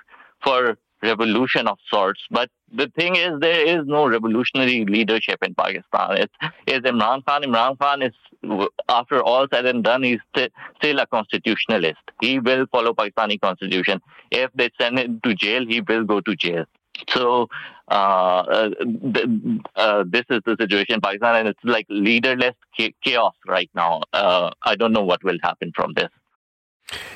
for 0.43 0.77
revolution 1.03 1.67
of 1.67 1.77
sorts. 1.89 2.21
But 2.29 2.49
the 2.73 2.87
thing 2.95 3.15
is, 3.15 3.39
there 3.39 3.65
is 3.65 3.85
no 3.85 4.07
revolutionary 4.07 4.85
leadership 4.85 5.39
in 5.43 5.55
Pakistan. 5.55 6.17
It's, 6.17 6.33
it's 6.67 6.87
Imran 6.87 7.25
Khan. 7.25 7.43
Imran 7.43 7.77
Khan 7.79 8.01
is, 8.01 8.13
after 8.87 9.23
all 9.23 9.47
said 9.51 9.65
and 9.65 9.83
done, 9.83 10.03
he's 10.03 10.19
st- 10.35 10.51
still 10.77 10.99
a 10.99 11.07
constitutionalist. 11.07 12.01
He 12.21 12.39
will 12.39 12.65
follow 12.71 12.93
Pakistani 12.93 13.41
constitution. 13.41 14.01
If 14.29 14.51
they 14.53 14.69
send 14.79 14.99
him 14.99 15.19
to 15.23 15.33
jail, 15.33 15.65
he 15.65 15.81
will 15.81 16.03
go 16.03 16.21
to 16.21 16.35
jail. 16.35 16.65
So 17.09 17.47
uh, 17.89 17.93
uh, 17.93 18.69
uh, 19.75 20.03
this 20.07 20.23
is 20.29 20.41
the 20.45 20.55
situation 20.59 20.95
in 20.95 21.01
Pakistan, 21.01 21.35
and 21.35 21.47
it's 21.49 21.59
like 21.63 21.85
leaderless 21.89 22.55
chaos 23.03 23.35
right 23.47 23.69
now. 23.75 24.01
Uh, 24.13 24.51
I 24.63 24.75
don't 24.75 24.93
know 24.93 25.03
what 25.03 25.23
will 25.23 25.37
happen 25.43 25.71
from 25.75 25.93
this. 25.95 26.09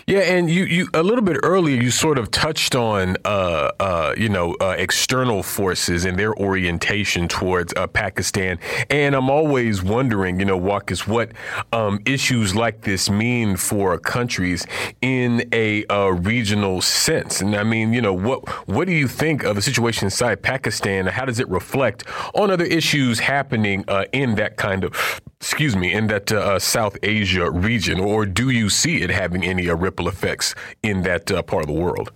Yeah, 0.07 0.19
and 0.19 0.49
you, 0.49 0.65
you 0.65 0.87
a 0.93 1.01
little 1.01 1.23
bit 1.23 1.37
earlier 1.41 1.81
you 1.81 1.89
sort 1.89 2.19
of 2.19 2.29
touched 2.29 2.75
on 2.75 3.17
uh, 3.25 3.71
uh, 3.79 4.13
you 4.15 4.29
know 4.29 4.55
uh, 4.61 4.75
external 4.77 5.41
forces 5.41 6.05
and 6.05 6.17
their 6.19 6.35
orientation 6.35 7.27
towards 7.27 7.73
uh, 7.75 7.87
Pakistan, 7.87 8.59
and 8.91 9.15
I'm 9.15 9.31
always 9.31 9.81
wondering, 9.81 10.39
you 10.39 10.45
know, 10.45 10.59
Waqas, 10.59 11.07
what 11.07 11.31
um, 11.73 11.99
issues 12.05 12.55
like 12.55 12.81
this 12.81 13.09
mean 13.09 13.55
for 13.57 13.97
countries 13.97 14.67
in 15.01 15.49
a 15.51 15.85
uh, 15.87 16.09
regional 16.09 16.81
sense. 16.81 17.41
And 17.41 17.55
I 17.55 17.63
mean, 17.63 17.91
you 17.91 18.01
know, 18.01 18.13
what 18.13 18.47
what 18.67 18.85
do 18.85 18.93
you 18.93 19.07
think 19.07 19.43
of 19.43 19.55
the 19.55 19.61
situation 19.63 20.05
inside 20.05 20.43
Pakistan? 20.43 21.07
How 21.07 21.25
does 21.25 21.39
it 21.39 21.49
reflect 21.49 22.03
on 22.35 22.51
other 22.51 22.65
issues 22.65 23.19
happening 23.19 23.83
uh, 23.87 24.05
in 24.11 24.35
that 24.35 24.55
kind 24.57 24.83
of 24.83 25.19
excuse 25.45 25.75
me 25.75 25.93
in 25.93 26.07
that 26.07 26.27
South 26.59 26.97
Asia 27.03 27.51
region, 27.51 27.99
or 27.99 28.25
do 28.25 28.49
you 28.49 28.67
see 28.67 29.03
it 29.03 29.11
having 29.11 29.43
any 29.45 29.69
uh, 29.69 29.75
ripple 29.75 30.07
effects 30.07 30.55
in 30.81 31.03
that 31.03 31.31
uh, 31.31 31.43
part 31.43 31.61
of 31.65 31.67
the 31.67 31.79
world? 31.85 32.11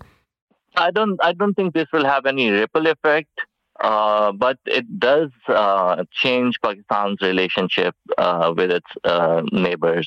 I 0.76 0.90
don't. 0.90 1.18
I 1.24 1.34
don't 1.34 1.54
think 1.54 1.74
this 1.74 1.88
will 1.94 2.06
have 2.06 2.26
any 2.26 2.50
ripple 2.50 2.88
effect. 2.88 3.30
Uh, 3.82 4.34
but 4.34 4.58
it 4.66 5.00
does 5.00 5.30
uh, 5.48 6.04
change 6.12 6.60
Pakistan's 6.62 7.22
relationship 7.22 7.96
uh, 8.18 8.54
with 8.58 8.72
its 8.72 8.92
uh, 9.06 9.42
neighbors. 9.54 10.06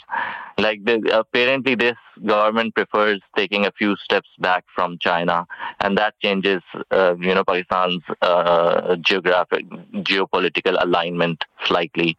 Like 0.59 0.85
the, 0.85 0.97
apparently, 1.19 1.75
this 1.75 1.97
government 2.27 2.75
prefers 2.75 3.21
taking 3.35 3.65
a 3.65 3.73
few 3.73 3.97
steps 3.97 4.29
back 4.39 4.65
from 4.75 4.99
China, 4.99 5.47
and 5.81 5.97
that 5.97 6.13
changes, 6.21 6.61
uh, 6.91 7.15
you 7.19 7.35
know, 7.35 7.45
Pakistan's 7.45 8.03
geographic 9.01 9.65
geopolitical 10.11 10.77
alignment 10.79 11.43
slightly. 11.65 12.19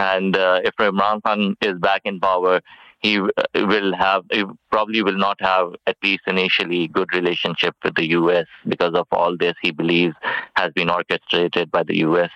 And 0.00 0.36
if 0.36 0.74
Imran 0.76 1.22
Khan 1.22 1.56
is 1.60 1.78
back 1.78 2.02
in 2.04 2.20
power, 2.20 2.60
he 3.00 3.18
uh, 3.18 3.28
will 3.54 3.94
have 3.94 4.24
he 4.30 4.44
probably 4.70 5.02
will 5.02 5.16
not 5.16 5.40
have 5.40 5.74
at 5.86 5.96
least 6.02 6.22
initially 6.26 6.88
good 6.88 7.12
relationship 7.14 7.74
with 7.82 7.94
the 7.94 8.08
US 8.10 8.46
because 8.68 8.94
of 8.94 9.06
all 9.10 9.36
this 9.36 9.54
he 9.62 9.70
believes 9.70 10.14
has 10.54 10.70
been 10.72 10.90
orchestrated 10.90 11.70
by 11.70 11.82
the 11.82 11.98
US. 12.08 12.30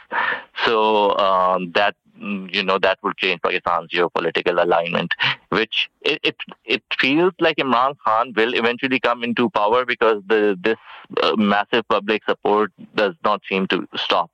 So 0.65 1.17
um, 1.19 1.73
that 1.73 1.95
you 2.21 2.63
know 2.63 2.79
that 2.79 2.99
would 3.03 3.17
change 3.17 3.41
Pakistan's 3.43 3.91
geopolitical 3.91 4.63
alignment, 4.63 5.13
which 5.51 5.91
it, 6.03 6.21
it, 6.23 6.37
it 6.65 6.83
feels 6.99 7.33
like 7.41 7.57
Imran 7.57 7.97
Khan 8.05 8.33
will 8.37 8.55
eventually 8.55 9.01
come 9.01 9.25
into 9.25 9.51
power 9.51 9.85
because 9.85 10.23
the 10.27 10.59
this 10.63 10.77
uh, 11.23 11.35
massive 11.37 11.87
public 11.89 12.23
support 12.25 12.73
does 12.95 13.15
not 13.25 13.43
seem 13.49 13.67
to 13.69 13.87
stop. 13.97 14.31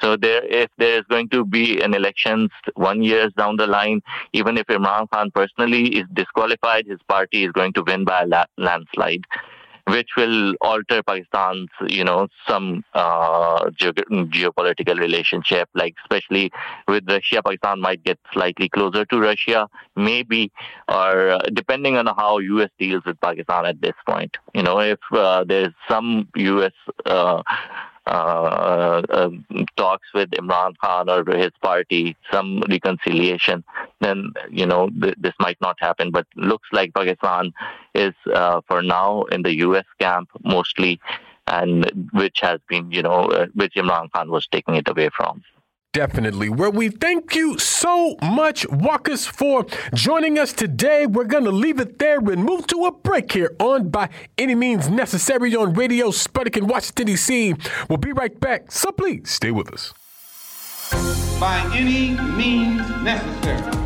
So 0.00 0.16
there, 0.16 0.44
if 0.44 0.70
there 0.76 0.98
is 0.98 1.04
going 1.08 1.28
to 1.30 1.44
be 1.44 1.80
an 1.80 1.94
elections 1.94 2.50
one 2.74 3.02
years 3.02 3.32
down 3.32 3.56
the 3.56 3.66
line, 3.66 4.02
even 4.32 4.58
if 4.58 4.66
Imran 4.66 5.08
Khan 5.10 5.30
personally 5.30 5.96
is 5.96 6.04
disqualified, 6.12 6.86
his 6.86 7.00
party 7.08 7.44
is 7.44 7.52
going 7.52 7.72
to 7.74 7.82
win 7.82 8.04
by 8.04 8.22
a 8.22 8.44
landslide 8.58 9.24
which 9.86 10.10
will 10.16 10.54
alter 10.60 11.02
Pakistan's, 11.02 11.68
you 11.86 12.04
know, 12.04 12.28
some 12.46 12.84
uh, 12.94 13.70
ge- 13.70 14.04
geopolitical 14.10 14.98
relationship, 14.98 15.68
like 15.74 15.94
especially 16.04 16.50
with 16.88 17.04
Russia, 17.08 17.42
Pakistan 17.42 17.80
might 17.80 18.02
get 18.02 18.18
slightly 18.32 18.68
closer 18.68 19.04
to 19.04 19.20
Russia, 19.20 19.68
maybe, 19.94 20.50
or 20.88 21.30
uh, 21.30 21.38
depending 21.52 21.96
on 21.96 22.06
how 22.06 22.38
U.S. 22.38 22.70
deals 22.78 23.04
with 23.04 23.20
Pakistan 23.20 23.66
at 23.66 23.80
this 23.80 23.94
point. 24.06 24.36
You 24.54 24.62
know, 24.62 24.80
if 24.80 24.98
uh, 25.12 25.44
there's 25.44 25.72
some 25.88 26.28
U.S. 26.34 26.72
Uh, 28.06 29.02
uh, 29.10 29.30
talks 29.76 30.06
with 30.14 30.30
Imran 30.30 30.78
Khan 30.78 31.10
or 31.10 31.24
his 31.36 31.50
party, 31.60 32.16
some 32.30 32.62
reconciliation, 32.70 33.64
then 34.00 34.32
you 34.48 34.64
know 34.64 34.88
th- 35.02 35.16
this 35.18 35.34
might 35.40 35.60
not 35.60 35.76
happen. 35.80 36.12
But 36.12 36.26
looks 36.36 36.68
like 36.72 36.94
Pakistan 36.94 37.52
is 37.94 38.14
uh, 38.32 38.60
for 38.68 38.80
now 38.80 39.24
in 39.24 39.42
the 39.42 39.56
U.S. 39.66 39.86
camp 39.98 40.28
mostly, 40.44 41.00
and 41.48 41.90
which 42.12 42.38
has 42.42 42.60
been 42.68 42.92
you 42.92 43.02
know 43.02 43.24
uh, 43.24 43.46
which 43.54 43.74
Imran 43.74 44.12
Khan 44.12 44.30
was 44.30 44.46
taking 44.46 44.76
it 44.76 44.88
away 44.88 45.08
from. 45.08 45.42
Definitely. 45.96 46.50
Well, 46.50 46.72
we 46.72 46.90
thank 46.90 47.34
you 47.34 47.58
so 47.58 48.16
much, 48.20 48.68
Waqas, 48.68 49.26
for 49.26 49.64
joining 49.94 50.38
us 50.38 50.52
today. 50.52 51.06
We're 51.06 51.24
going 51.24 51.44
to 51.44 51.50
leave 51.50 51.80
it 51.80 51.98
there 51.98 52.18
and 52.18 52.44
move 52.44 52.66
to 52.66 52.84
a 52.84 52.92
break 52.92 53.32
here 53.32 53.56
on 53.58 53.88
By 53.88 54.10
Any 54.36 54.54
Means 54.54 54.90
Necessary 54.90 55.56
on 55.56 55.72
Radio 55.72 56.08
Sputnik 56.08 56.58
in 56.58 56.66
Washington, 56.66 57.06
D.C. 57.06 57.54
We'll 57.88 57.96
be 57.96 58.12
right 58.12 58.38
back, 58.38 58.70
so 58.70 58.92
please 58.92 59.30
stay 59.30 59.50
with 59.50 59.72
us. 59.72 59.94
by 61.40 61.66
any 61.74 62.10
means 62.36 62.86
necessary. 63.02 63.85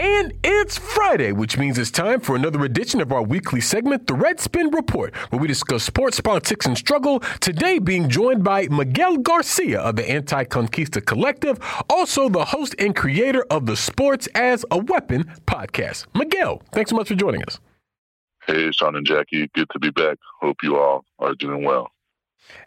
And 0.00 0.32
it's 0.42 0.78
Friday, 0.78 1.32
which 1.32 1.58
means 1.58 1.76
it's 1.76 1.90
time 1.90 2.20
for 2.20 2.34
another 2.34 2.64
edition 2.64 3.02
of 3.02 3.12
our 3.12 3.22
weekly 3.22 3.60
segment, 3.60 4.06
The 4.06 4.14
Red 4.14 4.40
Spin 4.40 4.70
Report, 4.70 5.14
where 5.28 5.38
we 5.38 5.46
discuss 5.46 5.84
sports, 5.84 6.18
politics, 6.22 6.64
and 6.64 6.78
struggle. 6.78 7.20
Today, 7.40 7.78
being 7.78 8.08
joined 8.08 8.42
by 8.42 8.66
Miguel 8.68 9.18
Garcia 9.18 9.78
of 9.78 9.96
the 9.96 10.02
AntiConquista 10.04 11.04
Collective, 11.04 11.58
also 11.90 12.30
the 12.30 12.46
host 12.46 12.74
and 12.78 12.96
creator 12.96 13.44
of 13.50 13.66
the 13.66 13.76
Sports 13.76 14.26
as 14.34 14.64
a 14.70 14.78
Weapon 14.78 15.24
podcast. 15.46 16.06
Miguel, 16.14 16.62
thanks 16.72 16.88
so 16.88 16.96
much 16.96 17.08
for 17.08 17.14
joining 17.14 17.42
us. 17.42 17.60
Hey, 18.46 18.70
Sean 18.72 18.96
and 18.96 19.06
Jacquie, 19.06 19.52
good 19.52 19.68
to 19.74 19.78
be 19.78 19.90
back. 19.90 20.16
Hope 20.40 20.56
you 20.62 20.78
all 20.78 21.04
are 21.18 21.34
doing 21.34 21.62
well. 21.62 21.90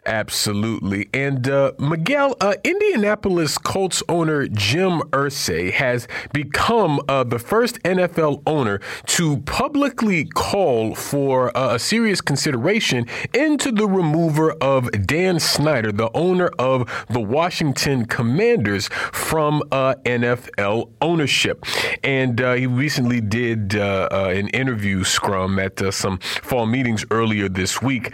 Absolutely. 0.06 1.08
And 1.14 1.48
uh, 1.48 1.72
Miguel, 1.78 2.36
uh, 2.40 2.54
Indianapolis 2.62 3.56
Colts 3.56 4.02
owner 4.06 4.46
Jim 4.48 5.00
Irsay 5.12 5.72
has 5.72 6.06
become 6.32 7.00
uh, 7.08 7.24
the 7.24 7.38
first 7.38 7.82
NFL 7.84 8.42
owner 8.46 8.80
to 9.06 9.38
publicly 9.38 10.26
call 10.26 10.94
for 10.94 11.56
uh, 11.56 11.76
a 11.76 11.78
serious 11.78 12.20
consideration 12.20 13.06
into 13.32 13.72
the 13.72 13.86
remover 13.86 14.52
of 14.52 14.90
Dan 15.06 15.40
Snyder, 15.40 15.90
the 15.90 16.10
owner 16.14 16.48
of 16.58 17.06
the 17.08 17.20
Washington 17.20 18.04
Commanders, 18.04 18.88
from 19.10 19.62
uh, 19.72 19.94
NFL 20.04 20.90
ownership. 21.00 21.64
And 22.02 22.40
uh, 22.42 22.54
he 22.54 22.66
recently 22.66 23.22
did 23.22 23.74
an 23.74 24.48
interview 24.48 25.02
scrum 25.04 25.58
at 25.58 25.80
some 25.94 26.18
fall 26.18 26.66
meetings 26.66 27.04
earlier 27.10 27.48
this 27.48 27.80
week 27.80 28.12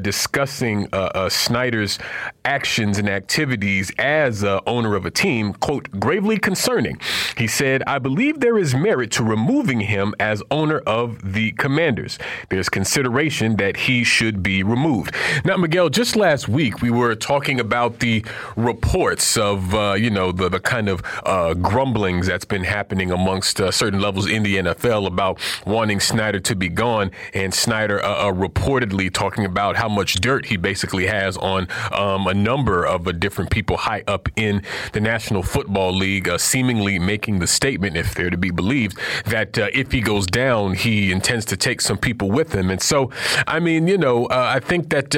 discussing 0.00 0.88
uh, 1.14 1.28
Snyder's 1.28 1.98
actions 2.44 2.98
and 2.98 3.08
activities 3.08 3.90
as 3.98 4.44
uh, 4.44 4.60
owner 4.66 4.94
of 4.94 5.04
a 5.06 5.10
team, 5.10 5.52
quote, 5.52 5.90
gravely 5.98 6.38
concerning. 6.38 6.98
He 7.36 7.46
said, 7.46 7.82
I 7.86 7.98
believe 7.98 8.40
there 8.40 8.58
is 8.58 8.74
merit 8.74 9.10
to 9.12 9.24
removing 9.24 9.80
him 9.80 10.14
as 10.20 10.42
owner 10.50 10.78
of 10.80 11.32
the 11.34 11.52
Commanders. 11.52 12.18
There's 12.48 12.68
consideration 12.68 13.56
that 13.56 13.76
he 13.76 14.04
should 14.04 14.42
be 14.42 14.62
removed. 14.62 15.14
Now, 15.44 15.56
Miguel, 15.56 15.88
just 15.90 16.16
last 16.16 16.48
week 16.48 16.82
we 16.82 16.90
were 16.90 17.14
talking 17.14 17.60
about 17.60 18.00
the 18.00 18.24
reports 18.56 19.36
of, 19.36 19.74
uh, 19.74 19.94
you 19.94 20.10
know, 20.10 20.32
the, 20.32 20.48
the 20.48 20.60
kind 20.60 20.88
of 20.88 21.02
uh, 21.24 21.54
grumblings 21.54 22.26
that's 22.26 22.44
been 22.44 22.64
happening 22.64 23.10
amongst 23.10 23.60
uh, 23.60 23.70
certain 23.70 24.00
levels 24.00 24.26
in 24.26 24.42
the 24.42 24.56
NFL 24.56 25.06
about 25.06 25.40
wanting 25.66 26.00
Snyder 26.00 26.40
to 26.40 26.54
be 26.54 26.68
gone, 26.68 27.10
and 27.34 27.52
Snyder 27.52 28.02
uh, 28.04 28.28
uh, 28.28 28.32
reportedly 28.32 29.12
talking 29.12 29.44
about 29.44 29.76
how 29.76 29.88
much 29.88 30.14
dirt 30.14 30.46
he 30.46 30.56
basically 30.56 30.95
has 31.04 31.36
on 31.36 31.68
um, 31.92 32.26
a 32.26 32.34
number 32.34 32.84
of 32.84 33.06
uh, 33.06 33.12
different 33.12 33.50
people 33.50 33.76
high 33.76 34.02
up 34.06 34.28
in 34.36 34.62
the 34.92 35.00
National 35.00 35.42
Football 35.42 35.92
League, 35.92 36.28
uh, 36.28 36.38
seemingly 36.38 36.98
making 36.98 37.38
the 37.38 37.46
statement, 37.46 37.96
if 37.96 38.14
they're 38.14 38.30
to 38.30 38.38
be 38.38 38.50
believed, 38.50 38.98
that 39.26 39.58
uh, 39.58 39.68
if 39.74 39.92
he 39.92 40.00
goes 40.00 40.26
down, 40.26 40.74
he 40.74 41.12
intends 41.12 41.44
to 41.46 41.56
take 41.56 41.80
some 41.80 41.98
people 41.98 42.30
with 42.30 42.54
him. 42.54 42.70
And 42.70 42.80
so, 42.80 43.10
I 43.46 43.60
mean, 43.60 43.86
you 43.86 43.98
know, 43.98 44.26
uh, 44.26 44.52
I 44.54 44.60
think 44.60 44.90
that 44.90 45.14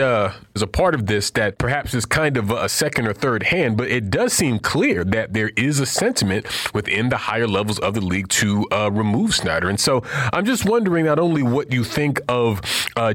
uh, 0.59 0.61
there's 0.61 0.63
a 0.63 0.67
part 0.67 0.95
of 0.95 1.07
this 1.07 1.31
that 1.31 1.59
perhaps 1.59 1.95
is 1.95 2.05
kind 2.05 2.37
of 2.37 2.51
a 2.51 2.69
second 2.69 3.07
or 3.07 3.13
third 3.13 3.45
hand, 3.45 3.77
but 3.77 3.89
it 3.89 4.11
does 4.11 4.33
seem 4.33 4.59
clear 4.59 5.05
that 5.05 5.33
there 5.33 5.51
is 5.57 5.79
a 5.79 5.87
sentiment 5.87 6.47
within 6.75 7.09
the 7.09 7.17
higher 7.17 7.47
levels 7.47 7.79
of 7.79 7.95
the 7.95 8.01
league 8.01 8.29
to 8.29 8.67
uh, 8.73 8.91
remove 8.91 9.35
Snyder. 9.35 9.69
And 9.69 9.79
so, 9.79 10.03
I'm 10.33 10.45
just 10.45 10.65
wondering 10.65 11.05
not 11.05 11.19
only 11.19 11.43
what 11.43 11.73
you 11.73 11.85
think 11.85 12.21
of 12.29 12.61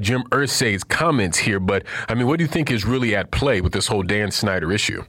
Jim 0.00 0.22
Irsay's 0.30 0.84
comments 0.84 1.38
here, 1.38 1.60
but 1.60 1.84
I 2.08 2.14
mean, 2.14 2.26
what 2.26 2.38
do 2.38 2.44
you 2.44 2.48
think 2.48 2.70
is 2.70 2.84
really 2.84 3.14
at 3.14 3.30
play 3.30 3.60
with 3.60 3.72
this 3.72 3.86
whole 3.86 4.02
Dan 4.02 4.30
Snyder 4.30 4.72
issue? 4.72 5.04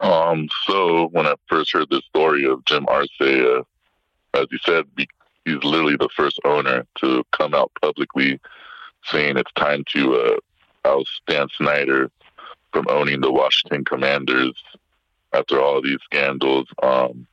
Um, 0.00 0.48
so 0.66 1.08
when 1.12 1.26
I 1.26 1.34
first 1.48 1.72
heard 1.72 1.88
the 1.90 2.02
story 2.08 2.44
of 2.46 2.64
Jim 2.66 2.86
Irsay, 2.86 3.60
uh, 3.60 3.62
as 4.34 4.46
you 4.50 4.58
said, 4.64 4.84
he's 5.44 5.62
literally 5.62 5.96
the 5.96 6.08
first 6.16 6.38
owner 6.44 6.86
to 7.00 7.24
come 7.32 7.54
out 7.54 7.72
publicly 7.80 8.40
saying 9.04 9.36
it's 9.36 9.52
time 9.56 9.84
to 9.88 10.14
uh, 10.14 10.36
oust 10.84 11.20
Dan 11.26 11.48
Snyder 11.56 12.10
from 12.72 12.86
owning 12.88 13.20
the 13.20 13.32
Washington 13.32 13.84
Commanders 13.84 14.54
after 15.32 15.60
all 15.60 15.82
these 15.82 15.98
scandals. 16.04 16.66
Um, 16.82 17.26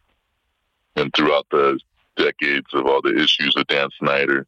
and 0.96 1.14
throughout 1.14 1.48
the 1.52 1.80
decades 2.16 2.68
of 2.74 2.86
all 2.86 3.02
the 3.02 3.16
issues 3.16 3.54
with 3.56 3.68
Dan 3.68 3.90
Snyder, 4.00 4.48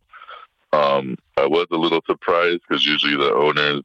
um, 0.74 1.18
I 1.38 1.48
was 1.48 1.68
a 1.72 1.78
little 1.78 2.02
surprised 2.06 2.62
because 2.68 2.86
usually 2.86 3.16
the 3.16 3.34
owners 3.34 3.84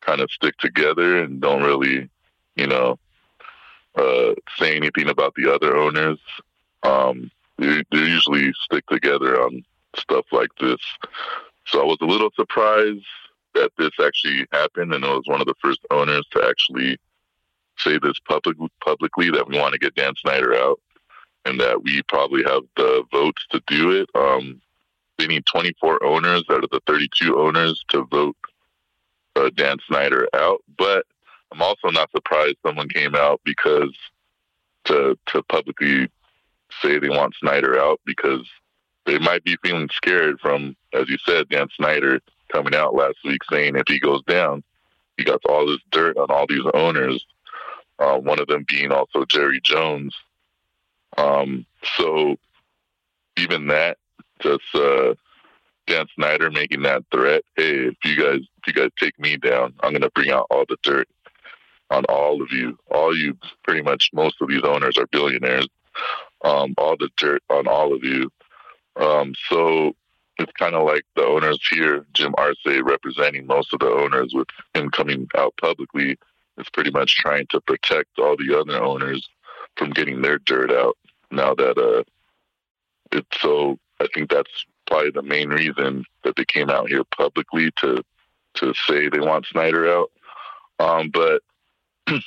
kind 0.00 0.20
of 0.20 0.30
stick 0.30 0.56
together 0.58 1.22
and 1.22 1.40
don't 1.40 1.62
really, 1.62 2.08
you 2.56 2.66
know, 2.66 2.98
uh, 3.96 4.34
say 4.56 4.76
anything 4.76 5.08
about 5.08 5.34
the 5.34 5.52
other 5.52 5.76
owners. 5.76 6.18
Um, 6.82 7.30
they, 7.58 7.82
they 7.90 7.98
usually 7.98 8.52
stick 8.62 8.86
together 8.86 9.42
on 9.42 9.64
stuff 9.96 10.26
like 10.32 10.50
this. 10.60 10.80
So 11.66 11.82
I 11.82 11.84
was 11.84 11.98
a 12.00 12.06
little 12.06 12.30
surprised 12.36 13.04
that 13.58 13.72
this 13.76 13.90
actually 14.04 14.46
happened, 14.52 14.94
and 14.94 15.04
it 15.04 15.08
was 15.08 15.26
one 15.26 15.40
of 15.40 15.46
the 15.46 15.54
first 15.60 15.80
owners 15.90 16.26
to 16.32 16.44
actually 16.48 16.98
say 17.76 17.98
this 17.98 18.18
public, 18.26 18.56
publicly 18.84 19.30
that 19.30 19.48
we 19.48 19.58
want 19.58 19.72
to 19.72 19.78
get 19.78 19.94
Dan 19.94 20.14
Snyder 20.16 20.54
out, 20.54 20.80
and 21.44 21.60
that 21.60 21.82
we 21.82 22.02
probably 22.02 22.42
have 22.44 22.62
the 22.76 23.04
votes 23.10 23.46
to 23.50 23.62
do 23.66 23.90
it. 23.90 24.08
Um, 24.14 24.60
they 25.18 25.26
need 25.26 25.44
24 25.46 26.04
owners 26.04 26.44
out 26.50 26.64
of 26.64 26.70
the 26.70 26.80
32 26.86 27.38
owners 27.38 27.84
to 27.88 28.04
vote 28.04 28.36
uh, 29.34 29.50
Dan 29.54 29.78
Snyder 29.88 30.28
out. 30.34 30.62
But 30.76 31.04
I'm 31.52 31.62
also 31.62 31.88
not 31.88 32.10
surprised 32.12 32.56
someone 32.64 32.88
came 32.88 33.14
out 33.14 33.40
because 33.44 33.94
to 34.84 35.18
to 35.26 35.42
publicly 35.44 36.08
say 36.80 36.98
they 36.98 37.08
want 37.08 37.34
Snyder 37.40 37.78
out 37.78 38.00
because 38.04 38.46
they 39.06 39.18
might 39.18 39.42
be 39.42 39.56
feeling 39.64 39.88
scared 39.92 40.38
from, 40.38 40.76
as 40.92 41.08
you 41.08 41.16
said, 41.24 41.48
Dan 41.48 41.68
Snyder 41.74 42.20
coming 42.52 42.74
out 42.74 42.94
last 42.94 43.18
week 43.24 43.42
saying 43.50 43.76
if 43.76 43.84
he 43.86 43.98
goes 43.98 44.22
down, 44.24 44.62
he 45.16 45.24
got 45.24 45.40
all 45.48 45.66
this 45.66 45.80
dirt 45.90 46.16
on 46.16 46.30
all 46.30 46.46
these 46.46 46.64
owners. 46.74 47.24
Uh, 47.98 48.18
one 48.18 48.40
of 48.40 48.46
them 48.46 48.64
being 48.68 48.92
also 48.92 49.24
Jerry 49.24 49.60
Jones. 49.62 50.14
Um, 51.16 51.66
so 51.96 52.36
even 53.36 53.66
that 53.68 53.98
just 54.40 54.62
uh, 54.74 55.14
Dan 55.86 56.06
Snyder 56.14 56.50
making 56.50 56.82
that 56.82 57.02
threat, 57.10 57.42
hey, 57.56 57.88
if 57.88 57.96
you 58.04 58.16
guys 58.16 58.40
if 58.40 58.66
you 58.66 58.72
guys 58.72 58.90
take 58.98 59.18
me 59.18 59.36
down, 59.36 59.74
I'm 59.80 59.92
gonna 59.92 60.10
bring 60.10 60.30
out 60.30 60.46
all 60.50 60.64
the 60.68 60.76
dirt 60.82 61.08
on 61.90 62.04
all 62.04 62.42
of 62.42 62.52
you. 62.52 62.78
All 62.90 63.16
you 63.16 63.36
pretty 63.64 63.82
much 63.82 64.10
most 64.12 64.36
of 64.40 64.48
these 64.48 64.62
owners 64.62 64.96
are 64.98 65.06
billionaires. 65.06 65.66
Um, 66.44 66.74
all 66.78 66.96
the 66.96 67.10
dirt 67.16 67.42
on 67.50 67.66
all 67.66 67.94
of 67.94 68.04
you. 68.04 68.30
Um, 68.96 69.34
so 69.48 69.94
it's 70.38 70.52
kind 70.52 70.74
of 70.74 70.86
like 70.86 71.04
the 71.16 71.24
owners 71.24 71.58
here, 71.70 72.06
Jim 72.14 72.32
Irsay 72.38 72.82
representing 72.82 73.46
most 73.46 73.72
of 73.72 73.80
the 73.80 73.90
owners 73.90 74.32
with 74.34 74.48
him 74.74 74.90
coming 74.90 75.28
out 75.36 75.54
publicly 75.60 76.16
is 76.58 76.68
pretty 76.72 76.90
much 76.90 77.16
trying 77.16 77.46
to 77.50 77.60
protect 77.60 78.18
all 78.18 78.36
the 78.36 78.58
other 78.58 78.82
owners 78.82 79.28
from 79.76 79.90
getting 79.90 80.22
their 80.22 80.38
dirt 80.38 80.72
out 80.72 80.96
now 81.30 81.54
that 81.54 81.78
uh 81.78 82.02
it's 83.12 83.40
so 83.40 83.78
I 84.00 84.06
think 84.14 84.30
that's 84.30 84.50
probably 84.86 85.10
the 85.10 85.22
main 85.22 85.48
reason 85.48 86.04
that 86.24 86.36
they 86.36 86.44
came 86.44 86.70
out 86.70 86.88
here 86.88 87.04
publicly 87.16 87.70
to 87.80 88.02
to 88.54 88.74
say 88.86 89.08
they 89.08 89.20
want 89.20 89.46
Snyder 89.46 89.88
out. 89.92 90.10
Um, 90.78 91.10
but 91.10 91.42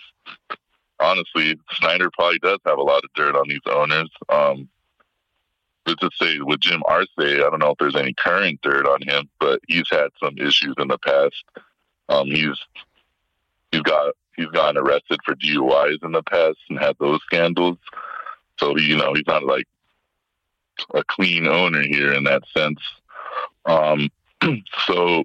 honestly, 1.00 1.60
Snyder 1.74 2.10
probably 2.12 2.40
does 2.40 2.60
have 2.66 2.78
a 2.78 2.84
lot 2.84 3.04
of 3.04 3.10
dirt 3.16 3.36
on 3.36 3.48
these 3.48 3.60
owners. 3.66 4.10
Um, 4.30 4.70
let's 5.86 6.02
just 6.02 6.20
say 6.20 6.40
with 6.40 6.60
Jim 6.60 6.82
Irsay, 6.88 7.38
I 7.38 7.50
don't 7.50 7.60
know 7.60 7.72
if 7.72 7.78
there's 7.80 7.96
any 7.96 8.14
current 8.14 8.62
dirt 8.62 8.88
on 8.88 9.02
him, 9.02 9.30
but 9.40 9.60
he's 9.68 9.90
had 9.90 10.10
some 10.24 10.38
issues 10.38 10.76
in 10.78 10.88
the 10.88 10.98
past. 11.00 11.44
Um, 12.10 12.28
he's 12.28 12.58
he's 13.72 13.82
got 13.82 14.14
he's 14.36 14.48
gotten 14.48 14.78
arrested 14.78 15.20
for 15.26 15.36
DUIs 15.36 16.04
in 16.04 16.12
the 16.12 16.24
past 16.24 16.58
and 16.70 16.80
had 16.80 16.96
those 17.00 17.22
scandals. 17.24 17.78
So 18.58 18.78
you 18.78 18.98
know 18.98 19.14
he's 19.14 19.28
not 19.28 19.44
like 19.44 19.68
a 20.94 21.04
clean 21.04 21.48
owner 21.48 21.82
here 21.82 22.14
in 22.14 22.24
that 22.26 22.44
sense. 22.56 22.80
Um, 23.66 24.10
so 24.86 25.24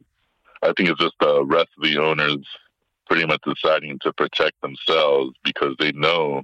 I 0.63 0.73
think 0.77 0.91
it's 0.91 1.01
just 1.01 1.19
the 1.21 1.45
rest 1.45 1.69
of 1.77 1.83
the 1.83 1.99
owners 1.99 2.47
pretty 3.07 3.27
much 3.27 3.41
deciding 3.47 3.99
to 4.01 4.13
protect 4.13 4.61
themselves 4.61 5.35
because 5.45 5.77
they 5.79 5.93
know 5.93 6.43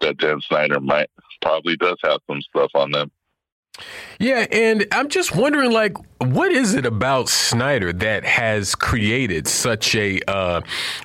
that 0.00 0.16
Dan 0.18 0.40
Snyder 0.40 0.80
might 0.80 1.10
probably 1.42 1.76
does 1.76 1.98
have 2.04 2.20
some 2.28 2.42
stuff 2.42 2.70
on 2.74 2.90
them. 2.92 3.10
Yeah, 4.18 4.46
and 4.52 4.86
I'm 4.92 5.08
just 5.08 5.34
wondering, 5.34 5.72
like, 5.72 5.96
what 6.18 6.52
is 6.52 6.74
it 6.74 6.84
about 6.84 7.30
Snyder 7.30 7.90
that 7.94 8.26
has 8.26 8.74
created 8.74 9.48
such 9.48 9.94
a 9.94 10.20
uh, 10.28 10.60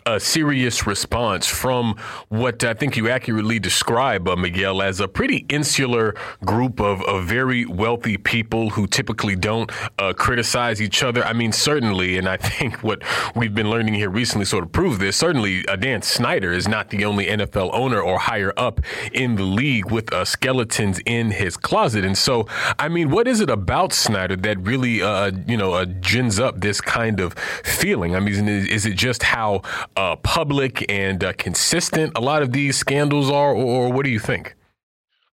a 0.06 0.20
serious 0.20 0.86
response 0.86 1.48
from 1.48 1.96
what 2.28 2.66
I 2.66 2.74
think 2.74 2.98
you 2.98 3.08
accurately 3.08 3.58
describe, 3.58 4.28
uh, 4.28 4.36
Miguel, 4.36 4.82
as 4.82 5.00
a 5.00 5.08
pretty 5.08 5.46
insular 5.48 6.16
group 6.44 6.82
of, 6.82 7.02
of 7.04 7.24
very 7.24 7.66
wealthy 7.66 8.18
people 8.18 8.72
who 8.72 8.86
typically 8.88 9.38
don't 9.38 9.72
uh, 9.98 10.12
criticize 10.12 10.82
each 10.82 11.02
other? 11.02 11.24
I 11.24 11.32
mean, 11.32 11.54
certainly, 11.54 12.18
and 12.18 12.28
I 12.28 12.36
think 12.58 12.84
what 12.84 13.02
we've 13.34 13.56
been 13.56 13.70
learning 13.70 13.94
here 13.94 14.10
recently 14.10 14.44
sort 14.44 14.66
of 14.66 14.74
proves 14.74 14.98
this. 14.98 15.16
Certainly, 15.16 15.66
uh, 15.70 15.78
Dan 15.78 16.02
Snyder 16.02 16.52
is 16.52 16.68
not 16.68 16.90
the 16.90 17.06
only 17.06 17.28
NFL 17.28 17.70
owner 17.72 18.02
or 18.02 18.20
higher 18.20 18.52
up 18.58 18.82
in 19.14 19.38
the 19.38 19.44
league 19.44 19.90
with 19.90 20.12
uh, 20.12 20.26
skeletons 20.26 21.00
in 21.06 21.32
his 21.32 21.56
closet, 21.56 22.04
and 22.04 22.18
so 22.18 22.46
I 22.80 22.90
mean, 22.90 23.10
what 23.10 23.28
is 23.28 23.42
it 23.42 23.50
about 23.50 23.94
Snyder 23.94 24.36
that 24.38 24.60
really 24.60 25.02
uh, 25.02 25.32
you 25.48 25.58
know, 25.58 25.74
uh, 25.74 25.86
gins 25.86 26.40
up 26.40 26.62
this 26.62 26.82
kind 26.82 27.20
of 27.20 27.34
feeling? 27.34 28.16
I 28.16 28.20
mean, 28.20 28.48
is, 28.48 28.86
it 28.86 28.96
just 28.96 29.24
how 29.24 29.62
uh, 29.96 30.16
public 30.18 30.86
and 30.90 31.24
uh, 31.24 31.34
consistent 31.34 32.14
a 32.16 32.22
lot 32.22 32.42
of 32.42 32.52
these 32.52 32.78
scandals 32.78 33.30
are, 33.30 33.54
or, 33.54 33.88
or, 33.88 33.92
what 33.92 34.06
do 34.06 34.12
you 34.12 34.20
think? 34.20 34.56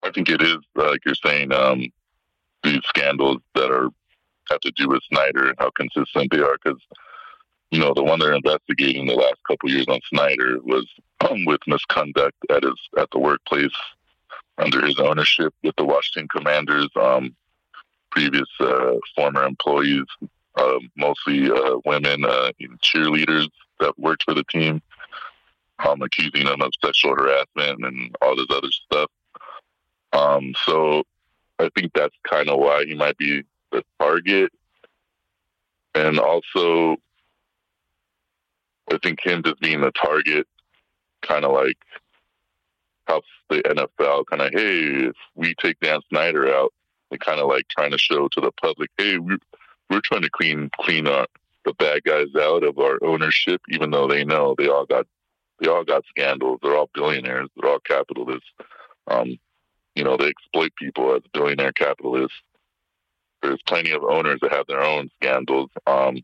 I 0.03 0.11
think 0.11 0.29
it 0.29 0.41
is 0.41 0.57
like 0.75 1.01
you're 1.05 1.15
saying, 1.15 1.53
um, 1.53 1.85
these 2.63 2.81
scandals 2.87 3.39
that 3.55 3.71
are 3.71 3.89
have 4.51 4.61
to 4.61 4.73
do 4.73 4.89
with 4.89 5.03
Snyder 5.13 5.49
and 5.49 5.57
how 5.59 5.71
consistent 5.77 6.31
they 6.33 6.41
are, 6.41 6.57
because 6.63 6.81
you 7.71 7.79
know 7.79 7.93
the 7.95 8.03
one 8.03 8.19
they're 8.19 8.35
investigating 8.35 9.07
the 9.07 9.15
last 9.15 9.37
couple 9.47 9.71
years 9.71 9.87
on 9.89 10.01
Snyder 10.13 10.59
was 10.63 10.87
um, 11.29 11.45
with 11.47 11.61
misconduct 11.67 12.37
at 12.51 12.63
his 12.63 12.75
at 12.99 13.09
the 13.13 13.19
workplace 13.19 13.77
under 14.61 14.85
his 14.85 14.99
ownership 14.99 15.55
with 15.63 15.75
the 15.77 15.85
Washington 15.85 16.29
Commanders. 16.29 16.89
Um, 16.97 17.35
previous 18.11 18.49
uh, 18.59 18.95
former 19.15 19.45
employees, 19.45 20.05
uh, 20.57 20.79
mostly 20.97 21.51
uh, 21.51 21.77
women 21.85 22.25
uh, 22.25 22.51
cheerleaders 22.83 23.49
that 23.79 23.99
worked 23.99 24.25
for 24.25 24.35
the 24.35 24.45
team, 24.45 24.83
um, 25.87 26.03
accusing 26.03 26.45
them 26.45 26.61
of 26.61 26.73
sexual 26.85 27.15
harassment 27.15 27.85
and 27.85 28.15
all 28.21 28.37
this 28.37 28.47
other 28.51 28.71
stuff. 28.71 29.11
Um, 30.13 30.55
so 30.67 31.05
I 31.59 31.71
think 31.77 31.93
that's 31.95 32.17
kind 32.29 32.49
of 32.49 32.59
why 32.59 32.85
he 32.85 32.95
might 32.95 33.17
be 33.17 33.43
the 33.71 33.85
target. 34.01 34.53
And 35.95 36.19
also, 36.19 36.97
I 38.91 38.99
think 39.03 39.25
him 39.25 39.43
just 39.43 39.61
being 39.61 39.81
the 39.81 39.93
target 39.93 40.47
kind 41.23 41.45
of 41.45 41.53
like 41.53 41.79
helps 43.07 43.29
the 43.49 43.63
NFL 43.63 44.27
kind 44.27 44.43
of, 44.43 44.53
hey, 44.53 45.09
if 45.09 45.17
we 45.35 45.55
take 45.55 45.79
Dan 45.81 46.01
Snyder 46.09 46.53
out, 46.55 46.73
and 47.11 47.21
kind 47.21 47.41
of 47.41 47.49
like 47.49 47.67
trying 47.69 47.91
to 47.91 47.99
show 47.99 48.29
to 48.29 48.41
the 48.41 48.53
public, 48.53 48.91
hey, 48.97 49.19
we're, 49.19 49.39
we're 49.89 50.01
trying 50.01 50.23
to 50.23 50.31
clean 50.31 50.71
clean 50.81 51.07
our, 51.07 51.27
the 51.65 51.75
bad 51.75 52.05
guys 52.05 52.29
out 52.41 52.63
of 52.63 52.79
our 52.79 52.99
ownership, 53.03 53.61
even 53.69 53.91
though 53.91 54.07
they 54.07 54.25
know 54.25 54.55
they 54.57 54.69
all 54.69 54.87
got 54.87 55.07
they 55.61 55.69
all 55.69 55.85
got 55.85 56.05
scandals. 56.09 56.59
They're 56.63 56.77
all 56.77 56.91
billionaires. 56.95 57.49
They're 57.57 57.71
all 57.71 57.81
capitalists. 57.81 58.49
Um, 59.09 59.37
you 59.95 60.05
know, 60.05 60.17
they 60.17 60.29
exploit 60.29 60.75
people 60.77 61.15
as 61.15 61.23
billionaire 61.33 61.73
capitalists. 61.73 62.37
There's 63.43 63.61
plenty 63.67 63.91
of 63.91 64.03
owners 64.03 64.39
that 64.41 64.53
have 64.53 64.67
their 64.67 64.83
own 64.83 65.11
scandals. 65.21 65.71
Um, 65.87 66.21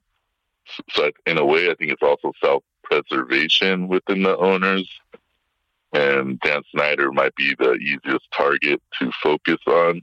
so 0.91 1.11
in 1.27 1.39
a 1.39 1.45
way, 1.45 1.71
I 1.71 1.75
think 1.75 1.93
it's 1.93 2.03
also 2.03 2.33
self-preservation 2.43 3.89
within 3.89 4.23
the 4.23 4.37
owners. 4.37 4.89
And 5.93 6.39
Dan 6.41 6.63
Snyder 6.75 7.13
might 7.13 7.35
be 7.37 7.55
the 7.59 7.73
easiest 7.75 8.27
target 8.37 8.83
to 8.99 9.11
focus 9.23 9.59
on 9.67 10.03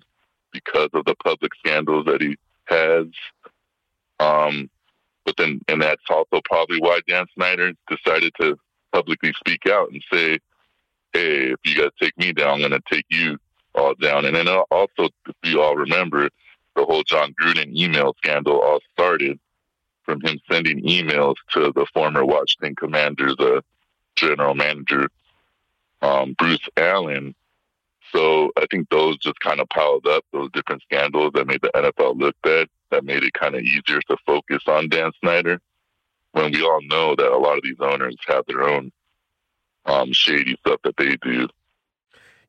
because 0.51 0.89
of 0.93 1.05
the 1.05 1.15
public 1.23 1.51
scandals 1.55 2.05
that 2.05 2.21
he 2.21 2.37
has. 2.65 3.07
Um, 4.19 4.69
but 5.25 5.35
then, 5.37 5.61
and 5.67 5.81
that's 5.81 6.03
also 6.09 6.41
probably 6.45 6.79
why 6.79 7.01
Dan 7.07 7.25
Snyder 7.35 7.73
decided 7.89 8.33
to 8.39 8.57
publicly 8.91 9.33
speak 9.37 9.67
out 9.67 9.91
and 9.91 10.03
say, 10.11 10.39
"Hey, 11.13 11.51
if 11.51 11.59
you 11.65 11.75
guys 11.75 11.91
take 12.01 12.17
me 12.17 12.31
down, 12.31 12.53
I'm 12.53 12.69
going 12.69 12.71
to 12.71 12.81
take 12.91 13.05
you 13.09 13.37
all 13.75 13.93
down." 13.95 14.25
And 14.25 14.35
then 14.35 14.47
also, 14.47 15.09
if 15.27 15.35
you 15.43 15.61
all 15.61 15.75
remember, 15.75 16.29
the 16.75 16.85
whole 16.85 17.03
Jon 17.03 17.33
Gruden 17.41 17.75
email 17.75 18.15
scandal 18.23 18.59
all 18.59 18.79
started 18.91 19.39
from 20.03 20.21
him 20.21 20.39
sending 20.51 20.83
emails 20.83 21.35
to 21.53 21.71
the 21.73 21.85
former 21.93 22.25
Washington 22.25 22.75
Commanders, 22.75 23.35
uh, 23.39 23.61
general 24.15 24.53
manager 24.53 25.07
um, 26.03 26.35
Bruce 26.37 26.67
Allen, 26.77 27.33
so 28.11 28.51
I 28.57 28.65
think 28.69 28.89
those 28.89 29.17
just 29.17 29.39
kind 29.39 29.59
of 29.59 29.67
piled 29.69 30.05
up, 30.05 30.23
those 30.31 30.51
different 30.51 30.83
scandals 30.83 31.31
that 31.33 31.47
made 31.47 31.61
the 31.61 31.71
NFL 31.73 32.19
look 32.19 32.35
bad, 32.43 32.67
that 32.91 33.03
made 33.03 33.23
it 33.23 33.33
kind 33.33 33.55
of 33.55 33.61
easier 33.61 34.01
to 34.01 34.17
focus 34.25 34.61
on 34.67 34.89
Dan 34.89 35.11
Snyder. 35.21 35.59
When 36.33 36.51
we 36.51 36.63
all 36.63 36.81
know 36.83 37.15
that 37.15 37.31
a 37.31 37.37
lot 37.37 37.57
of 37.57 37.63
these 37.63 37.79
owners 37.79 38.15
have 38.27 38.45
their 38.47 38.63
own 38.63 38.91
um, 39.85 40.11
shady 40.13 40.55
stuff 40.59 40.79
that 40.83 40.97
they 40.97 41.15
do 41.17 41.47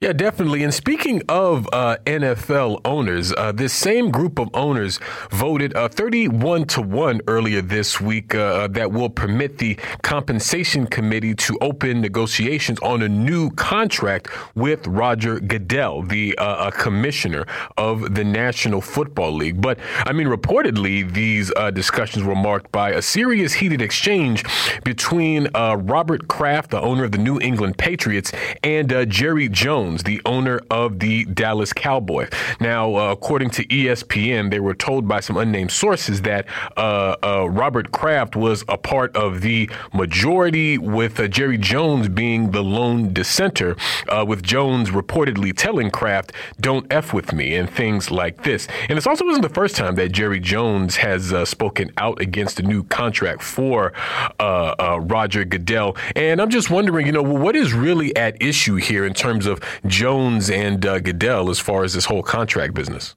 yeah, 0.04 0.12
definitely. 0.12 0.62
And 0.62 0.74
speaking 0.74 1.22
of 1.30 1.66
uh, 1.72 1.96
NFL 2.04 2.82
owners, 2.84 3.32
uh, 3.32 3.52
this 3.52 3.72
same 3.72 4.10
group 4.10 4.38
of 4.38 4.50
owners 4.52 5.00
voted 5.30 5.74
uh, 5.74 5.88
31 5.88 6.66
to 6.66 6.82
1 6.82 7.22
earlier 7.26 7.62
this 7.62 8.02
week 8.02 8.34
uh, 8.34 8.68
that 8.68 8.92
will 8.92 9.08
permit 9.08 9.56
the 9.56 9.78
compensation 10.02 10.86
committee 10.86 11.34
to 11.36 11.56
open 11.62 12.02
negotiations 12.02 12.78
on 12.80 13.00
a 13.00 13.08
new 13.08 13.48
contract 13.52 14.28
with 14.54 14.86
Roger 14.86 15.40
Goodell, 15.40 16.02
the 16.02 16.36
uh, 16.36 16.70
commissioner 16.70 17.46
of 17.78 18.14
the 18.14 18.24
National 18.24 18.82
Football 18.82 19.32
League. 19.32 19.62
But 19.62 19.78
I 20.04 20.12
mean, 20.12 20.26
reportedly, 20.26 21.10
these 21.10 21.50
uh, 21.56 21.70
discussions 21.70 22.24
were 22.24 22.34
marked 22.34 22.70
by 22.70 22.90
a 22.90 23.00
serious 23.00 23.54
heated 23.54 23.80
exchange 23.80 24.44
between 24.84 25.48
Robert 25.54 26.28
Kraft, 26.28 26.72
the 26.72 26.80
owner 26.82 27.04
of 27.04 27.12
the 27.12 27.18
New 27.18 27.40
England 27.40 27.78
Patriots, 27.78 28.32
and 28.62 28.90
Jerry 29.08 29.48
Jones 29.48 29.93
Jones, 29.94 30.02
the 30.02 30.20
owner 30.26 30.60
of 30.70 30.98
the 30.98 31.24
Dallas 31.26 31.72
Cowboys. 31.72 32.28
Now, 32.60 32.94
uh, 32.96 33.12
according 33.12 33.50
to 33.50 33.64
ESPN, 33.66 34.50
they 34.50 34.60
were 34.60 34.74
told 34.74 35.06
by 35.06 35.20
some 35.20 35.36
unnamed 35.36 35.70
sources 35.70 36.22
that 36.22 36.46
uh, 36.76 37.16
uh, 37.22 37.48
Robert 37.50 37.92
Kraft 37.92 38.36
was 38.36 38.64
a 38.68 38.76
part 38.76 39.14
of 39.16 39.40
the 39.40 39.70
majority, 39.92 40.78
with 40.78 41.20
uh, 41.20 41.28
Jerry 41.28 41.58
Jones 41.58 42.08
being 42.08 42.50
the 42.50 42.62
lone 42.62 43.12
dissenter, 43.12 43.76
uh, 44.08 44.24
with 44.26 44.42
Jones 44.42 44.90
reportedly 44.90 45.52
telling 45.56 45.90
Kraft, 45.90 46.32
"Don't 46.60 46.86
f 46.90 47.12
with 47.12 47.32
me" 47.32 47.54
and 47.54 47.68
things 47.70 48.10
like 48.10 48.42
this. 48.42 48.66
And 48.88 48.96
this 48.96 49.06
also 49.06 49.24
wasn't 49.24 49.42
the 49.42 49.54
first 49.54 49.76
time 49.76 49.94
that 49.96 50.12
Jerry 50.12 50.40
Jones 50.40 50.96
has 50.96 51.32
uh, 51.32 51.44
spoken 51.44 51.92
out 51.98 52.20
against 52.20 52.58
a 52.60 52.62
new 52.62 52.82
contract 52.84 53.42
for 53.42 53.92
Roger 54.40 55.44
Goodell. 55.44 55.96
And 56.16 56.40
I'm 56.40 56.50
just 56.50 56.70
wondering, 56.70 57.06
you 57.06 57.12
know, 57.12 57.22
what 57.22 57.56
is 57.56 57.72
really 57.72 58.14
at 58.16 58.40
issue 58.42 58.76
here 58.76 59.04
in 59.04 59.14
terms 59.14 59.46
of 59.46 59.60
Jones 59.86 60.50
and 60.50 60.84
uh, 60.84 60.98
Goodell 60.98 61.50
as 61.50 61.58
far 61.58 61.84
as 61.84 61.94
this 61.94 62.04
whole 62.04 62.22
contract 62.22 62.74
business? 62.74 63.14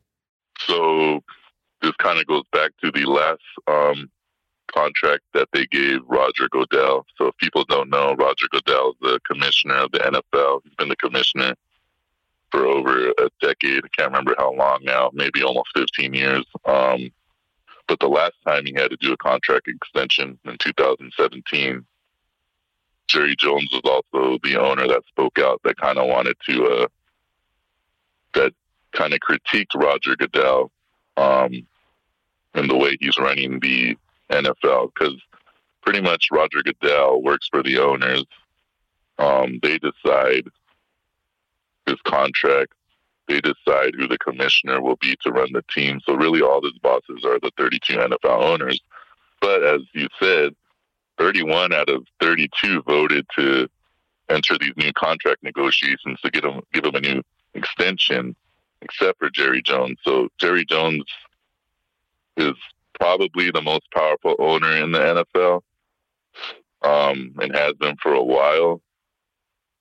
So 0.60 1.24
this 1.82 1.94
kind 2.00 2.20
of 2.20 2.26
goes 2.28 2.44
back 2.52 2.72
to 2.84 2.92
the 2.92 3.06
last 3.06 3.42
um, 3.68 4.10
contract 4.74 5.24
that 5.34 5.50
they 5.54 5.66
gave 5.68 6.00
Roger 6.08 6.48
Goodell. 6.50 7.06
So 7.18 7.28
if 7.28 7.38
people 7.38 7.64
don't 7.66 7.90
know, 7.90 8.16
Roger 8.16 8.48
Goodell 8.52 8.92
is 8.92 8.96
the 9.02 9.20
commissioner 9.30 9.76
of 9.76 9.92
the 9.92 10.00
NFL. 10.00 10.62
He's 10.64 10.76
been 10.76 10.90
the 10.90 10.96
commissioner 10.96 11.56
for 12.52 12.66
over 12.66 13.10
a 13.10 13.30
decade. 13.42 13.84
I 13.84 13.90
can't 13.98 14.12
remember 14.12 14.36
how 14.38 14.54
long 14.54 14.80
now, 14.84 15.10
maybe 15.14 15.44
almost 15.44 15.70
15 15.76 16.14
years. 16.14 16.46
Um, 16.66 17.12
but 17.88 18.00
the 18.00 18.08
last 18.08 18.36
time 18.46 18.66
he 18.66 18.74
had 18.74 18.92
to 18.92 18.98
do 18.98 19.14
a 19.14 19.18
contract 19.18 19.68
extension 19.68 20.38
in 20.46 20.58
2017, 20.60 21.86
Jerry 23.08 23.36
Jones 23.38 23.70
was 23.72 23.82
also 23.86 24.38
the 24.44 24.58
owner 24.58 24.88
that 24.88 25.04
spoke 25.08 25.40
out 25.40 25.62
that 25.64 25.78
kind 25.78 25.98
of 25.98 26.08
wanted 26.08 26.38
to, 26.50 26.66
uh, 26.66 26.88
that 28.34 28.54
kind 28.92 29.14
of 29.14 29.20
critiqued 29.20 29.76
Roger 29.76 30.16
Goodell 30.16 30.72
um, 31.18 31.66
and 32.54 32.70
the 32.70 32.78
way 32.78 32.98
he's 33.00 33.18
running 33.18 33.60
the 33.60 33.98
NFL 34.30 34.92
because 34.94 35.16
pretty 35.82 36.02
much 36.02 36.28
Roger 36.32 36.62
Goodell 36.64 37.22
works 37.22 37.48
for 37.48 37.64
the 37.64 37.78
owners. 37.78 38.26
Um, 39.20 39.60
they 39.64 39.80
decide 39.80 40.48
his 41.86 41.96
contract. 42.04 42.74
They 43.28 43.42
decide 43.42 43.96
who 43.96 44.08
the 44.08 44.18
commissioner 44.18 44.82
will 44.82 44.98
be 44.98 45.16
to 45.22 45.32
run 45.32 45.52
the 45.54 45.64
team. 45.74 46.00
So 46.06 46.14
really, 46.14 46.42
all 46.42 46.62
his 46.62 46.78
bosses 46.80 47.26
are 47.26 47.40
the 47.40 47.52
32 47.58 47.94
NFL 47.94 48.44
owners. 48.44 48.80
But 49.42 49.64
as 49.64 49.82
you 49.94 50.08
said, 50.22 50.56
31 51.18 51.74
out 51.74 51.90
of 51.90 52.06
32 52.22 52.82
voted 52.84 53.26
to 53.36 53.68
enter 54.30 54.58
these 54.60 54.74
new 54.78 54.92
contract 54.94 55.44
negotiations 55.44 56.20
to 56.22 56.30
get 56.30 56.44
them, 56.44 56.62
give 56.74 56.84
them 56.84 56.96
a 56.96 57.02
new 57.02 57.22
extension, 57.54 58.36
except 58.82 59.20
for 59.20 59.30
Jerry 59.30 59.62
Jones. 59.62 59.98
So 60.04 60.30
Jerry 60.38 60.66
Jones 60.66 61.06
is 62.36 62.54
probably 63.00 63.52
the 63.52 63.62
most 63.62 63.90
powerful 63.94 64.36
owner 64.40 64.76
in 64.78 64.92
the 64.92 65.26
NFL 65.34 65.62
um, 66.82 67.34
and 67.40 67.56
has 67.56 67.74
been 67.74 67.96
for 68.02 68.14
a 68.14 68.24
while. 68.24 68.82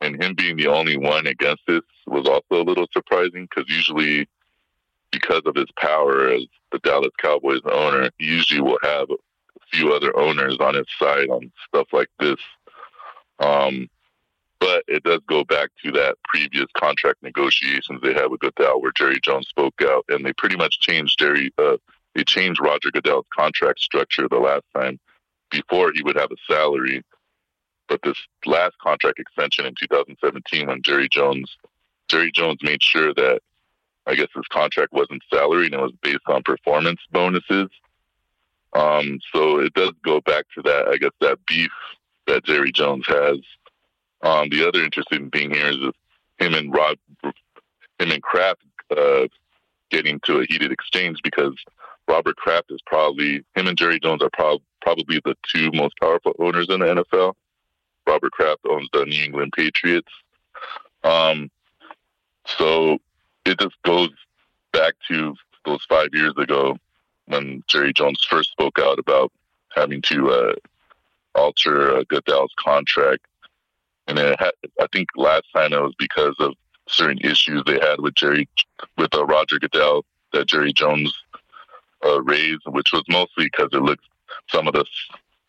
and 0.01 0.23
him 0.23 0.35
being 0.35 0.57
the 0.57 0.67
only 0.67 0.97
one 0.97 1.27
against 1.27 1.63
this 1.67 1.83
was 2.07 2.29
also 2.29 2.63
a 2.63 2.69
little 2.69 2.87
surprising 2.93 3.49
because 3.49 3.69
usually, 3.69 4.29
because 5.11 5.43
of 5.47 5.55
his 5.55 5.71
power 5.79 6.29
as 6.29 6.43
the 6.71 6.79
Dallas 6.81 7.13
Cowboys 7.19 7.63
owner, 7.65 8.11
he 8.19 8.27
usually 8.27 8.61
will 8.61 8.79
have 8.83 9.09
few 9.73 9.93
other 9.93 10.17
owners 10.17 10.57
on 10.61 10.77
its 10.77 10.91
side 10.99 11.29
on 11.29 11.53
stuff 11.69 11.89
like 11.93 12.09
this. 12.19 12.39
Um, 13.39 13.89
but 14.59 14.85
it 14.89 15.03
does 15.05 15.21
go 15.29 15.45
back 15.45 15.71
to 15.85 15.93
that 15.93 16.17
previous 16.25 16.67
contract 16.77 17.23
negotiations 17.23 18.01
they 18.03 18.15
had 18.15 18.31
with 18.31 18.41
Goodell, 18.41 18.81
where 18.81 18.93
Jerry 18.97 19.21
Jones 19.23 19.49
spoke 19.49 19.81
out, 19.83 20.05
and 20.09 20.25
they 20.25 20.33
pretty 20.33 20.57
much 20.57 20.81
changed 20.81 21.19
Jerry. 21.19 21.53
Uh, 21.59 21.77
they 22.15 22.25
changed 22.25 22.61
Roger 22.61 22.91
Goodell's 22.91 23.27
contract 23.37 23.81
structure 23.81 24.27
the 24.29 24.39
last 24.39 24.65
time. 24.75 24.99
Before 25.51 25.93
he 25.95 26.03
would 26.03 26.17
have 26.17 26.33
a 26.33 26.53
salary, 26.53 27.05
but 27.89 28.01
this 28.03 28.17
last 28.45 28.77
contract 28.79 29.21
extension 29.21 29.65
in 29.65 29.75
2017, 29.81 30.67
when 30.67 30.83
Jerry 30.83 31.09
Jones, 31.09 31.57
Jerry 32.09 32.33
Jones 32.33 32.59
made 32.63 32.83
sure 32.83 33.15
that 33.15 33.41
I 34.07 34.15
guess 34.15 34.29
his 34.35 34.47
contract 34.49 34.93
wasn't 34.93 35.23
salary 35.33 35.67
and 35.67 35.75
it 35.75 35.81
was 35.81 35.93
based 36.03 36.27
on 36.27 36.43
performance 36.43 37.01
bonuses. 37.13 37.69
Um, 38.77 39.19
so 39.33 39.61
it 39.61 39.73
does 39.75 39.93
go 40.05 40.21
back 40.21 40.45
to 40.55 40.63
that, 40.63 40.89
I 40.89 40.99
guess, 40.99 41.13
that 41.21 41.39
beef 41.47 41.71
that 42.27 42.45
Jerry 42.45 42.73
Jones 42.73 43.07
has 43.07 43.39
um, 44.23 44.49
the 44.49 44.67
other 44.67 44.83
interesting 44.83 45.31
thing 45.31 45.53
here 45.53 45.69
is 45.69 45.79
him 46.39 46.55
and 46.55 46.75
Rob, 46.75 46.97
him 47.23 48.11
and 48.11 48.23
Kraft 48.23 48.63
uh, 48.97 49.27
getting 49.91 50.21
to 50.25 50.41
a 50.41 50.47
heated 50.47 50.73
exchange 50.73 51.19
because 51.23 51.55
Robert 52.09 52.37
Kraft 52.37 52.71
is 52.71 52.81
probably 52.87 53.45
him 53.55 53.67
and 53.67 53.79
Jerry 53.79 54.01
Jones 54.01 54.23
are 54.23 54.31
prob- 54.33 54.63
probably 54.81 55.21
the 55.25 55.37
two 55.55 55.71
most 55.73 55.95
powerful 56.01 56.35
owners 56.39 56.67
in 56.69 56.81
the 56.81 56.87
NFL. 56.87 57.35
Robert 58.07 58.33
Kraft 58.33 58.61
owns 58.69 58.89
the 58.93 59.05
New 59.05 59.23
England 59.23 59.53
Patriots. 59.57 60.13
Um, 61.05 61.51
so 62.47 62.99
it 63.45 63.59
just 63.59 63.77
goes 63.85 64.11
back 64.73 64.95
to 65.09 65.35
those 65.65 65.85
five 65.89 66.09
years 66.13 66.35
ago 66.37 66.77
when 67.27 67.63
Jerry 67.69 67.93
Jones 67.93 68.25
first 68.29 68.51
spoke 68.51 68.79
out 68.79 68.99
about 68.99 69.33
having 69.75 70.03
to 70.03 70.31
uh, 70.31 70.55
alter 71.35 71.97
uh, 71.97 72.05
Goodell's 72.09 72.55
contract 72.59 73.27
and 74.07 74.19
it 74.19 74.39
I 74.41 74.87
think 74.93 75.09
last 75.17 75.45
time 75.55 75.73
it 75.73 75.81
was 75.81 75.95
because 75.99 76.35
of 76.39 76.55
certain 76.89 77.19
issues 77.19 77.63
they 77.67 77.79
had 77.81 78.01
with 78.01 78.15
Jerry, 78.15 78.49
with 78.97 79.15
uh, 79.15 79.25
Roger 79.27 79.59
Goodell 79.59 80.05
that 80.33 80.49
Jerry 80.49 80.73
Jones 80.73 81.13
uh, 82.05 82.23
raised, 82.23 82.63
which 82.67 82.93
was 82.93 83.03
mostly 83.09 83.47
because 83.47 83.69
it 83.73 83.83
looked 83.83 84.05
some 84.51 84.69
of 84.69 84.75
the 84.75 84.85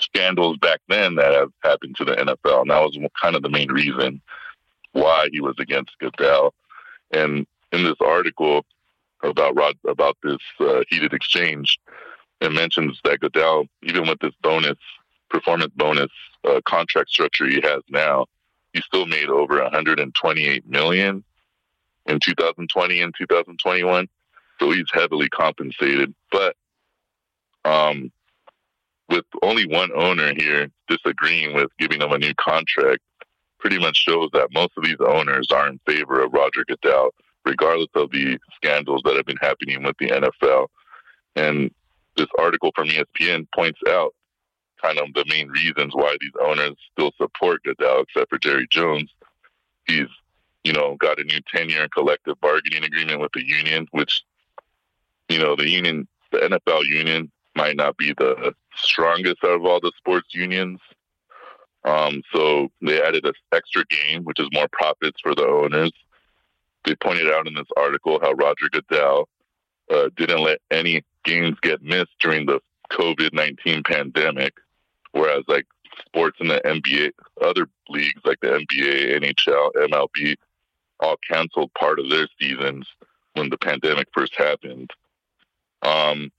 scandals 0.01 0.57
back 0.57 0.79
then 0.87 1.15
that 1.15 1.33
have 1.33 1.51
happened 1.63 1.95
to 1.97 2.05
the 2.05 2.13
NFL, 2.13 2.61
and 2.61 2.71
that 2.71 2.79
was 2.79 2.97
kind 3.21 3.35
of 3.35 3.43
the 3.43 3.49
main 3.49 3.71
reason 3.71 4.21
why 4.93 5.27
he 5.31 5.39
was 5.39 5.55
against 5.59 5.97
Goodell. 5.99 6.53
And 7.11 7.45
in 7.71 7.83
this 7.83 7.97
article 8.01 8.65
about 9.23 9.55
Rod 9.55 9.75
about 9.87 10.17
this 10.23 10.37
uh, 10.59 10.83
heated 10.89 11.13
exchange, 11.13 11.79
and 12.41 12.53
mentions 12.53 12.99
that 13.03 13.19
Goodell, 13.19 13.65
even 13.83 14.07
with 14.07 14.19
this 14.19 14.33
bonus 14.41 14.77
performance 15.29 15.73
bonus 15.75 16.11
uh, 16.43 16.61
contract 16.65 17.09
structure 17.09 17.47
he 17.47 17.61
has 17.61 17.81
now, 17.89 18.25
he 18.73 18.81
still 18.81 19.05
made 19.05 19.29
over 19.29 19.61
128 19.61 20.67
million 20.69 21.23
in 22.05 22.19
2020 22.19 23.01
and 23.01 23.13
2021. 23.17 24.07
So 24.59 24.71
he's 24.71 24.85
heavily 24.93 25.29
compensated. 25.29 26.13
But 26.31 26.55
um, 27.65 28.11
with 29.09 29.25
only 29.41 29.65
one 29.67 29.91
owner 29.95 30.33
here 30.35 30.69
disagreeing 30.87 31.53
with 31.53 31.69
giving 31.77 32.01
him 32.01 32.11
a 32.11 32.17
new 32.17 32.33
contract, 32.35 33.01
pretty 33.59 33.79
much 33.79 33.97
shows 33.97 34.29
that 34.33 34.49
most 34.53 34.71
of 34.77 34.83
these 34.83 34.97
owners 34.99 35.47
are 35.51 35.67
in 35.67 35.79
favor 35.85 36.21
of 36.21 36.33
Roger 36.33 36.63
Goodell, 36.67 37.09
regardless 37.47 37.89
of 37.95 38.11
the 38.11 38.37
scandals 38.55 39.01
that 39.05 39.15
have 39.15 39.25
been 39.25 39.37
happening 39.37 39.83
with 39.83 39.95
the 39.99 40.07
NFL. 40.07 40.67
And 41.35 41.71
this 42.15 42.27
article 42.37 42.71
from 42.75 42.89
ESPN 42.89 43.47
points 43.55 43.79
out 43.87 44.13
kind 44.81 44.99
of 44.99 45.13
the 45.13 45.25
main 45.27 45.47
reasons 45.49 45.93
why 45.93 46.15
these 46.19 46.31
owners 46.41 46.75
still 46.91 47.11
support 47.17 47.63
Goodell, 47.63 48.01
except 48.01 48.29
for 48.29 48.37
Jerry 48.37 48.67
Jones. 48.69 49.09
He's, 49.87 50.07
you 50.63 50.73
know, 50.73 50.97
got 50.99 51.19
a 51.19 51.23
new 51.23 51.39
10 51.53 51.69
year 51.69 51.87
collective 51.89 52.39
bargaining 52.41 52.83
agreement 52.83 53.19
with 53.19 53.31
the 53.33 53.45
union, 53.45 53.87
which, 53.91 54.23
you 55.29 55.39
know, 55.39 55.55
the 55.55 55.69
union, 55.69 56.07
the 56.31 56.39
NFL 56.39 56.85
union 56.85 57.31
might 57.55 57.75
not 57.75 57.97
be 57.97 58.13
the 58.17 58.53
strongest 58.75 59.43
out 59.43 59.55
of 59.55 59.65
all 59.65 59.79
the 59.79 59.91
sports 59.97 60.27
unions. 60.33 60.79
Um, 61.85 62.21
so 62.33 62.69
they 62.81 63.01
added 63.01 63.25
an 63.25 63.33
extra 63.53 63.85
game, 63.85 64.23
which 64.23 64.39
is 64.39 64.49
more 64.51 64.67
profits 64.71 65.19
for 65.21 65.33
the 65.33 65.45
owners. 65.45 65.91
They 66.87 66.95
pointed 66.95 67.29
out 67.29 67.47
in 67.47 67.53
this 67.53 67.67
article 67.75 68.17
how 68.21 68.31
Roger 68.31 68.69
Goodell 68.71 69.27
uh, 69.93 70.09
didn't 70.15 70.41
let 70.41 70.59
any 70.71 71.03
games 71.25 71.57
get 71.61 71.83
missed 71.83 72.15
during 72.21 72.45
the 72.45 72.61
COVID 72.91 73.33
19 73.33 73.83
pandemic. 73.83 74.53
Whereas 75.11 75.43
like 75.49 75.65
sports 76.05 76.37
in 76.39 76.47
the 76.47 76.61
NBA, 76.63 77.11
other 77.41 77.67
leagues 77.89 78.21
like 78.23 78.39
the 78.41 78.47
NBA, 78.47 79.19
NHL, 79.21 79.71
MLB, 79.75 80.35
all 81.01 81.17
canceled 81.29 81.73
part 81.73 81.99
of 81.99 82.09
their 82.09 82.27
seasons 82.39 82.87
when 83.33 83.49
the 83.49 83.57
pandemic 83.57 84.07
first 84.13 84.33
happened. 84.37 84.89
Um, 85.81 86.31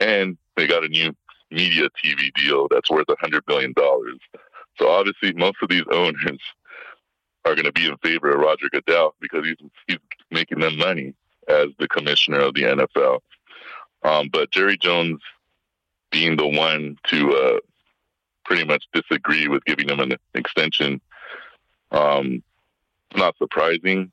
and 0.00 0.36
they 0.56 0.66
got 0.66 0.84
a 0.84 0.88
new 0.88 1.14
media 1.52 1.88
TV 2.04 2.34
deal 2.34 2.66
that's 2.68 2.90
worth 2.90 3.08
a 3.08 3.16
hundred 3.20 3.46
billion 3.46 3.72
dollars. 3.74 4.18
So 4.78 4.88
obviously, 4.88 5.32
most 5.34 5.58
of 5.62 5.68
these 5.68 5.84
owners 5.92 6.40
are 7.44 7.54
going 7.54 7.64
to 7.64 7.72
be 7.72 7.86
in 7.86 7.96
favor 7.98 8.30
of 8.30 8.40
Roger 8.40 8.68
Goodell 8.70 9.14
because 9.20 9.44
he's 9.44 9.56
he's 9.86 9.98
making 10.30 10.60
them 10.60 10.76
money 10.78 11.14
as 11.48 11.68
the 11.78 11.88
commissioner 11.88 12.40
of 12.40 12.54
the 12.54 12.62
NFL. 12.62 13.20
Um, 14.04 14.28
but 14.32 14.50
Jerry 14.50 14.76
Jones 14.76 15.20
being 16.10 16.36
the 16.36 16.46
one 16.46 16.96
to 17.08 17.34
uh, 17.34 17.58
pretty 18.44 18.64
much 18.64 18.84
disagree 18.92 19.48
with 19.48 19.64
giving 19.64 19.88
him 19.88 20.00
an 20.00 20.12
extension. 20.34 21.00
Um, 21.90 22.42
not 23.16 23.36
surprising, 23.38 24.10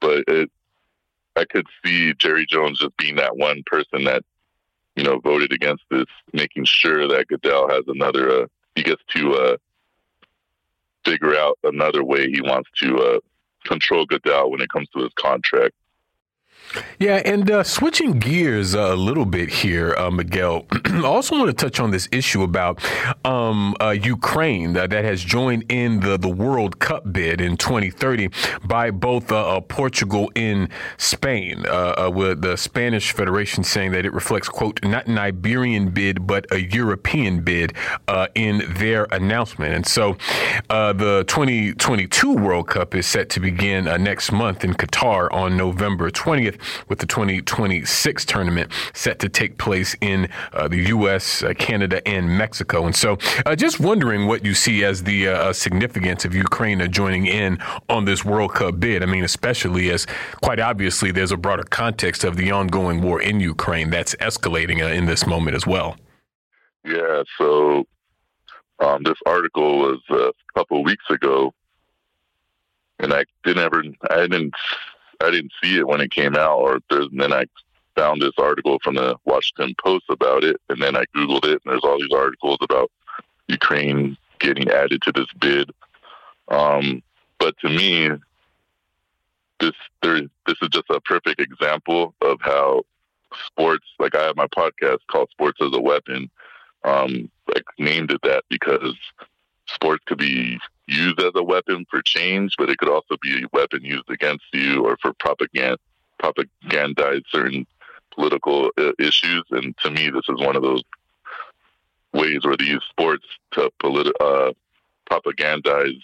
but 0.00 0.24
it, 0.28 0.50
I 1.36 1.44
could 1.44 1.66
see 1.84 2.14
Jerry 2.14 2.46
Jones 2.46 2.78
just 2.78 2.96
being 2.96 3.16
that 3.16 3.36
one 3.36 3.62
person 3.66 4.04
that, 4.04 4.22
you 4.94 5.04
know, 5.04 5.18
voted 5.18 5.52
against 5.52 5.84
this, 5.90 6.06
making 6.32 6.64
sure 6.64 7.06
that 7.08 7.28
Goodell 7.28 7.68
has 7.68 7.84
another, 7.88 8.42
uh, 8.42 8.46
he 8.74 8.82
gets 8.82 9.02
to 9.14 9.34
uh, 9.34 9.56
figure 11.06 11.36
out 11.36 11.58
another 11.62 12.02
way 12.02 12.28
he 12.28 12.40
wants 12.40 12.68
to 12.82 12.98
uh, 12.98 13.18
control 13.64 14.04
Goodell 14.06 14.50
when 14.50 14.60
it 14.60 14.68
comes 14.68 14.88
to 14.90 15.02
his 15.02 15.12
contract. 15.14 15.74
Yeah, 16.98 17.22
and 17.24 17.50
uh, 17.50 17.62
switching 17.62 18.18
gears 18.18 18.74
a 18.74 18.94
little 18.94 19.26
bit 19.26 19.50
here, 19.50 19.94
uh, 19.96 20.10
Miguel. 20.10 20.66
I 20.86 21.04
also 21.04 21.38
want 21.38 21.48
to 21.48 21.52
touch 21.52 21.80
on 21.80 21.90
this 21.90 22.08
issue 22.10 22.42
about 22.42 22.82
um, 23.24 23.74
uh, 23.80 23.90
Ukraine 23.90 24.72
that 24.74 24.92
has 24.92 25.22
joined 25.22 25.70
in 25.70 26.00
the, 26.00 26.16
the 26.16 26.28
World 26.28 26.78
Cup 26.78 27.12
bid 27.12 27.40
in 27.40 27.56
2030 27.56 28.30
by 28.64 28.90
both 28.90 29.30
uh, 29.30 29.56
uh, 29.56 29.60
Portugal 29.60 30.30
and 30.36 30.68
Spain, 30.96 31.64
uh, 31.66 32.10
with 32.12 32.42
the 32.42 32.56
Spanish 32.56 33.12
Federation 33.12 33.62
saying 33.62 33.92
that 33.92 34.06
it 34.06 34.12
reflects, 34.12 34.48
quote, 34.48 34.82
not 34.84 35.06
an 35.06 35.18
Iberian 35.18 35.90
bid, 35.90 36.26
but 36.26 36.46
a 36.50 36.62
European 36.62 37.42
bid 37.42 37.74
in 38.34 38.62
their 38.74 39.06
announcement. 39.10 39.74
And 39.74 39.86
so 39.86 40.16
the 40.68 41.24
2022 41.26 42.34
World 42.34 42.68
Cup 42.68 42.94
is 42.94 43.06
set 43.06 43.28
to 43.30 43.40
begin 43.40 43.84
next 44.02 44.32
month 44.32 44.64
in 44.64 44.74
Qatar 44.74 45.32
on 45.32 45.56
November 45.56 46.10
20th 46.10 46.55
with 46.88 46.98
the 46.98 47.06
2026 47.06 48.24
tournament 48.24 48.72
set 48.94 49.18
to 49.20 49.28
take 49.28 49.58
place 49.58 49.96
in 50.00 50.28
uh, 50.52 50.68
the 50.68 50.78
U.S., 50.88 51.42
uh, 51.42 51.52
Canada, 51.54 52.06
and 52.06 52.28
Mexico. 52.36 52.86
And 52.86 52.94
so, 52.94 53.18
uh, 53.44 53.56
just 53.56 53.80
wondering 53.80 54.26
what 54.26 54.44
you 54.44 54.54
see 54.54 54.84
as 54.84 55.02
the 55.02 55.28
uh, 55.28 55.52
significance 55.52 56.24
of 56.24 56.34
Ukraine 56.34 56.80
joining 56.90 57.26
in 57.26 57.58
on 57.88 58.04
this 58.04 58.24
World 58.24 58.54
Cup 58.54 58.80
bid. 58.80 59.02
I 59.02 59.06
mean, 59.06 59.24
especially 59.24 59.90
as 59.90 60.06
quite 60.42 60.60
obviously 60.60 61.10
there's 61.10 61.32
a 61.32 61.36
broader 61.36 61.64
context 61.64 62.24
of 62.24 62.36
the 62.36 62.50
ongoing 62.50 63.00
war 63.02 63.20
in 63.20 63.40
Ukraine 63.40 63.90
that's 63.90 64.14
escalating 64.16 64.82
uh, 64.82 64.92
in 64.92 65.06
this 65.06 65.26
moment 65.26 65.56
as 65.56 65.66
well. 65.66 65.96
Yeah. 66.84 67.22
So 67.38 67.84
um, 68.78 69.02
this 69.02 69.18
article 69.26 69.78
was 69.78 70.00
a 70.10 70.32
couple 70.56 70.82
weeks 70.84 71.04
ago, 71.10 71.52
and 72.98 73.12
I 73.12 73.24
didn't 73.44 73.62
ever, 73.62 73.82
I 74.10 74.22
didn't 74.22 74.54
I 75.22 75.30
didn't 75.30 75.52
see 75.62 75.78
it 75.78 75.86
when 75.86 76.00
it 76.00 76.10
came 76.10 76.36
out, 76.36 76.58
or 76.58 76.80
then 76.90 77.32
I 77.32 77.46
found 77.96 78.20
this 78.20 78.32
article 78.38 78.78
from 78.82 78.94
the 78.96 79.16
Washington 79.24 79.74
Post 79.82 80.04
about 80.08 80.44
it, 80.44 80.60
and 80.68 80.80
then 80.80 80.96
I 80.96 81.04
googled 81.16 81.44
it, 81.44 81.60
and 81.64 81.72
there's 81.72 81.84
all 81.84 81.98
these 81.98 82.12
articles 82.14 82.58
about 82.60 82.90
Ukraine 83.48 84.16
getting 84.38 84.68
added 84.68 85.02
to 85.02 85.12
this 85.12 85.28
bid. 85.40 85.70
Um, 86.48 87.02
but 87.38 87.58
to 87.58 87.68
me, 87.68 88.10
this 89.58 89.72
there 90.02 90.20
this 90.46 90.56
is 90.62 90.68
just 90.68 90.90
a 90.90 91.00
perfect 91.00 91.40
example 91.40 92.14
of 92.20 92.38
how 92.40 92.82
sports. 93.46 93.86
Like 93.98 94.14
I 94.14 94.24
have 94.24 94.36
my 94.36 94.46
podcast 94.48 94.98
called 95.10 95.30
"Sports 95.30 95.58
as 95.60 95.72
a 95.72 95.80
Weapon." 95.80 96.30
Um, 96.84 97.30
like 97.52 97.64
named 97.78 98.12
it 98.12 98.20
that 98.22 98.44
because 98.48 98.94
sports 99.66 100.04
could 100.06 100.18
be 100.18 100.58
used 100.86 101.20
as 101.20 101.32
a 101.34 101.42
weapon 101.42 101.86
for 101.90 102.02
change, 102.02 102.54
but 102.58 102.70
it 102.70 102.78
could 102.78 102.88
also 102.88 103.16
be 103.20 103.42
a 103.42 103.48
weapon 103.52 103.84
used 103.84 104.08
against 104.08 104.44
you 104.52 104.84
or 104.84 104.96
for 105.02 105.12
propaganda, 105.14 105.78
propagandize 106.22 107.22
certain 107.28 107.66
political 108.14 108.70
uh, 108.78 108.92
issues. 108.98 109.44
And 109.50 109.76
to 109.78 109.90
me, 109.90 110.10
this 110.10 110.28
is 110.28 110.40
one 110.40 110.56
of 110.56 110.62
those 110.62 110.82
ways 112.12 112.44
where 112.44 112.56
they 112.56 112.64
use 112.64 112.84
sports 112.88 113.26
to 113.52 113.70
politi- 113.82 114.12
uh, 114.20 114.52
propagandize 115.10 116.00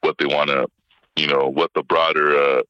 what 0.00 0.16
they 0.18 0.26
want 0.26 0.50
to, 0.50 0.66
you 1.16 1.26
know, 1.26 1.48
what 1.48 1.72
the 1.74 1.82
broader 1.82 2.36
uh, 2.36 2.62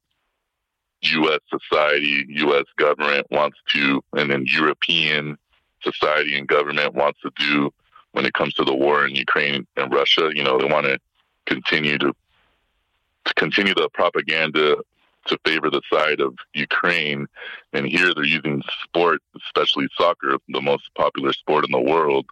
U.S. 1.03 1.41
society, 1.49 2.27
U.S. 2.29 2.65
government 2.77 3.27
wants 3.31 3.59
to, 3.73 4.03
and 4.15 4.31
then 4.31 4.45
European 4.47 5.39
society 5.83 6.37
and 6.37 6.49
government 6.49 6.95
wants 6.95 7.21
to 7.21 7.31
do 7.37 7.73
when 8.13 8.25
it 8.25 8.35
comes 8.35 8.55
to 8.55 8.65
the 8.65 8.75
war 8.75 9.07
in 9.07 9.15
Ukraine 9.15 9.67
and 9.77 9.93
Russia. 9.93 10.31
You 10.35 10.45
know, 10.45 10.59
they 10.59 10.67
want 10.67 10.87
to 10.87 10.99
continue 11.47 11.99
to 11.99 12.13
to 13.25 13.35
continue 13.35 13.75
the 13.75 13.89
propaganda 13.93 14.77
to 15.27 15.39
favor 15.45 15.71
the 15.71 15.83
side 15.93 16.21
of 16.21 16.35
Ukraine. 16.55 17.27
And 17.73 17.87
here 17.87 18.13
they're 18.15 18.25
using 18.25 18.63
sport, 18.83 19.21
especially 19.37 19.89
soccer, 19.97 20.37
the 20.49 20.61
most 20.61 20.91
popular 20.97 21.33
sport 21.33 21.65
in 21.65 21.71
the 21.71 21.81
world, 21.81 22.27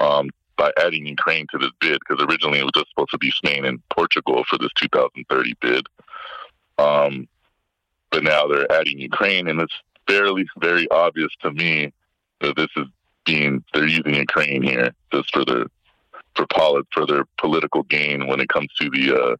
um, 0.00 0.30
by 0.56 0.72
adding 0.78 1.06
Ukraine 1.06 1.46
to 1.50 1.58
this 1.58 1.70
bid, 1.80 1.98
because 2.00 2.24
originally 2.24 2.60
it 2.60 2.62
was 2.62 2.72
just 2.74 2.88
supposed 2.90 3.10
to 3.10 3.18
be 3.18 3.30
Spain 3.30 3.64
and 3.64 3.86
Portugal 3.90 4.44
for 4.48 4.56
this 4.56 4.72
2030 4.76 5.54
bid. 5.60 5.86
Um, 6.78 7.28
but 8.10 8.22
now 8.22 8.46
they're 8.46 8.70
adding 8.72 8.98
Ukraine, 8.98 9.48
and 9.48 9.60
it's 9.60 9.74
fairly, 10.06 10.46
very 10.58 10.88
obvious 10.90 11.30
to 11.42 11.50
me 11.50 11.92
that 12.40 12.56
this 12.56 12.68
is 12.76 12.86
being, 13.24 13.64
they're 13.72 13.86
using 13.86 14.14
Ukraine 14.14 14.62
here 14.62 14.90
just 15.12 15.32
for 15.32 15.44
their, 15.44 15.66
for, 16.34 16.46
polit, 16.52 16.86
for 16.92 17.06
their 17.06 17.24
political 17.38 17.82
gain 17.84 18.26
when 18.26 18.40
it 18.40 18.48
comes 18.48 18.68
to 18.80 18.90
the 18.90 19.16
uh, 19.16 19.36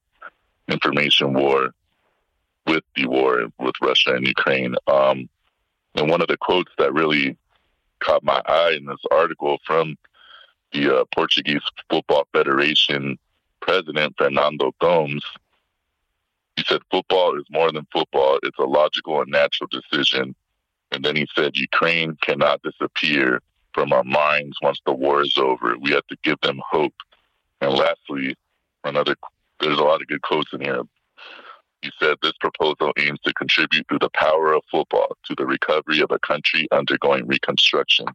information 0.69 1.35
war 1.35 1.71
with 2.67 2.85
the 2.97 3.07
war 3.07 3.45
with 3.59 3.75
Russia 3.83 4.15
and 4.15 4.27
Ukraine. 4.27 4.75
Um, 4.87 5.29
and 5.95 6.11
one 6.11 6.23
of 6.23 6.29
the 6.29 6.37
quotes 6.37 6.73
that 6.79 6.93
really 6.93 7.37
caught 8.01 8.25
my 8.25 8.41
eye 8.47 8.75
in 8.77 8.87
this 8.87 9.05
article 9.11 9.59
from 9.67 9.97
the 10.73 11.01
uh, 11.01 11.05
Portuguese 11.15 11.63
Football 11.89 12.27
Federation 12.33 13.19
president, 13.61 14.15
Fernando 14.19 14.75
Gomes, 14.81 15.25
he 16.57 16.65
said, 16.65 16.83
Football 16.91 17.39
is 17.39 17.45
more 17.51 17.73
than 17.73 17.87
football. 17.93 18.39
It's 18.43 18.59
a 18.59 18.65
logical 18.65 19.23
and 19.23 19.31
natural 19.31 19.69
decision. 19.71 20.35
And 20.93 21.05
then 21.05 21.17
he 21.17 21.27
said, 21.35 21.57
Ukraine 21.57 22.17
cannot 22.23 22.63
disappear 22.63 23.41
from 23.75 23.93
our 23.93 24.05
minds 24.05 24.57
once 24.63 24.81
the 24.87 24.95
war 24.95 25.23
is 25.23 25.37
over. 25.37 25.77
We 25.79 25.91
have 25.91 26.07
to 26.07 26.17
give 26.23 26.41
them 26.41 26.61
hope. 26.67 26.95
And 27.61 27.73
lastly, 27.73 28.37
another, 28.85 29.17
there's 29.61 29.79
a 29.79 29.83
lot 29.83 30.01
of 30.01 30.07
good 30.07 30.23
quotes 30.23 30.53
in 30.53 30.61
here. 30.61 30.83
He 31.83 31.91
said 32.01 32.17
this 32.23 32.33
proposal 32.41 32.93
aims 32.99 33.19
to 33.27 33.35
contribute 33.35 33.87
through 33.89 33.99
the 33.99 34.11
power 34.11 34.55
of 34.55 34.63
football 34.71 35.19
to 35.25 35.35
the 35.37 35.45
recovery 35.45 36.01
of 36.01 36.11
a 36.11 36.19
country 36.21 36.67
undergoing 36.73 37.27
reconstruction. 37.27 38.07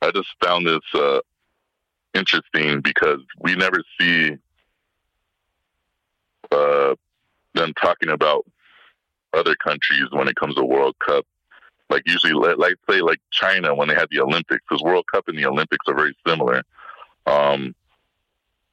I 0.00 0.12
just 0.12 0.30
found 0.42 0.66
this 0.66 0.80
uh, 0.94 1.20
interesting 2.14 2.80
because 2.80 3.20
we 3.38 3.54
never 3.54 3.82
see 4.00 4.36
uh, 6.50 6.94
them 7.54 7.74
talking 7.80 8.08
about 8.08 8.46
other 9.34 9.54
countries 9.56 10.06
when 10.10 10.28
it 10.28 10.36
comes 10.36 10.54
to 10.54 10.64
World 10.64 10.96
Cup. 11.06 11.26
Like 11.92 12.02
usually, 12.06 12.32
like 12.32 12.76
say 12.88 13.02
like 13.02 13.20
China 13.30 13.74
when 13.74 13.88
they 13.88 13.94
had 13.94 14.08
the 14.10 14.20
Olympics, 14.20 14.62
because 14.66 14.82
World 14.82 15.04
Cup 15.12 15.28
and 15.28 15.38
the 15.38 15.46
Olympics 15.46 15.86
are 15.88 15.94
very 15.94 16.16
similar. 16.26 16.62
Um, 17.26 17.74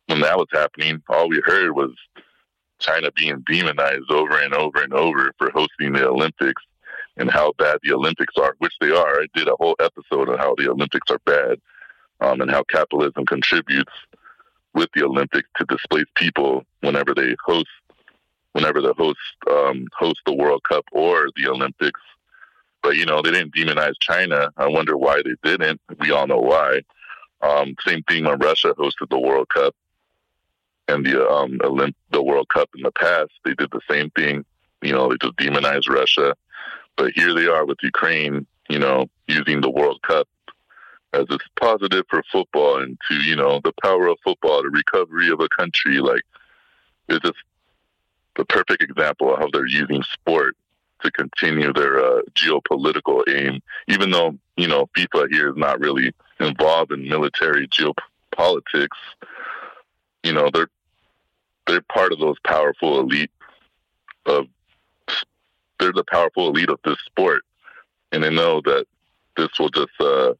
when 0.07 0.21
that 0.21 0.37
was 0.37 0.47
happening, 0.51 1.03
all 1.09 1.27
we 1.27 1.41
heard 1.43 1.75
was 1.75 1.91
China 2.79 3.11
being 3.11 3.43
demonized 3.45 4.09
over 4.09 4.39
and 4.39 4.53
over 4.53 4.81
and 4.81 4.93
over 4.93 5.33
for 5.37 5.51
hosting 5.51 5.93
the 5.93 6.07
Olympics 6.07 6.63
and 7.17 7.29
how 7.29 7.51
bad 7.57 7.77
the 7.83 7.93
Olympics 7.93 8.33
are, 8.37 8.55
which 8.59 8.73
they 8.79 8.89
are. 8.91 9.21
I 9.21 9.27
did 9.35 9.49
a 9.49 9.55
whole 9.59 9.75
episode 9.79 10.29
on 10.29 10.37
how 10.37 10.55
the 10.57 10.69
Olympics 10.69 11.11
are 11.11 11.19
bad 11.25 11.59
um, 12.21 12.41
and 12.41 12.49
how 12.49 12.63
capitalism 12.63 13.25
contributes 13.25 13.91
with 14.73 14.89
the 14.95 15.03
Olympics 15.03 15.49
to 15.57 15.65
displace 15.65 16.05
people 16.15 16.63
whenever 16.81 17.13
they 17.13 17.35
host, 17.45 17.67
whenever 18.53 18.81
the 18.81 18.93
host 18.93 19.19
um, 19.49 19.87
host 19.97 20.21
the 20.25 20.33
World 20.33 20.63
Cup 20.63 20.85
or 20.93 21.27
the 21.35 21.49
Olympics. 21.49 21.99
But 22.81 22.95
you 22.95 23.05
know 23.05 23.21
they 23.21 23.31
didn't 23.31 23.55
demonize 23.55 23.93
China. 23.99 24.51
I 24.57 24.67
wonder 24.67 24.97
why 24.97 25.21
they 25.23 25.35
didn't. 25.43 25.81
We 25.99 26.11
all 26.11 26.27
know 26.27 26.39
why. 26.39 26.81
Um, 27.41 27.75
same 27.85 28.03
thing 28.03 28.25
when 28.25 28.39
Russia 28.39 28.73
hosted 28.77 29.09
the 29.09 29.19
World 29.19 29.49
Cup 29.49 29.75
and 30.87 31.05
the 31.05 31.27
um, 31.27 31.59
Olymp- 31.59 31.95
the 32.11 32.23
World 32.23 32.49
Cup 32.49 32.69
in 32.75 32.83
the 32.83 32.91
past. 32.91 33.31
They 33.45 33.53
did 33.53 33.71
the 33.71 33.81
same 33.89 34.09
thing. 34.11 34.45
You 34.81 34.93
know, 34.93 35.09
they 35.09 35.17
just 35.21 35.37
demonized 35.37 35.89
Russia. 35.89 36.35
But 36.97 37.13
here 37.15 37.33
they 37.33 37.47
are 37.47 37.65
with 37.65 37.77
Ukraine, 37.81 38.45
you 38.69 38.79
know, 38.79 39.09
using 39.27 39.61
the 39.61 39.69
World 39.69 40.01
Cup 40.01 40.27
as 41.13 41.25
a 41.29 41.39
positive 41.59 42.05
for 42.09 42.23
football 42.31 42.81
and 42.81 42.97
to, 43.07 43.15
you 43.15 43.35
know, 43.35 43.61
the 43.63 43.73
power 43.81 44.07
of 44.07 44.17
football, 44.23 44.61
the 44.61 44.69
recovery 44.69 45.29
of 45.29 45.39
a 45.39 45.49
country. 45.49 45.99
Like, 45.99 46.23
it's 47.07 47.19
just 47.19 47.37
the 48.35 48.45
perfect 48.45 48.83
example 48.83 49.33
of 49.33 49.39
how 49.39 49.47
they're 49.51 49.65
using 49.65 50.03
sport 50.03 50.55
to 51.01 51.11
continue 51.11 51.71
their 51.73 52.03
uh, 52.03 52.21
geopolitical 52.33 53.23
aim, 53.29 53.61
even 53.87 54.11
though, 54.11 54.37
you 54.57 54.67
know, 54.67 54.89
FIFA 54.97 55.29
here 55.31 55.49
is 55.49 55.57
not 55.57 55.79
really 55.79 56.13
involved 56.39 56.91
in 56.91 57.07
military 57.07 57.67
geopolitics. 57.67 58.97
You 60.23 60.33
know, 60.33 60.49
they're 60.53 60.69
they're 61.67 61.81
part 61.81 62.11
of 62.11 62.19
those 62.19 62.37
powerful 62.45 62.99
elite 62.99 63.31
of 64.25 64.47
they're 65.79 65.93
the 65.93 66.03
powerful 66.03 66.49
elite 66.49 66.69
of 66.69 66.79
this 66.83 66.97
sport, 67.05 67.43
and 68.11 68.23
they 68.23 68.29
know 68.29 68.61
that 68.65 68.85
this 69.37 69.47
will 69.57 69.69
just 69.69 69.89
uh, 69.99 70.33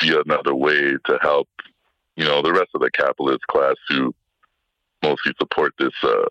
be 0.00 0.12
another 0.26 0.54
way 0.54 0.96
to 1.04 1.18
help, 1.22 1.48
you 2.16 2.24
know, 2.24 2.42
the 2.42 2.52
rest 2.52 2.70
of 2.74 2.80
the 2.80 2.90
capitalist 2.90 3.46
class 3.46 3.76
who 3.88 4.12
mostly 5.02 5.32
support 5.38 5.72
this 5.78 5.92
uh, 6.02 6.24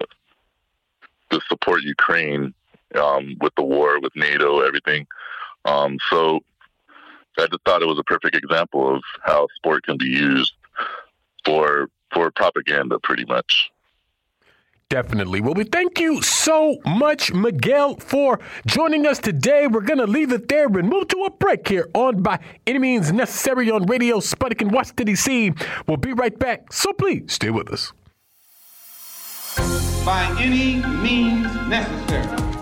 to 1.30 1.39
support 1.47 1.84
Ukraine 1.84 2.54
um, 2.96 3.36
with 3.42 3.54
the 3.56 3.64
war, 3.64 4.00
with 4.00 4.16
NATO, 4.16 4.62
everything. 4.62 5.08
Um, 5.66 5.98
so 6.10 6.42
I 7.38 7.48
just 7.48 7.64
thought 7.66 7.82
it 7.82 7.88
was 7.88 8.00
a 8.00 8.04
perfect 8.04 8.36
example 8.36 8.96
of 8.96 9.04
how 9.24 9.48
sport 9.56 9.84
can 9.84 9.98
be 9.98 10.08
used 10.08 10.54
for 11.46 11.90
for 12.12 12.32
propaganda, 12.32 12.98
pretty 13.00 13.26
much. 13.26 13.72
Definitely. 14.90 15.40
Well, 15.42 15.54
we 15.54 15.66
thank 15.66 16.00
you 16.00 16.24
so 16.24 16.80
much, 16.84 17.32
Miguel, 17.32 17.98
for 17.98 18.40
joining 18.66 19.06
us 19.06 19.20
today. 19.20 19.68
We're 19.68 19.82
going 19.82 20.00
to 20.00 20.08
leave 20.08 20.32
it 20.32 20.48
there 20.48 20.66
and 20.66 20.90
move 20.90 21.08
to 21.10 21.26
a 21.26 21.30
break 21.30 21.68
here 21.68 21.88
on 21.94 22.24
By 22.24 22.40
Any 22.66 22.80
Means 22.80 23.12
Necessary 23.12 23.70
on 23.70 23.86
Radio 23.86 24.18
Sputnik 24.18 24.64
in 24.64 24.70
Washington, 24.70 25.06
D.C. 25.06 25.54
We'll 25.88 25.98
be 25.98 26.14
right 26.14 26.38
back, 26.38 26.74
so 26.74 26.92
please 26.94 27.32
stay 27.32 27.52
with 27.52 27.72
us. 27.72 27.94
By 30.04 30.36
any 30.40 30.82
means 31.04 31.54
necessary. 31.68 32.59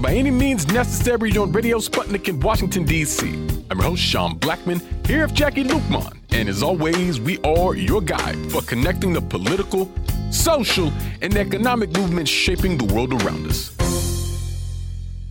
By 0.00 0.12
Any 0.14 0.30
Means 0.30 0.66
Necessary 0.68 1.36
on 1.38 1.52
Radio 1.52 1.78
Sputnik 1.78 2.28
in 2.28 2.38
Washington, 2.40 2.84
D.C. 2.84 3.28
I'm 3.70 3.78
your 3.78 3.88
host, 3.88 4.02
Sean 4.02 4.38
Blackmon, 4.38 4.80
here 5.06 5.26
with 5.26 5.34
Jacquie 5.34 5.64
Luqman. 5.64 6.16
And 6.32 6.48
as 6.48 6.62
always, 6.62 7.20
we 7.20 7.38
are 7.38 7.74
your 7.74 8.02
guide 8.02 8.36
for 8.52 8.60
connecting 8.62 9.12
the 9.12 9.22
political, 9.22 9.90
social, 10.30 10.92
and 11.22 11.34
economic 11.36 11.90
movements 11.96 12.30
shaping 12.30 12.76
the 12.76 12.92
world 12.92 13.22
around 13.22 13.46
us. 13.46 13.74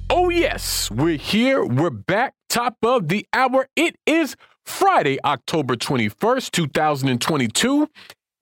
Oh, 0.09 0.29
yes, 0.29 0.89
we're 0.89 1.17
here. 1.17 1.63
We're 1.63 1.89
back. 1.91 2.33
Top 2.49 2.77
of 2.83 3.07
the 3.07 3.27
hour. 3.33 3.67
It 3.75 3.97
is 4.05 4.35
Friday, 4.63 5.19
October 5.23 5.75
21st, 5.75 6.51
2022. 6.51 7.87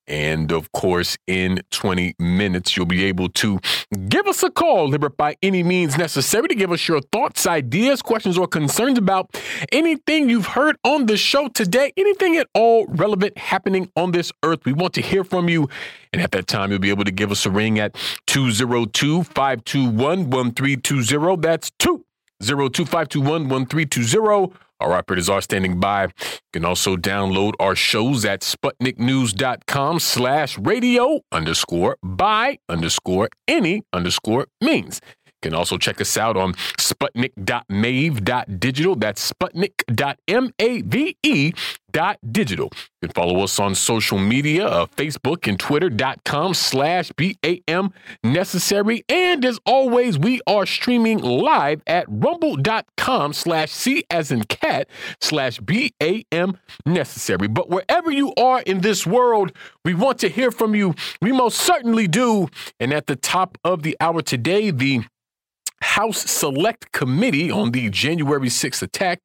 And 0.07 0.51
of 0.51 0.71
course, 0.71 1.17
in 1.27 1.61
20 1.71 2.15
minutes, 2.19 2.75
you'll 2.75 2.85
be 2.85 3.05
able 3.05 3.29
to 3.29 3.59
give 4.09 4.27
us 4.27 4.43
a 4.43 4.49
call, 4.49 4.89
Libert, 4.89 5.15
by 5.17 5.35
any 5.41 5.63
means 5.63 5.97
necessary 5.97 6.47
to 6.49 6.55
give 6.55 6.71
us 6.71 6.87
your 6.87 7.01
thoughts, 7.11 7.47
ideas, 7.47 8.01
questions, 8.01 8.37
or 8.37 8.47
concerns 8.47 8.97
about 8.97 9.39
anything 9.71 10.29
you've 10.29 10.47
heard 10.47 10.77
on 10.83 11.05
the 11.05 11.15
show 11.17 11.47
today, 11.47 11.93
anything 11.95 12.35
at 12.37 12.47
all 12.53 12.85
relevant 12.87 13.37
happening 13.37 13.89
on 13.95 14.11
this 14.11 14.31
earth. 14.43 14.65
We 14.65 14.73
want 14.73 14.93
to 14.95 15.01
hear 15.01 15.23
from 15.23 15.47
you. 15.47 15.69
And 16.11 16.21
at 16.21 16.31
that 16.31 16.47
time, 16.47 16.71
you'll 16.71 16.79
be 16.79 16.89
able 16.89 17.05
to 17.05 17.11
give 17.11 17.31
us 17.31 17.45
a 17.45 17.49
ring 17.49 17.79
at 17.79 17.95
202 18.27 19.23
521 19.23 20.29
1320. 20.29 21.37
That's 21.41 21.71
2 21.79 22.03
800-252-1320. 24.81 24.85
Our 24.85 24.93
operators 24.93 25.29
are 25.29 25.41
standing 25.41 25.79
by. 25.79 26.03
You 26.03 26.09
can 26.51 26.65
also 26.65 26.95
download 26.95 27.53
our 27.59 27.75
shows 27.75 28.25
at 28.25 28.41
sputniknews.com 28.41 29.99
slash 29.99 30.57
radio 30.57 31.21
underscore 31.31 31.97
by 32.03 32.57
underscore 32.69 33.29
any 33.47 33.83
underscore 33.93 34.47
means. 34.61 35.01
Can 35.43 35.53
also 35.53 35.77
check 35.77 36.01
us 36.01 36.17
out 36.17 36.35
on 36.37 36.55
sputnik.mave.digital. 36.79 38.95
That's 38.95 39.31
sputnik.mave 39.31 41.53
dot 41.93 42.17
digital. 42.31 42.69
You 43.01 43.07
can 43.07 43.13
follow 43.13 43.41
us 43.43 43.59
on 43.59 43.75
social 43.75 44.17
media, 44.17 44.65
uh, 44.65 44.85
Facebook 44.87 45.47
and 45.47 45.59
Twitter.com 45.59 46.55
slash 46.55 47.11
BAM 47.11 47.93
necessary. 48.23 49.03
And 49.07 49.45
as 49.45 49.59
always, 49.65 50.17
we 50.17 50.41
are 50.47 50.65
streaming 50.65 51.19
live 51.19 51.83
at 51.85 52.05
rumble.com 52.09 53.33
slash 53.33 53.71
C 53.71 54.05
as 54.09 54.31
in 54.31 54.45
cat 54.45 54.89
slash 55.21 55.59
BAM 55.59 56.57
necessary. 56.85 57.47
But 57.47 57.69
wherever 57.69 58.11
you 58.11 58.33
are 58.37 58.61
in 58.61 58.81
this 58.81 59.05
world, 59.05 59.51
we 59.85 59.93
want 59.93 60.17
to 60.19 60.29
hear 60.29 60.49
from 60.51 60.73
you. 60.73 60.95
We 61.21 61.31
most 61.31 61.59
certainly 61.59 62.07
do. 62.07 62.47
And 62.79 62.91
at 62.91 63.05
the 63.07 63.15
top 63.15 63.57
of 63.63 63.83
the 63.83 63.95
hour 63.99 64.23
today, 64.23 64.71
the 64.71 65.03
House 65.83 66.31
Select 66.31 66.93
Committee 66.93 67.51
on 67.51 67.71
the 67.71 67.89
January 67.89 68.47
6th 68.47 68.81
attack 68.81 69.19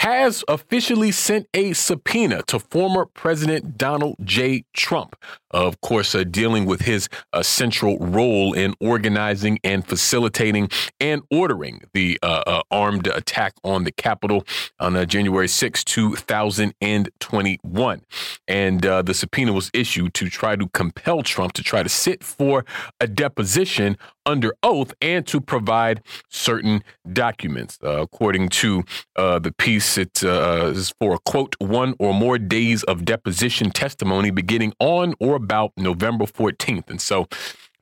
has 0.00 0.42
officially 0.48 1.12
sent 1.12 1.46
a 1.54 1.72
subpoena 1.72 2.42
to 2.48 2.58
former 2.58 3.06
President 3.06 3.78
Donald 3.78 4.16
J. 4.24 4.64
Trump. 4.74 5.14
Of 5.50 5.80
course, 5.80 6.14
uh, 6.14 6.22
dealing 6.24 6.64
with 6.64 6.82
his 6.82 7.08
uh, 7.32 7.42
central 7.42 7.98
role 7.98 8.52
in 8.52 8.74
organizing 8.80 9.58
and 9.64 9.84
facilitating 9.84 10.70
and 11.00 11.22
ordering 11.30 11.82
the 11.92 12.20
uh, 12.22 12.44
uh 12.46 12.62
armed 12.70 13.08
attack 13.08 13.54
on 13.64 13.82
the 13.84 13.90
Capitol 13.90 14.46
on 14.78 14.94
uh, 14.96 15.04
January 15.04 15.48
6, 15.48 15.84
2021. 15.84 18.02
And 18.46 18.86
uh, 18.86 19.02
the 19.02 19.14
subpoena 19.14 19.52
was 19.52 19.70
issued 19.74 20.14
to 20.14 20.28
try 20.28 20.54
to 20.54 20.68
compel 20.68 21.22
Trump 21.22 21.54
to 21.54 21.64
try 21.64 21.82
to 21.82 21.88
sit 21.88 22.22
for 22.22 22.64
a 23.00 23.08
deposition 23.08 23.96
under 24.26 24.54
oath 24.62 24.92
and 25.00 25.26
to 25.26 25.40
provide 25.40 26.02
certain 26.28 26.84
documents. 27.12 27.78
according 27.82 28.48
to 28.48 28.84
the 29.16 29.52
piece 29.58 29.98
it 29.98 30.22
is 30.22 30.94
for, 31.00 31.18
quote, 31.18 31.56
one 31.58 31.96
or 31.98 32.14
more 32.14 32.38
days 32.38 32.84
of 32.84 33.04
deposition 33.04 33.70
testimony 33.70 34.30
beginning 34.30 34.72
on 34.78 35.14
or 35.18 35.39
about 35.42 35.72
November 35.76 36.24
14th. 36.24 36.90
And 36.90 37.00
so, 37.00 37.28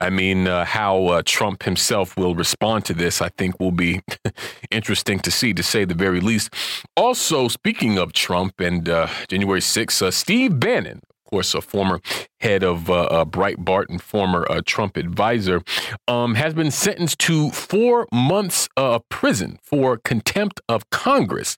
I 0.01 0.09
mean, 0.09 0.47
uh, 0.47 0.65
how 0.65 1.07
uh, 1.07 1.21
Trump 1.25 1.63
himself 1.63 2.15
will 2.17 2.35
respond 2.35 2.85
to 2.85 2.93
this, 2.93 3.21
I 3.21 3.29
think, 3.37 3.59
will 3.59 3.71
be 3.71 4.01
interesting 4.71 5.19
to 5.19 5.31
see, 5.31 5.53
to 5.53 5.63
say 5.63 5.85
the 5.85 5.93
very 5.93 6.21
least. 6.21 6.53
Also, 6.95 7.47
speaking 7.47 7.97
of 7.97 8.13
Trump 8.13 8.59
and 8.59 8.87
uh, 8.87 9.07
January 9.27 9.59
6th, 9.59 10.01
uh, 10.01 10.11
Steve 10.11 10.59
Bannon, 10.59 11.01
of 11.29 11.29
course, 11.29 11.53
a 11.53 11.61
former 11.61 11.99
head 12.39 12.63
of 12.63 12.89
uh, 12.89 13.03
uh, 13.03 13.25
Breitbart 13.25 13.85
and 13.89 14.01
former 14.01 14.49
uh, 14.49 14.61
Trump 14.65 14.97
advisor, 14.97 15.61
um, 16.07 16.35
has 16.35 16.53
been 16.53 16.71
sentenced 16.71 17.19
to 17.19 17.51
four 17.51 18.07
months 18.11 18.67
of 18.77 19.07
prison 19.09 19.59
for 19.61 19.97
contempt 19.97 20.61
of 20.67 20.89
Congress 20.89 21.57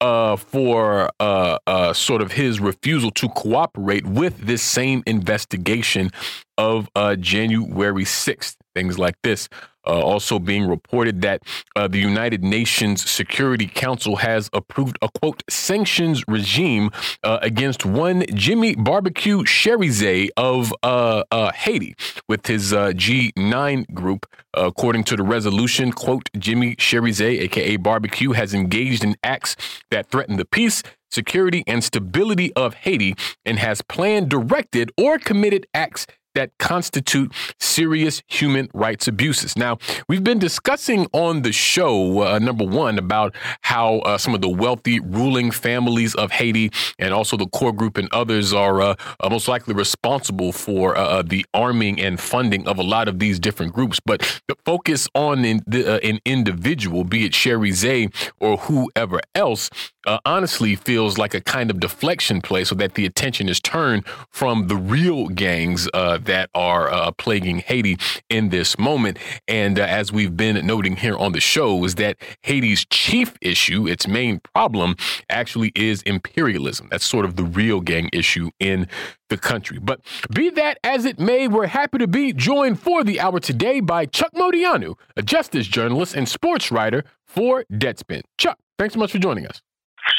uh, 0.00 0.36
for 0.36 1.10
uh, 1.20 1.58
uh, 1.66 1.92
sort 1.92 2.22
of 2.22 2.32
his 2.32 2.60
refusal 2.60 3.10
to 3.12 3.28
cooperate 3.30 4.06
with 4.06 4.38
this 4.38 4.62
same 4.62 5.02
investigation 5.06 6.10
of 6.58 6.88
uh, 6.94 7.16
January 7.16 8.04
6th. 8.04 8.56
Things 8.76 8.98
like 8.98 9.16
this. 9.22 9.48
Uh, 9.86 10.00
also 10.00 10.38
being 10.38 10.68
reported 10.68 11.22
that 11.22 11.40
uh, 11.76 11.88
the 11.88 11.98
United 11.98 12.44
Nations 12.44 13.08
Security 13.08 13.66
Council 13.66 14.16
has 14.16 14.50
approved 14.52 14.98
a 15.00 15.08
quote 15.08 15.42
sanctions 15.48 16.22
regime 16.28 16.90
uh, 17.24 17.38
against 17.40 17.86
one 17.86 18.22
Jimmy 18.34 18.74
Barbecue 18.74 19.44
Cherizier 19.44 20.28
of 20.36 20.74
uh, 20.82 21.22
uh, 21.30 21.52
Haiti 21.52 21.94
with 22.28 22.46
his 22.46 22.74
uh, 22.74 22.88
G9 22.88 23.94
group. 23.94 24.26
according 24.52 25.04
to 25.04 25.16
the 25.16 25.22
resolution, 25.22 25.90
quote, 25.92 26.28
Jimmy 26.36 26.74
Cherizier, 26.76 27.44
aka 27.44 27.76
Barbecue, 27.76 28.32
has 28.32 28.52
engaged 28.52 29.04
in 29.04 29.16
acts 29.22 29.56
that 29.90 30.10
threaten 30.10 30.36
the 30.36 30.44
peace, 30.44 30.82
security, 31.10 31.64
and 31.66 31.82
stability 31.82 32.52
of 32.54 32.74
Haiti 32.74 33.14
and 33.46 33.58
has 33.58 33.80
planned, 33.80 34.28
directed, 34.28 34.90
or 34.98 35.18
committed 35.18 35.66
acts 35.72 36.06
that 36.36 36.56
constitute 36.58 37.32
serious 37.60 38.22
human 38.28 38.68
rights 38.72 39.08
abuses. 39.08 39.56
Now, 39.56 39.78
we've 40.08 40.24
been 40.24 40.38
discussing 40.38 41.06
on 41.12 41.42
the 41.42 41.52
show, 41.52 42.22
uh, 42.22 42.38
number 42.38 42.64
one, 42.64 42.98
about 42.98 43.34
how 43.62 43.98
uh, 44.00 44.18
some 44.18 44.34
of 44.34 44.40
the 44.40 44.48
wealthy 44.48 45.00
ruling 45.00 45.50
families 45.50 46.14
of 46.14 46.30
Haiti 46.30 46.70
and 46.98 47.12
also 47.12 47.36
the 47.36 47.48
core 47.48 47.72
group 47.72 47.98
and 47.98 48.08
others 48.12 48.52
are 48.52 48.80
uh, 48.80 48.94
most 49.28 49.48
likely 49.48 49.74
responsible 49.74 50.52
for 50.52 50.96
uh, 50.96 51.02
uh, 51.02 51.22
the 51.22 51.44
arming 51.52 52.00
and 52.00 52.20
funding 52.20 52.66
of 52.68 52.78
a 52.78 52.82
lot 52.82 53.08
of 53.08 53.18
these 53.18 53.38
different 53.38 53.72
groups. 53.72 53.98
But 54.04 54.40
the 54.48 54.56
focus 54.64 55.08
on 55.14 55.44
in 55.44 55.62
the, 55.66 55.94
uh, 55.94 55.98
an 55.98 56.20
individual, 56.24 57.04
be 57.04 57.26
it 57.26 57.32
Cherizier 57.32 58.10
or 58.40 58.58
whoever 58.58 59.20
else, 59.34 59.70
uh, 60.06 60.18
honestly 60.24 60.76
feels 60.76 61.18
like 61.18 61.34
a 61.34 61.40
kind 61.40 61.70
of 61.70 61.80
deflection 61.80 62.40
play 62.40 62.64
so 62.64 62.74
that 62.76 62.94
the 62.94 63.04
attention 63.04 63.48
is 63.48 63.60
turned 63.60 64.06
from 64.30 64.68
the 64.68 64.76
real 64.76 65.28
gangs 65.28 65.88
uh, 65.94 66.18
that 66.26 66.50
are 66.54 66.90
uh, 66.90 67.10
plaguing 67.12 67.58
Haiti 67.58 67.98
in 68.28 68.50
this 68.50 68.78
moment. 68.78 69.18
And 69.48 69.78
uh, 69.78 69.82
as 69.82 70.12
we've 70.12 70.36
been 70.36 70.64
noting 70.66 70.96
here 70.96 71.16
on 71.16 71.32
the 71.32 71.40
show, 71.40 71.84
is 71.84 71.96
that 71.96 72.16
Haiti's 72.42 72.84
chief 72.86 73.36
issue, 73.40 73.86
its 73.86 74.06
main 74.06 74.40
problem, 74.54 74.96
actually 75.28 75.72
is 75.74 76.02
imperialism. 76.02 76.88
That's 76.90 77.04
sort 77.04 77.24
of 77.24 77.36
the 77.36 77.44
real 77.44 77.80
gang 77.80 78.10
issue 78.12 78.50
in 78.60 78.88
the 79.28 79.36
country. 79.36 79.78
But 79.78 80.00
be 80.32 80.50
that 80.50 80.78
as 80.84 81.04
it 81.04 81.18
may, 81.18 81.48
we're 81.48 81.66
happy 81.66 81.98
to 81.98 82.06
be 82.06 82.32
joined 82.32 82.80
for 82.80 83.02
the 83.02 83.20
hour 83.20 83.40
today 83.40 83.80
by 83.80 84.06
Chuck 84.06 84.32
Modiano, 84.34 84.96
a 85.16 85.22
justice 85.22 85.66
journalist 85.66 86.14
and 86.14 86.28
sports 86.28 86.70
writer 86.70 87.04
for 87.24 87.64
Deadspin. 87.72 88.22
Chuck, 88.38 88.58
thanks 88.78 88.94
so 88.94 89.00
much 89.00 89.12
for 89.12 89.18
joining 89.18 89.46
us. 89.46 89.62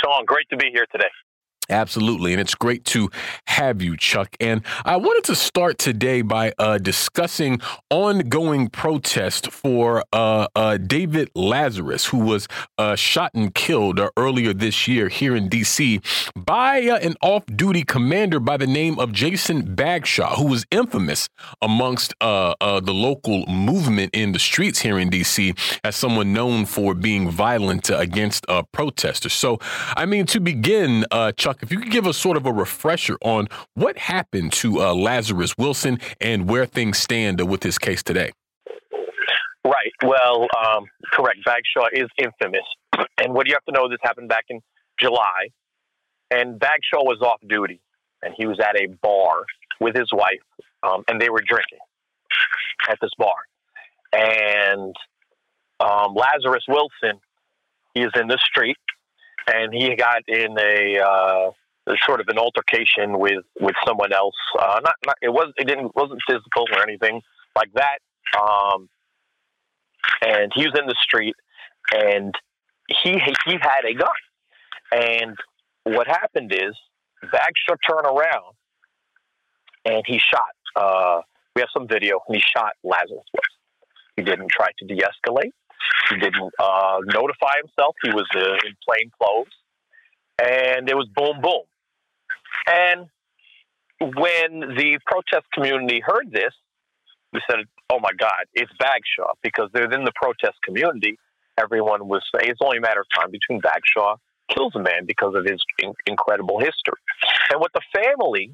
Sean, 0.04 0.26
great 0.26 0.48
to 0.50 0.58
be 0.58 0.70
here 0.72 0.86
today. 0.92 1.08
Absolutely. 1.70 2.32
And 2.34 2.40
it's 2.40 2.56
great 2.56 2.86
to 2.86 3.10
have 3.48 3.82
you, 3.82 3.98
Chuck. 3.98 4.36
And 4.40 4.62
I 4.86 4.96
wanted 4.96 5.26
to 5.26 5.36
start 5.36 5.78
today 5.78 6.22
by 6.22 6.54
uh, 6.58 6.78
discussing 6.78 7.60
ongoing 7.90 8.70
protest 8.70 9.52
for 9.52 10.04
uh, 10.14 10.48
uh, 10.56 10.78
David 10.78 11.30
Lazarus, 11.36 12.06
who 12.06 12.20
was 12.20 12.48
uh, 12.78 12.96
shot 12.96 13.34
and 13.34 13.54
killed 13.54 14.00
uh, 14.00 14.10
earlier 14.16 14.54
this 14.54 14.88
year 14.88 15.10
here 15.10 15.36
in 15.36 15.50
D.C. 15.50 16.00
by 16.36 16.88
uh, 16.88 16.98
an 17.00 17.16
off 17.22 17.46
duty 17.48 17.84
commander 17.84 18.40
by 18.40 18.56
the 18.56 18.68
name 18.68 18.98
of 18.98 19.12
Jason 19.12 19.76
Bagshaw, 19.76 20.36
who 20.38 20.48
was 20.48 20.66
infamous 20.72 21.28
amongst 21.62 22.14
the 22.20 22.94
local 22.94 23.46
movement 23.48 24.12
in 24.14 24.32
the 24.32 24.40
streets 24.40 24.80
here 24.80 24.98
in 24.98 25.10
D.C. 25.10 25.54
as 25.84 25.96
someone 25.96 26.32
known 26.34 26.66
for 26.66 26.94
being 26.94 27.30
violent 27.30 27.90
against 27.90 28.46
protesters. 28.72 29.34
So, 29.34 29.58
I 29.96 30.06
mean, 30.06 30.26
to 30.28 30.40
begin, 30.40 31.06
Chuck, 31.36 31.57
if 31.62 31.72
you 31.72 31.80
could 31.80 31.92
give 31.92 32.08
us 32.08 32.18
sort 32.18 32.38
of 32.38 32.46
a 32.46 32.52
refresher 32.52 33.18
on 33.22 33.48
what 33.74 33.98
happened 33.98 34.54
to 34.54 34.82
uh, 34.82 34.94
Lazarus 34.94 35.58
Wilson 35.58 36.00
and 36.22 36.50
where 36.50 36.66
things 36.66 36.98
stand 36.98 37.48
with 37.48 37.64
his 37.64 37.78
case 37.78 38.04
today. 38.04 38.32
Right. 39.64 39.92
Well, 40.04 40.48
um, 40.58 40.86
correct. 41.12 41.40
Bagshaw 41.46 41.88
is 41.92 42.08
infamous. 42.18 42.66
And 43.20 43.34
what 43.34 43.48
you 43.48 43.54
have 43.54 43.66
to 43.66 43.72
know, 43.72 43.90
this 43.90 44.00
happened 44.02 44.30
back 44.30 44.46
in 44.50 44.62
July. 45.00 45.50
And 46.32 46.60
Bagshaw 46.60 47.04
was 47.04 47.20
off 47.22 47.40
duty. 47.48 47.82
And 48.22 48.34
he 48.38 48.46
was 48.46 48.60
at 48.60 48.76
a 48.76 48.88
bar 49.02 49.44
with 49.80 49.96
his 49.96 50.10
wife. 50.12 50.42
Um, 50.84 51.04
and 51.08 51.20
they 51.20 51.30
were 51.30 51.42
drinking 51.48 51.80
at 52.90 52.98
this 53.02 53.12
bar. 53.18 53.36
And 54.14 54.96
um, 55.80 56.16
Lazarus 56.16 56.64
Wilson, 56.68 57.20
he 57.94 58.02
is 58.02 58.12
in 58.16 58.28
the 58.28 58.38
street 58.44 58.78
and 59.48 59.74
he 59.74 59.96
got 59.96 60.24
in 60.28 60.58
a 60.60 61.00
uh, 61.00 61.52
sort 62.06 62.20
of 62.20 62.28
an 62.28 62.38
altercation 62.38 63.18
with 63.18 63.44
with 63.60 63.76
someone 63.86 64.14
else. 64.14 64.36
Uh, 64.60 64.80
not, 64.84 64.96
not 65.06 65.16
it 65.22 65.30
was 65.30 65.54
it 65.58 65.68
didn't 65.68 65.96
wasn't 65.96 66.22
physical 66.28 66.66
or 66.74 66.82
anything 66.84 67.22
like 67.56 67.72
that. 67.74 68.00
Um, 68.40 68.90
and 70.22 70.52
he 70.56 70.66
was 70.66 70.78
in 70.80 70.88
the 70.88 70.96
street, 71.02 71.36
and 71.94 72.34
he 72.88 73.20
he 73.46 73.58
had 73.62 73.86
a 73.86 73.94
gun. 73.94 74.08
And 74.92 75.38
what 75.84 76.08
happened 76.08 76.54
is 76.54 76.76
Bagshaw 77.22 77.76
turned 77.88 78.06
around, 78.06 78.56
and 79.86 80.04
he 80.06 80.20
shot. 80.20 80.56
Uh, 80.76 81.22
we 81.56 81.62
have 81.62 81.70
some 81.74 81.88
video, 81.88 82.20
and 82.28 82.36
he 82.36 82.44
shot 82.56 82.74
Lazarus. 82.84 83.24
He 84.16 84.24
didn't 84.24 84.50
try 84.50 84.68
to 84.80 84.86
de-escalate. 84.86 85.52
He 86.10 86.18
didn't 86.18 86.52
uh, 86.60 87.00
notify 87.06 87.54
himself. 87.62 87.96
He 88.04 88.10
was 88.12 88.28
uh, 88.36 88.68
in 88.68 88.76
plain 88.88 89.12
clothes. 89.22 89.54
And 90.42 90.90
it 90.90 90.96
was 90.96 91.08
boom, 91.16 91.42
boom. 91.42 91.64
And 92.70 93.08
when 94.00 94.76
the 94.76 95.00
protest 95.06 95.46
community 95.54 96.02
heard 96.06 96.32
this, 96.32 96.54
we 97.34 97.42
said, 97.50 97.60
oh 97.90 98.00
my 98.00 98.12
God, 98.18 98.46
it's 98.54 98.72
Bagshaw, 98.80 99.34
because 99.42 99.70
they're 99.74 99.92
in 99.92 100.06
the 100.06 100.12
protest 100.16 100.58
community 100.64 101.18
everyone 101.58 102.08
was 102.08 102.24
saying 102.34 102.50
it's 102.50 102.62
only 102.64 102.78
a 102.78 102.82
matter 102.82 103.02
of 103.02 103.08
time 103.20 103.32
between 103.32 103.60
Bagshaw 103.60 104.16
kills 104.50 104.74
a 104.76 104.80
man 104.80 105.06
because 105.06 105.36
of 105.36 105.44
his 105.46 105.62
in- 105.84 105.94
incredible 106.06 106.60
history. 106.60 107.02
And 107.52 107.60
what 107.60 107.72
the 107.74 107.82
family 107.94 108.54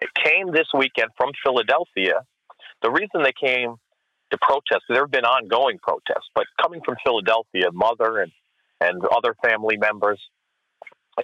it 0.00 0.10
came 0.14 0.52
this 0.52 0.68
weekend 0.74 1.10
from 1.16 1.30
Philadelphia, 1.42 2.20
the 2.82 2.90
reason 2.90 3.22
they 3.22 3.32
came 3.32 3.76
to 4.36 4.46
protest, 4.46 4.84
there 4.88 5.02
have 5.02 5.10
been 5.10 5.24
ongoing 5.24 5.78
protests, 5.82 6.28
but 6.34 6.44
coming 6.60 6.80
from 6.84 6.96
Philadelphia, 7.04 7.70
mother 7.72 8.20
and, 8.20 8.32
and 8.80 9.02
other 9.06 9.34
family 9.42 9.76
members 9.76 10.20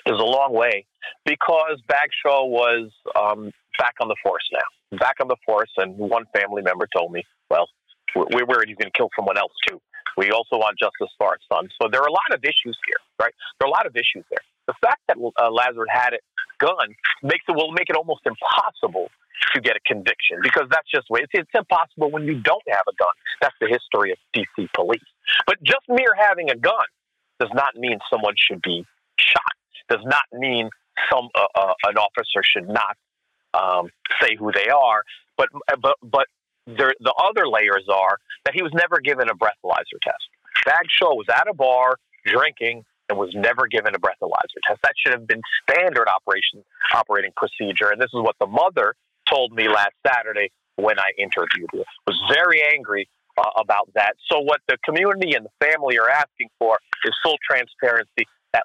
is 0.06 0.18
a 0.18 0.24
long 0.24 0.52
way 0.52 0.86
because 1.24 1.80
Bagshaw 1.88 2.46
was 2.46 2.90
um, 3.18 3.50
back 3.78 3.94
on 4.00 4.08
the 4.08 4.16
force 4.22 4.48
now, 4.52 4.98
back 4.98 5.16
on 5.20 5.28
the 5.28 5.36
force. 5.44 5.70
And 5.76 5.96
one 5.96 6.24
family 6.34 6.62
member 6.62 6.88
told 6.94 7.12
me, 7.12 7.22
well, 7.50 7.68
we're 8.16 8.46
worried 8.46 8.68
he's 8.68 8.76
going 8.76 8.90
to 8.90 8.96
kill 8.96 9.10
someone 9.16 9.36
else 9.36 9.52
too. 9.68 9.80
We 10.16 10.30
also 10.30 10.56
want 10.56 10.78
justice 10.78 11.12
for 11.16 11.28
our 11.28 11.38
son. 11.50 11.68
So 11.80 11.88
there 11.90 12.00
are 12.00 12.08
a 12.08 12.12
lot 12.12 12.32
of 12.34 12.44
issues 12.44 12.76
here, 12.86 13.00
right? 13.20 13.32
There 13.58 13.66
are 13.66 13.70
a 13.70 13.72
lot 13.72 13.86
of 13.86 13.96
issues 13.96 14.24
there. 14.28 14.44
The 14.66 14.74
fact 14.80 15.00
that 15.08 15.16
uh, 15.16 15.50
Lazarus 15.50 15.88
had 15.90 16.14
a 16.14 16.20
gun 16.58 16.94
makes 17.22 17.44
it 17.48 17.56
will 17.56 17.72
make 17.72 17.88
it 17.88 17.96
almost 17.96 18.20
impossible 18.26 19.10
to 19.54 19.60
get 19.60 19.76
a 19.76 19.80
conviction 19.86 20.38
because 20.42 20.66
that's 20.70 20.88
just 20.90 21.08
way 21.10 21.20
it's, 21.20 21.32
it's 21.34 21.50
impossible 21.54 22.10
when 22.10 22.24
you 22.24 22.40
don't 22.40 22.62
have 22.68 22.84
a 22.88 22.94
gun. 22.98 23.14
That's 23.40 23.54
the 23.60 23.68
history 23.68 24.12
of 24.12 24.18
DC 24.34 24.68
police. 24.74 25.04
But 25.46 25.62
just 25.62 25.82
mere 25.88 26.14
having 26.16 26.50
a 26.50 26.56
gun 26.56 26.86
does 27.40 27.50
not 27.54 27.74
mean 27.76 27.98
someone 28.10 28.34
should 28.36 28.62
be 28.62 28.84
shot. 29.18 29.54
Does 29.88 30.04
not 30.04 30.24
mean 30.32 30.70
some 31.10 31.28
uh, 31.34 31.46
uh, 31.54 31.74
an 31.88 31.96
officer 31.96 32.42
should 32.44 32.68
not 32.68 32.96
um, 33.54 33.90
say 34.20 34.36
who 34.36 34.52
they 34.52 34.68
are. 34.68 35.02
But 35.36 35.48
but 35.80 35.96
but 36.02 36.26
there, 36.66 36.94
the 37.00 37.14
other 37.18 37.48
layers 37.48 37.86
are 37.92 38.18
that 38.44 38.54
he 38.54 38.62
was 38.62 38.72
never 38.74 39.00
given 39.00 39.28
a 39.28 39.34
breathalyzer 39.34 39.98
test. 40.02 40.22
Bagshaw 40.64 41.14
was 41.14 41.26
at 41.28 41.48
a 41.48 41.54
bar 41.54 41.96
drinking 42.24 42.84
and 43.08 43.18
was 43.18 43.30
never 43.34 43.66
given 43.66 43.94
a 43.94 43.98
breathalyzer 43.98 44.60
test. 44.66 44.80
That 44.82 44.92
should 44.96 45.12
have 45.12 45.26
been 45.26 45.42
standard 45.68 46.06
operation 46.08 46.64
operating 46.94 47.32
procedure. 47.36 47.90
And 47.90 48.00
this 48.00 48.10
is 48.14 48.20
what 48.22 48.36
the 48.38 48.46
mother 48.46 48.94
told 49.28 49.52
me 49.52 49.68
last 49.68 49.92
Saturday 50.06 50.50
when 50.76 50.98
I 50.98 51.10
interviewed 51.18 51.68
her. 51.72 51.84
Was 52.06 52.20
very 52.32 52.62
angry 52.72 53.08
uh, 53.38 53.50
about 53.56 53.88
that. 53.94 54.14
So 54.30 54.40
what 54.40 54.60
the 54.68 54.76
community 54.84 55.34
and 55.34 55.46
the 55.46 55.66
family 55.66 55.98
are 55.98 56.08
asking 56.08 56.48
for 56.58 56.78
is 57.04 57.14
full 57.22 57.36
transparency 57.48 58.26
that 58.52 58.64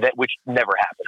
that 0.00 0.16
which 0.16 0.30
never 0.46 0.72
happened. 0.78 1.06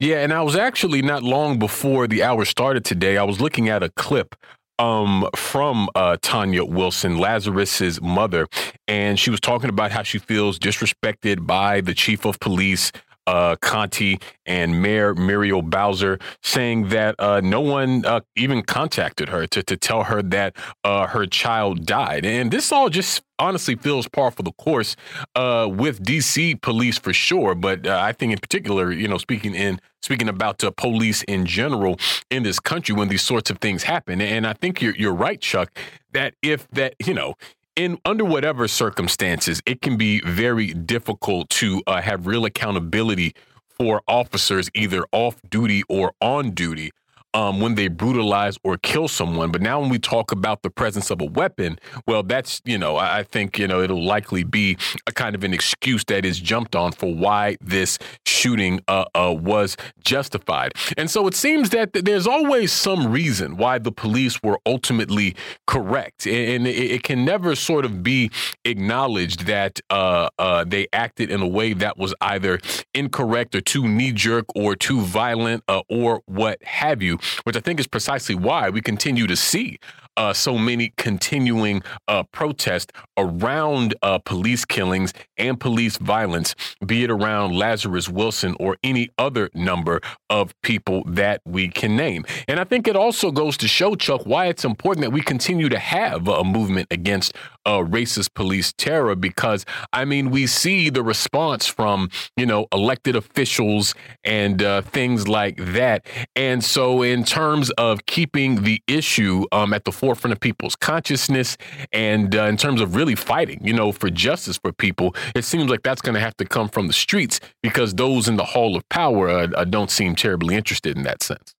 Yeah, 0.00 0.22
and 0.22 0.32
I 0.32 0.42
was 0.42 0.56
actually 0.56 1.02
not 1.02 1.22
long 1.22 1.58
before 1.58 2.06
the 2.06 2.22
hour 2.22 2.44
started 2.44 2.84
today. 2.84 3.16
I 3.16 3.22
was 3.22 3.40
looking 3.40 3.68
at 3.68 3.82
a 3.82 3.90
clip 3.90 4.34
um, 4.78 5.28
from 5.36 5.88
uh, 5.94 6.16
Tanya 6.20 6.64
Wilson, 6.64 7.18
Lazarus's 7.18 8.00
mother, 8.00 8.46
and 8.88 9.18
she 9.18 9.30
was 9.30 9.40
talking 9.40 9.70
about 9.70 9.92
how 9.92 10.02
she 10.02 10.18
feels 10.18 10.58
disrespected 10.58 11.46
by 11.46 11.80
the 11.80 11.94
chief 11.94 12.24
of 12.24 12.40
police, 12.40 12.90
uh, 13.26 13.56
Contee 13.56 14.18
and 14.46 14.82
Mayor 14.82 15.14
Muriel 15.14 15.62
Bowser 15.62 16.18
saying 16.42 16.88
that 16.88 17.14
uh, 17.18 17.40
no 17.42 17.60
one 17.60 18.04
uh, 18.04 18.20
even 18.36 18.62
contacted 18.62 19.28
her 19.28 19.46
to, 19.48 19.62
to 19.62 19.76
tell 19.76 20.04
her 20.04 20.22
that 20.22 20.56
uh, 20.84 21.06
her 21.08 21.26
child 21.26 21.86
died. 21.86 22.24
And 22.24 22.50
this 22.50 22.72
all 22.72 22.88
just 22.88 23.22
honestly 23.38 23.74
feels 23.74 24.08
par 24.08 24.30
for 24.30 24.42
the 24.42 24.52
course 24.52 24.96
uh, 25.34 25.68
with 25.70 26.02
DC 26.04 26.60
police 26.60 26.98
for 26.98 27.12
sure. 27.12 27.54
But 27.54 27.86
uh, 27.86 27.98
I 28.00 28.12
think 28.12 28.32
in 28.32 28.38
particular, 28.38 28.92
you 28.92 29.08
know, 29.08 29.18
speaking 29.18 29.54
in 29.54 29.80
speaking 30.02 30.28
about 30.28 30.58
the 30.58 30.70
police 30.70 31.22
in 31.22 31.46
general 31.46 31.98
in 32.30 32.42
this 32.42 32.60
country 32.60 32.94
when 32.94 33.08
these 33.08 33.22
sorts 33.22 33.50
of 33.50 33.58
things 33.58 33.84
happen. 33.84 34.20
And 34.20 34.46
I 34.46 34.52
think 34.52 34.82
you're 34.82 34.94
you're 34.96 35.14
right, 35.14 35.40
Chuck, 35.40 35.76
that 36.12 36.34
if 36.42 36.68
that 36.70 36.94
you 37.04 37.14
know 37.14 37.34
in 37.76 37.98
under 38.04 38.24
whatever 38.24 38.68
circumstances, 38.68 39.60
it 39.66 39.82
can 39.82 39.96
be 39.96 40.20
very 40.20 40.72
difficult 40.72 41.48
to 41.50 41.82
uh, 41.86 42.00
have 42.00 42.26
real 42.26 42.44
accountability 42.44 43.34
for 43.70 44.02
officers 44.06 44.70
either 44.74 45.04
off 45.12 45.40
duty 45.50 45.82
or 45.88 46.12
on 46.20 46.52
duty 46.52 46.92
um, 47.34 47.60
when 47.60 47.74
they 47.74 47.88
brutalize 47.88 48.56
or 48.64 48.78
kill 48.78 49.08
someone. 49.08 49.50
But 49.50 49.60
now, 49.60 49.80
when 49.80 49.90
we 49.90 49.98
talk 49.98 50.32
about 50.32 50.62
the 50.62 50.70
presence 50.70 51.10
of 51.10 51.20
a 51.20 51.26
weapon, 51.26 51.78
well, 52.06 52.22
that's, 52.22 52.62
you 52.64 52.78
know, 52.78 52.96
I 52.96 53.24
think, 53.24 53.58
you 53.58 53.66
know, 53.66 53.80
it'll 53.80 54.04
likely 54.04 54.44
be 54.44 54.78
a 55.06 55.12
kind 55.12 55.34
of 55.34 55.44
an 55.44 55.52
excuse 55.52 56.04
that 56.04 56.24
is 56.24 56.38
jumped 56.40 56.74
on 56.76 56.92
for 56.92 57.12
why 57.14 57.56
this 57.60 57.98
shooting 58.24 58.80
uh, 58.88 59.04
uh, 59.14 59.34
was 59.36 59.76
justified. 60.04 60.72
And 60.96 61.10
so 61.10 61.26
it 61.26 61.34
seems 61.34 61.70
that 61.70 61.92
there's 61.92 62.26
always 62.26 62.72
some 62.72 63.10
reason 63.10 63.56
why 63.56 63.78
the 63.78 63.92
police 63.92 64.42
were 64.42 64.58
ultimately 64.64 65.34
correct. 65.66 66.26
And 66.26 66.66
it, 66.66 67.02
can 67.04 67.24
never 67.24 67.54
sort 67.54 67.84
of 67.84 68.02
be 68.02 68.30
acknowledged 68.64 69.46
that 69.46 69.78
uh, 69.90 70.30
uh, 70.38 70.64
they 70.64 70.86
acted 70.92 71.30
in 71.30 71.42
a 71.42 71.46
way 71.46 71.74
that 71.74 71.98
was 71.98 72.14
either 72.22 72.58
incorrect 72.94 73.54
or 73.54 73.60
too 73.60 73.86
knee 73.86 74.12
jerk 74.12 74.46
or 74.54 74.74
too 74.74 75.02
violent 75.02 75.62
uh, 75.68 75.82
or 75.90 76.22
what 76.24 76.62
have 76.62 77.02
you 77.02 77.18
which 77.44 77.56
I 77.56 77.60
think 77.60 77.80
is 77.80 77.86
precisely 77.86 78.34
why 78.34 78.70
we 78.70 78.80
continue 78.80 79.26
to 79.26 79.36
see 79.36 79.78
uh, 80.16 80.32
so 80.32 80.58
many 80.58 80.92
continuing 80.96 81.82
uh, 82.08 82.22
protests 82.24 82.92
around 83.16 83.94
uh, 84.02 84.18
police 84.18 84.64
killings 84.64 85.12
and 85.36 85.58
police 85.58 85.96
violence, 85.96 86.54
be 86.84 87.04
it 87.04 87.10
around 87.10 87.52
Lazarus 87.54 88.08
Wilson 88.08 88.56
or 88.60 88.76
any 88.82 89.10
other 89.18 89.50
number 89.54 90.00
of 90.30 90.54
people 90.62 91.04
that 91.06 91.40
we 91.44 91.68
can 91.68 91.96
name. 91.96 92.24
And 92.48 92.60
I 92.60 92.64
think 92.64 92.88
it 92.88 92.96
also 92.96 93.30
goes 93.30 93.56
to 93.58 93.68
show, 93.68 93.94
Chuck, 93.94 94.22
why 94.24 94.46
it's 94.46 94.64
important 94.64 95.02
that 95.04 95.10
we 95.10 95.20
continue 95.20 95.68
to 95.68 95.78
have 95.78 96.28
a 96.28 96.44
movement 96.44 96.88
against 96.90 97.34
uh, 97.66 97.78
racist 97.78 98.34
police 98.34 98.72
terror 98.72 99.14
because 99.14 99.64
I 99.92 100.04
mean 100.04 100.30
we 100.30 100.46
see 100.46 100.90
the 100.90 101.02
response 101.02 101.66
from 101.66 102.10
you 102.36 102.46
know 102.46 102.66
elected 102.72 103.16
officials 103.16 103.94
and 104.22 104.62
uh, 104.62 104.82
things 104.82 105.28
like 105.28 105.56
that, 105.72 106.06
and 106.36 106.62
so 106.62 107.02
in 107.02 107.24
terms 107.24 107.70
of 107.70 108.06
keeping 108.06 108.62
the 108.62 108.82
issue 108.86 109.44
um, 109.52 109.72
at 109.72 109.84
the 109.84 109.92
forefront 110.04 110.32
of 110.32 110.40
people's 110.40 110.76
consciousness 110.76 111.56
and 111.92 112.36
uh, 112.36 112.44
in 112.44 112.56
terms 112.58 112.80
of 112.80 112.94
really 112.94 113.14
fighting, 113.14 113.58
you 113.62 113.72
know, 113.72 113.90
for 113.90 114.10
justice 114.10 114.58
for 114.58 114.70
people, 114.70 115.14
it 115.34 115.44
seems 115.44 115.70
like 115.70 115.82
that's 115.82 116.02
going 116.02 116.14
to 116.14 116.20
have 116.20 116.36
to 116.36 116.44
come 116.44 116.68
from 116.68 116.88
the 116.88 116.92
streets 116.92 117.40
because 117.62 117.94
those 117.94 118.28
in 118.28 118.36
the 118.36 118.44
hall 118.44 118.76
of 118.76 118.86
power 118.90 119.30
uh, 119.30 119.48
uh, 119.56 119.64
don't 119.64 119.90
seem 119.90 120.14
terribly 120.14 120.54
interested 120.54 120.94
in 120.96 121.04
that 121.04 121.22
sense. 121.22 121.54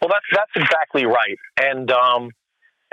Well, 0.00 0.10
that's 0.10 0.30
that's 0.32 0.64
exactly 0.64 1.04
right, 1.04 1.38
and. 1.60 1.90
Um 1.90 2.30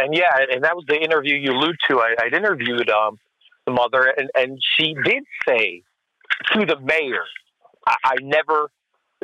and 0.02 0.16
yeah, 0.16 0.36
and 0.52 0.64
that 0.64 0.76
was 0.76 0.86
the 0.88 1.00
interview 1.00 1.36
you 1.36 1.52
allude 1.52 1.78
to. 1.88 2.00
I, 2.00 2.16
would 2.24 2.34
interviewed 2.34 2.90
um, 2.90 3.20
the 3.68 3.72
mother, 3.72 4.12
and, 4.18 4.32
and 4.34 4.58
she 4.76 4.96
did 5.06 5.24
say 5.48 5.84
to 6.54 6.66
the 6.66 6.80
mayor, 6.80 7.24
I, 7.86 7.96
I 8.04 8.16
never 8.22 8.72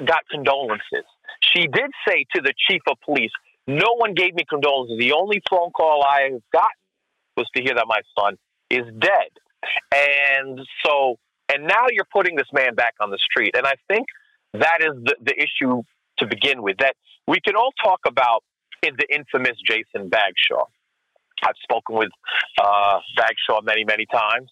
got 0.06 0.20
condolences. 0.30 1.06
She 1.42 1.62
did 1.62 1.90
say 2.08 2.26
to 2.36 2.42
the 2.42 2.54
chief 2.70 2.82
of 2.88 2.98
police, 3.04 3.32
no 3.68 3.96
one 3.98 4.14
gave 4.14 4.34
me 4.34 4.44
condolences. 4.50 4.98
The 4.98 5.14
only 5.14 5.42
phone 5.50 5.72
call 5.72 6.04
I've 6.04 6.42
gotten 6.54 6.82
was 7.36 7.48
to 7.56 7.62
hear 7.62 7.76
that 7.76 7.86
my 7.88 8.00
son 8.18 8.38
is 8.70 8.86
dead. 9.00 9.30
And 9.94 10.60
so, 10.86 11.18
and 11.54 11.68
now 11.68 11.86
you're 11.92 12.08
putting 12.12 12.36
this 12.36 12.48
man 12.54 12.76
back 12.76 12.96
on 13.00 13.12
the 13.12 13.18
street. 13.18 13.56
And 13.56 13.66
I 13.66 13.74
think 13.88 14.08
that 14.54 14.80
is 14.80 14.94
the, 15.04 15.16
the 15.22 15.36
issue 15.36 15.84
to 16.20 16.28
begin 16.28 16.62
with. 16.62 16.78
That 16.78 16.96
we 17.28 17.40
can 17.46 17.56
all 17.56 17.74
talk 17.84 18.00
about 18.08 18.44
is 18.84 18.92
the 18.98 19.14
infamous 19.14 19.58
Jason 19.66 20.10
Bagshaw. 20.10 20.66
I've 21.44 21.56
spoken 21.62 21.98
with 21.98 22.10
uh, 22.62 23.00
Bagshaw 23.16 23.62
many, 23.64 23.84
many 23.84 24.06
times 24.06 24.50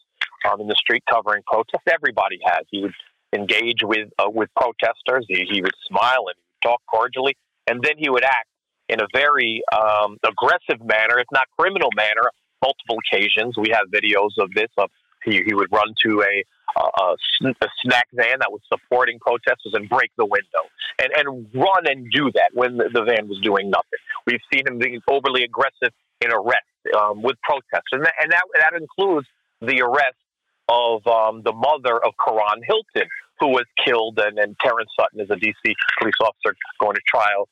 um, 0.49 0.61
in 0.61 0.67
the 0.67 0.75
street 0.75 1.03
covering 1.09 1.41
protests. 1.47 1.83
Everybody 1.91 2.39
has. 2.45 2.65
He 2.69 2.81
would 2.81 2.93
engage 3.33 3.79
with 3.81 4.09
uh, 4.19 4.29
with 4.29 4.49
protesters. 4.55 5.25
He, 5.27 5.45
he 5.49 5.61
would 5.61 5.73
smile 5.87 6.25
and 6.27 6.35
talk 6.61 6.81
cordially, 6.87 7.35
and 7.67 7.81
then 7.81 7.93
he 7.97 8.09
would 8.09 8.23
act 8.23 8.47
in 8.89 9.01
a 9.01 9.07
very 9.13 9.61
um, 9.73 10.17
aggressive 10.23 10.85
manner, 10.85 11.19
if 11.19 11.27
not 11.31 11.45
criminal 11.57 11.89
manner. 11.95 12.29
Multiple 12.61 12.97
occasions, 13.05 13.55
we 13.57 13.69
have 13.71 13.87
videos 13.93 14.31
of 14.39 14.49
this. 14.55 14.69
Of 14.77 14.89
he, 15.23 15.43
he 15.45 15.53
would 15.53 15.71
run 15.71 15.93
to 16.03 16.21
a 16.21 16.43
a, 16.77 17.15
a 17.61 17.67
snack 17.83 18.07
van 18.13 18.39
that 18.39 18.51
was 18.51 18.61
supporting 18.71 19.19
protesters 19.19 19.73
and 19.73 19.87
break 19.87 20.11
the 20.17 20.25
window 20.25 20.67
and, 20.99 21.11
and 21.15 21.47
run 21.53 21.87
and 21.87 22.11
do 22.11 22.31
that 22.33 22.49
when 22.53 22.77
the, 22.77 22.89
the 22.93 23.03
van 23.03 23.27
was 23.27 23.39
doing 23.41 23.69
nothing. 23.69 23.99
We've 24.25 24.43
seen 24.53 24.67
him 24.67 24.77
being 24.77 25.01
overly 25.09 25.43
aggressive 25.43 25.93
in 26.21 26.31
arrest 26.31 26.67
um, 26.97 27.21
with 27.21 27.37
protesters, 27.41 27.93
and 27.93 28.05
that, 28.05 28.13
and 28.21 28.31
that, 28.31 28.43
that 28.59 28.73
includes 28.79 29.27
the 29.61 29.81
arrest 29.81 30.19
of 30.67 31.05
um, 31.07 31.43
the 31.43 31.53
mother 31.53 32.03
of 32.03 32.13
Karon 32.19 32.61
Hylton, 32.65 33.09
who 33.39 33.49
was 33.49 33.65
killed, 33.85 34.19
and, 34.19 34.39
and 34.39 34.55
Terrence 34.63 34.89
Sutton 34.99 35.19
is 35.19 35.29
a 35.29 35.35
DC 35.35 35.73
police 35.99 36.19
officer 36.21 36.55
going 36.79 36.95
to 36.95 37.01
trial 37.07 37.47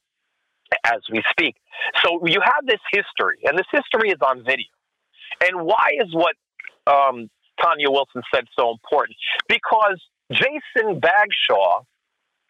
as 0.84 1.02
we 1.12 1.22
speak. 1.30 1.56
So 2.04 2.26
you 2.26 2.40
have 2.44 2.66
this 2.66 2.82
history, 2.92 3.40
and 3.46 3.58
this 3.58 3.68
history 3.72 4.10
is 4.10 4.20
on 4.26 4.44
video. 4.44 4.72
And 5.42 5.66
why 5.66 5.90
is 6.00 6.14
what 6.14 6.36
um, 6.88 7.30
Tanya 7.62 7.90
Wilson 7.90 8.22
said 8.34 8.46
so 8.58 8.72
important 8.72 9.18
because 9.48 10.02
Jason 10.32 11.00
Bagshaw 11.00 11.84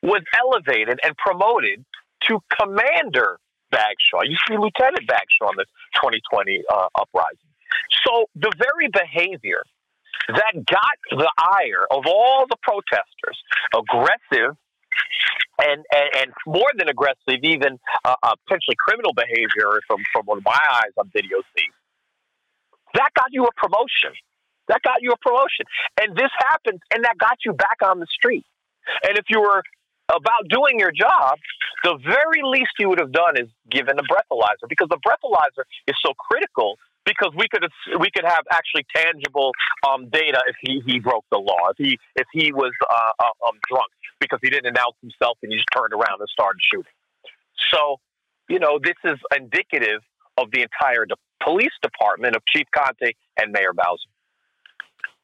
was 0.01 0.21
elevated 0.37 0.99
and 1.03 1.15
promoted 1.17 1.85
to 2.27 2.39
Commander 2.59 3.39
Bagshaw. 3.71 4.23
You 4.23 4.37
see 4.47 4.57
Lieutenant 4.57 5.07
Bagshaw 5.07 5.51
in 5.51 5.57
this 5.57 5.67
2020 5.95 6.61
uh, 6.71 6.87
uprising. 6.99 7.49
So 8.05 8.25
the 8.35 8.51
very 8.57 8.89
behavior 8.89 9.63
that 10.29 10.53
got 10.65 10.97
the 11.09 11.31
ire 11.37 11.85
of 11.91 12.03
all 12.07 12.45
the 12.49 12.57
protesters, 12.61 13.37
aggressive 13.75 14.55
and, 15.63 15.85
and, 15.93 16.09
and 16.19 16.29
more 16.45 16.69
than 16.77 16.89
aggressive, 16.89 17.39
even 17.41 17.79
uh, 18.05 18.15
uh, 18.23 18.35
potentially 18.45 18.75
criminal 18.77 19.13
behavior 19.13 19.79
from, 19.87 20.03
from 20.11 20.25
one 20.25 20.37
of 20.39 20.45
my 20.45 20.59
eyes 20.71 20.91
on 20.97 21.09
video 21.13 21.39
see. 21.55 21.67
That 22.93 23.09
got 23.15 23.31
you 23.31 23.45
a 23.45 23.53
promotion. 23.55 24.13
That 24.67 24.81
got 24.83 25.01
you 25.01 25.11
a 25.11 25.17
promotion. 25.17 25.65
And 25.99 26.15
this 26.15 26.31
happens, 26.37 26.79
and 26.93 27.03
that 27.03 27.17
got 27.17 27.37
you 27.45 27.53
back 27.53 27.81
on 27.83 27.99
the 27.99 28.07
street. 28.11 28.45
And 29.07 29.17
if 29.17 29.25
you 29.29 29.41
were 29.41 29.63
about 30.09 30.47
doing 30.49 30.79
your 30.79 30.91
job, 30.91 31.39
the 31.83 31.97
very 32.03 32.43
least 32.43 32.71
you 32.79 32.89
would 32.89 32.99
have 32.99 33.11
done 33.11 33.39
is 33.39 33.47
given 33.71 33.97
a 33.97 34.03
breathalyzer 34.03 34.67
because 34.67 34.89
the 34.89 34.99
breathalyzer 34.99 35.63
is 35.87 35.95
so 36.05 36.13
critical 36.13 36.77
because 37.05 37.31
we 37.35 37.47
could 37.47 37.65
we 37.99 38.09
could 38.11 38.25
have 38.25 38.43
actually 38.51 38.85
tangible 38.95 39.51
um, 39.87 40.09
data 40.09 40.41
if 40.47 40.55
he, 40.61 40.81
he 40.85 40.99
broke 40.99 41.25
the 41.31 41.37
law, 41.37 41.69
if 41.71 41.77
he 41.77 41.97
if 42.15 42.27
he 42.33 42.51
was 42.51 42.71
uh, 42.89 43.11
uh, 43.19 43.47
um, 43.47 43.57
drunk 43.69 43.91
because 44.19 44.39
he 44.41 44.49
didn't 44.49 44.67
announce 44.67 44.95
himself 45.01 45.37
and 45.43 45.51
he 45.51 45.57
just 45.57 45.67
turned 45.75 45.93
around 45.93 46.19
and 46.19 46.29
started 46.29 46.59
shooting. 46.73 46.91
So, 47.73 47.97
you 48.49 48.59
know, 48.59 48.79
this 48.81 48.95
is 49.03 49.19
indicative 49.35 50.01
of 50.37 50.51
the 50.51 50.61
entire 50.61 51.05
de- 51.05 51.15
police 51.43 51.73
department 51.81 52.35
of 52.35 52.43
Chief 52.47 52.67
Contee 52.75 53.15
and 53.37 53.51
Mayor 53.51 53.73
Bowser. 53.73 54.09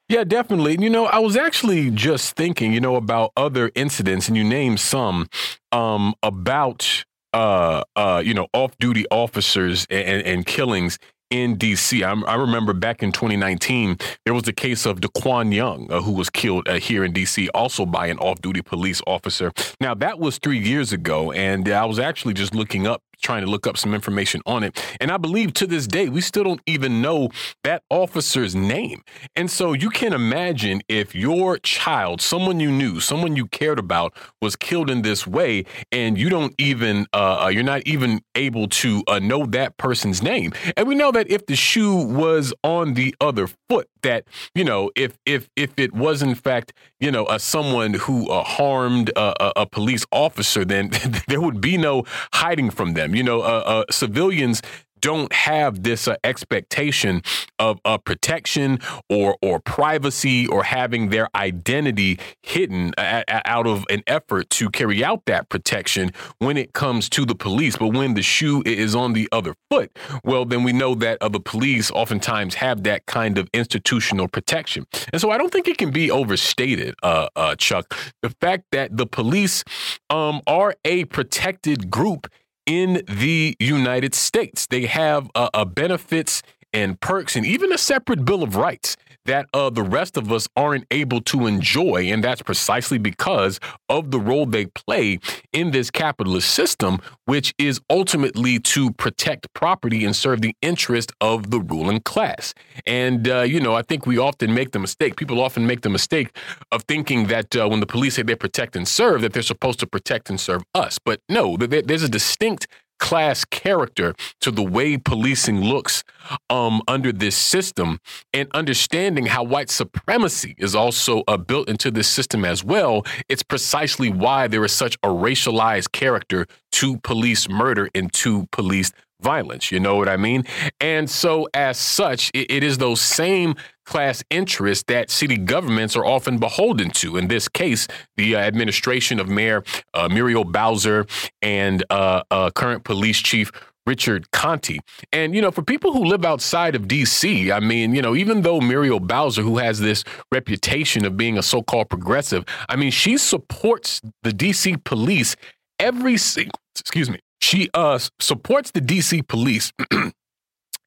Yeah, 0.09 0.23
definitely. 0.23 0.77
You 0.79 0.89
know, 0.89 1.05
I 1.05 1.19
was 1.19 1.37
actually 1.37 1.91
just 1.91 2.35
thinking, 2.35 2.73
you 2.73 2.81
know, 2.81 2.95
about 2.95 3.31
other 3.37 3.71
incidents, 3.75 4.27
and 4.27 4.35
you 4.35 4.43
named 4.43 4.79
some 4.79 5.27
um, 5.71 6.15
about, 6.23 7.05
uh, 7.31 7.83
uh, 7.95 8.21
you 8.25 8.33
know, 8.33 8.47
off-duty 8.53 9.05
officers 9.11 9.85
and, 9.89 10.23
and 10.23 10.45
killings 10.47 10.97
in 11.29 11.55
D.C. 11.55 12.03
I, 12.03 12.13
I, 12.13 12.35
remember 12.35 12.73
back 12.73 13.03
in 13.03 13.11
2019, 13.11 13.97
there 14.25 14.33
was 14.33 14.43
the 14.43 14.53
case 14.53 14.85
of 14.85 15.01
D'Quan 15.01 15.51
Young, 15.51 15.91
uh, 15.91 16.01
who 16.01 16.11
was 16.11 16.29
killed 16.29 16.67
uh, 16.67 16.79
here 16.79 17.03
in 17.03 17.13
D.C., 17.13 17.49
also 17.49 17.85
by 17.85 18.07
an 18.07 18.17
off 18.19 18.41
duty 18.41 18.61
police 18.61 19.01
officer. 19.05 19.51
Now, 19.79 19.93
that 19.95 20.19
was 20.19 20.37
three 20.37 20.59
years 20.59 20.91
ago, 20.91 21.31
and 21.31 21.69
I 21.69 21.85
was 21.85 21.99
actually 21.99 22.33
just 22.33 22.55
looking 22.55 22.87
up 22.87 23.03
trying 23.21 23.43
to 23.43 23.49
look 23.49 23.67
up 23.67 23.77
some 23.77 23.93
information 23.93 24.41
on 24.45 24.63
it. 24.63 24.79
And 24.99 25.11
I 25.11 25.17
believe 25.17 25.53
to 25.55 25.67
this 25.67 25.87
day, 25.87 26.09
we 26.09 26.21
still 26.21 26.43
don't 26.43 26.61
even 26.65 27.01
know 27.01 27.29
that 27.63 27.83
officer's 27.89 28.55
name. 28.55 29.03
And 29.35 29.49
so 29.49 29.73
you 29.73 29.89
can 29.89 30.13
imagine 30.13 30.81
if 30.87 31.13
your 31.13 31.57
child, 31.59 32.21
someone 32.21 32.59
you 32.59 32.71
knew, 32.71 32.99
someone 32.99 33.35
you 33.35 33.47
cared 33.47 33.79
about, 33.79 34.13
was 34.41 34.55
killed 34.55 34.89
in 34.89 35.01
this 35.01 35.27
way, 35.27 35.65
and 35.91 36.17
you 36.17 36.29
don't 36.29 36.53
even, 36.57 37.07
uh, 37.13 37.43
uh, 37.43 37.47
you're 37.47 37.63
not 37.63 37.81
even 37.85 38.21
able 38.35 38.67
to 38.67 39.03
uh, 39.07 39.19
know 39.19 39.45
that 39.45 39.77
person's 39.77 40.21
name. 40.21 40.51
And 40.77 40.87
we 40.87 40.95
know 40.95 41.11
that 41.11 41.29
if 41.29 41.45
the 41.45 41.55
shoe 41.55 41.95
was 41.95 42.53
on 42.63 42.93
the 42.93 43.15
other 43.19 43.47
foot, 43.69 43.89
that 44.01 44.25
you 44.55 44.63
know, 44.63 44.91
if 44.95 45.17
if 45.25 45.49
if 45.55 45.71
it 45.77 45.93
was 45.93 46.21
in 46.21 46.35
fact, 46.35 46.73
you 46.99 47.11
know, 47.11 47.25
a 47.27 47.39
someone 47.39 47.93
who 47.95 48.29
uh, 48.29 48.43
harmed 48.43 49.09
a, 49.15 49.61
a 49.61 49.65
police 49.65 50.05
officer, 50.11 50.65
then 50.65 50.91
there 51.27 51.41
would 51.41 51.61
be 51.61 51.77
no 51.77 52.03
hiding 52.33 52.69
from 52.69 52.93
them. 52.93 53.15
You 53.15 53.23
know, 53.23 53.41
uh, 53.41 53.63
uh, 53.65 53.83
civilians 53.91 54.61
don't 55.01 55.31
have 55.33 55.83
this 55.83 56.07
uh, 56.07 56.15
expectation 56.23 57.21
of 57.57 57.79
uh, 57.85 57.97
protection 57.97 58.79
or 59.09 59.37
or 59.41 59.59
privacy 59.59 60.47
or 60.47 60.63
having 60.63 61.09
their 61.09 61.27
identity 61.35 62.19
hidden 62.43 62.93
a- 62.97 63.23
a- 63.27 63.41
out 63.49 63.67
of 63.67 63.85
an 63.89 64.03
effort 64.07 64.49
to 64.49 64.69
carry 64.69 65.03
out 65.03 65.25
that 65.25 65.49
protection 65.49 66.11
when 66.39 66.57
it 66.57 66.73
comes 66.73 67.09
to 67.09 67.25
the 67.25 67.35
police. 67.35 67.77
But 67.77 67.89
when 67.89 68.13
the 68.13 68.21
shoe 68.21 68.61
is 68.65 68.95
on 68.95 69.13
the 69.13 69.27
other 69.31 69.55
foot, 69.69 69.97
well, 70.23 70.45
then 70.45 70.63
we 70.63 70.73
know 70.73 70.95
that 70.95 71.17
uh, 71.21 71.29
police 71.43 71.91
oftentimes 71.91 72.55
have 72.55 72.83
that 72.83 73.05
kind 73.05 73.37
of 73.37 73.49
institutional 73.53 74.27
protection. 74.27 74.85
And 75.11 75.21
so 75.21 75.31
I 75.31 75.37
don't 75.37 75.51
think 75.51 75.67
it 75.67 75.77
can 75.77 75.91
be 75.91 76.11
overstated, 76.11 76.95
uh, 77.03 77.29
uh, 77.35 77.55
Chuck, 77.55 77.95
the 78.21 78.29
fact 78.41 78.65
that 78.71 78.95
the 78.95 79.05
police 79.05 79.63
um, 80.09 80.41
are 80.47 80.75
a 80.85 81.05
protected 81.05 81.89
group 81.89 82.27
in 82.69 83.01
the 83.07 83.57
United 83.59 84.13
States. 84.13 84.67
They 84.67 84.85
have 84.85 85.31
uh, 85.33 85.49
uh, 85.55 85.65
benefits 85.65 86.43
and 86.71 86.99
perks 87.01 87.35
and 87.35 87.43
even 87.43 87.73
a 87.73 87.79
separate 87.79 88.23
Bill 88.23 88.43
of 88.43 88.55
Rights 88.55 88.95
that 89.25 89.47
uh, 89.53 89.69
the 89.69 89.83
rest 89.83 90.17
of 90.17 90.31
us 90.31 90.47
aren't 90.55 90.85
able 90.91 91.21
to 91.21 91.47
enjoy. 91.47 92.11
And 92.11 92.23
that's 92.23 92.41
precisely 92.41 92.97
because 92.97 93.59
of 93.87 94.11
the 94.11 94.19
role 94.19 94.45
they 94.45 94.65
play 94.67 95.19
in 95.53 95.71
this 95.71 95.91
capitalist 95.91 96.49
system, 96.49 96.99
which 97.25 97.53
is 97.57 97.79
ultimately 97.89 98.59
to 98.59 98.91
protect 98.93 99.51
property 99.53 100.05
and 100.05 100.15
serve 100.15 100.41
the 100.41 100.55
interest 100.61 101.11
of 101.21 101.51
the 101.51 101.59
ruling 101.59 102.01
class. 102.01 102.53
And, 102.85 103.27
uh, 103.27 103.41
you 103.41 103.59
know, 103.59 103.75
I 103.75 103.81
think 103.81 104.05
we 104.05 104.17
often 104.17 104.53
make 104.53 104.71
the 104.71 104.79
mistake, 104.79 105.15
people 105.15 105.41
often 105.41 105.67
make 105.67 105.81
the 105.81 105.89
mistake 105.89 106.35
of 106.71 106.83
thinking 106.83 107.27
that 107.27 107.55
uh, 107.55 107.67
when 107.67 107.79
the 107.79 107.85
police 107.85 108.15
say 108.15 108.23
they 108.23 108.35
protect 108.35 108.75
and 108.75 108.87
serve, 108.87 109.21
that 109.21 109.33
they're 109.33 109.43
supposed 109.43 109.79
to 109.79 109.87
protect 109.87 110.29
and 110.29 110.39
serve 110.39 110.63
us. 110.73 110.99
But 111.03 111.21
no, 111.29 111.57
there's 111.57 112.03
a 112.03 112.09
distinct 112.09 112.67
class 112.99 113.45
character 113.45 114.13
to 114.41 114.51
the 114.51 114.63
way 114.63 114.97
policing 114.97 115.61
looks 115.61 116.03
um, 116.49 116.81
under 116.87 117.11
this 117.11 117.35
system 117.35 117.99
and 118.33 118.47
understanding 118.53 119.25
how 119.25 119.43
white 119.43 119.69
supremacy 119.69 120.55
is 120.57 120.75
also 120.75 121.23
uh, 121.27 121.37
built 121.37 121.69
into 121.69 121.89
this 121.89 122.07
system 122.07 122.45
as 122.45 122.63
well. 122.63 123.05
It's 123.27 123.43
precisely 123.43 124.09
why 124.09 124.47
there 124.47 124.63
is 124.63 124.71
such 124.71 124.95
a 125.03 125.07
racialized 125.07 125.91
character 125.91 126.45
to 126.73 126.97
police 126.97 127.49
murder 127.49 127.89
and 127.95 128.11
to 128.13 128.47
police 128.51 128.91
violence. 129.21 129.71
You 129.71 129.79
know 129.79 129.95
what 129.95 130.09
I 130.09 130.17
mean? 130.17 130.45
And 130.79 131.09
so, 131.09 131.47
as 131.53 131.77
such, 131.77 132.31
it, 132.33 132.51
it 132.51 132.63
is 132.63 132.77
those 132.77 133.01
same 133.01 133.55
class 133.85 134.23
interests 134.29 134.83
that 134.87 135.09
city 135.09 135.37
governments 135.37 135.95
are 135.95 136.05
often 136.05 136.37
beholden 136.37 136.91
to. 136.91 137.17
In 137.17 137.27
this 137.27 137.47
case, 137.47 137.87
the 138.17 138.35
uh, 138.35 138.39
administration 138.39 139.19
of 139.19 139.27
Mayor 139.27 139.63
uh, 139.93 140.07
Muriel 140.09 140.43
Bowser 140.43 141.07
and 141.41 141.83
uh, 141.89 142.21
uh 142.29 142.51
current 142.51 142.83
police 142.83 143.17
chief 143.19 143.51
Richard 143.89 144.29
Contee. 144.29 144.79
And, 145.11 145.33
you 145.33 145.41
know, 145.41 145.49
for 145.49 145.63
people 145.63 145.93
who 145.93 146.05
live 146.05 146.23
outside 146.23 146.75
of 146.75 146.87
D.C., 146.87 147.51
I 147.51 147.59
mean, 147.59 147.95
you 147.95 148.03
know, 148.03 148.15
even 148.15 148.43
though 148.43 148.61
Muriel 148.61 148.99
Bowser, 148.99 149.41
who 149.41 149.57
has 149.57 149.79
this 149.79 150.03
reputation 150.31 151.05
of 151.05 151.17
being 151.17 151.39
a 151.39 151.41
so 151.41 151.63
called 151.63 151.89
progressive, 151.89 152.45
I 152.67 152.75
mean, 152.75 152.91
she 152.91 153.17
supports 153.17 153.99
the 154.21 154.31
D.C. 154.31 154.77
police 154.77 155.35
every 155.79 156.17
single, 156.17 156.59
excuse 156.79 157.09
me, 157.09 157.19
she 157.39 157.69
uh, 157.73 157.99
supports 158.19 158.71
the 158.71 158.81
DC 158.81 159.27
police 159.27 159.71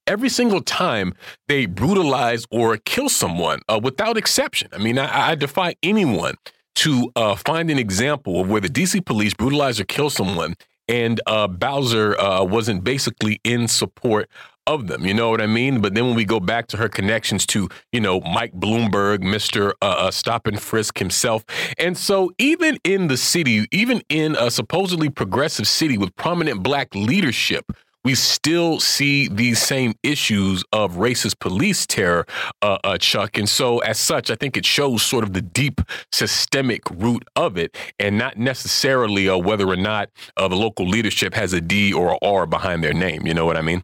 every 0.07 0.29
single 0.29 0.61
time 0.61 1.15
they 1.49 1.67
brutalize 1.67 2.45
or 2.51 2.77
kill 2.77 3.09
someone 3.09 3.61
uh, 3.69 3.81
without 3.83 4.17
exception. 4.17 4.69
I 4.73 4.79
mean, 4.79 4.99
I, 4.99 5.31
I 5.31 5.35
defy 5.35 5.75
anyone 5.83 6.35
to 6.75 7.13
uh, 7.17 7.35
find 7.37 7.71
an 7.71 7.79
example 7.79 8.41
of 8.41 8.49
where 8.49 8.61
the 8.61 8.69
DC 8.69 9.05
police 9.05 9.35
brutalize 9.35 9.79
or 9.79 9.85
kill 9.85 10.11
someone 10.11 10.55
and 10.89 11.21
uh, 11.27 11.49
Bowser 11.49 12.19
uh, 12.19 12.45
wasn't 12.45 12.85
basically 12.85 13.41
in 13.45 13.69
support 13.69 14.29
of 14.67 14.87
them. 14.87 15.05
You 15.05 15.15
know 15.15 15.31
what 15.31 15.41
I 15.41 15.47
mean? 15.47 15.81
But 15.81 15.95
then 15.95 16.07
when 16.07 16.15
we 16.15 16.25
go 16.25 16.41
back 16.41 16.69
to 16.69 16.77
her 16.77 16.89
connections 16.89 17.47
to, 17.47 17.69
you 17.93 18.01
know, 18.01 18.21
Mike 18.21 18.53
Bloomberg, 18.53 19.19
Mr. 19.19 19.73
Uh, 19.83 19.87
uh, 19.99 20.11
Stop 20.11 20.47
and 20.47 20.61
Frisk 20.61 20.99
himself. 20.99 21.45
And 21.79 21.97
so 21.97 22.31
even 22.39 22.79
in 22.85 23.09
the 23.09 23.17
city, 23.17 23.67
even 23.73 24.03
in 24.09 24.37
a 24.37 24.51
supposedly 24.51 25.09
progressive 25.11 25.67
city 25.67 25.99
with 25.99 26.15
prominent 26.17 26.63
black 26.63 26.95
leadership, 26.95 27.73
we 28.05 28.15
still 28.15 28.81
see 28.81 29.29
these 29.29 29.61
same 29.61 29.95
issues 30.03 30.65
of 30.73 30.95
racist 30.95 31.39
police 31.39 31.87
terror, 31.87 32.27
uh, 32.61 32.79
uh, 32.85 32.99
Chuck. 32.99 33.39
And 33.39 33.49
so, 33.49 33.79
as 33.81 33.99
such, 33.99 34.31
I 34.31 34.35
think 34.35 34.57
it 34.57 34.67
shows 34.67 35.03
sort 35.03 35.25
of 35.25 35.33
the 35.33 35.43
deep 35.43 35.81
systemic 36.11 36.83
root 36.91 37.25
of 37.37 37.57
it 37.57 37.77
and 37.99 38.19
not 38.19 38.37
necessarily 38.37 39.29
uh, 39.29 39.37
whether 39.37 39.69
or 39.69 39.77
not 39.77 40.11
uh, 40.37 40.49
the 40.49 40.57
local 40.57 40.87
leadership 40.87 41.35
has 41.35 41.53
a 41.53 41.61
D 41.61 41.93
or 41.93 42.13
a 42.13 42.19
R 42.23 42.47
behind 42.47 42.83
their 42.83 42.95
name. 42.95 43.27
You 43.27 43.35
know 43.35 43.47
what 43.47 43.57
I 43.57 43.63
mean? 43.63 43.83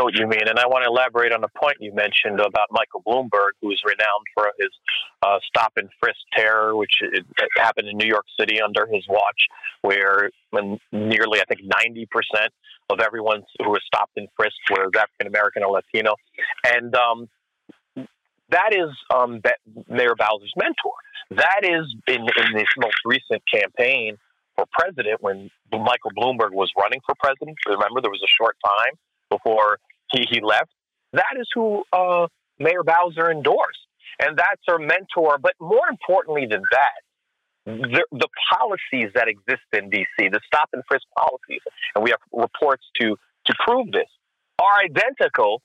know 0.00 0.04
what 0.04 0.14
you 0.14 0.26
mean. 0.26 0.48
And 0.48 0.58
I 0.58 0.66
want 0.66 0.84
to 0.84 0.88
elaborate 0.88 1.32
on 1.32 1.40
the 1.40 1.50
point 1.60 1.76
you 1.80 1.92
mentioned 1.94 2.40
about 2.40 2.68
Michael 2.70 3.02
Bloomberg, 3.06 3.52
who 3.60 3.70
is 3.70 3.80
renowned 3.84 4.26
for 4.34 4.52
his 4.58 4.70
uh, 5.22 5.38
stop 5.46 5.72
and 5.76 5.88
frisk 6.00 6.18
terror, 6.36 6.76
which 6.76 6.92
it, 7.00 7.24
it 7.38 7.48
happened 7.56 7.88
in 7.88 7.96
New 7.96 8.06
York 8.06 8.24
City 8.38 8.60
under 8.60 8.86
his 8.86 9.04
watch, 9.08 9.40
where 9.82 10.30
nearly, 10.92 11.40
I 11.40 11.44
think, 11.48 11.60
90% 11.62 12.06
of 12.90 13.00
everyone 13.00 13.42
who 13.58 13.70
was 13.70 13.80
stopped 13.86 14.12
and 14.16 14.28
frisked 14.36 14.70
was 14.70 14.90
African 14.96 15.26
American 15.26 15.62
or 15.62 15.72
Latino. 15.72 16.14
And 16.66 16.94
um, 16.94 17.28
that 18.50 18.72
is 18.72 18.90
um, 19.14 19.40
Mayor 19.88 20.14
Bowser's 20.18 20.52
mentor. 20.56 20.92
That 21.30 21.60
is 21.62 21.94
in, 22.08 22.22
in 22.22 22.56
this 22.56 22.68
most 22.78 22.98
recent 23.04 23.42
campaign 23.52 24.16
for 24.56 24.66
president 24.72 25.22
when 25.22 25.50
Michael 25.70 26.10
Bloomberg 26.16 26.52
was 26.52 26.70
running 26.76 27.00
for 27.06 27.14
president. 27.20 27.56
Remember, 27.66 28.00
there 28.00 28.10
was 28.10 28.22
a 28.22 28.32
short 28.36 28.56
time 28.64 28.94
before 29.30 29.78
he, 30.12 30.26
he 30.28 30.40
left. 30.40 30.70
That 31.12 31.36
is 31.38 31.48
who 31.54 31.84
uh, 31.92 32.26
Mayor 32.58 32.82
Bowser 32.82 33.30
endorsed. 33.30 33.86
And 34.18 34.36
that's 34.36 34.60
her 34.66 34.78
mentor. 34.78 35.38
But 35.38 35.54
more 35.60 35.88
importantly 35.88 36.46
than 36.50 36.62
that, 36.72 37.00
the, 37.78 38.04
the, 38.12 38.28
policies 38.52 39.10
that 39.14 39.28
exist 39.28 39.62
in 39.72 39.90
D.C., 39.90 40.28
the 40.28 40.40
stop 40.46 40.68
and 40.72 40.82
frisk 40.88 41.04
policies, 41.16 41.60
and 41.94 42.04
we 42.04 42.10
have 42.10 42.20
reports 42.32 42.84
to, 43.00 43.16
to 43.46 43.54
prove 43.66 43.92
this, 43.92 44.08
are 44.58 44.84
identical 44.84 45.62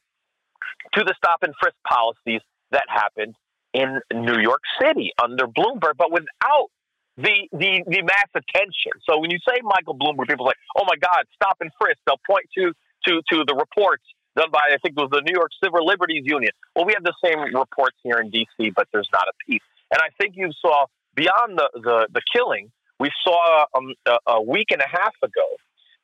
to 0.93 1.03
the 1.03 1.13
stop 1.17 1.39
and 1.41 1.53
frisk 1.59 1.75
policies 1.87 2.41
that 2.71 2.85
happened 2.87 3.35
in 3.73 3.99
New 4.13 4.39
York 4.39 4.61
City 4.81 5.11
under 5.21 5.47
Bloomberg, 5.47 5.97
but 5.97 6.11
without 6.11 6.69
the, 7.17 7.47
the, 7.51 7.83
the 7.87 8.01
mass 8.03 8.29
attention. 8.35 8.93
So 9.07 9.19
when 9.19 9.31
you 9.31 9.39
say 9.47 9.59
Michael 9.63 9.95
Bloomberg, 9.95 10.27
people 10.27 10.47
say, 10.47 10.55
oh 10.77 10.83
my 10.87 10.95
God, 10.99 11.25
stop 11.35 11.57
and 11.61 11.71
frisk. 11.79 11.97
They'll 12.05 12.21
point 12.27 12.45
to, 12.57 12.73
to, 13.07 13.21
to 13.31 13.43
the 13.47 13.55
reports 13.55 14.03
done 14.35 14.51
by, 14.51 14.59
I 14.67 14.77
think 14.83 14.95
it 14.97 15.01
was 15.01 15.11
the 15.11 15.21
New 15.21 15.33
York 15.33 15.51
Civil 15.63 15.85
Liberties 15.85 16.23
Union. 16.25 16.51
Well, 16.75 16.85
we 16.85 16.93
have 16.93 17.03
the 17.03 17.15
same 17.23 17.39
reports 17.55 17.95
here 18.03 18.19
in 18.19 18.29
D.C., 18.29 18.71
but 18.75 18.87
there's 18.91 19.09
not 19.13 19.27
a 19.27 19.35
piece. 19.47 19.63
And 19.91 20.01
I 20.01 20.09
think 20.19 20.35
you 20.35 20.51
saw 20.61 20.87
beyond 21.15 21.57
the, 21.57 21.69
the, 21.73 22.07
the 22.13 22.21
killing, 22.33 22.71
we 22.99 23.09
saw 23.23 23.65
um, 23.75 23.93
a, 24.05 24.17
a, 24.27 24.41
week 24.41 24.67
and 24.71 24.81
a 24.81 24.87
half 24.87 25.13
ago, 25.21 25.47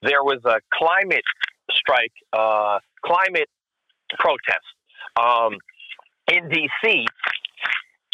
there 0.02 0.24
was 0.24 0.40
a 0.46 0.60
climate 0.74 1.24
strike, 1.70 2.14
uh, 2.34 2.80
climate 3.06 3.50
protest 4.18 4.68
um, 5.20 5.58
in 6.32 6.50
D.C. 6.50 7.06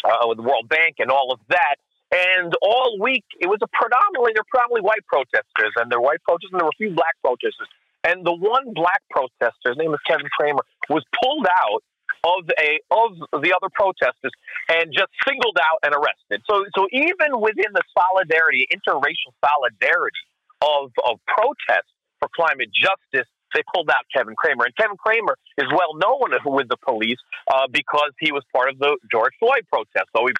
Uh, 0.04 0.26
with 0.26 0.38
the 0.38 0.42
World 0.42 0.68
Bank 0.68 0.96
and 0.98 1.10
all 1.10 1.32
of 1.32 1.40
that. 1.48 1.76
And 2.10 2.54
all 2.62 2.96
week, 3.00 3.24
it 3.38 3.48
was 3.48 3.58
a 3.60 3.68
predominantly, 3.68 4.32
they're 4.34 4.48
predominantly 4.48 4.80
white 4.80 5.04
protesters, 5.06 5.76
and 5.76 5.92
they're 5.92 6.00
white 6.00 6.22
protesters, 6.24 6.50
and 6.52 6.60
there 6.60 6.64
were 6.64 6.76
a 6.76 6.80
few 6.80 6.94
black 6.94 7.12
protesters. 7.20 7.68
And 8.04 8.24
the 8.24 8.32
one 8.32 8.72
black 8.72 9.02
protester, 9.10 9.68
his 9.68 9.76
name 9.76 9.92
is 9.92 10.00
Kevin 10.08 10.24
Kramer, 10.32 10.64
was 10.88 11.04
pulled 11.20 11.46
out 11.60 11.82
of 12.24 12.48
a 12.58 12.80
of 12.90 13.16
the 13.42 13.52
other 13.54 13.70
protesters 13.72 14.32
and 14.68 14.92
just 14.92 15.10
singled 15.26 15.58
out 15.58 15.78
and 15.82 15.94
arrested. 15.94 16.42
So 16.48 16.64
so 16.76 16.86
even 16.92 17.40
within 17.40 17.72
the 17.72 17.84
solidarity, 17.94 18.66
interracial 18.72 19.32
solidarity 19.42 20.24
of 20.62 20.90
of 21.04 21.20
protests 21.26 21.92
for 22.18 22.28
climate 22.34 22.70
justice, 22.74 23.28
they 23.54 23.62
pulled 23.74 23.90
out 23.90 24.04
Kevin 24.14 24.34
Kramer. 24.34 24.66
And 24.66 24.74
Kevin 24.76 24.96
Kramer 24.96 25.36
is 25.56 25.66
well 25.70 25.94
known 25.94 26.34
with 26.44 26.68
the 26.68 26.76
police 26.84 27.18
uh, 27.52 27.66
because 27.70 28.10
he 28.18 28.32
was 28.32 28.42
part 28.54 28.68
of 28.68 28.78
the 28.78 28.98
George 29.10 29.32
Floyd 29.38 29.64
protest. 29.70 30.10
So 30.14 30.26
he 30.26 30.34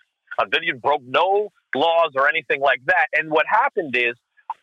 video 0.46 0.76
broke 0.76 1.02
no 1.02 1.50
laws 1.74 2.12
or 2.14 2.28
anything 2.28 2.60
like 2.60 2.80
that. 2.86 3.06
And 3.14 3.30
what 3.30 3.46
happened 3.48 3.94
is, 3.96 4.14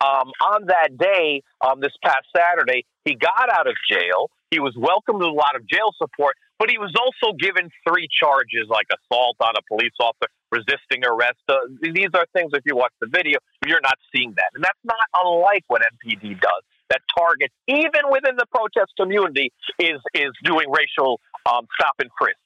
um, 0.03 0.31
on 0.41 0.65
that 0.67 0.97
day, 0.97 1.41
um, 1.61 1.79
this 1.79 1.93
past 2.03 2.25
Saturday, 2.35 2.85
he 3.03 3.15
got 3.15 3.49
out 3.51 3.67
of 3.67 3.75
jail. 3.89 4.29
He 4.51 4.59
was 4.59 4.73
welcomed 4.77 5.19
with 5.19 5.29
a 5.29 5.31
lot 5.31 5.55
of 5.55 5.67
jail 5.67 5.91
support, 5.97 6.35
but 6.59 6.69
he 6.69 6.77
was 6.77 6.93
also 6.95 7.35
given 7.35 7.69
three 7.87 8.07
charges 8.07 8.67
like 8.69 8.87
assault 8.89 9.35
on 9.39 9.53
a 9.57 9.63
police 9.67 9.95
officer, 9.99 10.31
resisting 10.51 11.03
arrest. 11.05 11.41
Uh, 11.49 11.57
these 11.81 12.09
are 12.13 12.25
things, 12.33 12.51
if 12.53 12.63
you 12.65 12.75
watch 12.75 12.93
the 13.01 13.07
video, 13.07 13.39
you're 13.65 13.81
not 13.81 13.97
seeing 14.15 14.33
that. 14.37 14.49
And 14.55 14.63
that's 14.63 14.79
not 14.83 15.05
unlike 15.13 15.63
what 15.67 15.81
MPD 15.81 16.39
does. 16.39 16.63
That 16.89 17.01
targets, 17.17 17.53
even 17.67 18.11
within 18.11 18.35
the 18.37 18.45
protest 18.53 18.93
community, 18.99 19.51
is, 19.79 19.99
is 20.13 20.31
doing 20.43 20.69
racial 20.69 21.19
um, 21.45 21.67
stop 21.79 21.95
and 21.99 22.09
frisk. 22.17 22.37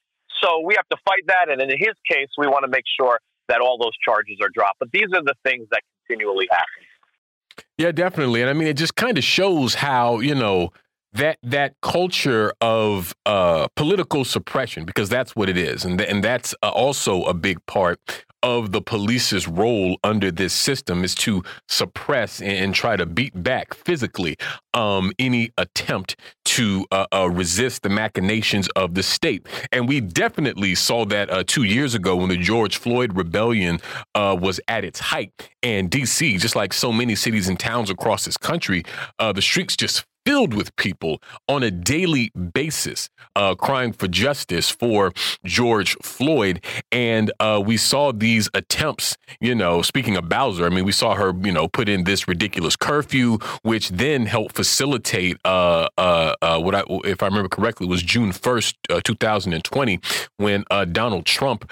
So 0.42 0.60
we 0.64 0.74
have 0.74 0.88
to 0.88 0.96
fight 1.04 1.26
that. 1.26 1.50
And 1.50 1.60
in 1.60 1.68
his 1.68 1.94
case, 2.08 2.28
we 2.38 2.46
want 2.46 2.64
to 2.64 2.70
make 2.70 2.84
sure 2.98 3.20
that 3.48 3.60
all 3.60 3.78
those 3.78 3.96
charges 4.02 4.38
are 4.42 4.48
dropped. 4.48 4.78
But 4.80 4.90
these 4.92 5.08
are 5.14 5.22
the 5.22 5.34
things 5.44 5.66
that 5.70 5.82
continually 6.06 6.48
happen. 6.50 7.64
Yeah, 7.76 7.92
definitely. 7.92 8.40
And 8.40 8.50
I 8.50 8.54
mean, 8.54 8.68
it 8.68 8.76
just 8.76 8.96
kind 8.96 9.18
of 9.18 9.24
shows 9.24 9.74
how, 9.74 10.20
you 10.20 10.34
know, 10.34 10.72
that 11.12 11.38
that 11.42 11.74
culture 11.82 12.52
of 12.60 13.14
uh, 13.26 13.68
political 13.76 14.24
suppression, 14.24 14.84
because 14.84 15.08
that's 15.08 15.34
what 15.34 15.48
it 15.48 15.56
is, 15.56 15.84
and 15.84 15.98
th- 15.98 16.10
and 16.10 16.22
that's 16.22 16.54
uh, 16.62 16.68
also 16.68 17.24
a 17.24 17.34
big 17.34 17.64
part 17.66 18.00
of 18.42 18.72
the 18.72 18.80
police's 18.80 19.46
role 19.46 19.98
under 20.02 20.30
this 20.30 20.52
system 20.52 21.04
is 21.04 21.14
to 21.14 21.42
suppress 21.68 22.40
and 22.40 22.74
try 22.74 22.96
to 22.96 23.04
beat 23.04 23.42
back 23.42 23.74
physically 23.74 24.36
um, 24.72 25.12
any 25.18 25.50
attempt 25.58 26.16
to 26.44 26.86
uh, 26.90 27.06
uh, 27.12 27.28
resist 27.30 27.82
the 27.82 27.88
machinations 27.88 28.68
of 28.76 28.94
the 28.94 29.02
state. 29.02 29.46
And 29.72 29.88
we 29.88 30.00
definitely 30.00 30.74
saw 30.74 31.04
that 31.06 31.30
uh, 31.30 31.44
two 31.46 31.64
years 31.64 31.94
ago 31.94 32.16
when 32.16 32.28
the 32.28 32.36
George 32.36 32.76
Floyd 32.78 33.14
rebellion 33.14 33.80
uh, 34.14 34.36
was 34.40 34.60
at 34.68 34.84
its 34.84 35.00
height. 35.00 35.50
And 35.62 35.90
D.C., 35.90 36.38
just 36.38 36.56
like 36.56 36.72
so 36.72 36.92
many 36.92 37.14
cities 37.14 37.48
and 37.48 37.58
towns 37.60 37.90
across 37.90 38.24
this 38.24 38.36
country, 38.36 38.84
uh, 39.18 39.32
the 39.32 39.42
streets 39.42 39.76
just 39.76 40.06
filled 40.30 40.54
with 40.54 40.76
people 40.76 41.20
on 41.48 41.64
a 41.64 41.72
daily 41.72 42.30
basis 42.52 43.10
uh, 43.34 43.52
crying 43.56 43.92
for 43.92 44.06
justice 44.06 44.70
for 44.70 45.12
George 45.44 45.96
Floyd. 46.02 46.64
And 46.92 47.32
uh, 47.40 47.60
we 47.66 47.76
saw 47.76 48.12
these 48.12 48.48
attempts, 48.54 49.16
you 49.40 49.56
know, 49.56 49.82
speaking 49.82 50.16
of 50.16 50.28
Bowser, 50.28 50.66
I 50.66 50.68
mean, 50.68 50.84
we 50.84 50.92
saw 50.92 51.16
her, 51.16 51.32
you 51.42 51.50
know, 51.50 51.66
put 51.66 51.88
in 51.88 52.04
this 52.04 52.28
ridiculous 52.28 52.76
curfew, 52.76 53.38
which 53.62 53.88
then 53.88 54.26
helped 54.26 54.54
facilitate 54.54 55.36
uh, 55.44 55.88
uh, 55.98 56.36
uh 56.40 56.60
what 56.60 56.76
I, 56.76 56.84
if 57.04 57.24
I 57.24 57.26
remember 57.26 57.48
correctly, 57.48 57.88
was 57.88 58.00
June 58.00 58.30
1st, 58.30 58.74
uh, 58.88 59.00
2020, 59.02 59.98
when 60.36 60.62
Donald 60.92 61.26
Trump 61.26 61.68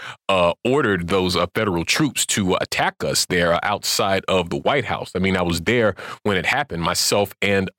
ordered 0.64 1.06
those 1.06 1.36
federal 1.54 1.84
troops 1.84 2.26
to 2.26 2.56
attack 2.60 3.04
us 3.04 3.24
there 3.26 3.64
outside 3.64 4.24
of 4.26 4.50
the 4.50 4.56
White 4.56 4.86
House. 4.86 5.12
I 5.14 5.20
mean, 5.20 5.36
I 5.36 5.42
was 5.42 5.60
there 5.60 5.94
when 6.24 6.36
it 6.36 6.46
happened, 6.46 6.82
myself 6.82 7.34
and 7.40 7.70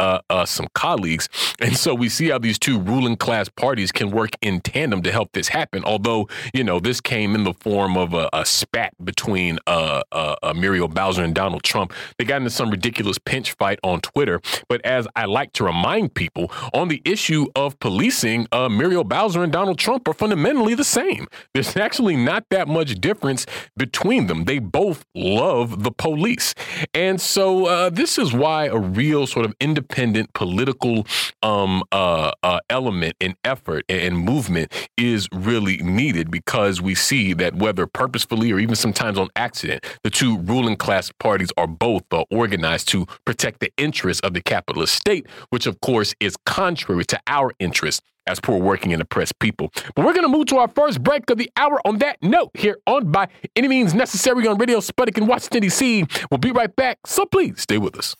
some 0.45 0.68
colleagues. 0.73 1.29
And 1.59 1.75
so 1.75 1.93
we 1.93 2.09
see 2.09 2.29
how 2.29 2.39
these 2.39 2.59
two 2.59 2.79
ruling 2.79 3.17
class 3.17 3.49
parties 3.49 3.91
can 3.91 4.11
work 4.11 4.31
in 4.41 4.61
tandem 4.61 5.01
to 5.03 5.11
help 5.11 5.31
this 5.33 5.49
happen. 5.49 5.83
Although, 5.83 6.29
you 6.53 6.63
know, 6.63 6.79
this 6.79 7.01
came 7.01 7.35
in 7.35 7.43
the 7.43 7.53
form 7.53 7.97
of 7.97 8.13
a, 8.13 8.29
a 8.33 8.45
spat 8.45 8.93
between 9.03 9.59
uh, 9.67 10.01
uh, 10.11 10.35
uh, 10.41 10.53
Muriel 10.53 10.87
Bowser 10.87 11.23
and 11.23 11.35
Donald 11.35 11.63
Trump. 11.63 11.93
They 12.17 12.25
got 12.25 12.37
into 12.37 12.49
some 12.49 12.69
ridiculous 12.69 13.17
pinch 13.17 13.53
fight 13.53 13.79
on 13.83 14.01
Twitter. 14.01 14.41
But 14.67 14.85
as 14.85 15.07
I 15.15 15.25
like 15.25 15.53
to 15.53 15.63
remind 15.63 16.13
people, 16.13 16.51
on 16.73 16.87
the 16.87 17.01
issue 17.05 17.47
of 17.55 17.79
policing, 17.79 18.47
uh, 18.51 18.69
Muriel 18.69 19.03
Bowser 19.03 19.43
and 19.43 19.51
Donald 19.51 19.79
Trump 19.79 20.07
are 20.07 20.13
fundamentally 20.13 20.75
the 20.75 20.83
same. 20.83 21.27
There's 21.53 21.75
actually 21.75 22.15
not 22.15 22.45
that 22.49 22.67
much 22.67 22.95
difference 22.95 23.45
between 23.75 24.27
them. 24.27 24.45
They 24.45 24.59
both 24.59 25.05
love 25.15 25.83
the 25.83 25.91
police. 25.91 26.53
And 26.93 27.19
so 27.19 27.65
uh, 27.65 27.89
this 27.89 28.17
is 28.17 28.33
why 28.33 28.65
a 28.65 28.77
real 28.77 29.27
sort 29.27 29.45
of 29.45 29.53
independent 29.59 30.33
police 30.33 30.48
political 30.49 31.05
um, 31.43 31.83
uh, 31.91 32.31
uh, 32.41 32.59
element 32.71 33.15
and 33.21 33.35
effort 33.43 33.85
and 33.87 34.17
movement 34.17 34.73
is 34.97 35.27
really 35.31 35.77
needed 35.77 36.31
because 36.31 36.81
we 36.81 36.95
see 36.95 37.33
that 37.33 37.55
whether 37.55 37.85
purposefully 37.85 38.51
or 38.51 38.59
even 38.59 38.75
sometimes 38.75 39.19
on 39.19 39.29
accident, 39.35 39.85
the 40.03 40.09
two 40.09 40.39
ruling 40.39 40.75
class 40.75 41.11
parties 41.19 41.49
are 41.55 41.67
both 41.67 42.03
uh, 42.11 42.23
organized 42.31 42.87
to 42.87 43.05
protect 43.25 43.59
the 43.59 43.71
interests 43.77 44.21
of 44.21 44.33
the 44.33 44.41
capitalist 44.41 44.95
state, 44.95 45.27
which 45.51 45.67
of 45.67 45.79
course 45.81 46.15
is 46.19 46.35
contrary 46.47 47.05
to 47.05 47.19
our 47.27 47.51
interests 47.59 48.01
as 48.25 48.39
poor 48.39 48.59
working 48.59 48.91
and 48.91 49.01
oppressed 49.03 49.37
people. 49.37 49.71
But 49.95 50.03
we're 50.03 50.13
going 50.13 50.25
to 50.25 50.35
move 50.35 50.47
to 50.47 50.57
our 50.57 50.67
first 50.67 51.03
break 51.03 51.29
of 51.29 51.37
the 51.37 51.49
hour 51.57 51.79
on 51.85 51.99
that 51.99 52.17
note 52.23 52.51
here 52.55 52.77
on 52.87 53.11
By 53.11 53.27
Any 53.55 53.67
Means 53.67 53.93
Necessary 53.93 54.47
on 54.47 54.57
Radio 54.57 54.79
Sputnik 54.79 55.17
in 55.17 55.27
Washington, 55.27 55.61
D.C. 55.61 56.05
We'll 56.31 56.39
be 56.39 56.51
right 56.51 56.75
back, 56.75 56.97
so 57.05 57.25
please 57.25 57.61
stay 57.61 57.77
with 57.77 57.95
us 57.95 58.15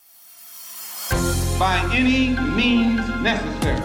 by 1.60 1.78
any 1.92 2.30
means 2.56 3.06
necessary. 3.20 3.78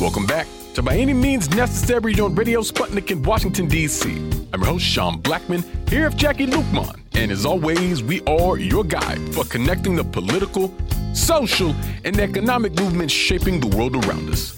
Welcome 0.00 0.24
back 0.24 0.46
to 0.76 0.82
By 0.82 0.98
Any 0.98 1.14
Means 1.14 1.48
Necessary 1.54 2.20
on 2.20 2.34
Radio 2.34 2.60
Sputnik 2.60 3.10
in 3.10 3.22
Washington, 3.22 3.66
D.C. 3.66 4.10
I'm 4.52 4.60
your 4.60 4.66
host, 4.66 4.84
Sean 4.84 5.22
Blackmon, 5.22 5.64
here 5.88 6.10
with 6.10 6.18
Jacquie 6.18 6.46
Luqman. 6.46 7.00
And 7.14 7.32
as 7.32 7.46
always, 7.46 8.02
we 8.02 8.20
are 8.26 8.58
your 8.58 8.84
guide 8.84 9.34
for 9.34 9.44
connecting 9.44 9.96
the 9.96 10.04
political, 10.04 10.74
social, 11.14 11.74
and 12.04 12.20
economic 12.20 12.74
movements 12.74 13.14
shaping 13.14 13.58
the 13.58 13.74
world 13.74 14.04
around 14.04 14.28
us. 14.28 14.50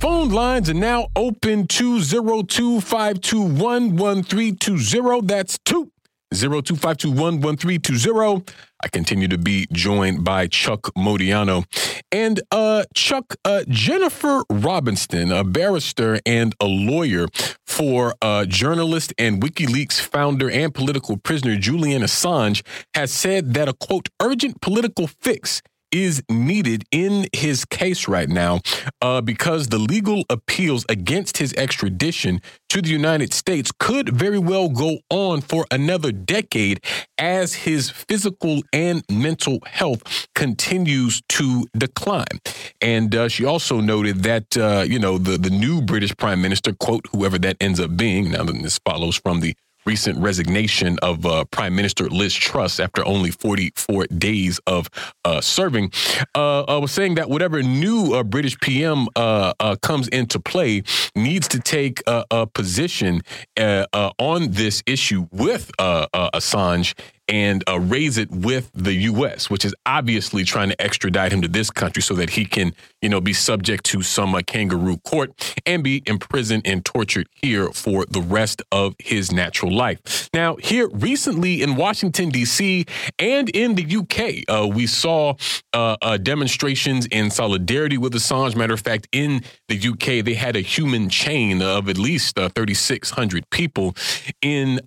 Phone 0.00 0.28
lines 0.28 0.68
are 0.68 0.74
now 0.74 1.08
open 1.16 1.66
202 1.66 2.82
521 2.82 3.96
1320. 3.96 5.20
That's 5.22 5.58
2 5.64 5.90
0252 6.34 8.44
I 8.82 8.88
continue 8.88 9.28
to 9.28 9.38
be 9.38 9.66
joined 9.72 10.24
by 10.24 10.46
Chuck 10.46 10.92
Modiano. 10.96 11.64
And 12.12 12.40
uh, 12.50 12.84
Chuck, 12.94 13.34
uh, 13.44 13.64
Jennifer 13.68 14.44
Robinson, 14.50 15.32
a 15.32 15.42
barrister 15.42 16.20
and 16.24 16.54
a 16.60 16.66
lawyer 16.66 17.26
for 17.66 18.14
uh, 18.22 18.44
journalist 18.44 19.12
and 19.18 19.42
WikiLeaks 19.42 20.00
founder 20.00 20.50
and 20.50 20.72
political 20.72 21.16
prisoner 21.16 21.56
Julian 21.56 22.02
Assange, 22.02 22.62
has 22.94 23.10
said 23.10 23.54
that 23.54 23.68
a 23.68 23.72
quote, 23.72 24.08
urgent 24.20 24.60
political 24.60 25.06
fix 25.06 25.60
is 25.92 26.22
needed 26.28 26.84
in 26.90 27.26
his 27.32 27.64
case 27.64 28.08
right 28.08 28.28
now 28.28 28.60
uh, 29.02 29.20
because 29.20 29.68
the 29.68 29.78
legal 29.78 30.24
appeals 30.30 30.84
against 30.88 31.38
his 31.38 31.52
extradition 31.54 32.40
to 32.68 32.82
the 32.82 32.90
United 32.90 33.32
States 33.32 33.72
could 33.78 34.10
very 34.10 34.38
well 34.38 34.68
go 34.68 34.98
on 35.10 35.40
for 35.40 35.66
another 35.70 36.12
decade 36.12 36.80
as 37.16 37.54
his 37.54 37.90
physical 37.90 38.62
and 38.72 39.02
mental 39.10 39.58
health 39.66 40.26
continues 40.34 41.22
to 41.28 41.66
decline. 41.76 42.40
And 42.80 43.14
uh, 43.14 43.28
she 43.28 43.44
also 43.44 43.80
noted 43.80 44.22
that, 44.24 44.56
uh, 44.56 44.84
you 44.86 44.98
know, 44.98 45.18
the, 45.18 45.38
the 45.38 45.50
new 45.50 45.80
British 45.80 46.16
prime 46.16 46.42
minister, 46.42 46.72
quote, 46.72 47.06
whoever 47.12 47.38
that 47.38 47.56
ends 47.60 47.80
up 47.80 47.96
being, 47.96 48.30
now 48.30 48.44
that 48.44 48.62
this 48.62 48.78
follows 48.84 49.16
from 49.16 49.40
the 49.40 49.54
recent 49.88 50.18
resignation 50.18 50.98
of 51.00 51.24
uh, 51.24 51.46
Prime 51.46 51.74
Minister 51.74 52.10
Liz 52.10 52.34
Truss 52.34 52.78
after 52.78 53.02
only 53.06 53.30
44 53.30 54.04
days 54.18 54.60
of 54.66 54.86
uh, 55.24 55.40
serving, 55.40 55.92
uh, 56.34 56.78
was 56.78 56.92
saying 56.92 57.14
that 57.14 57.30
whatever 57.30 57.62
new 57.62 58.12
uh, 58.12 58.22
British 58.22 58.60
PM 58.60 59.08
uh, 59.16 59.76
comes 59.80 60.06
into 60.08 60.38
play 60.40 60.82
needs 61.16 61.48
to 61.48 61.58
take 61.58 62.02
a 62.06 62.46
position 62.48 63.22
on 63.56 64.50
this 64.50 64.82
issue 64.86 65.26
with 65.32 65.72
Assange 65.78 66.92
and 67.28 67.62
uh, 67.68 67.78
raise 67.78 68.16
it 68.16 68.30
with 68.30 68.70
the 68.74 68.94
U.S., 68.94 69.50
which 69.50 69.64
is 69.64 69.74
obviously 69.84 70.44
trying 70.44 70.70
to 70.70 70.82
extradite 70.82 71.32
him 71.32 71.42
to 71.42 71.48
this 71.48 71.70
country 71.70 72.02
so 72.02 72.14
that 72.14 72.30
he 72.30 72.44
can, 72.44 72.72
you 73.02 73.08
know, 73.08 73.20
be 73.20 73.32
subject 73.32 73.84
to 73.84 74.02
some 74.02 74.34
uh, 74.34 74.40
kangaroo 74.46 74.96
court 74.98 75.56
and 75.66 75.84
be 75.84 76.02
imprisoned 76.06 76.62
and 76.64 76.84
tortured 76.84 77.28
here 77.32 77.70
for 77.72 78.06
the 78.06 78.20
rest 78.20 78.62
of 78.72 78.94
his 78.98 79.30
natural 79.30 79.74
life. 79.74 80.30
Now, 80.32 80.56
here 80.56 80.88
recently 80.88 81.62
in 81.62 81.76
Washington, 81.76 82.30
D.C. 82.30 82.86
and 83.18 83.48
in 83.50 83.74
the 83.74 83.82
U.K., 83.82 84.44
uh, 84.48 84.66
we 84.66 84.86
saw 84.86 85.34
uh, 85.72 85.96
uh, 86.00 86.16
demonstrations 86.16 87.06
in 87.06 87.30
solidarity 87.30 87.98
with 87.98 88.14
Assange. 88.14 88.56
Matter 88.56 88.74
of 88.74 88.80
fact, 88.80 89.06
in 89.12 89.42
the 89.68 89.76
U.K., 89.76 90.22
they 90.22 90.34
had 90.34 90.56
a 90.56 90.60
human 90.60 91.08
chain 91.08 91.60
of 91.60 91.88
at 91.88 91.98
least 91.98 92.38
uh, 92.38 92.48
3,600 92.54 93.50
people 93.50 93.94
in 94.40 94.80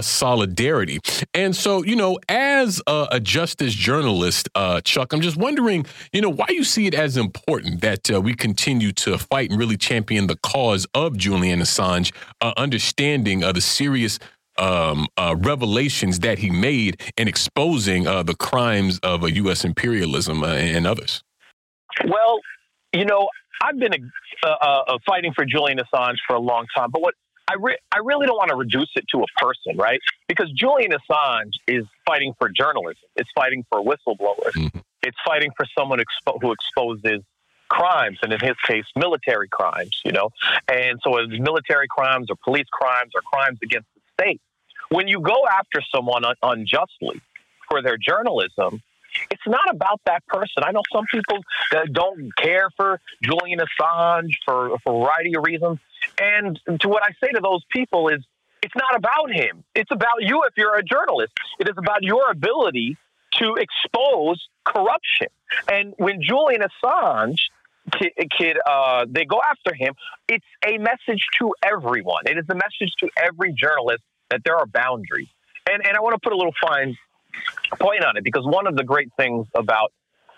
solidarity. 0.00 1.00
And 1.34 1.54
so, 1.54 1.73
you 1.82 1.96
know, 1.96 2.18
as 2.28 2.80
a, 2.86 3.08
a 3.12 3.20
justice 3.20 3.74
journalist, 3.74 4.48
uh, 4.54 4.80
Chuck, 4.82 5.12
I'm 5.12 5.20
just 5.20 5.36
wondering, 5.36 5.86
you 6.12 6.20
know, 6.20 6.30
why 6.30 6.46
you 6.50 6.64
see 6.64 6.86
it 6.86 6.94
as 6.94 7.16
important 7.16 7.80
that 7.80 8.10
uh, 8.10 8.20
we 8.20 8.34
continue 8.34 8.92
to 8.92 9.18
fight 9.18 9.50
and 9.50 9.58
really 9.58 9.76
champion 9.76 10.26
the 10.26 10.36
cause 10.36 10.86
of 10.94 11.16
Julian 11.16 11.60
Assange, 11.60 12.12
uh, 12.40 12.52
understanding 12.56 13.40
the 13.40 13.60
serious 13.60 14.18
um, 14.58 15.06
uh, 15.16 15.34
revelations 15.38 16.20
that 16.20 16.38
he 16.38 16.50
made 16.50 17.00
in 17.16 17.28
exposing 17.28 18.06
uh, 18.06 18.22
the 18.22 18.34
crimes 18.34 18.98
of 19.00 19.24
uh, 19.24 19.26
U.S. 19.26 19.64
imperialism 19.64 20.44
and 20.44 20.86
others? 20.86 21.22
Well, 22.04 22.38
you 22.92 23.04
know, 23.04 23.28
I've 23.62 23.78
been 23.78 23.94
a, 24.44 24.98
fighting 25.06 25.32
for 25.34 25.44
Julian 25.44 25.78
Assange 25.78 26.18
for 26.26 26.36
a 26.36 26.40
long 26.40 26.66
time, 26.76 26.90
but 26.92 27.02
what 27.02 27.14
I, 27.48 27.54
re- 27.60 27.78
I 27.92 27.98
really 27.98 28.26
don't 28.26 28.36
want 28.36 28.50
to 28.50 28.56
reduce 28.56 28.90
it 28.96 29.04
to 29.12 29.22
a 29.22 29.26
person, 29.36 29.76
right? 29.76 30.00
Because 30.28 30.50
Julian 30.52 30.92
Assange 30.92 31.52
is 31.68 31.84
fighting 32.06 32.34
for 32.38 32.48
journalism. 32.48 33.02
It's 33.16 33.30
fighting 33.34 33.64
for 33.70 33.82
whistleblowers. 33.82 34.52
Mm-hmm. 34.56 34.78
It's 35.02 35.16
fighting 35.26 35.50
for 35.56 35.66
someone 35.78 35.98
expo- 35.98 36.40
who 36.40 36.52
exposes 36.52 37.22
crimes, 37.68 38.18
and 38.22 38.32
in 38.32 38.40
his 38.40 38.56
case, 38.66 38.84
military 38.96 39.48
crimes, 39.48 40.00
you 40.04 40.12
know? 40.12 40.30
And 40.68 41.00
so 41.02 41.18
it's 41.18 41.32
military 41.38 41.88
crimes 41.88 42.28
or 42.30 42.36
police 42.42 42.68
crimes 42.72 43.12
or 43.14 43.20
crimes 43.22 43.58
against 43.62 43.88
the 43.94 44.00
state. 44.22 44.40
When 44.90 45.08
you 45.08 45.20
go 45.20 45.44
after 45.50 45.82
someone 45.94 46.24
un- 46.24 46.36
unjustly 46.42 47.20
for 47.68 47.82
their 47.82 47.96
journalism, 47.96 48.82
it's 49.30 49.46
not 49.46 49.70
about 49.70 50.00
that 50.06 50.26
person. 50.26 50.62
I 50.62 50.72
know 50.72 50.82
some 50.92 51.04
people 51.10 51.38
that 51.72 51.92
don't 51.92 52.34
care 52.36 52.68
for 52.76 53.00
Julian 53.22 53.60
Assange 53.60 54.32
for, 54.44 54.78
for 54.84 54.94
a 54.94 55.04
variety 55.04 55.36
of 55.36 55.44
reasons. 55.44 55.78
And 56.20 56.60
to 56.80 56.88
what 56.88 57.02
I 57.02 57.12
say 57.22 57.32
to 57.32 57.40
those 57.40 57.62
people 57.70 58.08
is, 58.08 58.24
it's 58.62 58.74
not 58.74 58.96
about 58.96 59.30
him. 59.30 59.62
It's 59.74 59.90
about 59.90 60.20
you 60.20 60.42
if 60.44 60.54
you're 60.56 60.76
a 60.76 60.82
journalist. 60.82 61.32
It 61.60 61.68
is 61.68 61.74
about 61.76 62.02
your 62.02 62.30
ability 62.30 62.96
to 63.38 63.56
expose 63.56 64.48
corruption. 64.64 65.28
And 65.70 65.94
when 65.98 66.22
Julian 66.22 66.62
Assange 66.62 67.40
kid, 68.38 68.56
uh, 68.66 69.04
they 69.08 69.24
go 69.24 69.40
after 69.50 69.74
him, 69.74 69.94
it's 70.28 70.46
a 70.66 70.78
message 70.78 71.26
to 71.38 71.54
everyone. 71.62 72.22
It 72.26 72.38
is 72.38 72.44
a 72.48 72.54
message 72.54 72.92
to 73.00 73.10
every 73.16 73.52
journalist 73.52 74.02
that 74.30 74.42
there 74.44 74.56
are 74.56 74.66
boundaries. 74.66 75.28
And, 75.70 75.86
and 75.86 75.96
I 75.96 76.00
want 76.00 76.14
to 76.14 76.20
put 76.20 76.32
a 76.32 76.36
little 76.36 76.54
fine 76.60 76.96
point 77.78 78.04
on 78.04 78.16
it 78.16 78.24
because 78.24 78.44
one 78.44 78.66
of 78.66 78.76
the 78.76 78.84
great 78.84 79.10
things 79.16 79.46
about 79.54 79.92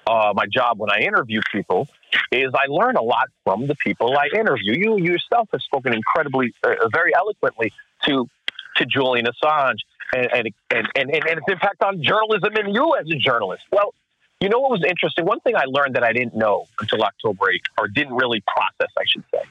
uh, 0.06 0.32
my 0.34 0.47
job 0.47 0.78
when 0.78 0.90
I 0.90 1.01
interview 1.01 1.40
people 1.52 1.88
is 2.32 2.52
I 2.54 2.66
learn 2.68 2.96
a 2.96 3.02
lot 3.02 3.28
from 3.44 3.66
the 3.66 3.74
people 3.76 4.16
I 4.16 4.28
interview. 4.34 4.74
You 4.76 4.98
yourself 4.98 5.48
have 5.52 5.62
spoken 5.62 5.92
incredibly, 5.92 6.54
uh, 6.62 6.88
very 6.92 7.14
eloquently 7.14 7.72
to 8.04 8.28
to 8.76 8.86
Julian 8.86 9.26
Assange 9.26 9.78
and 10.14 10.28
and, 10.32 10.48
and 10.70 10.88
and 10.94 11.10
and 11.10 11.38
its 11.38 11.46
impact 11.48 11.82
on 11.82 12.02
journalism 12.02 12.54
and 12.56 12.74
you 12.74 12.94
as 12.96 13.06
a 13.10 13.16
journalist. 13.16 13.64
Well, 13.70 13.94
you 14.40 14.48
know 14.48 14.60
what 14.60 14.70
was 14.70 14.84
interesting? 14.84 15.24
One 15.24 15.40
thing 15.40 15.56
I 15.56 15.64
learned 15.66 15.96
that 15.96 16.04
I 16.04 16.12
didn't 16.12 16.36
know 16.36 16.66
until 16.80 17.02
October 17.02 17.46
8th, 17.46 17.80
or 17.80 17.88
didn't 17.88 18.14
really 18.14 18.42
process, 18.46 18.92
I 18.98 19.04
should 19.06 19.24
say, 19.32 19.42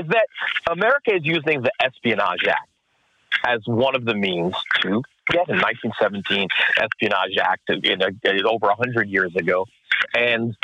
is 0.00 0.08
that 0.08 0.26
America 0.68 1.14
is 1.14 1.24
using 1.24 1.62
the 1.62 1.70
Espionage 1.80 2.44
Act 2.48 2.68
as 3.46 3.60
one 3.66 3.94
of 3.94 4.04
the 4.04 4.14
means 4.14 4.54
to 4.80 5.02
get 5.30 5.48
in 5.48 5.56
1917 5.60 6.48
Espionage 6.80 7.36
Act 7.40 7.70
in 7.70 8.02
a, 8.02 8.48
over 8.48 8.66
100 8.66 9.08
years 9.08 9.34
ago, 9.36 9.66
and 10.16 10.56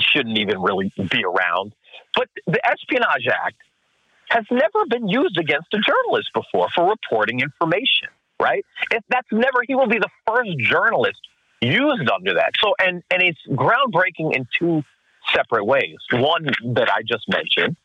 shouldn't 0.00 0.38
even 0.38 0.60
really 0.60 0.92
be 1.10 1.24
around. 1.24 1.72
But 2.14 2.28
the 2.46 2.60
Espionage 2.66 3.26
Act 3.28 3.56
has 4.28 4.44
never 4.50 4.86
been 4.88 5.08
used 5.08 5.38
against 5.38 5.72
a 5.74 5.78
journalist 5.78 6.30
before 6.34 6.68
for 6.74 6.88
reporting 6.88 7.40
information, 7.40 8.08
right? 8.40 8.64
If 8.90 9.04
that's 9.08 9.28
never, 9.30 9.62
he 9.66 9.74
will 9.74 9.88
be 9.88 9.98
the 9.98 10.10
first 10.26 10.50
journalist 10.58 11.20
used 11.60 12.10
under 12.10 12.34
that. 12.34 12.52
So, 12.62 12.74
and 12.78 13.02
and 13.10 13.22
it's 13.22 13.40
groundbreaking 13.48 14.34
in 14.34 14.46
two 14.58 14.82
separate 15.34 15.64
ways. 15.64 15.96
One 16.12 16.46
that 16.74 16.90
I 16.90 17.02
just 17.02 17.28
mentioned, 17.28 17.76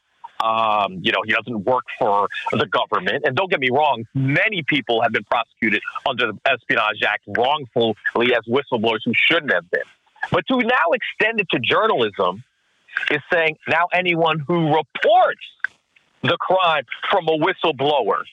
um, 0.44 1.00
you 1.02 1.12
know, 1.12 1.22
he 1.26 1.34
doesn't 1.34 1.66
work 1.66 1.86
for 2.00 2.28
the 2.52 2.66
government. 2.66 3.24
And 3.26 3.36
don't 3.36 3.50
get 3.50 3.60
me 3.60 3.70
wrong, 3.72 4.06
many 4.14 4.64
people 4.64 5.02
have 5.02 5.12
been 5.12 5.24
prosecuted 5.24 5.82
under 6.08 6.32
the 6.32 6.40
Espionage 6.46 7.04
Act 7.04 7.24
wrongfully 7.28 8.34
as 8.34 8.44
whistleblowers 8.48 9.00
who 9.06 9.14
shouldn't 9.14 9.54
have 9.54 9.70
been. 9.70 9.82
But 10.32 10.46
to 10.48 10.58
now 10.58 10.92
extend 10.94 11.40
it 11.40 11.48
to 11.52 11.60
journalism 11.60 12.44
is 13.12 13.22
saying 13.32 13.58
now 13.68 13.88
anyone 13.94 14.40
who 14.40 14.76
reports 14.76 15.46
the 16.24 16.38
crime 16.40 16.84
from 17.10 17.28
a 17.28 17.38
whistleblower 17.38 18.24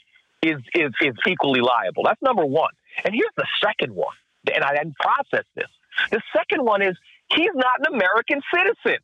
is, 0.43 0.61
is, 0.75 0.93
is 1.01 1.15
equally 1.27 1.61
liable. 1.61 2.05
That's 2.05 2.21
number 2.23 2.45
one. 2.45 2.73
And 3.05 3.15
here's 3.15 3.35
the 3.37 3.47
second 3.63 3.95
one, 3.95 4.15
and 4.53 4.65
I 4.65 4.75
didn't 4.75 4.97
process 4.97 5.45
this. 5.55 5.69
The 6.11 6.21
second 6.37 6.65
one 6.65 6.83
is 6.83 6.97
he's 7.35 7.55
not 7.55 7.81
an 7.81 7.95
American 7.95 8.41
citizen. 8.53 9.01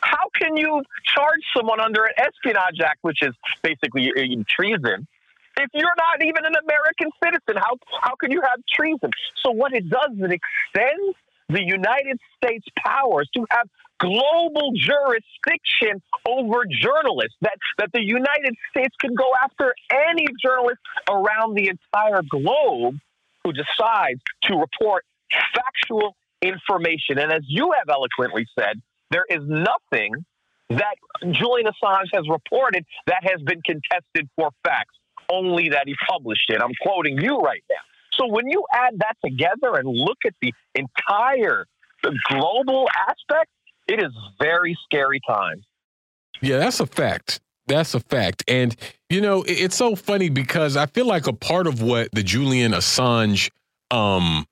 How 0.00 0.28
can 0.40 0.56
you 0.56 0.82
charge 1.14 1.40
someone 1.56 1.80
under 1.80 2.04
an 2.04 2.12
Espionage 2.16 2.80
Act, 2.84 2.98
which 3.02 3.22
is 3.22 3.34
basically 3.62 4.10
treason, 4.48 5.06
if 5.56 5.70
you're 5.72 5.96
not 5.96 6.24
even 6.24 6.44
an 6.44 6.54
American 6.64 7.10
citizen? 7.22 7.56
How 7.56 7.78
how 8.00 8.16
can 8.16 8.32
you 8.32 8.40
have 8.40 8.60
treason? 8.68 9.10
So 9.44 9.52
what 9.52 9.72
it 9.72 9.88
does 9.88 10.10
is 10.16 10.24
it 10.24 10.32
extends 10.32 11.16
the 11.48 11.62
United 11.62 12.18
States 12.36 12.66
powers 12.84 13.28
to 13.34 13.46
have 13.50 13.68
global 14.00 14.72
jurisdiction 14.74 16.02
over 16.26 16.64
journalists. 16.68 17.36
That 17.40 17.58
that 17.78 17.90
the 17.92 18.02
United 18.02 18.54
States 18.70 18.94
can 19.00 19.14
go 19.14 19.30
after 19.42 19.74
any 19.90 20.26
journalist 20.42 20.80
around 21.08 21.54
the 21.54 21.70
entire 21.70 22.22
globe 22.28 22.96
who 23.44 23.52
decides 23.52 24.20
to 24.44 24.56
report 24.56 25.04
factual 25.54 26.16
information. 26.42 27.18
And 27.18 27.32
as 27.32 27.42
you 27.46 27.72
have 27.78 27.88
eloquently 27.88 28.46
said, 28.58 28.80
there 29.10 29.24
is 29.28 29.40
nothing 29.42 30.24
that 30.70 30.96
Julian 31.30 31.66
Assange 31.66 32.08
has 32.12 32.24
reported 32.28 32.84
that 33.06 33.20
has 33.22 33.40
been 33.42 33.60
contested 33.62 34.28
for 34.36 34.50
facts, 34.64 34.94
only 35.30 35.70
that 35.70 35.84
he 35.86 35.94
published 36.08 36.48
it. 36.48 36.60
I'm 36.60 36.74
quoting 36.80 37.18
you 37.18 37.38
right 37.38 37.62
now. 37.70 37.76
So 38.16 38.26
when 38.26 38.48
you 38.48 38.64
add 38.74 38.98
that 38.98 39.16
together 39.24 39.76
and 39.76 39.88
look 39.88 40.18
at 40.26 40.34
the 40.40 40.52
entire 40.74 41.66
the 42.02 42.18
global 42.28 42.88
aspect, 43.08 43.50
it 43.88 44.02
is 44.02 44.12
very 44.40 44.76
scary 44.84 45.20
times. 45.26 45.64
Yeah, 46.40 46.58
that's 46.58 46.80
a 46.80 46.86
fact. 46.86 47.40
That's 47.66 47.94
a 47.94 48.00
fact. 48.00 48.44
And, 48.46 48.76
you 49.08 49.20
know, 49.20 49.42
it's 49.46 49.76
so 49.76 49.96
funny 49.96 50.28
because 50.28 50.76
I 50.76 50.86
feel 50.86 51.06
like 51.06 51.26
a 51.26 51.32
part 51.32 51.66
of 51.66 51.80
what 51.80 52.10
the 52.12 52.22
Julian 52.22 52.72
Assange 52.72 53.50
um, 53.90 54.46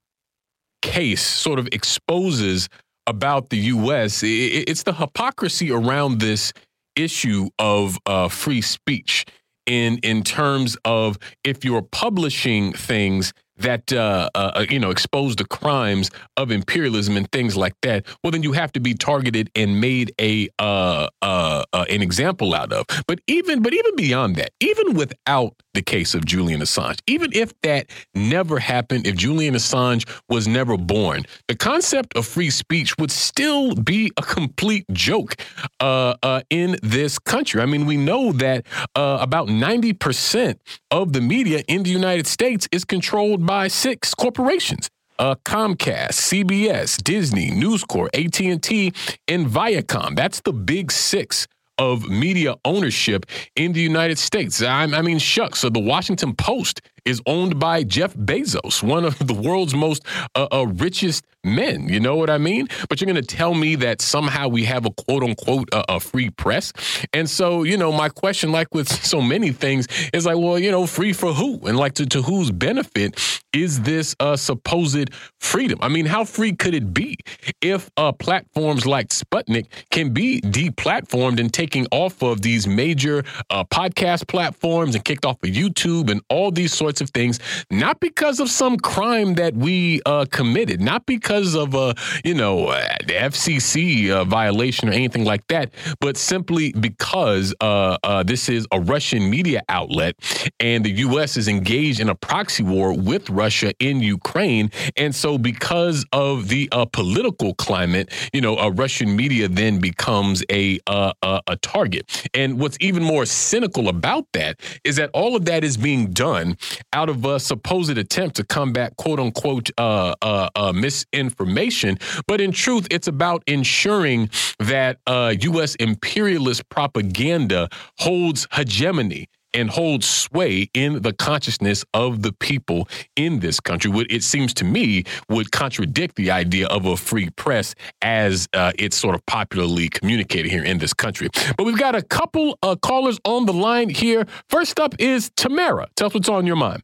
case 0.80 1.22
sort 1.22 1.58
of 1.58 1.68
exposes 1.72 2.68
about 3.06 3.50
the 3.50 3.58
U.S. 3.58 4.22
It's 4.24 4.84
the 4.84 4.94
hypocrisy 4.94 5.70
around 5.70 6.20
this 6.20 6.52
issue 6.96 7.48
of 7.58 7.98
uh, 8.06 8.28
free 8.28 8.62
speech 8.62 9.26
in 9.66 9.98
in 9.98 10.22
terms 10.22 10.76
of 10.84 11.18
if 11.44 11.64
you're 11.64 11.82
publishing 11.82 12.72
things 12.72 13.32
that 13.62 13.92
uh, 13.92 14.28
uh, 14.34 14.64
you 14.68 14.78
know 14.78 14.90
expose 14.90 15.36
the 15.36 15.44
crimes 15.44 16.10
of 16.36 16.50
imperialism 16.50 17.16
and 17.16 17.30
things 17.32 17.56
like 17.56 17.74
that, 17.82 18.06
well, 18.22 18.30
then 18.30 18.42
you 18.42 18.52
have 18.52 18.72
to 18.72 18.80
be 18.80 18.94
targeted 18.94 19.50
and 19.54 19.80
made 19.80 20.12
a 20.20 20.48
uh, 20.58 21.08
uh, 21.22 21.64
uh, 21.72 21.84
an 21.88 22.02
example 22.02 22.54
out 22.54 22.72
of. 22.72 22.86
But 23.06 23.20
even 23.26 23.62
but 23.62 23.72
even 23.72 23.96
beyond 23.96 24.36
that, 24.36 24.50
even 24.60 24.94
without 24.94 25.54
the 25.74 25.82
case 25.82 26.14
of 26.14 26.24
Julian 26.24 26.60
Assange, 26.60 27.00
even 27.06 27.30
if 27.32 27.52
that 27.62 27.86
never 28.14 28.58
happened, 28.58 29.06
if 29.06 29.16
Julian 29.16 29.54
Assange 29.54 30.08
was 30.28 30.46
never 30.46 30.76
born, 30.76 31.24
the 31.48 31.56
concept 31.56 32.16
of 32.16 32.26
free 32.26 32.50
speech 32.50 32.96
would 32.98 33.10
still 33.10 33.74
be 33.74 34.10
a 34.16 34.22
complete 34.22 34.84
joke 34.92 35.36
uh, 35.80 36.14
uh, 36.22 36.40
in 36.50 36.76
this 36.82 37.18
country. 37.18 37.60
I 37.60 37.66
mean, 37.66 37.86
we 37.86 37.96
know 37.96 38.32
that 38.32 38.66
uh, 38.94 39.18
about 39.20 39.48
90% 39.48 40.58
of 40.90 41.12
the 41.12 41.20
media 41.20 41.62
in 41.68 41.82
the 41.82 41.90
United 41.90 42.26
States 42.26 42.68
is 42.72 42.84
controlled 42.84 43.46
by 43.46 43.51
six 43.68 44.14
corporations. 44.14 44.88
Uh, 45.18 45.34
Comcast, 45.44 46.12
CBS, 46.12 47.02
Disney, 47.02 47.50
News 47.50 47.84
Corp, 47.84 48.10
AT&T, 48.14 48.92
and 49.28 49.46
Viacom. 49.46 50.16
That's 50.16 50.40
the 50.40 50.52
big 50.52 50.90
six 50.90 51.46
of 51.78 52.08
media 52.08 52.56
ownership 52.64 53.26
in 53.56 53.72
the 53.72 53.80
United 53.80 54.18
States. 54.18 54.62
I, 54.62 54.84
I 54.84 55.02
mean, 55.02 55.18
shucks. 55.18 55.60
So 55.60 55.68
the 55.68 55.80
Washington 55.80 56.34
Post 56.34 56.80
is 57.04 57.20
owned 57.26 57.58
by 57.58 57.82
Jeff 57.84 58.14
Bezos, 58.14 58.82
one 58.82 59.04
of 59.04 59.18
the 59.18 59.34
world's 59.34 59.74
most 59.74 60.04
uh, 60.34 60.46
uh, 60.52 60.66
richest 60.66 61.24
men. 61.44 61.88
You 61.88 62.00
know 62.00 62.16
what 62.16 62.30
I 62.30 62.38
mean? 62.38 62.68
But 62.88 63.00
you're 63.00 63.10
going 63.10 63.22
to 63.22 63.36
tell 63.36 63.54
me 63.54 63.74
that 63.76 64.00
somehow 64.00 64.48
we 64.48 64.64
have 64.64 64.86
a 64.86 64.90
quote 64.90 65.22
unquote 65.22 65.68
uh, 65.72 65.84
a 65.88 66.00
free 66.00 66.30
press. 66.30 66.72
And 67.12 67.28
so, 67.28 67.64
you 67.64 67.76
know, 67.76 67.92
my 67.92 68.08
question, 68.08 68.52
like 68.52 68.74
with 68.74 68.88
so 69.04 69.20
many 69.20 69.50
things, 69.50 69.88
is 70.12 70.26
like, 70.26 70.36
well, 70.36 70.58
you 70.58 70.70
know, 70.70 70.86
free 70.86 71.12
for 71.12 71.32
who? 71.32 71.60
And 71.66 71.76
like 71.76 71.94
to, 71.94 72.06
to 72.06 72.22
whose 72.22 72.50
benefit 72.50 73.18
is 73.52 73.82
this 73.82 74.14
uh, 74.20 74.36
supposed 74.36 75.10
freedom? 75.40 75.78
I 75.82 75.88
mean, 75.88 76.06
how 76.06 76.24
free 76.24 76.54
could 76.54 76.74
it 76.74 76.94
be 76.94 77.16
if 77.60 77.90
uh, 77.96 78.12
platforms 78.12 78.86
like 78.86 79.08
Sputnik 79.08 79.66
can 79.90 80.12
be 80.12 80.40
deplatformed 80.40 81.38
and 81.38 81.52
taking 81.52 81.86
off 81.90 82.22
of 82.22 82.42
these 82.42 82.66
major 82.66 83.24
uh, 83.50 83.64
podcast 83.64 84.26
platforms 84.28 84.94
and 84.94 85.04
kicked 85.04 85.26
off 85.26 85.42
of 85.42 85.50
YouTube 85.50 86.10
and 86.10 86.22
all 86.28 86.50
these 86.50 86.72
sorts 86.72 86.91
sorts 86.92 87.00
of 87.00 87.10
things, 87.10 87.38
not 87.70 88.00
because 88.00 88.38
of 88.38 88.50
some 88.50 88.76
crime 88.76 89.34
that 89.34 89.54
we 89.54 90.02
uh, 90.04 90.26
committed, 90.30 90.80
not 90.80 91.06
because 91.06 91.54
of 91.54 91.74
a, 91.74 91.94
you 92.22 92.34
know, 92.34 92.66
the 93.06 93.14
FCC 93.14 94.10
uh, 94.10 94.24
violation 94.24 94.90
or 94.90 94.92
anything 94.92 95.24
like 95.24 95.46
that, 95.48 95.72
but 96.00 96.18
simply 96.18 96.72
because 96.72 97.54
uh, 97.60 97.96
uh, 98.02 98.22
this 98.22 98.50
is 98.50 98.66
a 98.72 98.80
Russian 98.80 99.30
media 99.30 99.62
outlet 99.70 100.16
and 100.60 100.84
the 100.84 100.90
U.S. 101.06 101.38
is 101.38 101.48
engaged 101.48 101.98
in 102.00 102.10
a 102.10 102.14
proxy 102.14 102.62
war 102.62 102.92
with 102.92 103.30
Russia 103.30 103.72
in 103.78 104.00
Ukraine. 104.00 104.70
And 104.98 105.14
so, 105.14 105.38
because 105.38 106.04
of 106.12 106.48
the 106.48 106.68
uh, 106.72 106.84
political 106.84 107.54
climate, 107.54 108.12
you 108.34 108.42
know, 108.42 108.58
a 108.58 108.70
Russian 108.70 109.16
media 109.16 109.48
then 109.48 109.78
becomes 109.80 110.44
a, 110.50 110.78
a, 110.86 111.14
a 111.46 111.56
target. 111.56 112.28
And 112.34 112.60
what's 112.60 112.76
even 112.80 113.02
more 113.02 113.24
cynical 113.24 113.88
about 113.88 114.26
that 114.32 114.60
is 114.84 114.96
that 114.96 115.08
all 115.14 115.34
of 115.36 115.46
that 115.46 115.64
is 115.64 115.76
being 115.78 116.10
done 116.10 116.56
out 116.92 117.08
of 117.08 117.24
a 117.24 117.40
supposed 117.40 117.96
attempt 117.98 118.36
to 118.36 118.44
combat 118.44 118.96
quote 118.96 119.18
unquote 119.20 119.70
uh, 119.78 120.14
uh, 120.22 120.48
uh, 120.54 120.72
misinformation. 120.72 121.98
But 122.26 122.40
in 122.40 122.52
truth, 122.52 122.86
it's 122.90 123.08
about 123.08 123.42
ensuring 123.46 124.30
that 124.58 124.98
U.S. 125.08 125.74
Uh, 125.74 125.84
imperialist 125.84 126.68
propaganda 126.68 127.68
holds 127.98 128.46
hegemony 128.52 129.28
and 129.54 129.70
hold 129.70 130.04
sway 130.04 130.68
in 130.74 131.02
the 131.02 131.12
consciousness 131.12 131.84
of 131.94 132.22
the 132.22 132.32
people 132.32 132.88
in 133.16 133.40
this 133.40 133.60
country. 133.60 133.90
What 133.90 134.10
it 134.10 134.22
seems 134.22 134.54
to 134.54 134.64
me 134.64 135.04
would 135.28 135.52
contradict 135.52 136.16
the 136.16 136.30
idea 136.30 136.66
of 136.68 136.86
a 136.86 136.96
free 136.96 137.30
press 137.30 137.74
as 138.00 138.48
uh, 138.54 138.72
it's 138.78 138.96
sort 138.96 139.14
of 139.14 139.24
popularly 139.26 139.88
communicated 139.88 140.50
here 140.50 140.64
in 140.64 140.78
this 140.78 140.94
country. 140.94 141.28
But 141.56 141.64
we've 141.64 141.78
got 141.78 141.94
a 141.94 142.02
couple 142.02 142.58
uh, 142.62 142.76
callers 142.76 143.18
on 143.24 143.46
the 143.46 143.52
line 143.52 143.88
here. 143.88 144.26
First 144.48 144.80
up 144.80 144.94
is 144.98 145.30
Tamara. 145.36 145.88
Tell 145.96 146.08
us 146.08 146.14
what's 146.14 146.28
on 146.28 146.46
your 146.46 146.56
mind. 146.56 146.82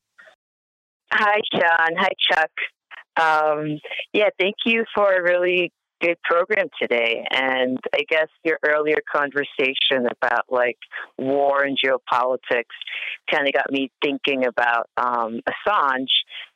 Hi, 1.12 1.40
Sean. 1.52 1.96
Hi, 1.96 2.08
Chuck. 2.30 2.50
Um, 3.18 3.80
yeah, 4.12 4.28
thank 4.38 4.56
you 4.64 4.84
for 4.94 5.12
a 5.12 5.22
really 5.22 5.72
good 6.00 6.16
program 6.22 6.68
today. 6.80 7.24
And 7.30 7.78
I 7.94 8.04
guess 8.08 8.28
your 8.44 8.58
earlier 8.64 8.98
conversation 9.10 10.06
about 10.10 10.44
like 10.48 10.78
war 11.16 11.64
and 11.64 11.78
geopolitics 11.78 12.76
kind 13.30 13.46
of 13.46 13.52
got 13.52 13.70
me 13.70 13.90
thinking 14.02 14.46
about 14.46 14.88
um, 14.96 15.40
Assange 15.48 16.06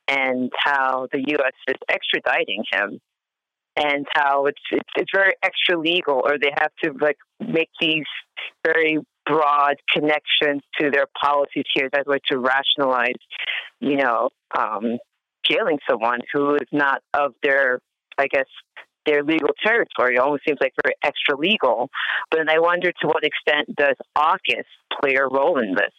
and 0.09 0.51
how 0.57 1.09
the 1.13 1.23
U.S. 1.27 1.53
is 1.69 1.77
extraditing 1.91 2.63
him. 2.73 3.01
And 3.75 4.05
how 4.13 4.45
it's, 4.45 4.61
it's 4.71 4.91
it's 4.97 5.11
very 5.15 5.33
extra 5.43 5.79
legal, 5.81 6.21
or 6.23 6.37
they 6.39 6.53
have 6.55 6.73
to 6.85 6.93
like 7.01 7.17
make 7.41 7.71
these 7.81 8.05
very 8.67 8.99
broad 9.25 9.77
connections 9.91 10.61
to 10.79 10.91
their 10.91 11.07
policies 11.19 11.65
here 11.75 11.89
that 11.91 12.07
way 12.07 12.19
to 12.31 12.39
rationalize, 12.39 13.15
you 13.81 13.97
know, 13.97 14.29
um, 14.59 14.99
jailing 15.49 15.79
someone 15.89 16.21
who 16.33 16.57
is 16.57 16.69
not 16.71 17.01
of 17.15 17.33
their, 17.43 17.81
I 18.19 18.27
guess, 18.27 18.47
their 19.07 19.23
legal 19.23 19.51
territory. 19.65 20.17
It 20.17 20.19
almost 20.19 20.45
seems 20.47 20.59
like 20.61 20.73
very 20.83 20.95
extra 21.05 21.37
legal. 21.37 21.91
But 22.31 22.49
I 22.49 22.59
wonder 22.59 22.93
to 22.93 23.07
what 23.07 23.25
extent 23.25 23.77
does 23.77 23.97
AUKUS 24.17 24.65
play 25.01 25.15
a 25.15 25.27
role 25.27 25.59
in 25.59 25.75
this? 25.75 25.93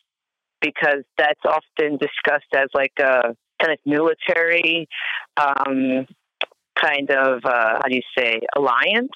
Because 0.61 1.03
that's 1.17 1.41
often 1.45 1.97
discussed 1.97 2.53
as 2.55 2.69
like 2.73 2.93
a 2.99 3.35
kind 3.61 3.73
of 3.73 3.79
military 3.85 4.87
um, 5.37 6.05
kind 6.81 7.09
of, 7.11 7.39
uh, 7.45 7.79
how 7.81 7.87
do 7.87 7.95
you 7.95 8.01
say, 8.17 8.41
alliance. 8.55 9.11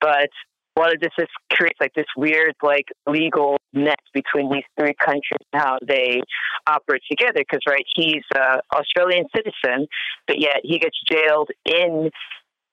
But 0.00 0.30
what 0.74 0.90
does 0.90 1.00
this 1.00 1.24
is 1.24 1.28
creates 1.52 1.78
like 1.80 1.92
this 1.94 2.06
weird 2.16 2.54
like 2.62 2.86
legal 3.06 3.58
net 3.72 3.98
between 4.14 4.50
these 4.50 4.64
three 4.78 4.94
countries 5.04 5.38
and 5.52 5.62
how 5.62 5.78
they 5.86 6.20
operate 6.66 7.02
together 7.10 7.40
because 7.40 7.60
right 7.68 7.84
he's 7.94 8.22
an 8.34 8.60
australian 8.74 9.24
citizen 9.34 9.86
but 10.26 10.40
yet 10.40 10.60
he 10.62 10.78
gets 10.78 10.96
jailed 11.10 11.50
in 11.66 12.10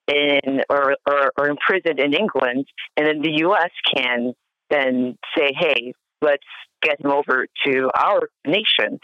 in 0.09 0.61
or, 0.69 0.95
or, 1.07 1.31
or 1.37 1.49
imprisoned 1.49 1.99
in 1.99 2.13
England, 2.13 2.65
and 2.97 3.07
then 3.07 3.21
the 3.21 3.39
U.S. 3.39 3.71
can 3.95 4.33
then 4.69 5.17
say, 5.37 5.51
"Hey, 5.57 5.93
let's 6.21 6.43
get 6.81 6.99
him 6.99 7.11
over 7.11 7.47
to 7.65 7.89
our 7.97 8.29
nation." 8.45 8.99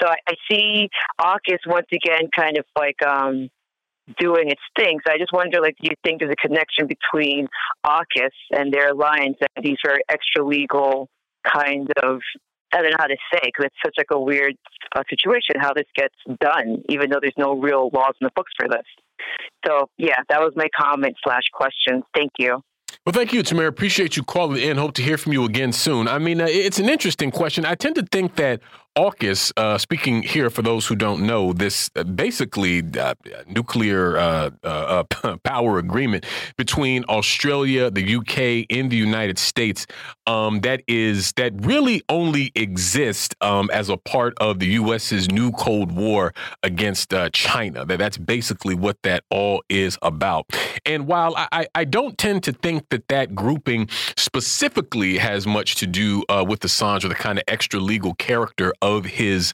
So 0.00 0.08
I, 0.08 0.16
I 0.28 0.34
see 0.50 0.88
AUKUS 1.20 1.66
once 1.66 1.86
again 1.92 2.28
kind 2.36 2.58
of 2.58 2.64
like 2.78 3.02
um, 3.06 3.48
doing 4.18 4.48
its 4.48 4.60
thing. 4.78 4.98
So 5.06 5.12
I 5.12 5.18
just 5.18 5.32
wonder, 5.32 5.60
like, 5.60 5.76
do 5.80 5.88
you 5.88 5.96
think 6.04 6.20
there's 6.20 6.32
a 6.32 6.46
connection 6.46 6.86
between 6.86 7.48
AUKUS 7.84 8.30
and 8.52 8.72
their 8.72 8.90
alliance 8.90 9.36
and 9.56 9.64
these 9.64 9.78
very 9.84 10.00
extra 10.08 10.44
legal 10.44 11.08
kind 11.46 11.90
of 12.02 12.20
I 12.72 12.82
don't 12.82 12.90
know 12.90 12.96
how 12.98 13.06
to 13.06 13.16
say 13.32 13.40
because 13.44 13.66
it's 13.66 13.76
such 13.84 13.94
like 13.96 14.10
a 14.10 14.20
weird 14.20 14.54
uh, 14.94 15.02
situation 15.08 15.54
how 15.58 15.72
this 15.72 15.86
gets 15.94 16.14
done, 16.40 16.82
even 16.88 17.10
though 17.10 17.18
there's 17.20 17.38
no 17.38 17.58
real 17.58 17.90
laws 17.92 18.14
in 18.20 18.26
the 18.26 18.30
books 18.34 18.52
for 18.58 18.68
this. 18.68 18.84
So 19.66 19.88
yeah, 19.98 20.16
that 20.28 20.40
was 20.40 20.52
my 20.56 20.68
comment 20.78 21.16
slash 21.24 21.42
question. 21.52 22.02
Thank 22.14 22.32
you. 22.38 22.60
Well, 23.04 23.12
thank 23.12 23.32
you, 23.32 23.42
Tamara. 23.42 23.68
Appreciate 23.68 24.16
you 24.16 24.24
calling 24.24 24.60
in. 24.60 24.78
Hope 24.78 24.94
to 24.94 25.02
hear 25.02 25.16
from 25.16 25.32
you 25.32 25.44
again 25.44 25.72
soon. 25.72 26.08
I 26.08 26.18
mean, 26.18 26.40
uh, 26.40 26.46
it's 26.48 26.78
an 26.78 26.88
interesting 26.88 27.30
question. 27.30 27.64
I 27.64 27.74
tend 27.74 27.94
to 27.96 28.06
think 28.10 28.36
that 28.36 28.60
AUKUS, 28.96 29.52
uh, 29.58 29.76
speaking 29.76 30.22
here 30.22 30.48
for 30.48 30.62
those 30.62 30.86
who 30.86 30.96
don't 30.96 31.26
know, 31.26 31.52
this 31.52 31.90
uh, 31.96 32.02
basically 32.02 32.82
uh, 32.98 33.12
nuclear 33.46 34.16
uh, 34.16 34.50
uh, 34.64 35.04
power 35.44 35.78
agreement 35.78 36.24
between 36.56 37.04
Australia, 37.04 37.90
the 37.90 38.16
UK, 38.16 38.64
and 38.70 38.90
the 38.90 38.96
United 38.96 39.38
States 39.38 39.86
um, 40.26 40.60
that 40.60 40.82
is 40.88 41.32
that 41.32 41.52
really 41.58 42.02
only 42.08 42.52
exists 42.54 43.34
um, 43.42 43.68
as 43.70 43.90
a 43.90 43.98
part 43.98 44.32
of 44.38 44.60
the 44.60 44.66
U.S.'s 44.66 45.30
new 45.30 45.52
Cold 45.52 45.92
War 45.92 46.32
against 46.62 47.12
China. 47.32 47.84
That 47.84 47.98
that's 47.98 48.16
basically 48.16 48.74
what 48.74 48.96
that 49.02 49.24
all 49.30 49.62
is 49.68 49.98
about. 50.00 50.46
And 50.86 51.06
while 51.06 51.34
I, 51.36 51.66
I 51.74 51.84
don't 51.84 52.16
tend 52.16 52.42
to 52.44 52.52
think 52.52 52.88
that 52.88 53.08
that 53.08 53.34
grouping 53.34 53.88
specifically 54.16 55.18
has 55.18 55.46
much 55.46 55.74
to 55.76 55.86
do 55.86 56.24
with 56.46 56.60
Assange 56.60 57.04
or 57.04 57.08
the 57.08 57.14
kind 57.14 57.38
of 57.38 57.44
extra 57.46 57.78
legal 57.78 58.14
character 58.14 58.72
of 58.82 58.85
his 59.04 59.52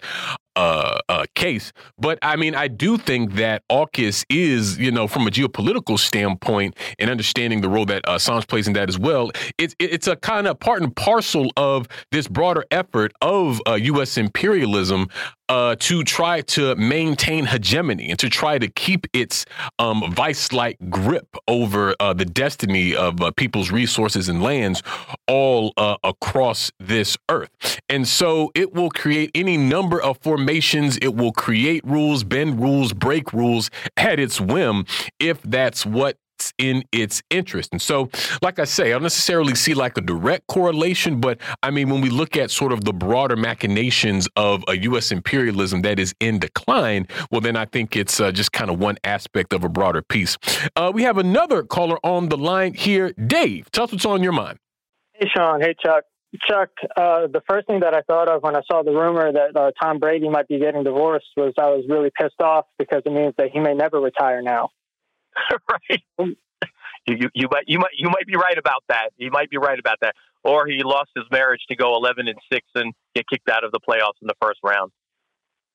uh, 0.55 0.99
uh, 1.09 1.25
case. 1.35 1.73
But 1.99 2.19
I 2.21 2.37
mean, 2.37 2.55
I 2.55 2.69
do 2.69 2.99
think 2.99 3.35
that 3.37 3.63
AUKUS 3.71 4.25
is, 4.29 4.79
you 4.79 4.91
know, 4.91 5.09
from 5.09 5.27
a 5.27 5.31
geopolitical 5.31 5.99
standpoint 5.99 6.77
and 6.99 7.09
understanding 7.09 7.63
the 7.63 7.71
role 7.71 7.87
that 7.87 8.07
uh, 8.07 8.17
Assange 8.17 8.47
plays 8.47 8.67
in 8.67 8.75
that 8.75 8.89
as 8.89 8.99
well, 8.99 9.31
it's 9.57 9.75
it's 9.79 10.07
a 10.07 10.17
kind 10.17 10.47
of 10.47 10.61
part 10.61 10.83
and 10.83 10.95
parcel 10.95 11.51
of 11.57 11.89
this 12.11 12.29
broader 12.29 12.65
effort 12.71 13.13
of 13.23 13.61
U.S. 13.67 14.19
Uh, 14.19 14.21
imperialism 14.21 15.09
uh, 15.53 15.77
to 15.79 16.03
try 16.03 16.41
to 16.41 16.75
maintain 16.77 17.45
hegemony 17.45 18.09
and 18.09 18.19
to 18.19 18.31
try 18.31 18.59
to 18.59 18.69
keep 18.69 19.07
its 19.13 19.45
um, 19.79 20.11
vice-like 20.11 20.79
grip 20.89 21.37
over 21.47 21.95
uh, 22.01 22.15
the 22.15 22.25
destiny 22.25 22.97
of 22.97 23.21
uh, 23.21 23.31
people's 23.33 23.71
resources 23.71 24.31
and 24.31 24.43
lands 24.43 24.83
all 25.29 25.75
uh, 25.77 25.97
across 26.05 26.71
this 26.81 27.19
earth. 27.29 27.51
And 27.91 28.09
so 28.09 28.51
it 28.55 28.73
will 28.73 28.89
create 28.89 29.31
any 29.35 29.59
number 29.59 30.01
of 30.01 30.17
formations. 30.23 30.97
It 31.03 31.15
will 31.15 31.33
create 31.33 31.85
rules, 31.85 32.25
bend 32.25 32.59
rules, 32.59 32.95
break 32.95 33.35
rules 33.35 33.69
at 33.99 34.19
its 34.19 34.41
whim 34.41 34.87
if 35.21 35.43
that's 35.43 35.85
what 35.85 36.17
in 36.59 36.85
its 36.93 37.23
interest. 37.31 37.71
And 37.73 37.81
so, 37.81 38.11
like 38.41 38.59
I 38.59 38.65
say, 38.65 38.87
I 38.87 38.91
don't 38.91 39.03
necessarily 39.03 39.55
see 39.55 39.75
like 39.75 39.97
a 39.99 40.01
direct 40.01 40.47
correlation, 40.47 41.21
but 41.21 41.39
I 41.63 41.71
mean, 41.71 41.91
when 41.91 42.01
we 42.01 42.11
look 42.11 42.37
at 42.37 42.51
sort 42.51 42.73
of 42.73 42.85
the 42.85 42.93
broader 42.93 43.37
machinations 43.37 44.29
of 44.37 44.65
a 44.69 44.79
U.S. 44.79 45.13
imperialism 45.13 45.83
that 45.83 45.99
is 45.99 46.15
in 46.21 46.39
decline, 46.39 47.07
well, 47.31 47.41
then 47.41 47.57
I 47.57 47.67
think 47.67 47.97
it's 47.97 48.21
uh, 48.21 48.33
just 48.33 48.53
kind 48.53 48.71
of 48.71 48.79
one 48.79 48.97
aspect 49.05 49.53
of 49.53 49.65
a 49.65 49.69
broader 49.69 50.03
piece. 50.03 50.37
Uh, 50.77 50.91
we 50.95 51.03
have 51.03 51.19
another 51.19 51.63
caller 51.63 51.99
on 52.05 52.29
the 52.29 52.37
line 52.37 52.75
here. 52.75 53.13
Dave, 53.13 53.71
tell 53.71 53.85
us 53.85 53.93
what's 53.93 54.07
on 54.07 54.23
your 54.23 54.33
mind. 54.33 54.59
Hey, 55.15 55.29
Sean. 55.35 55.61
Hey, 55.61 55.75
Chuck. 55.85 56.05
Chuck, 56.49 56.71
uh, 56.97 57.27
the 57.27 57.43
first 57.47 57.67
thing 57.67 57.81
that 57.81 57.95
I 57.95 58.01
thought 58.03 58.31
of 58.31 58.43
when 58.43 58.57
I 58.57 58.63
saw 58.71 58.83
the 58.83 58.91
rumor 58.91 59.31
that 59.33 59.55
uh, 59.55 59.71
Tom 59.81 59.99
Brady 59.99 60.31
might 60.31 60.49
be 60.49 60.59
getting 60.59 60.83
divorced 60.83 61.27
was 61.37 61.53
I 61.59 61.67
was 61.67 61.85
really 61.89 62.11
pissed 62.19 62.41
off 62.41 62.65
because 62.79 63.03
it 63.05 63.13
means 63.13 63.35
that 63.37 63.51
he 63.53 63.61
may 63.61 63.75
never 63.75 64.01
retire 64.01 64.41
now. 64.41 64.71
right. 65.71 66.03
You, 67.07 67.17
you, 67.17 67.29
you 67.35 67.49
might 67.51 67.65
you 67.67 67.79
might 67.79 67.93
you 67.97 68.09
might 68.09 68.27
be 68.27 68.37
right 68.37 68.57
about 68.57 68.85
that. 68.89 69.11
You 69.17 69.31
might 69.31 69.51
be 69.51 69.59
right 69.59 69.79
about 69.79 69.99
that. 70.03 70.15
Or 70.45 70.67
he 70.67 70.83
lost 70.83 71.11
his 71.15 71.25
marriage 71.31 71.61
to 71.69 71.77
go 71.77 71.97
eleven 71.97 72.29
and 72.29 72.39
six 72.53 72.67
and 72.75 72.93
get 73.15 73.25
kicked 73.29 73.49
out 73.49 73.65
of 73.65 73.73
the 73.73 73.81
playoffs 73.81 74.21
in 74.21 74.29
the 74.29 74.37
first 74.41 74.61
round. 74.63 74.93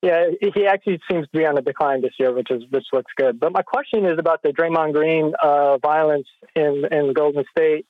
Yeah, 0.02 0.26
he 0.54 0.68
actually 0.68 1.00
seems 1.10 1.26
to 1.26 1.38
be 1.38 1.46
on 1.46 1.58
a 1.58 1.62
decline 1.62 2.02
this 2.02 2.14
year, 2.20 2.32
which 2.32 2.52
is 2.52 2.64
which 2.70 2.86
looks 2.94 3.12
good. 3.18 3.40
But 3.40 3.52
my 3.52 3.64
question 3.64 4.06
is 4.06 4.20
about 4.20 4.44
the 4.44 4.50
Draymond 4.50 4.94
Green 4.94 5.34
uh, 5.42 5.78
violence 5.80 6.28
in 6.56 6.84
in 6.92 7.14
Golden 7.14 7.44
State. 7.52 7.88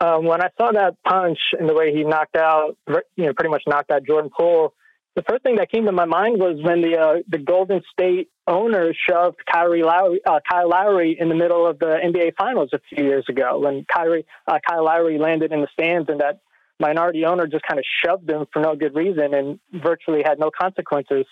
Um, 0.00 0.24
when 0.24 0.42
I 0.42 0.48
saw 0.58 0.72
that 0.72 0.96
punch 1.06 1.38
and 1.58 1.68
the 1.68 1.74
way 1.74 1.92
he 1.92 2.04
knocked 2.04 2.36
out, 2.36 2.78
you 2.88 3.26
know, 3.26 3.34
pretty 3.34 3.50
much 3.50 3.62
knocked 3.66 3.90
out 3.90 4.06
Jordan 4.06 4.30
Poole, 4.34 4.72
the 5.20 5.32
first 5.32 5.42
thing 5.42 5.56
that 5.56 5.70
came 5.70 5.84
to 5.84 5.92
my 5.92 6.06
mind 6.06 6.40
was 6.40 6.58
when 6.62 6.80
the 6.80 6.96
uh, 6.96 7.22
the 7.28 7.36
Golden 7.36 7.82
State 7.92 8.30
owner 8.46 8.94
shoved 9.08 9.36
Kyrie 9.52 9.82
Lowry, 9.82 10.20
uh, 10.26 10.40
Kyle 10.50 10.68
Lowry 10.68 11.14
in 11.20 11.28
the 11.28 11.34
middle 11.34 11.66
of 11.66 11.78
the 11.78 11.98
NBA 12.02 12.36
Finals 12.38 12.70
a 12.72 12.80
few 12.88 13.04
years 13.04 13.26
ago 13.28 13.58
when 13.58 13.84
Kyrie 13.94 14.24
uh, 14.46 14.58
Kyle 14.66 14.84
Lowry 14.84 15.18
landed 15.18 15.52
in 15.52 15.60
the 15.60 15.68
stands 15.74 16.08
and 16.08 16.20
that 16.20 16.40
minority 16.78 17.26
owner 17.26 17.46
just 17.46 17.64
kind 17.68 17.78
of 17.78 17.84
shoved 18.02 18.30
him 18.30 18.46
for 18.50 18.62
no 18.62 18.74
good 18.74 18.94
reason 18.94 19.34
and 19.34 19.60
virtually 19.74 20.22
had 20.24 20.38
no 20.38 20.50
consequences. 20.50 21.26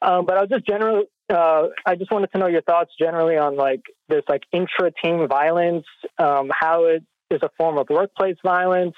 Um, 0.00 0.26
but 0.26 0.36
I 0.36 0.42
was 0.42 0.50
just 0.50 0.66
generally, 0.66 1.06
uh, 1.28 1.68
I 1.84 1.96
just 1.96 2.12
wanted 2.12 2.30
to 2.32 2.38
know 2.38 2.46
your 2.46 2.62
thoughts 2.62 2.92
generally 2.96 3.36
on 3.36 3.56
like 3.56 3.82
this 4.08 4.22
like 4.28 4.42
intra-team 4.52 5.26
violence, 5.26 5.86
um, 6.18 6.50
how 6.52 6.84
it 6.84 7.02
is 7.32 7.40
a 7.42 7.50
form 7.56 7.78
of 7.78 7.88
workplace 7.90 8.36
violence, 8.44 8.94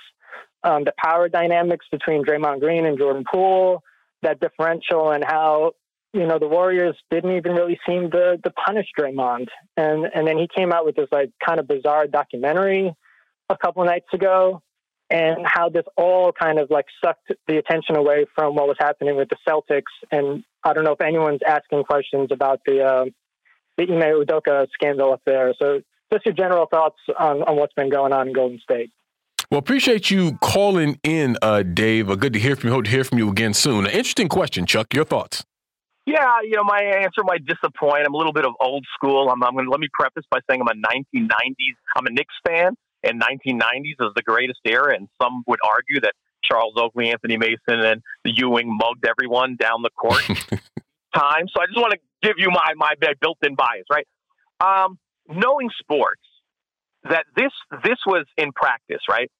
um, 0.62 0.84
the 0.84 0.92
power 1.02 1.30
dynamics 1.30 1.86
between 1.90 2.22
Draymond 2.22 2.60
Green 2.60 2.84
and 2.84 2.98
Jordan 2.98 3.24
Poole 3.32 3.82
that 4.22 4.40
differential 4.40 5.10
and 5.10 5.24
how 5.24 5.72
you 6.12 6.26
know 6.26 6.38
the 6.38 6.48
Warriors 6.48 6.96
didn't 7.10 7.36
even 7.36 7.52
really 7.52 7.78
seem 7.86 8.10
to, 8.10 8.38
to 8.38 8.50
punish 8.50 8.86
Draymond, 8.98 9.48
and 9.76 10.06
and 10.14 10.26
then 10.26 10.38
he 10.38 10.48
came 10.54 10.72
out 10.72 10.84
with 10.84 10.96
this 10.96 11.08
like 11.12 11.30
kind 11.44 11.60
of 11.60 11.68
bizarre 11.68 12.06
documentary 12.06 12.94
a 13.48 13.56
couple 13.56 13.84
nights 13.84 14.06
ago, 14.12 14.62
and 15.10 15.38
how 15.44 15.68
this 15.68 15.84
all 15.96 16.32
kind 16.32 16.58
of 16.58 16.70
like 16.70 16.86
sucked 17.04 17.32
the 17.46 17.58
attention 17.58 17.96
away 17.96 18.26
from 18.34 18.54
what 18.54 18.66
was 18.66 18.76
happening 18.78 19.16
with 19.16 19.28
the 19.28 19.36
Celtics. 19.46 19.82
And 20.10 20.42
I 20.64 20.72
don't 20.72 20.84
know 20.84 20.92
if 20.92 21.00
anyone's 21.00 21.40
asking 21.46 21.84
questions 21.84 22.28
about 22.32 22.60
the 22.66 22.82
uh, 22.82 23.04
the 23.76 23.84
Ime 23.84 24.24
Udoka 24.24 24.66
scandal 24.72 25.12
up 25.12 25.22
there. 25.26 25.54
So 25.60 25.82
just 26.12 26.24
your 26.24 26.34
general 26.34 26.66
thoughts 26.66 26.98
on, 27.18 27.42
on 27.42 27.56
what's 27.56 27.74
been 27.74 27.90
going 27.90 28.12
on 28.12 28.28
in 28.28 28.32
Golden 28.32 28.60
State. 28.60 28.90
Well, 29.50 29.58
appreciate 29.58 30.10
you 30.10 30.38
calling 30.38 30.98
in, 31.04 31.36
uh, 31.40 31.62
Dave. 31.62 32.10
Uh, 32.10 32.16
good 32.16 32.32
to 32.32 32.38
hear 32.38 32.56
from 32.56 32.68
you. 32.68 32.74
Hope 32.74 32.84
to 32.84 32.90
hear 32.90 33.04
from 33.04 33.18
you 33.18 33.30
again 33.30 33.54
soon. 33.54 33.86
An 33.86 33.92
interesting 33.92 34.28
question, 34.28 34.66
Chuck. 34.66 34.92
Your 34.92 35.04
thoughts? 35.04 35.44
Yeah, 36.04 36.40
you 36.42 36.56
know, 36.56 36.64
my 36.64 36.82
answer 36.82 37.22
might 37.24 37.44
disappoint. 37.46 38.04
I'm 38.06 38.14
a 38.14 38.16
little 38.16 38.32
bit 38.32 38.44
of 38.44 38.54
old 38.60 38.84
school. 38.94 39.28
I'm, 39.28 39.42
I'm 39.42 39.52
going 39.52 39.66
to 39.66 39.70
let 39.70 39.80
me 39.80 39.88
preface 39.92 40.24
by 40.30 40.38
saying 40.48 40.60
I'm 40.60 40.68
a 40.68 41.18
1990s. 41.18 41.76
I'm 41.96 42.06
a 42.06 42.10
Knicks 42.10 42.34
fan, 42.46 42.76
and 43.02 43.20
1990s 43.20 43.94
is 44.00 44.12
the 44.14 44.22
greatest 44.22 44.60
era. 44.64 44.94
And 44.94 45.08
some 45.20 45.42
would 45.46 45.60
argue 45.64 46.00
that 46.00 46.14
Charles 46.44 46.74
Oakley, 46.76 47.10
Anthony 47.10 47.36
Mason, 47.36 47.58
and 47.68 48.02
the 48.24 48.32
Ewing 48.34 48.76
mugged 48.76 49.04
everyone 49.06 49.56
down 49.56 49.82
the 49.82 49.90
court 49.90 50.22
time. 51.14 51.48
So 51.48 51.60
I 51.60 51.66
just 51.66 51.78
want 51.78 51.92
to 51.92 51.98
give 52.22 52.34
you 52.38 52.50
my 52.50 52.74
my 52.76 52.94
built-in 53.20 53.54
bias, 53.54 53.84
right? 53.90 54.06
Um, 54.60 54.98
knowing 55.28 55.70
sports, 55.78 56.22
that 57.10 57.24
this 57.36 57.52
this 57.84 57.98
was 58.06 58.26
in 58.36 58.52
practice, 58.52 59.02
right? 59.08 59.30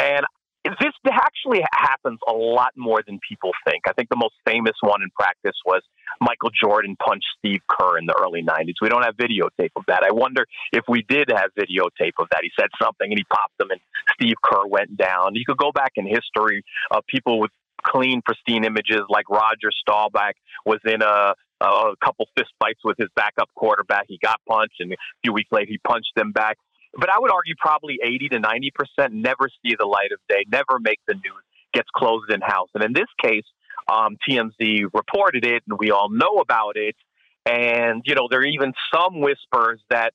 And 0.00 0.24
this 0.64 0.92
actually 1.10 1.64
happens 1.72 2.18
a 2.28 2.32
lot 2.32 2.72
more 2.76 3.02
than 3.06 3.20
people 3.26 3.52
think. 3.64 3.82
I 3.88 3.92
think 3.92 4.08
the 4.08 4.16
most 4.16 4.34
famous 4.44 4.74
one 4.80 5.02
in 5.02 5.10
practice 5.10 5.56
was 5.64 5.82
Michael 6.20 6.50
Jordan 6.50 6.96
punched 6.96 7.26
Steve 7.38 7.60
Kerr 7.68 7.98
in 7.98 8.06
the 8.06 8.14
early 8.20 8.42
90s. 8.42 8.74
We 8.80 8.88
don't 8.88 9.04
have 9.04 9.16
videotape 9.16 9.70
of 9.76 9.84
that. 9.88 10.02
I 10.02 10.12
wonder 10.12 10.46
if 10.72 10.84
we 10.88 11.04
did 11.08 11.30
have 11.30 11.50
videotape 11.58 12.18
of 12.18 12.28
that. 12.30 12.40
He 12.42 12.50
said 12.58 12.70
something 12.82 13.10
and 13.10 13.18
he 13.18 13.24
popped 13.24 13.58
them 13.58 13.70
and 13.70 13.80
Steve 14.14 14.36
Kerr 14.42 14.66
went 14.66 14.96
down. 14.96 15.34
You 15.34 15.44
could 15.46 15.58
go 15.58 15.72
back 15.72 15.92
in 15.96 16.06
history 16.06 16.64
of 16.90 17.04
people 17.06 17.38
with 17.38 17.50
clean, 17.82 18.22
pristine 18.22 18.64
images 18.64 19.02
like 19.08 19.28
Roger 19.28 19.70
Staubach 19.70 20.34
was 20.64 20.80
in 20.84 21.02
a, 21.02 21.34
a 21.60 21.94
couple 22.04 22.26
fist 22.36 22.50
fights 22.58 22.80
with 22.84 22.96
his 22.98 23.08
backup 23.14 23.48
quarterback. 23.54 24.06
He 24.08 24.18
got 24.22 24.40
punched 24.48 24.80
and 24.80 24.92
a 24.92 24.96
few 25.22 25.32
weeks 25.32 25.50
later 25.52 25.66
he 25.68 25.78
punched 25.78 26.12
him 26.16 26.32
back 26.32 26.58
but 26.98 27.10
I 27.10 27.18
would 27.18 27.30
argue 27.30 27.54
probably 27.58 27.98
80 28.02 28.28
to 28.30 28.40
90 28.40 28.72
percent 28.74 29.14
never 29.14 29.48
see 29.62 29.74
the 29.78 29.86
light 29.86 30.12
of 30.12 30.18
day, 30.28 30.44
never 30.48 30.78
make 30.80 31.00
the 31.06 31.14
news, 31.14 31.44
gets 31.72 31.88
closed 31.94 32.30
in 32.30 32.40
house. 32.40 32.68
And 32.74 32.82
in 32.82 32.92
this 32.92 33.08
case, 33.22 33.44
um, 33.90 34.16
TMZ 34.28 34.86
reported 34.92 35.44
it, 35.44 35.62
and 35.68 35.78
we 35.78 35.90
all 35.90 36.08
know 36.10 36.38
about 36.40 36.76
it. 36.76 36.96
And 37.44 38.02
you 38.04 38.14
know, 38.14 38.28
there 38.30 38.40
are 38.40 38.46
even 38.46 38.72
some 38.92 39.20
whispers 39.20 39.80
that 39.90 40.12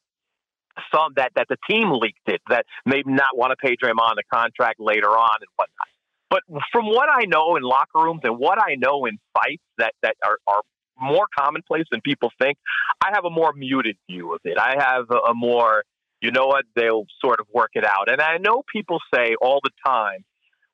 some 0.93 1.13
that 1.15 1.31
that 1.35 1.47
the 1.49 1.57
team 1.69 1.91
leaked 1.91 2.27
it, 2.27 2.41
that 2.49 2.65
maybe 2.85 3.11
not 3.11 3.35
want 3.37 3.51
to 3.51 3.55
pay 3.55 3.75
Draymond 3.75 4.15
a 4.19 4.35
contract 4.35 4.79
later 4.79 5.09
on 5.09 5.35
and 5.39 5.49
whatnot. 5.55 5.87
But 6.29 6.43
from 6.71 6.85
what 6.87 7.09
I 7.11 7.25
know 7.25 7.55
in 7.57 7.63
locker 7.63 7.99
rooms 7.99 8.21
and 8.23 8.37
what 8.37 8.57
I 8.57 8.75
know 8.75 9.05
in 9.05 9.17
fights 9.33 9.63
that 9.77 9.93
that 10.01 10.15
are, 10.25 10.37
are 10.47 10.61
more 10.99 11.25
commonplace 11.37 11.85
than 11.91 12.01
people 12.01 12.31
think, 12.39 12.57
I 13.03 13.09
have 13.13 13.25
a 13.25 13.29
more 13.29 13.53
muted 13.53 13.97
view 14.09 14.33
of 14.33 14.39
it. 14.43 14.57
I 14.57 14.75
have 14.77 15.05
a, 15.09 15.31
a 15.31 15.33
more 15.33 15.83
you 16.22 16.31
know 16.31 16.48
what? 16.48 16.65
They'll 16.76 17.06
sort 17.19 17.39
of 17.39 17.48
work 17.53 17.72
it 17.73 17.85
out. 17.85 18.11
And 18.11 18.22
I 18.22 18.38
know 18.38 18.64
people 18.72 18.99
say 19.14 19.35
all 19.41 19.60
the 19.64 19.72
time, 19.85 20.23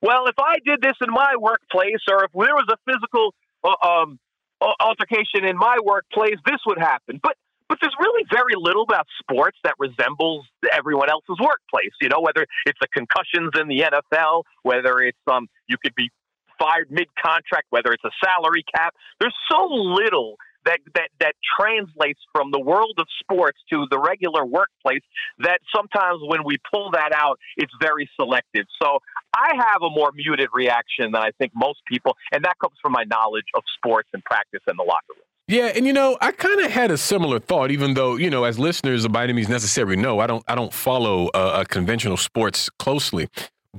well, 0.00 0.26
if 0.26 0.36
I 0.38 0.58
did 0.64 0.80
this 0.80 0.94
in 1.00 1.12
my 1.12 1.34
workplace 1.38 2.04
or 2.10 2.24
if 2.24 2.32
there 2.32 2.54
was 2.54 2.68
a 2.70 2.76
physical 2.86 3.34
uh, 3.64 3.86
um, 3.86 4.18
altercation 4.60 5.44
in 5.44 5.56
my 5.56 5.78
workplace, 5.82 6.36
this 6.46 6.60
would 6.66 6.78
happen. 6.78 7.18
But 7.22 7.36
but 7.68 7.78
there's 7.82 7.94
really 8.00 8.24
very 8.32 8.54
little 8.56 8.82
about 8.82 9.06
sports 9.20 9.58
that 9.62 9.74
resembles 9.78 10.46
everyone 10.72 11.10
else's 11.10 11.36
workplace. 11.38 11.92
You 12.00 12.08
know, 12.08 12.20
whether 12.20 12.46
it's 12.64 12.78
the 12.80 12.88
concussions 12.88 13.50
in 13.60 13.68
the 13.68 13.84
NFL, 13.92 14.44
whether 14.62 15.00
it's 15.00 15.18
um 15.30 15.48
you 15.66 15.76
could 15.82 15.94
be 15.94 16.10
fired 16.58 16.90
mid 16.90 17.08
contract, 17.20 17.66
whether 17.70 17.92
it's 17.92 18.04
a 18.04 18.10
salary 18.24 18.64
cap. 18.74 18.94
There's 19.20 19.34
so 19.50 19.66
little 19.70 20.36
that, 20.68 20.80
that, 20.94 21.08
that 21.20 21.34
translates 21.58 22.20
from 22.32 22.50
the 22.50 22.60
world 22.60 22.94
of 22.98 23.06
sports 23.20 23.58
to 23.70 23.86
the 23.90 23.98
regular 23.98 24.44
workplace 24.44 25.02
that 25.38 25.60
sometimes 25.74 26.20
when 26.26 26.44
we 26.44 26.58
pull 26.70 26.90
that 26.92 27.12
out, 27.14 27.38
it's 27.56 27.72
very 27.80 28.08
selective. 28.20 28.66
So 28.80 28.98
I 29.34 29.52
have 29.56 29.82
a 29.82 29.90
more 29.90 30.12
muted 30.14 30.50
reaction 30.52 31.12
than 31.12 31.22
I 31.22 31.30
think 31.38 31.52
most 31.54 31.80
people, 31.86 32.16
and 32.32 32.44
that 32.44 32.56
comes 32.60 32.76
from 32.82 32.92
my 32.92 33.04
knowledge 33.04 33.46
of 33.54 33.62
sports 33.76 34.08
and 34.12 34.22
practice 34.24 34.60
in 34.68 34.76
the 34.76 34.84
locker 34.84 35.14
room. 35.16 35.24
Yeah, 35.50 35.72
and 35.74 35.86
you 35.86 35.94
know, 35.94 36.18
I 36.20 36.32
kind 36.32 36.60
of 36.60 36.70
had 36.70 36.90
a 36.90 36.98
similar 36.98 37.38
thought, 37.38 37.70
even 37.70 37.94
though 37.94 38.16
you 38.16 38.28
know, 38.28 38.44
as 38.44 38.58
listeners 38.58 39.08
by 39.08 39.24
any 39.24 39.32
means 39.32 39.48
necessary 39.48 39.96
know, 39.96 40.20
I 40.20 40.26
don't, 40.26 40.44
I 40.46 40.54
don't 40.54 40.74
follow 40.74 41.28
uh, 41.28 41.64
conventional 41.64 42.18
sports 42.18 42.68
closely. 42.78 43.28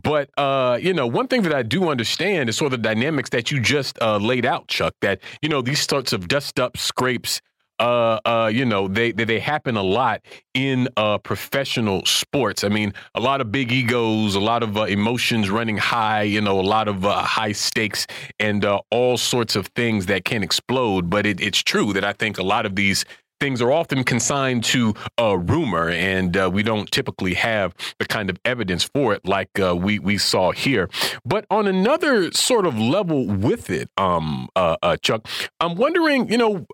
But 0.02 0.30
uh, 0.38 0.80
you 0.82 0.94
know, 0.94 1.08
one 1.08 1.28
thing 1.28 1.42
that 1.44 1.54
I 1.54 1.64
do 1.64 1.90
understand 1.90 2.50
is 2.50 2.58
sort 2.58 2.74
of 2.74 2.82
the 2.82 2.90
dynamics 2.90 3.30
that 3.32 3.52
you 3.52 3.60
just 3.60 4.02
uh, 4.02 4.18
laid 4.18 4.46
out, 4.46 4.68
Chuck. 4.68 4.94
That 5.02 5.20
you 5.42 5.50
know 5.50 5.62
these 5.62 5.86
sorts 5.88 6.14
of 6.14 6.28
dust 6.28 6.60
up 6.60 6.78
scrapes, 6.78 7.42
uh, 7.80 8.20
uh, 8.26 8.52
you 8.54 8.66
know, 8.66 8.88
they, 8.88 9.12
they, 9.12 9.24
they 9.24 9.40
happen 9.40 9.78
a 9.78 9.84
lot 9.84 10.22
in 10.54 10.90
uh, 10.98 11.18
professional 11.18 12.06
sports. 12.06 12.64
I 12.64 12.70
mean, 12.70 12.94
a 13.16 13.22
lot 13.22 13.40
of 13.40 13.52
big 13.52 13.72
egos, 13.72 14.36
a 14.36 14.40
lot 14.40 14.64
of 14.64 14.78
uh, 14.78 14.84
emotions 14.84 15.50
running 15.50 15.78
high. 15.78 16.24
You 16.24 16.42
know, 16.42 16.60
a 16.60 16.62
lot 16.62 16.88
of 16.88 17.06
uh, 17.06 17.22
high 17.22 17.54
stakes 17.54 18.06
and 18.40 18.66
uh, 18.66 18.82
all 18.92 19.18
sorts 19.18 19.56
of 19.56 19.68
things 19.68 20.08
that 20.08 20.26
can 20.26 20.44
explode. 20.44 21.10
But 21.10 21.26
it, 21.26 21.40
it's 21.40 21.64
true 21.64 21.94
that 21.94 22.04
I 22.04 22.14
think 22.14 22.38
a 22.38 22.44
lot 22.44 22.66
of 22.66 22.76
these 22.76 23.06
things 23.40 23.62
are 23.62 23.72
often 23.72 24.04
consigned 24.04 24.64
to 24.66 24.94
a 25.18 25.38
rumor, 25.38 25.90
and 25.90 26.36
uh, 26.36 26.50
we 26.52 26.64
don't 26.64 26.92
typically 26.92 27.34
have 27.36 27.74
the 27.98 28.06
kind 28.06 28.30
of 28.30 28.38
evidence 28.46 28.84
for 28.84 29.14
it 29.14 29.26
like 29.26 29.60
uh, 29.60 29.76
we 29.76 30.00
we 30.00 30.18
saw 30.18 30.52
here. 30.52 30.90
But 31.26 31.46
on 31.50 31.68
another 31.68 32.32
sort 32.32 32.66
of 32.66 32.78
level 32.78 33.26
with 33.26 33.70
it, 33.70 33.90
um, 33.98 34.50
uh, 34.56 34.78
uh 34.82 34.98
Chuck, 34.98 35.28
I'm 35.60 35.76
wondering, 35.76 36.32
you 36.32 36.38
know, 36.38 36.68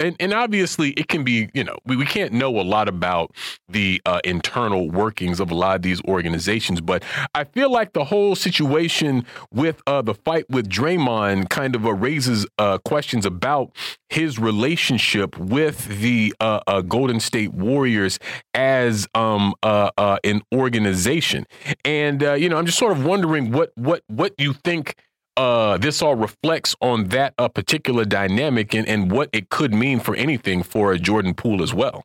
and, 0.00 0.16
and 0.18 0.32
obviously 0.32 0.90
it 0.90 1.08
can 1.08 1.24
be 1.24 1.48
you 1.54 1.64
know 1.64 1.76
we, 1.84 1.96
we 1.96 2.04
can't 2.04 2.32
know 2.32 2.60
a 2.60 2.62
lot 2.62 2.88
about 2.88 3.34
the 3.68 4.00
uh, 4.06 4.20
internal 4.24 4.90
workings 4.90 5.40
of 5.40 5.50
a 5.50 5.54
lot 5.54 5.76
of 5.76 5.82
these 5.82 6.02
organizations 6.04 6.80
but 6.80 7.02
i 7.34 7.44
feel 7.44 7.70
like 7.70 7.92
the 7.92 8.04
whole 8.04 8.34
situation 8.34 9.24
with 9.52 9.82
uh, 9.86 10.02
the 10.02 10.14
fight 10.14 10.48
with 10.50 10.68
Draymond 10.68 11.48
kind 11.50 11.74
of 11.74 11.86
uh, 11.86 11.92
raises 11.92 12.46
uh, 12.58 12.78
questions 12.78 13.24
about 13.24 13.74
his 14.08 14.38
relationship 14.38 15.36
with 15.38 16.00
the 16.00 16.34
uh, 16.40 16.60
uh, 16.66 16.80
golden 16.82 17.20
state 17.20 17.52
warriors 17.52 18.18
as 18.54 19.06
um, 19.14 19.54
an 19.62 20.42
organization. 20.52 21.46
And 21.84 22.22
you 22.22 22.48
know 22.48 22.56
i'm 22.56 22.66
just 22.66 22.78
sort 22.78 22.92
of 22.92 23.04
wondering 23.04 23.52
what 23.52 23.72
what 23.76 24.02
what 24.08 24.34
you 24.38 24.52
think 24.52 24.96
uh, 25.36 25.78
this 25.78 26.02
all 26.02 26.14
reflects 26.14 26.74
on 26.80 27.08
that 27.08 27.34
uh, 27.38 27.48
particular 27.48 28.04
dynamic 28.04 28.74
and, 28.74 28.86
and 28.88 29.10
what 29.10 29.28
it 29.32 29.50
could 29.50 29.74
mean 29.74 30.00
for 30.00 30.14
anything 30.14 30.62
for 30.62 30.92
a 30.92 30.98
Jordan 30.98 31.34
Poole 31.34 31.62
as 31.62 31.74
well. 31.74 32.04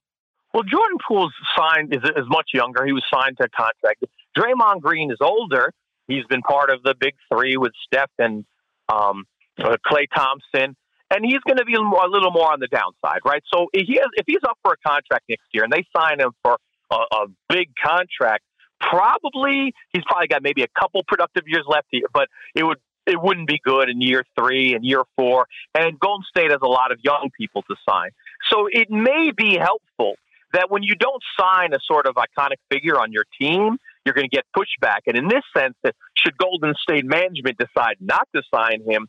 Well, 0.54 0.64
Jordan 0.64 0.98
Poole's 1.08 1.34
signed 1.56 1.94
is, 1.94 2.02
is 2.04 2.26
much 2.28 2.50
younger. 2.54 2.86
He 2.86 2.92
was 2.92 3.04
signed 3.14 3.38
to 3.38 3.46
a 3.46 3.50
contract. 3.50 4.04
Draymond 4.36 4.82
Green 4.82 5.12
is 5.12 5.18
older. 5.22 5.72
He's 6.08 6.26
been 6.26 6.42
part 6.42 6.72
of 6.72 6.82
the 6.82 6.96
big 7.00 7.14
three 7.32 7.56
with 7.56 7.72
Steph 7.86 8.10
and 8.18 8.46
um, 8.92 9.26
uh, 9.64 9.78
Klay 9.86 10.06
Thompson, 10.14 10.76
and 11.12 11.24
he's 11.24 11.40
going 11.46 11.58
to 11.58 11.66
be 11.66 11.76
a 11.76 11.80
little 11.80 12.32
more 12.32 12.52
on 12.52 12.60
the 12.60 12.68
downside, 12.68 13.20
right? 13.26 13.44
So 13.54 13.68
if, 13.74 13.86
he 13.88 13.96
has, 13.96 14.08
if 14.16 14.26
he's 14.26 14.44
up 14.44 14.58
for 14.64 14.74
a 14.74 14.90
contract 14.90 15.26
next 15.30 15.46
year 15.52 15.64
and 15.64 15.72
they 15.72 15.86
sign 15.96 16.20
him 16.20 16.32
for 16.42 16.58
a, 16.90 16.96
a 16.96 17.26
big 17.48 17.70
contract, 17.84 18.44
probably 18.80 19.74
he's 19.94 20.04
probably 20.08 20.28
got 20.28 20.42
maybe 20.42 20.64
a 20.64 20.80
couple 20.80 21.04
productive 21.08 21.44
years 21.46 21.66
left, 21.68 21.88
here, 21.92 22.08
but 22.14 22.28
it 22.56 22.64
would 22.64 22.78
it 23.10 23.22
wouldn't 23.22 23.48
be 23.48 23.60
good 23.64 23.90
in 23.90 24.02
year 24.02 24.24
three 24.38 24.74
and 24.74 24.86
year 24.86 25.04
four. 25.16 25.48
And 25.76 26.00
Golden 26.00 26.24
State 26.30 26.52
has 26.52 26.60
a 26.62 26.68
lot 26.68 26.92
of 26.92 27.00
young 27.04 27.30
people 27.38 27.64
to 27.64 27.76
sign. 27.88 28.12
So 28.50 28.68
it 28.72 28.90
may 28.90 29.32
be 29.36 29.58
helpful 29.58 30.16
that 30.54 30.72
when 30.72 30.84
you 30.84 30.96
don't 30.96 31.22
sign 31.40 31.74
a 31.74 31.80
sort 31.86 32.08
of 32.08 32.16
iconic 32.16 32.58
figure 32.72 33.00
on 33.00 33.12
your 33.12 33.26
team, 33.40 33.78
you're 34.06 34.16
going 34.16 34.30
to 34.30 34.36
get 34.36 34.46
pushback. 34.56 35.02
And 35.08 35.18
in 35.18 35.28
this 35.28 35.44
sense, 35.56 35.76
that 35.84 35.96
should 36.16 36.38
Golden 36.38 36.74
State 36.82 37.06
management 37.06 37.58
decide 37.58 37.98
not 38.00 38.28
to 38.36 38.42
sign 38.54 38.82
him, 38.88 39.08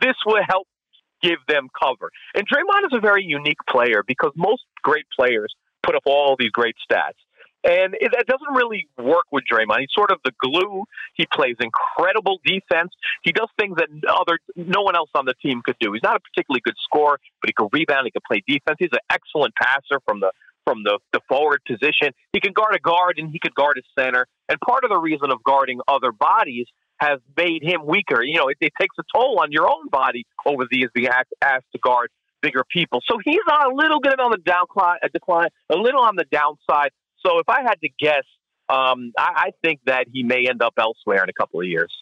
this 0.00 0.16
will 0.26 0.42
help 0.46 0.66
give 1.22 1.38
them 1.48 1.68
cover. 1.80 2.10
And 2.34 2.46
Draymond 2.46 2.86
is 2.86 2.98
a 2.98 3.00
very 3.00 3.24
unique 3.24 3.58
player 3.68 4.02
because 4.06 4.32
most 4.36 4.62
great 4.82 5.06
players 5.16 5.54
put 5.82 5.94
up 5.94 6.02
all 6.06 6.36
these 6.38 6.50
great 6.50 6.76
stats. 6.90 7.18
And 7.64 7.94
it, 8.00 8.12
doesn't 8.26 8.54
really 8.54 8.88
work 8.98 9.26
with 9.30 9.44
Draymond. 9.50 9.80
He's 9.80 9.94
sort 9.94 10.10
of 10.10 10.18
the 10.24 10.32
glue. 10.40 10.84
He 11.14 11.26
plays 11.32 11.56
incredible 11.60 12.40
defense. 12.44 12.92
He 13.22 13.30
does 13.30 13.48
things 13.58 13.76
that 13.76 13.88
other 14.08 14.38
no 14.56 14.82
one 14.82 14.96
else 14.96 15.10
on 15.14 15.26
the 15.26 15.34
team 15.34 15.62
could 15.64 15.76
do. 15.78 15.92
He's 15.92 16.02
not 16.02 16.16
a 16.16 16.20
particularly 16.20 16.60
good 16.64 16.74
scorer, 16.82 17.18
but 17.40 17.48
he 17.48 17.52
can 17.52 17.68
rebound. 17.72 18.06
He 18.06 18.10
can 18.10 18.22
play 18.26 18.42
defense. 18.46 18.76
He's 18.78 18.92
an 18.92 19.04
excellent 19.10 19.54
passer 19.54 20.00
from 20.06 20.20
the 20.20 20.32
from 20.64 20.84
the, 20.84 20.98
the 21.12 21.20
forward 21.28 21.60
position. 21.66 22.12
He 22.32 22.40
can 22.40 22.52
guard 22.52 22.74
a 22.74 22.78
guard 22.78 23.18
and 23.18 23.30
he 23.30 23.38
could 23.38 23.54
guard 23.54 23.78
a 23.78 24.00
center. 24.00 24.26
And 24.48 24.60
part 24.60 24.84
of 24.84 24.90
the 24.90 24.98
reason 24.98 25.30
of 25.30 25.42
guarding 25.42 25.80
other 25.88 26.12
bodies 26.12 26.66
has 26.98 27.18
made 27.36 27.62
him 27.62 27.84
weaker. 27.84 28.22
You 28.22 28.38
know, 28.38 28.48
it, 28.48 28.58
it 28.60 28.72
takes 28.80 28.94
a 28.98 29.02
toll 29.14 29.40
on 29.40 29.50
your 29.50 29.68
own 29.68 29.88
body 29.88 30.24
over 30.46 30.64
the 30.70 30.78
years 30.78 30.90
being 30.94 31.08
asked, 31.08 31.64
to 31.72 31.78
guard 31.78 32.10
bigger 32.42 32.64
people. 32.70 33.00
So 33.08 33.18
he's 33.24 33.40
on 33.50 33.72
a 33.72 33.74
little 33.74 34.00
bit 34.00 34.18
on 34.20 34.30
the 34.30 34.38
downcline, 34.38 34.96
a 35.02 35.06
uh, 35.06 35.08
decline, 35.12 35.48
a 35.70 35.76
little 35.76 36.02
on 36.02 36.16
the 36.16 36.24
downside. 36.30 36.90
So 37.24 37.38
if 37.38 37.48
I 37.48 37.62
had 37.62 37.80
to 37.82 37.88
guess, 37.98 38.24
um, 38.68 39.12
I, 39.18 39.32
I 39.36 39.50
think 39.62 39.80
that 39.86 40.06
he 40.12 40.22
may 40.22 40.48
end 40.48 40.62
up 40.62 40.74
elsewhere 40.78 41.22
in 41.22 41.28
a 41.28 41.32
couple 41.32 41.60
of 41.60 41.66
years. 41.66 41.92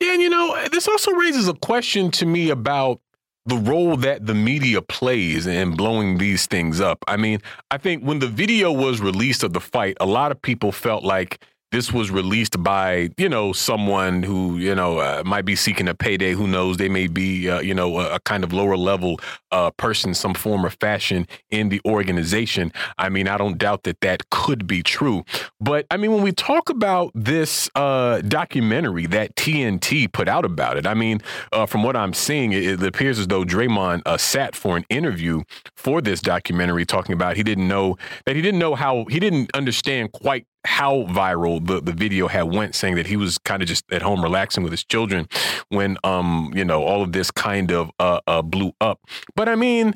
Yeah, 0.00 0.12
and 0.12 0.22
you 0.22 0.30
know, 0.30 0.56
this 0.70 0.86
also 0.86 1.12
raises 1.12 1.48
a 1.48 1.54
question 1.54 2.10
to 2.12 2.26
me 2.26 2.50
about 2.50 3.00
the 3.46 3.56
role 3.56 3.96
that 3.96 4.26
the 4.26 4.34
media 4.34 4.82
plays 4.82 5.46
in 5.46 5.74
blowing 5.74 6.18
these 6.18 6.46
things 6.46 6.80
up. 6.80 7.02
I 7.08 7.16
mean, 7.16 7.40
I 7.70 7.78
think 7.78 8.02
when 8.02 8.18
the 8.18 8.28
video 8.28 8.70
was 8.70 9.00
released 9.00 9.42
of 9.42 9.54
the 9.54 9.60
fight, 9.60 9.96
a 10.00 10.06
lot 10.06 10.30
of 10.30 10.40
people 10.40 10.70
felt 10.70 11.02
like 11.02 11.40
this 11.70 11.92
was 11.92 12.10
released 12.10 12.62
by 12.62 13.10
you 13.16 13.28
know 13.28 13.52
someone 13.52 14.22
who 14.22 14.56
you 14.58 14.74
know 14.74 14.98
uh, 14.98 15.22
might 15.24 15.44
be 15.44 15.56
seeking 15.56 15.88
a 15.88 15.94
payday 15.94 16.32
who 16.32 16.46
knows? 16.46 16.76
They 16.76 16.88
may 16.88 17.06
be 17.06 17.48
uh, 17.48 17.60
you 17.60 17.74
know 17.74 17.98
a, 17.98 18.14
a, 18.14 18.20
kind 18.20 18.44
of 18.44 18.52
lower 18.52 18.76
level 18.76 19.20
uh, 19.50 19.70
person 19.72 20.14
some 20.14 20.34
form 20.34 20.64
or 20.64 20.70
fashion 20.70 21.26
in 21.50 21.68
the 21.68 21.80
organization. 21.84 22.72
I 22.98 23.08
mean 23.08 23.28
i 23.28 23.36
don't 23.36 23.58
doubt 23.58 23.84
that 23.84 24.00
that 24.00 24.30
could 24.30 24.66
be 24.66 24.82
true. 24.82 25.24
But 25.60 25.86
i 25.90 25.96
mean 25.96 26.12
when 26.12 26.22
we 26.22 26.32
talk 26.32 26.70
about 26.70 27.12
this 27.14 27.68
uh, 27.74 28.20
documentary 28.22 29.06
that 29.06 29.34
tnt 29.36 30.12
put 30.12 30.28
out 30.28 30.44
about 30.44 30.76
it 30.76 30.86
i 30.86 30.94
mean 30.94 31.20
uh, 31.52 31.66
from 31.66 31.82
what 31.82 31.96
i'm 31.96 32.12
seeing 32.12 32.52
it, 32.52 32.64
it 32.64 32.82
appears 32.82 33.18
as 33.18 33.26
though 33.26 33.44
draymond 33.44 34.02
uh, 34.06 34.16
sat 34.16 34.54
for 34.54 34.76
an 34.76 34.84
interview 34.88 35.42
for 35.74 36.00
this 36.00 36.20
documentary 36.20 36.84
talking 36.84 37.12
about 37.12 37.36
he 37.36 37.42
didn't 37.42 37.68
know 37.68 37.96
that 38.24 38.36
he 38.36 38.42
didn't 38.42 38.60
know 38.60 38.74
how 38.74 39.04
he 39.08 39.18
didn't 39.18 39.50
understand 39.54 40.12
quite 40.12 40.46
how 40.68 41.04
viral 41.04 41.66
the, 41.66 41.80
the 41.80 41.92
video 41.92 42.28
had 42.28 42.42
went 42.42 42.74
saying 42.74 42.94
that 42.94 43.06
he 43.06 43.16
was 43.16 43.38
kind 43.38 43.62
of 43.62 43.68
just 43.68 43.90
at 43.90 44.02
home 44.02 44.22
relaxing 44.22 44.62
with 44.62 44.70
his 44.70 44.84
children 44.84 45.26
when 45.70 45.96
um 46.04 46.52
you 46.54 46.64
know 46.64 46.82
all 46.82 47.02
of 47.02 47.12
this 47.12 47.30
kind 47.30 47.72
of 47.72 47.90
uh, 47.98 48.20
uh 48.26 48.42
blew 48.42 48.70
up 48.80 49.00
but 49.34 49.48
i 49.48 49.54
mean 49.54 49.94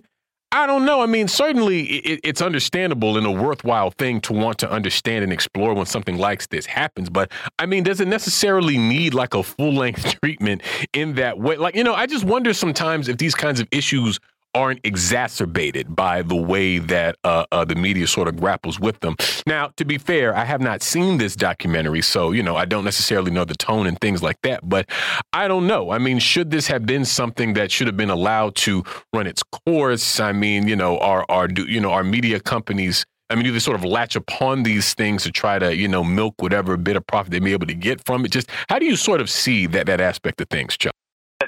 I 0.54 0.66
don't 0.66 0.84
know. 0.84 1.00
I 1.00 1.06
mean, 1.06 1.28
certainly 1.28 1.84
it, 1.84 2.20
it's 2.22 2.42
understandable 2.42 3.16
and 3.16 3.26
a 3.26 3.30
worthwhile 3.30 3.90
thing 3.90 4.20
to 4.20 4.34
want 4.34 4.58
to 4.58 4.70
understand 4.70 5.24
and 5.24 5.32
explore 5.32 5.72
when 5.72 5.86
something 5.86 6.18
like 6.18 6.46
this 6.50 6.66
happens. 6.66 7.08
But 7.08 7.32
I 7.58 7.64
mean, 7.64 7.84
does 7.84 8.02
it 8.02 8.08
necessarily 8.08 8.76
need 8.76 9.14
like 9.14 9.32
a 9.32 9.42
full 9.42 9.72
length 9.72 10.20
treatment 10.22 10.60
in 10.92 11.14
that 11.14 11.38
way? 11.38 11.56
Like, 11.56 11.74
you 11.74 11.82
know, 11.82 11.94
I 11.94 12.04
just 12.04 12.24
wonder 12.24 12.52
sometimes 12.52 13.08
if 13.08 13.16
these 13.16 13.34
kinds 13.34 13.60
of 13.60 13.68
issues 13.72 14.20
aren't 14.54 14.80
exacerbated 14.84 15.94
by 15.94 16.22
the 16.22 16.36
way 16.36 16.78
that 16.78 17.16
uh, 17.24 17.44
uh, 17.52 17.64
the 17.64 17.74
media 17.74 18.06
sort 18.06 18.28
of 18.28 18.36
grapples 18.36 18.78
with 18.78 19.00
them. 19.00 19.16
Now, 19.46 19.70
to 19.76 19.84
be 19.84 19.98
fair, 19.98 20.36
I 20.36 20.44
have 20.44 20.60
not 20.60 20.82
seen 20.82 21.18
this 21.18 21.34
documentary, 21.36 22.02
so 22.02 22.32
you 22.32 22.42
know 22.42 22.56
I 22.56 22.64
don't 22.64 22.84
necessarily 22.84 23.30
know 23.30 23.44
the 23.44 23.54
tone 23.54 23.86
and 23.86 23.98
things 24.00 24.22
like 24.22 24.40
that. 24.42 24.68
But 24.68 24.88
I 25.32 25.48
don't 25.48 25.66
know. 25.66 25.90
I 25.90 25.98
mean, 25.98 26.18
should 26.18 26.50
this 26.50 26.66
have 26.66 26.86
been 26.86 27.04
something 27.04 27.54
that 27.54 27.70
should 27.70 27.86
have 27.86 27.96
been 27.96 28.10
allowed 28.10 28.54
to 28.56 28.84
run 29.12 29.26
its 29.26 29.42
course? 29.42 30.20
I 30.20 30.32
mean, 30.32 30.68
you 30.68 30.76
know, 30.76 30.98
are 30.98 31.24
are 31.28 31.48
do 31.48 31.64
you 31.64 31.80
know 31.80 31.92
our 31.92 32.04
media 32.04 32.40
companies? 32.40 33.04
I 33.30 33.34
mean, 33.34 33.44
do 33.44 33.52
they 33.52 33.60
sort 33.60 33.76
of 33.76 33.84
latch 33.84 34.14
upon 34.14 34.62
these 34.62 34.92
things 34.92 35.22
to 35.22 35.32
try 35.32 35.58
to, 35.58 35.74
you 35.74 35.88
know, 35.88 36.04
milk 36.04 36.34
whatever 36.36 36.76
bit 36.76 36.96
of 36.96 37.06
profit 37.06 37.32
they 37.32 37.40
may 37.40 37.46
be 37.46 37.52
able 37.52 37.66
to 37.66 37.74
get 37.74 38.04
from 38.04 38.26
it? 38.26 38.30
Just 38.30 38.50
how 38.68 38.78
do 38.78 38.84
you 38.84 38.94
sort 38.94 39.22
of 39.22 39.30
see 39.30 39.66
that 39.68 39.86
that 39.86 40.02
aspect 40.02 40.42
of 40.42 40.50
things, 40.50 40.76
Chuck? 40.76 40.92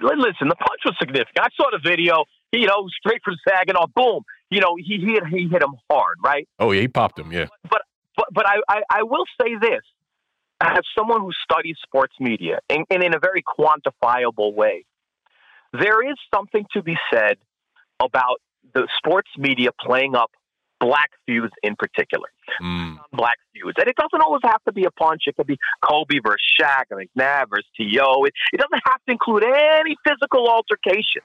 Listen, 0.03 0.49
the 0.49 0.57
punch 0.57 0.81
was 0.85 0.97
significant. 0.99 1.39
I 1.41 1.49
saw 1.55 1.71
the 1.71 1.79
video 1.79 2.25
you 2.59 2.67
know, 2.67 2.89
straight 2.99 3.23
from 3.25 3.37
Saginaw, 3.49 3.87
boom. 3.95 4.23
You 4.51 4.61
know, 4.61 4.77
he 4.77 4.99
hit 4.99 5.27
he 5.27 5.49
hit 5.49 5.63
him 5.63 5.75
hard, 5.91 6.17
right? 6.23 6.49
Oh 6.59 6.73
yeah, 6.73 6.83
he 6.83 6.89
popped 6.89 7.19
him, 7.19 7.33
yeah. 7.33 7.47
But 7.69 7.83
but 8.17 8.27
but 8.33 8.47
I 8.47 8.61
I, 8.69 8.83
I 8.91 9.03
will 9.03 9.25
say 9.41 9.57
this, 9.61 9.83
as 10.61 10.81
someone 10.97 11.21
who 11.21 11.33
studies 11.43 11.77
sports 11.83 12.15
media 12.21 12.61
and, 12.69 12.85
and 12.91 13.03
in 13.03 13.15
a 13.15 13.19
very 13.19 13.43
quantifiable 13.43 14.55
way, 14.55 14.85
there 15.73 16.09
is 16.09 16.17
something 16.35 16.65
to 16.73 16.83
be 16.83 16.97
said 17.13 17.39
about 18.01 18.41
the 18.75 18.87
sports 18.99 19.31
media 19.37 19.71
playing 19.81 20.15
up 20.15 20.31
black 20.81 21.11
feuds 21.27 21.53
in 21.63 21.77
particular. 21.77 22.29
Mm. 22.63 22.99
Black 23.13 23.39
feuds. 23.53 23.77
And 23.79 23.89
it 23.89 23.97
doesn't 23.97 24.21
always 24.21 24.43
have 24.45 24.63
to 24.65 24.73
be 24.73 24.85
a 24.85 24.91
punch. 24.91 25.23
It 25.27 25.37
could 25.37 25.47
be 25.47 25.59
Kobe 25.83 26.19
versus 26.23 26.41
Shaq 26.61 26.85
or 26.91 27.03
McNabb 27.03 27.51
versus 27.51 27.67
T.O. 27.77 28.25
It, 28.25 28.35
it 28.53 28.59
doesn't 28.59 28.83
have 28.85 29.01
to 29.07 29.13
include 29.13 29.45
any 29.45 29.97
physical 30.07 30.49
altercation 30.49 31.23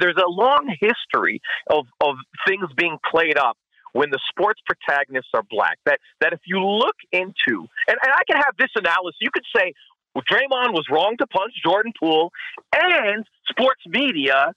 there's 0.00 0.16
a 0.16 0.28
long 0.28 0.74
history 0.80 1.40
of, 1.70 1.86
of 2.00 2.16
things 2.46 2.68
being 2.76 2.98
played 3.10 3.38
up 3.38 3.56
when 3.92 4.10
the 4.10 4.20
sports 4.28 4.60
protagonists 4.66 5.30
are 5.34 5.44
black. 5.50 5.78
That 5.86 5.98
that 6.20 6.32
if 6.32 6.40
you 6.46 6.64
look 6.64 6.96
into 7.12 7.66
and, 7.88 7.98
and 8.02 8.12
I 8.12 8.22
can 8.26 8.36
have 8.36 8.54
this 8.58 8.70
analysis, 8.76 9.16
you 9.20 9.30
could 9.32 9.44
say 9.54 9.72
well, 10.14 10.24
Draymond 10.30 10.72
was 10.72 10.86
wrong 10.90 11.16
to 11.18 11.26
punch 11.26 11.52
Jordan 11.62 11.92
Poole, 11.98 12.32
and 12.74 13.24
sports 13.48 13.82
media 13.86 14.52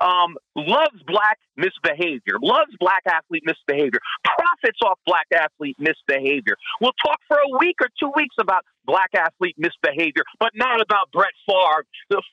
um, 0.00 0.36
loves 0.54 1.02
black 1.06 1.38
misbehavior, 1.56 2.36
loves 2.42 2.72
black 2.80 3.02
athlete 3.06 3.44
misbehavior, 3.46 4.00
profits 4.24 4.78
off 4.84 4.98
black 5.06 5.26
athlete 5.34 5.76
misbehavior. 5.78 6.56
We'll 6.80 6.96
talk 7.04 7.18
for 7.28 7.36
a 7.36 7.58
week 7.58 7.76
or 7.80 7.88
two 8.00 8.12
weeks 8.14 8.34
about 8.38 8.64
black 8.84 9.10
athlete 9.14 9.56
misbehavior, 9.58 10.24
but 10.38 10.50
not 10.54 10.80
about 10.80 11.10
Brett 11.12 11.32
Favre 11.46 11.84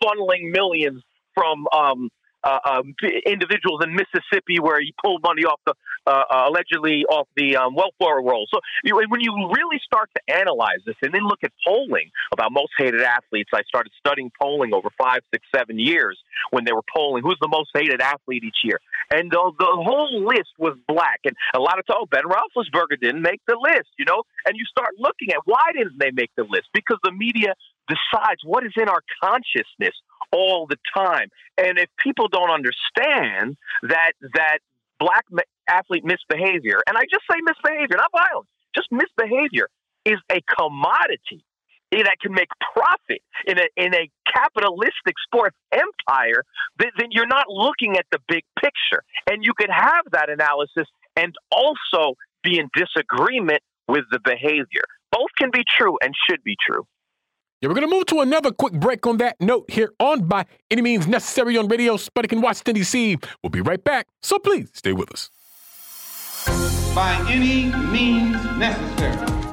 funneling 0.04 0.52
millions 0.52 1.04
from 1.34 1.68
um, 1.74 2.10
uh, 2.44 2.60
um, 2.66 2.96
individuals 3.26 3.82
in 3.84 3.96
Mississippi 3.96 4.60
where 4.60 4.80
he 4.80 4.94
pulled 5.04 5.24
money 5.24 5.44
off 5.44 5.60
the 5.66 5.74
uh, 6.06 6.24
uh, 6.30 6.50
allegedly 6.50 7.06
off 7.06 7.28
the 7.38 7.56
um, 7.56 7.76
welfare 7.76 8.20
roll. 8.20 8.46
So 8.54 8.60
you, 8.84 8.96
when 9.08 9.22
you 9.22 9.32
really 9.56 9.80
start 9.86 10.10
to 10.16 10.36
analyze 10.36 10.84
this 10.86 10.96
and 11.02 11.14
then 11.14 11.24
look 11.24 11.40
at 11.44 11.52
polling 11.66 12.12
about 12.34 12.52
most 12.52 12.72
hated 12.78 13.02
athletes, 13.02 13.50
I 13.54 13.62
started 13.64 13.92
studying 13.98 14.30
polling 14.40 14.74
over 14.74 14.90
five, 14.98 15.22
six, 15.34 15.46
seven 15.56 15.80
years 15.80 16.20
when 16.52 16.66
they 16.66 16.74
were 16.74 16.84
polling 16.94 17.24
who's 17.24 17.38
the 17.40 17.48
most 17.48 17.70
hated 17.74 18.02
athlete 18.02 18.44
each 18.44 18.62
year, 18.64 18.80
and 19.12 19.32
the, 19.32 19.52
the 19.58 19.66
whole 19.66 20.26
list 20.28 20.52
was 20.58 20.76
black. 20.88 21.20
And 21.24 21.36
a 21.56 21.60
lot 21.60 21.80
of 21.80 21.86
oh, 21.90 22.06
Ben 22.12 22.24
Roethlisberger 22.24 23.00
didn't 23.00 23.22
make 23.22 23.42
the 23.48 23.58
list, 23.60 23.90
you 23.98 24.06
know. 24.06 24.24
And 24.46 24.58
you 24.58 24.66
start 24.66 24.92
looking 25.00 25.32
at 25.32 25.40
why 25.46 25.72
didn't 25.74 26.00
they 26.00 26.12
make 26.12 26.32
the 26.36 26.44
list? 26.44 26.68
Because 26.74 26.98
the 27.04 27.12
media 27.12 27.56
decides 27.88 28.42
what 28.44 28.66
is 28.66 28.74
in 28.76 28.90
our 28.90 29.02
consciousness 29.22 29.96
all 30.32 30.68
the 30.68 30.78
time. 30.96 31.30
And 31.58 31.78
if 31.78 31.90
people 32.00 32.28
don't 32.28 32.50
understand 32.50 33.58
that 33.84 34.14
that 34.34 34.60
black 35.00 35.26
athlete 35.70 36.04
misbehavior, 36.06 36.82
and 36.88 36.98
I 36.98 37.04
just 37.12 37.24
say 37.30 37.38
misbehavior, 37.42 37.98
not 37.98 38.12
violence, 38.12 38.50
just 38.76 38.88
misbehavior 38.92 39.68
is 40.06 40.20
a 40.32 40.42
commodity 40.58 41.46
that 41.92 42.18
can 42.20 42.34
make 42.34 42.48
profit 42.74 43.22
in 43.46 43.60
a 43.60 43.68
in 43.78 43.94
a 43.94 44.10
capitalistic 44.34 45.16
sports 45.24 45.56
empire, 45.72 46.44
then, 46.80 46.90
then 46.98 47.10
you're 47.12 47.28
not 47.28 47.46
looking 47.50 47.98
at 47.98 48.06
the 48.12 48.18
big 48.28 48.44
picture. 48.60 49.04
And 49.30 49.44
you 49.44 49.54
could 49.56 49.70
have 49.70 50.06
that 50.12 50.30
analysis 50.30 50.88
and 51.16 51.36
also 51.52 52.16
be 52.44 52.58
in 52.58 52.70
disagreement 52.74 53.62
with 53.88 54.06
the 54.12 54.20
behavior. 54.24 54.84
Both 55.12 55.30
can 55.38 55.52
be 55.52 55.64
true 55.78 55.98
and 56.02 56.14
should 56.28 56.44
be 56.44 56.56
true. 56.60 56.88
Yeah, 57.64 57.70
we're 57.70 57.76
going 57.76 57.90
to 57.90 57.96
move 57.96 58.08
to 58.08 58.20
another 58.20 58.52
quick 58.52 58.74
break 58.74 59.08
on 59.08 59.20
that 59.20 59.40
note 59.40 59.72
here 59.72 59.94
on 59.98 60.26
By 60.26 60.46
Any 60.70 60.82
Means 60.82 61.08
Necessary 61.08 61.56
on 61.56 61.70
Radio 61.70 61.96
Sputnik 61.96 62.34
in 62.34 62.42
Washington, 62.42 62.76
D.C. 62.76 63.18
We'll 63.42 63.52
be 63.52 63.62
right 63.62 63.82
back, 63.82 64.08
so 64.22 64.38
please 64.38 64.70
stay 64.74 64.92
with 64.92 65.10
us. 65.14 65.30
By 66.94 67.26
any 67.30 67.74
means 67.90 68.36
necessary. 68.58 69.53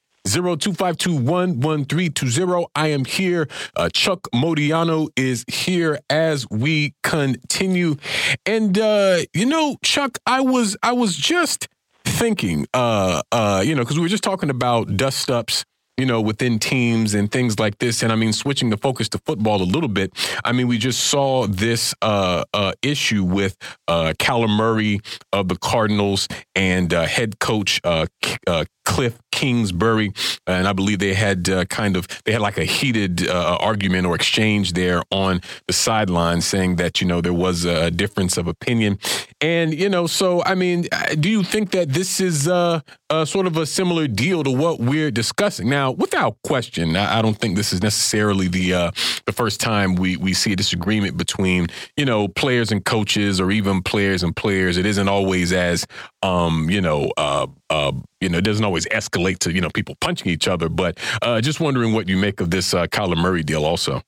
0252111320. 0.27 2.65
I 2.75 2.87
am 2.87 3.05
here. 3.05 3.47
Uh, 3.75 3.89
Chuck 3.89 4.27
Modiano 4.33 5.09
is 5.15 5.45
here 5.47 5.99
as 6.09 6.49
we 6.49 6.95
continue. 7.03 7.97
And 8.45 8.77
uh, 8.77 9.19
you 9.33 9.45
know, 9.45 9.77
Chuck, 9.83 10.17
I 10.25 10.41
was 10.41 10.75
I 10.83 10.91
was 10.93 11.15
just 11.15 11.67
thinking, 12.03 12.65
uh, 12.73 13.21
uh, 13.31 13.63
you 13.65 13.75
know, 13.75 13.83
because 13.83 13.97
we 13.97 14.03
were 14.03 14.09
just 14.09 14.23
talking 14.23 14.49
about 14.49 14.97
dust 14.97 15.31
ups 15.31 15.63
you 15.97 16.05
know, 16.07 16.19
within 16.19 16.57
teams 16.57 17.13
and 17.13 17.31
things 17.31 17.59
like 17.59 17.77
this. 17.77 18.01
And 18.01 18.11
I 18.11 18.15
mean, 18.15 18.33
switching 18.33 18.71
the 18.71 18.77
focus 18.77 19.07
to 19.09 19.19
football 19.19 19.61
a 19.61 19.63
little 19.63 19.87
bit. 19.87 20.11
I 20.43 20.51
mean, 20.51 20.67
we 20.67 20.79
just 20.79 21.01
saw 21.01 21.45
this 21.45 21.93
uh, 22.01 22.43
uh, 22.55 22.73
issue 22.81 23.23
with 23.23 23.55
uh, 23.87 24.13
Kyler 24.17 24.49
Murray 24.49 24.99
of 25.31 25.47
the 25.47 25.57
Cardinals 25.57 26.27
and 26.55 26.91
uh, 26.91 27.05
head 27.05 27.37
coach 27.39 27.79
uh, 27.83 28.07
uh, 28.47 28.65
Cliff 28.91 29.17
Kingsbury, 29.31 30.11
and 30.45 30.67
I 30.67 30.73
believe 30.73 30.99
they 30.99 31.13
had 31.13 31.49
uh, 31.49 31.63
kind 31.65 31.95
of 31.95 32.09
they 32.25 32.33
had 32.33 32.41
like 32.41 32.57
a 32.57 32.65
heated 32.65 33.25
uh, 33.25 33.57
argument 33.61 34.05
or 34.05 34.15
exchange 34.15 34.73
there 34.73 35.01
on 35.11 35.39
the 35.67 35.73
sideline, 35.73 36.41
saying 36.41 36.75
that 36.75 36.99
you 36.99 37.07
know 37.07 37.21
there 37.21 37.33
was 37.33 37.63
a 37.63 37.89
difference 37.89 38.35
of 38.35 38.47
opinion, 38.47 38.99
and 39.39 39.73
you 39.73 39.87
know, 39.87 40.07
so 40.07 40.43
I 40.43 40.55
mean, 40.55 40.89
do 41.21 41.29
you 41.29 41.41
think 41.41 41.71
that 41.71 41.93
this 41.93 42.19
is 42.19 42.49
uh, 42.49 42.81
sort 43.23 43.47
of 43.47 43.55
a 43.55 43.65
similar 43.65 44.07
deal 44.07 44.43
to 44.43 44.51
what 44.51 44.79
we're 44.81 45.09
discussing 45.09 45.69
now? 45.69 45.91
Without 45.91 46.35
question, 46.43 46.97
I 46.97 47.21
don't 47.21 47.37
think 47.37 47.55
this 47.55 47.71
is 47.71 47.81
necessarily 47.81 48.49
the 48.49 48.73
uh, 48.73 48.91
the 49.25 49.31
first 49.31 49.61
time 49.61 49.95
we 49.95 50.17
we 50.17 50.33
see 50.33 50.51
a 50.51 50.57
disagreement 50.57 51.15
between 51.15 51.67
you 51.95 52.03
know 52.03 52.27
players 52.27 52.73
and 52.73 52.83
coaches, 52.83 53.39
or 53.39 53.51
even 53.51 53.81
players 53.81 54.21
and 54.21 54.35
players. 54.35 54.75
It 54.75 54.85
isn't 54.85 55.07
always 55.07 55.53
as 55.53 55.87
um, 56.21 56.69
you 56.69 56.81
know 56.81 57.13
uh, 57.15 57.47
uh, 57.71 57.93
you 58.19 58.27
know, 58.27 58.37
it 58.37 58.43
doesn't 58.43 58.65
always 58.65 58.85
escalate 58.87 59.39
to, 59.39 59.53
you 59.53 59.61
know, 59.61 59.69
people 59.69 59.95
punching 60.01 60.29
each 60.29 60.47
other. 60.47 60.67
But 60.67 60.99
uh, 61.21 61.39
just 61.39 61.61
wondering 61.61 61.93
what 61.93 62.09
you 62.09 62.17
make 62.17 62.41
of 62.41 62.51
this 62.51 62.73
uh, 62.73 62.85
Kyler 62.87 63.17
Murray 63.17 63.43
deal 63.43 63.65
also. 63.65 64.01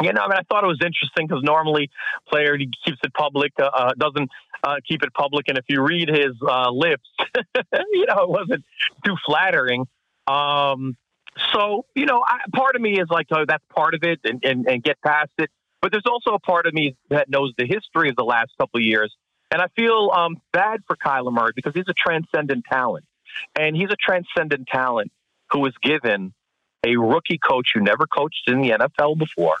Yeah, 0.00 0.12
no, 0.12 0.22
I 0.22 0.28
mean, 0.28 0.38
I 0.38 0.42
thought 0.48 0.64
it 0.64 0.68
was 0.68 0.80
interesting 0.82 1.26
because 1.28 1.42
normally 1.44 1.90
player 2.28 2.56
he 2.56 2.70
keeps 2.84 2.98
it 3.04 3.12
public, 3.12 3.52
uh, 3.60 3.64
uh, 3.66 3.92
doesn't 3.98 4.30
uh, 4.64 4.76
keep 4.88 5.02
it 5.02 5.12
public, 5.12 5.48
and 5.48 5.58
if 5.58 5.64
you 5.68 5.82
read 5.82 6.08
his 6.08 6.32
uh, 6.48 6.70
lips, 6.70 7.08
you 7.92 8.06
know, 8.06 8.22
it 8.22 8.28
wasn't 8.28 8.64
too 9.04 9.14
flattering. 9.26 9.86
Um, 10.26 10.96
so, 11.52 11.84
you 11.94 12.06
know, 12.06 12.24
I, 12.26 12.38
part 12.54 12.74
of 12.74 12.82
me 12.82 12.98
is 12.98 13.08
like, 13.10 13.26
oh, 13.30 13.44
that's 13.46 13.64
part 13.74 13.94
of 13.94 14.02
it, 14.02 14.20
and, 14.24 14.42
and, 14.42 14.66
and 14.66 14.82
get 14.82 15.00
past 15.02 15.30
it. 15.38 15.50
But 15.82 15.92
there's 15.92 16.06
also 16.06 16.30
a 16.30 16.40
part 16.40 16.66
of 16.66 16.72
me 16.72 16.96
that 17.10 17.28
knows 17.28 17.52
the 17.58 17.66
history 17.66 18.08
of 18.08 18.16
the 18.16 18.24
last 18.24 18.52
couple 18.58 18.78
of 18.78 18.84
years 18.84 19.14
and 19.52 19.60
I 19.60 19.66
feel 19.76 20.10
um, 20.14 20.40
bad 20.52 20.80
for 20.86 20.96
Kyler 20.96 21.32
Murray 21.32 21.52
because 21.54 21.74
he's 21.74 21.88
a 21.88 21.94
transcendent 21.94 22.64
talent. 22.64 23.04
And 23.58 23.76
he's 23.76 23.90
a 23.90 23.96
transcendent 23.96 24.66
talent 24.66 25.12
who 25.50 25.60
was 25.60 25.74
given 25.82 26.32
a 26.84 26.96
rookie 26.96 27.38
coach 27.38 27.68
who 27.74 27.80
never 27.80 28.06
coached 28.06 28.48
in 28.48 28.62
the 28.62 28.70
NFL 28.70 29.18
before. 29.18 29.54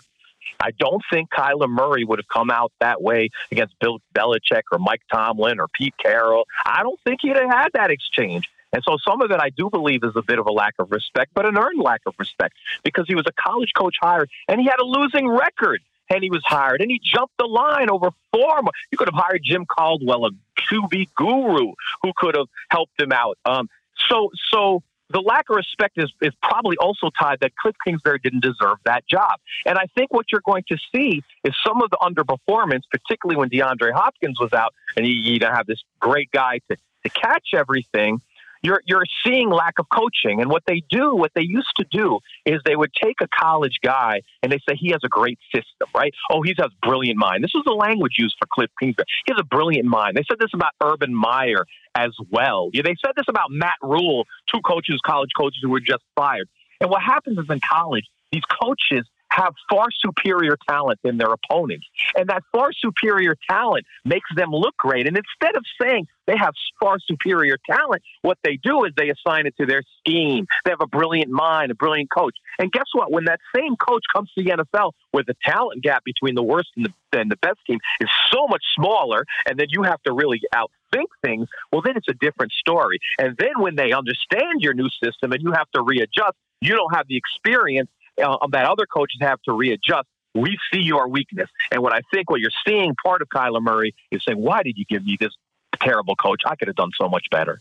I 0.58 0.70
don't 0.72 1.02
think 1.10 1.30
Kyler 1.30 1.68
Murray 1.68 2.04
would 2.04 2.18
have 2.18 2.28
come 2.28 2.50
out 2.50 2.72
that 2.80 3.02
way 3.02 3.28
against 3.50 3.78
Bill 3.80 4.00
Belichick 4.14 4.62
or 4.72 4.78
Mike 4.78 5.02
Tomlin 5.12 5.60
or 5.60 5.68
Pete 5.68 5.94
Carroll. 6.02 6.46
I 6.64 6.82
don't 6.82 6.98
think 7.04 7.20
he'd 7.22 7.36
have 7.36 7.50
had 7.50 7.68
that 7.74 7.90
exchange. 7.90 8.48
And 8.72 8.82
so 8.84 8.96
some 9.06 9.20
of 9.20 9.30
it 9.30 9.38
I 9.38 9.50
do 9.50 9.68
believe 9.68 10.02
is 10.02 10.16
a 10.16 10.22
bit 10.22 10.38
of 10.38 10.46
a 10.46 10.52
lack 10.52 10.74
of 10.78 10.90
respect, 10.90 11.32
but 11.34 11.44
an 11.44 11.58
earned 11.58 11.80
lack 11.80 12.00
of 12.06 12.14
respect 12.18 12.54
because 12.82 13.04
he 13.06 13.14
was 13.14 13.26
a 13.26 13.32
college 13.32 13.72
coach 13.76 13.96
hired 14.00 14.30
and 14.48 14.58
he 14.60 14.66
had 14.66 14.80
a 14.80 14.84
losing 14.84 15.28
record 15.28 15.82
and 16.12 16.22
he 16.22 16.30
was 16.30 16.42
hired, 16.44 16.80
and 16.80 16.90
he 16.90 17.00
jumped 17.02 17.34
the 17.38 17.46
line 17.46 17.90
over 17.90 18.10
four. 18.32 18.60
You 18.90 18.98
could 18.98 19.08
have 19.08 19.20
hired 19.20 19.42
Jim 19.42 19.66
Caldwell, 19.66 20.26
a 20.26 20.30
QB 20.60 21.08
guru, 21.14 21.72
who 22.02 22.12
could 22.16 22.36
have 22.36 22.46
helped 22.70 23.00
him 23.00 23.12
out. 23.12 23.38
Um, 23.44 23.68
so, 24.08 24.30
so 24.50 24.82
the 25.10 25.20
lack 25.20 25.48
of 25.50 25.56
respect 25.56 25.98
is, 25.98 26.12
is 26.20 26.32
probably 26.42 26.76
also 26.78 27.10
tied 27.18 27.40
that 27.40 27.54
Cliff 27.56 27.76
Kingsbury 27.84 28.18
didn't 28.22 28.42
deserve 28.42 28.78
that 28.84 29.06
job. 29.06 29.38
And 29.66 29.78
I 29.78 29.86
think 29.94 30.12
what 30.12 30.26
you're 30.32 30.42
going 30.44 30.64
to 30.68 30.78
see 30.92 31.22
is 31.44 31.54
some 31.64 31.82
of 31.82 31.90
the 31.90 31.98
underperformance, 32.02 32.82
particularly 32.90 33.38
when 33.38 33.50
DeAndre 33.50 33.92
Hopkins 33.92 34.40
was 34.40 34.52
out, 34.52 34.74
and 34.96 35.04
he 35.04 35.12
you, 35.12 35.34
you 35.34 35.46
have 35.46 35.66
this 35.66 35.82
great 36.00 36.30
guy 36.30 36.60
to, 36.70 36.76
to 37.04 37.10
catch 37.10 37.48
everything 37.54 38.20
you're 38.62 38.82
you're 38.86 39.04
seeing 39.26 39.50
lack 39.50 39.78
of 39.78 39.86
coaching. 39.92 40.40
And 40.40 40.50
what 40.50 40.62
they 40.66 40.82
do, 40.88 41.14
what 41.14 41.32
they 41.34 41.42
used 41.42 41.72
to 41.76 41.84
do, 41.90 42.20
is 42.46 42.60
they 42.64 42.76
would 42.76 42.92
take 43.02 43.16
a 43.20 43.28
college 43.28 43.78
guy 43.82 44.22
and 44.42 44.52
they 44.52 44.58
say 44.68 44.76
he 44.76 44.90
has 44.90 45.00
a 45.04 45.08
great 45.08 45.38
system, 45.54 45.88
right? 45.94 46.12
Oh, 46.30 46.42
he 46.42 46.54
has 46.58 46.70
brilliant 46.82 47.18
mind. 47.18 47.42
This 47.44 47.52
was 47.54 47.64
the 47.66 47.72
language 47.72 48.14
used 48.18 48.36
for 48.38 48.46
Cliff 48.52 48.70
Kingsbury. 48.80 49.06
He 49.26 49.32
has 49.32 49.40
a 49.40 49.44
brilliant 49.44 49.86
mind. 49.86 50.16
They 50.16 50.24
said 50.28 50.38
this 50.38 50.50
about 50.54 50.72
Urban 50.82 51.14
Meyer 51.14 51.66
as 51.94 52.10
well. 52.30 52.70
Yeah, 52.72 52.82
they 52.84 52.96
said 53.04 53.12
this 53.16 53.26
about 53.28 53.50
Matt 53.50 53.76
Rhule, 53.82 54.24
two 54.52 54.60
coaches, 54.60 55.00
college 55.04 55.30
coaches 55.36 55.58
who 55.62 55.70
were 55.70 55.80
just 55.80 56.02
fired. 56.16 56.48
And 56.80 56.90
what 56.90 57.02
happens 57.02 57.38
is 57.38 57.46
in 57.48 57.60
college, 57.60 58.06
these 58.32 58.42
coaches 58.60 59.06
have 59.32 59.54
far 59.70 59.86
superior 59.90 60.56
talent 60.68 60.98
than 61.02 61.18
their 61.18 61.32
opponents. 61.32 61.86
And 62.14 62.28
that 62.28 62.42
far 62.52 62.72
superior 62.72 63.36
talent 63.48 63.86
makes 64.04 64.28
them 64.36 64.50
look 64.50 64.76
great. 64.76 65.06
And 65.06 65.16
instead 65.16 65.56
of 65.56 65.64
saying 65.80 66.06
they 66.26 66.36
have 66.36 66.54
far 66.78 66.98
superior 67.00 67.56
talent, 67.68 68.02
what 68.22 68.38
they 68.44 68.58
do 68.62 68.84
is 68.84 68.92
they 68.96 69.10
assign 69.10 69.46
it 69.46 69.56
to 69.58 69.66
their 69.66 69.82
scheme. 69.98 70.46
They 70.64 70.70
have 70.70 70.80
a 70.80 70.86
brilliant 70.86 71.30
mind, 71.30 71.70
a 71.70 71.74
brilliant 71.74 72.10
coach. 72.10 72.36
And 72.58 72.70
guess 72.70 72.86
what? 72.92 73.10
When 73.10 73.24
that 73.24 73.40
same 73.56 73.76
coach 73.76 74.02
comes 74.14 74.30
to 74.36 74.44
the 74.44 74.50
NFL, 74.50 74.92
where 75.12 75.24
the 75.26 75.36
talent 75.44 75.82
gap 75.82 76.04
between 76.04 76.34
the 76.34 76.42
worst 76.42 76.68
and 76.76 76.86
the, 76.86 77.18
and 77.18 77.30
the 77.30 77.36
best 77.36 77.58
team 77.66 77.78
is 78.00 78.08
so 78.30 78.46
much 78.48 78.62
smaller, 78.76 79.24
and 79.48 79.58
then 79.58 79.66
you 79.70 79.82
have 79.82 80.02
to 80.02 80.12
really 80.12 80.40
outthink 80.54 81.08
things, 81.24 81.48
well, 81.72 81.82
then 81.82 81.96
it's 81.96 82.08
a 82.08 82.14
different 82.14 82.52
story. 82.52 82.98
And 83.18 83.36
then 83.38 83.52
when 83.58 83.76
they 83.76 83.92
understand 83.92 84.60
your 84.60 84.74
new 84.74 84.88
system 85.02 85.32
and 85.32 85.42
you 85.42 85.52
have 85.52 85.70
to 85.74 85.82
readjust, 85.82 86.36
you 86.60 86.74
don't 86.74 86.94
have 86.94 87.08
the 87.08 87.16
experience 87.16 87.90
uh, 88.22 88.46
that 88.50 88.66
other 88.66 88.86
coaches 88.86 89.18
have 89.20 89.40
to 89.42 89.52
readjust. 89.52 90.06
We 90.34 90.58
see 90.72 90.80
your 90.80 91.08
weakness. 91.08 91.48
And 91.70 91.82
what 91.82 91.92
I 91.92 92.00
think 92.12 92.30
what 92.30 92.40
you're 92.40 92.50
seeing 92.66 92.94
part 93.04 93.20
of 93.22 93.28
Kyler 93.28 93.60
Murray 93.60 93.94
is 94.10 94.22
saying, 94.26 94.38
why 94.38 94.62
did 94.62 94.78
you 94.78 94.84
give 94.86 95.04
me 95.04 95.16
this 95.20 95.32
terrible 95.80 96.16
coach? 96.16 96.40
I 96.46 96.56
could 96.56 96.68
have 96.68 96.76
done 96.76 96.90
so 96.98 97.08
much 97.08 97.26
better. 97.30 97.60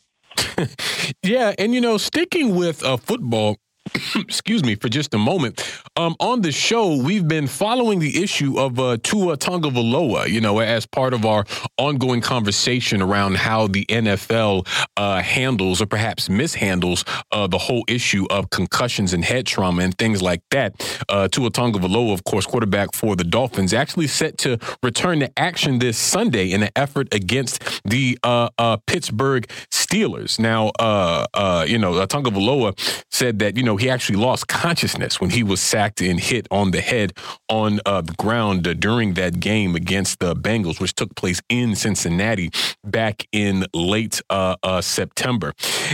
yeah. 1.24 1.54
And, 1.58 1.74
you 1.74 1.82
know, 1.82 1.98
sticking 1.98 2.56
with 2.56 2.84
uh, 2.84 2.96
football, 2.96 3.58
excuse 4.16 4.64
me, 4.64 4.76
for 4.76 4.90
just 4.90 5.14
a 5.14 5.18
moment. 5.18 5.82
Um, 5.98 6.16
on 6.20 6.42
the 6.42 6.52
show, 6.52 6.96
we've 6.96 7.28
been 7.28 7.48
following 7.48 8.00
the 8.00 8.22
issue 8.24 8.60
of 8.60 8.80
uh, 8.80 8.98
Tua 9.04 9.38
Tagovailoa, 9.38 10.30
you 10.30 10.40
know, 10.40 10.60
as 10.60 10.86
part 10.86 11.14
of 11.14 11.26
our 11.26 11.46
ongoing 11.78 12.22
conversation 12.22 13.02
around 13.02 13.38
how 13.38 13.68
the 13.68 13.86
NFL 13.86 14.68
uh, 14.98 15.22
handles 15.22 15.82
or 15.82 15.86
perhaps 15.86 16.30
mishandles 16.30 17.08
uh, 17.32 17.48
the 17.48 17.58
whole 17.58 17.84
issue 17.88 18.26
of 18.30 18.50
concussions 18.50 19.14
and 19.14 19.26
head 19.26 19.46
trauma 19.46 19.84
and 19.84 19.98
things 19.98 20.22
like 20.22 20.42
that. 20.52 20.74
Uh, 21.10 21.28
Tua 21.28 21.50
Tagovailoa, 21.50 22.14
of 22.14 22.24
course, 22.24 22.46
quarterback 22.46 22.94
for 22.94 23.16
the 23.16 23.24
Dolphins, 23.24 23.74
actually 23.74 24.08
set 24.08 24.38
to 24.40 24.58
return 24.84 25.20
to 25.20 25.40
action 25.40 25.80
this 25.80 25.98
Sunday 25.98 26.52
in 26.52 26.64
an 26.64 26.70
effort 26.76 27.14
against 27.14 27.82
the 27.84 28.18
uh, 28.24 28.50
uh, 28.58 28.78
Pittsburgh 28.86 29.48
Steelers. 29.72 30.40
Now, 30.40 30.70
uh, 30.80 31.66
you 31.68 31.78
know, 31.78 31.94
Tagovailoa 32.06 32.78
said 33.12 33.40
that, 33.40 33.58
you 33.58 33.64
know, 33.64 33.71
he 33.78 33.90
actually 33.90 34.18
lost 34.18 34.48
consciousness 34.48 35.20
when 35.20 35.30
he 35.30 35.44
was 35.44 35.62
sacked 35.62 36.02
and 36.02 36.20
hit 36.20 36.48
on 36.52 36.72
the 36.72 36.82
head 36.82 37.14
on 37.50 37.80
uh, 37.86 38.02
the 38.02 38.14
ground 38.14 38.68
uh, 38.68 38.74
during 38.74 39.14
that 39.16 39.40
game 39.40 39.76
against 39.76 40.20
the 40.20 40.36
Bengals, 40.36 40.80
which 40.80 40.94
took 40.94 41.16
place 41.16 41.42
in 41.50 41.76
Cincinnati 41.76 42.52
back 42.84 43.28
in 43.32 43.66
late 43.74 44.22
uh, 44.30 44.56
uh 44.64 44.82
September. 44.82 45.54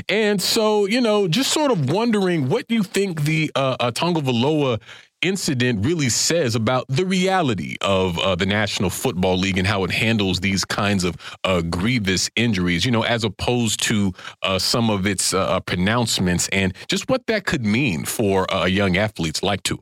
And 0.10 0.42
so, 0.42 0.86
you 0.86 1.02
know, 1.02 1.28
just 1.28 1.52
sort 1.52 1.72
of 1.72 1.92
wondering 1.92 2.50
what 2.50 2.70
you 2.70 2.84
think 2.84 3.24
the 3.24 3.52
uh, 3.56 3.78
uh 3.80 3.92
Tagovailoa 3.92 4.80
incident 5.22 5.86
really 5.86 6.10
says 6.10 6.56
about 6.56 6.86
the 6.88 7.06
reality 7.06 7.76
of 7.82 8.20
uh, 8.20 8.36
the 8.36 8.46
National 8.46 8.90
Football 8.90 9.38
League 9.38 9.58
and 9.58 9.68
how 9.68 9.84
it 9.84 9.92
handles 9.92 10.40
these 10.40 10.64
kinds 10.66 11.04
of 11.04 11.16
uh, 11.44 11.62
grievous 11.62 12.30
injuries, 12.36 12.86
you 12.86 12.92
know, 12.92 13.04
as 13.04 13.24
opposed 13.24 13.82
to 13.84 14.14
uh, 14.44 14.60
some 14.60 14.90
of 14.90 15.06
its 15.06 15.34
uh, 15.34 15.40
uh, 15.40 15.60
pronouncements 15.60 16.48
and 16.50 16.74
just 16.88 17.10
what 17.10 17.26
that 17.28 17.46
could 17.46 17.66
mean 17.66 18.06
for 18.06 18.52
uh, 18.54 18.66
young 18.66 18.98
athletes 18.98 19.42
like 19.42 19.64
Tua. 19.64 19.80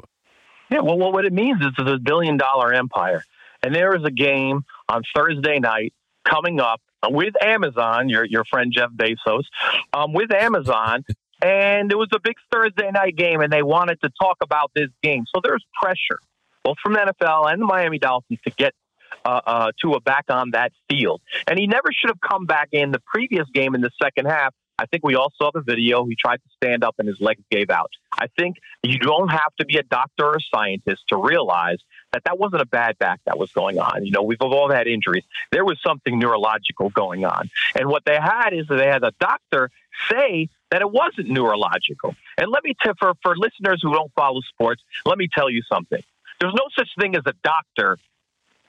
Yeah, 0.70 0.80
well, 0.80 0.98
what 0.98 1.26
it 1.26 1.34
means 1.34 1.62
is 1.62 1.68
it's 1.78 1.92
a 1.92 1.98
billion 1.98 2.38
dollar 2.38 2.74
empire. 2.74 3.24
And 3.62 3.74
there 3.74 3.96
is 3.96 4.04
a 4.04 4.12
game 4.12 4.64
on 4.90 5.04
Thursday 5.16 5.60
night 5.60 5.94
coming 6.24 6.60
up 6.60 6.82
with 7.10 7.34
Amazon, 7.42 8.10
your, 8.10 8.26
your 8.26 8.44
friend 8.46 8.72
Jeff 8.72 8.90
Bezos, 8.92 9.44
um, 9.94 10.14
with 10.14 10.32
Amazon 10.34 11.04
and 11.42 11.92
it 11.92 11.96
was 11.96 12.10
a 12.14 12.20
big 12.20 12.36
Thursday 12.52 12.90
night 12.92 13.16
game, 13.16 13.42
and 13.42 13.52
they 13.52 13.64
wanted 13.64 14.02
to 14.02 14.10
talk 14.22 14.38
about 14.42 14.72
this 14.76 14.90
game. 15.04 15.26
So 15.34 15.42
there's 15.44 15.66
pressure, 15.82 16.20
both 16.64 16.78
from 16.82 16.94
the 16.94 17.00
NFL 17.00 17.52
and 17.52 17.62
the 17.62 17.66
Miami 17.66 18.00
Dolphins, 18.00 18.40
to 18.46 18.52
get 18.52 18.74
uh, 19.24 19.42
uh, 19.46 19.72
Tua 19.82 20.00
back 20.00 20.26
on 20.30 20.52
that 20.52 20.72
field. 20.90 21.22
And 21.48 21.60
he 21.60 21.68
never 21.68 21.90
should 21.92 22.10
have 22.10 22.22
come 22.22 22.46
back 22.46 22.70
in 22.72 22.92
the 22.92 23.02
previous 23.06 23.48
game 23.54 23.76
in 23.76 23.82
the 23.82 23.92
second 24.02 24.26
half. 24.26 24.54
I 24.78 24.86
think 24.88 25.06
we 25.06 25.16
all 25.16 25.32
saw 25.38 25.52
the 25.54 25.62
video. 25.62 26.06
He 26.06 26.16
tried 26.16 26.38
to 26.38 26.50
stand 26.58 26.84
up 26.84 26.96
and 27.00 27.08
his 27.08 27.22
legs 27.22 27.42
gave 27.50 27.70
out. 27.70 27.92
I 28.12 28.28
think 28.38 28.58
you 28.84 29.00
don't 29.00 29.30
have 29.30 29.56
to 29.60 29.66
be 29.66 29.78
a 29.78 29.84
doctor 29.84 30.26
or 30.26 30.36
a 30.36 30.40
scientist 30.54 31.04
to 31.10 31.18
realize 31.18 31.78
that 32.12 32.24
that 32.26 32.38
wasn't 32.38 32.62
a 32.62 32.66
bad 32.66 32.98
back 32.98 33.20
that 33.26 33.38
was 33.38 33.52
going 33.52 33.80
on. 33.80 34.06
You 34.06 34.12
know, 34.12 34.22
we've 34.22 34.42
all 34.42 34.70
had 34.70 34.88
injuries. 34.88 35.24
There 35.52 35.66
was 35.66 35.80
something 35.86 36.20
neurological 36.20 36.90
going 36.90 37.26
on. 37.26 37.50
And 37.78 37.88
what 37.88 38.04
they 38.06 38.16
had 38.16 38.50
is 38.52 38.68
that 38.68 38.76
they 38.76 38.88
had 38.88 39.04
a 39.04 39.12
doctor 39.20 39.70
say 40.10 40.50
that 40.72 40.82
it 40.82 40.92
wasn't 40.92 41.30
neurological. 41.30 42.16
And 42.38 42.50
let 42.50 42.64
me 42.64 42.76
for 43.00 43.14
for 43.22 43.36
listeners 43.38 43.80
who 43.82 43.94
don't 43.94 44.12
follow 44.14 44.42
sports, 44.42 44.82
let 45.06 45.18
me 45.18 45.28
tell 45.34 45.50
you 45.50 45.62
something. 45.72 46.02
There's 46.40 46.54
no 46.54 46.68
such 46.78 46.90
thing 47.00 47.16
as 47.16 47.24
a 47.26 47.34
doctor 47.44 47.98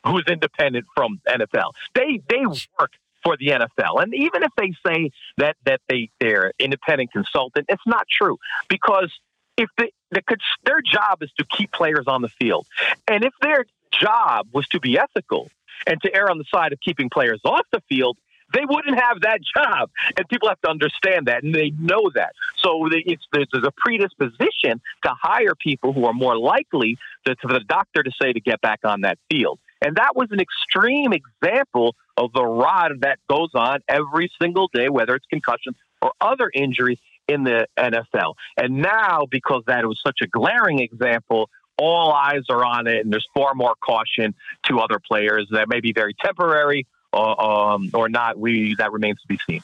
who's 0.07 0.25
independent 0.29 0.87
from 0.95 1.21
NFL. 1.29 1.73
They 1.95 2.21
they 2.29 2.47
work 2.47 2.93
for 3.23 3.37
the 3.37 3.49
NFL. 3.49 4.03
And 4.03 4.15
even 4.15 4.43
if 4.43 4.53
they 4.57 4.73
say 4.87 5.11
that 5.39 5.57
that 5.65 5.81
they 5.89 6.11
they're 6.21 6.53
independent 6.59 7.13
consultant, 7.13 7.67
it's 7.69 7.87
not 7.87 8.07
true 8.09 8.39
because 8.69 9.13
if 9.57 9.69
the, 9.79 9.91
the 10.11 10.23
their 10.65 10.81
job 10.81 11.23
is 11.23 11.31
to 11.39 11.45
keep 11.57 11.73
players 11.73 12.05
on 12.07 12.23
the 12.23 12.29
field, 12.29 12.67
and 13.09 13.25
if 13.25 13.33
their 13.41 13.65
job 13.91 14.47
was 14.53 14.69
to 14.69 14.81
be 14.81 14.99
ethical 14.99 15.51
and 15.87 16.01
to 16.03 16.15
err 16.15 16.31
on 16.31 16.39
the 16.39 16.45
side 16.45 16.73
of 16.73 16.81
keeping 16.81 17.11
players 17.11 17.41
off 17.45 17.67
the 17.73 17.81
field, 17.89 18.17
they 18.53 18.65
wouldn't 18.69 18.99
have 18.99 19.21
that 19.23 19.41
job. 19.57 19.91
And 20.17 20.29
people 20.29 20.49
have 20.49 20.61
to 20.63 20.71
understand 20.71 21.27
that, 21.27 21.43
and 21.43 21.55
they 21.55 21.71
know 21.79 22.11
that. 22.15 22.33
So 22.59 22.89
it's, 22.91 23.25
there's 23.33 23.49
a 23.65 23.73
predisposition 23.77 24.81
to 25.05 25.15
hire 25.21 25.55
people 25.55 25.93
who 25.93 26.05
are 26.05 26.15
more 26.15 26.39
likely 26.39 26.99
to, 27.27 27.35
to 27.35 27.49
the 27.49 27.61
doctor 27.61 28.03
to 28.03 28.11
say 28.21 28.33
to 28.33 28.41
get 28.41 28.61
back 28.61 28.81
on 28.85 29.03
that 29.03 29.19
field. 29.31 29.59
And 29.83 29.97
that 29.97 30.17
was 30.17 30.29
an 30.31 30.41
extreme 30.41 31.13
example 31.13 31.95
of 32.17 32.33
the 32.33 32.45
rod 32.45 32.93
that 33.01 33.19
goes 33.29 33.51
on 33.55 33.81
every 33.89 34.31
single 34.41 34.71
day, 34.73 34.89
whether 34.89 35.15
it's 35.15 35.27
concussion 35.27 35.75
or 36.01 36.13
other 36.21 36.51
injuries 36.55 36.99
in 37.29 37.45
the 37.45 37.67
NFL. 37.79 38.35
And 38.57 38.79
now, 38.79 39.27
because 39.31 39.63
that 39.67 39.85
was 39.85 40.01
such 40.05 40.19
a 40.23 40.27
glaring 40.27 40.79
example, 40.79 41.51
all 41.79 42.13
eyes 42.13 42.45
are 42.49 42.65
on 42.65 42.87
it, 42.87 43.05
and 43.05 43.13
there's 43.13 43.29
far 43.35 43.55
more 43.55 43.75
caution 43.85 44.35
to 44.65 44.79
other 44.79 44.99
players 44.99 45.47
that 45.51 45.69
may 45.69 45.81
be 45.81 45.93
very 45.93 46.15
temporary 46.15 46.81
or, 46.81 46.87
um, 47.17 47.91
or 47.95 48.09
not, 48.09 48.39
we 48.39 48.75
that 48.77 48.93
remains 48.93 49.21
to 49.23 49.29
be 49.29 49.39
seen. 49.47 49.63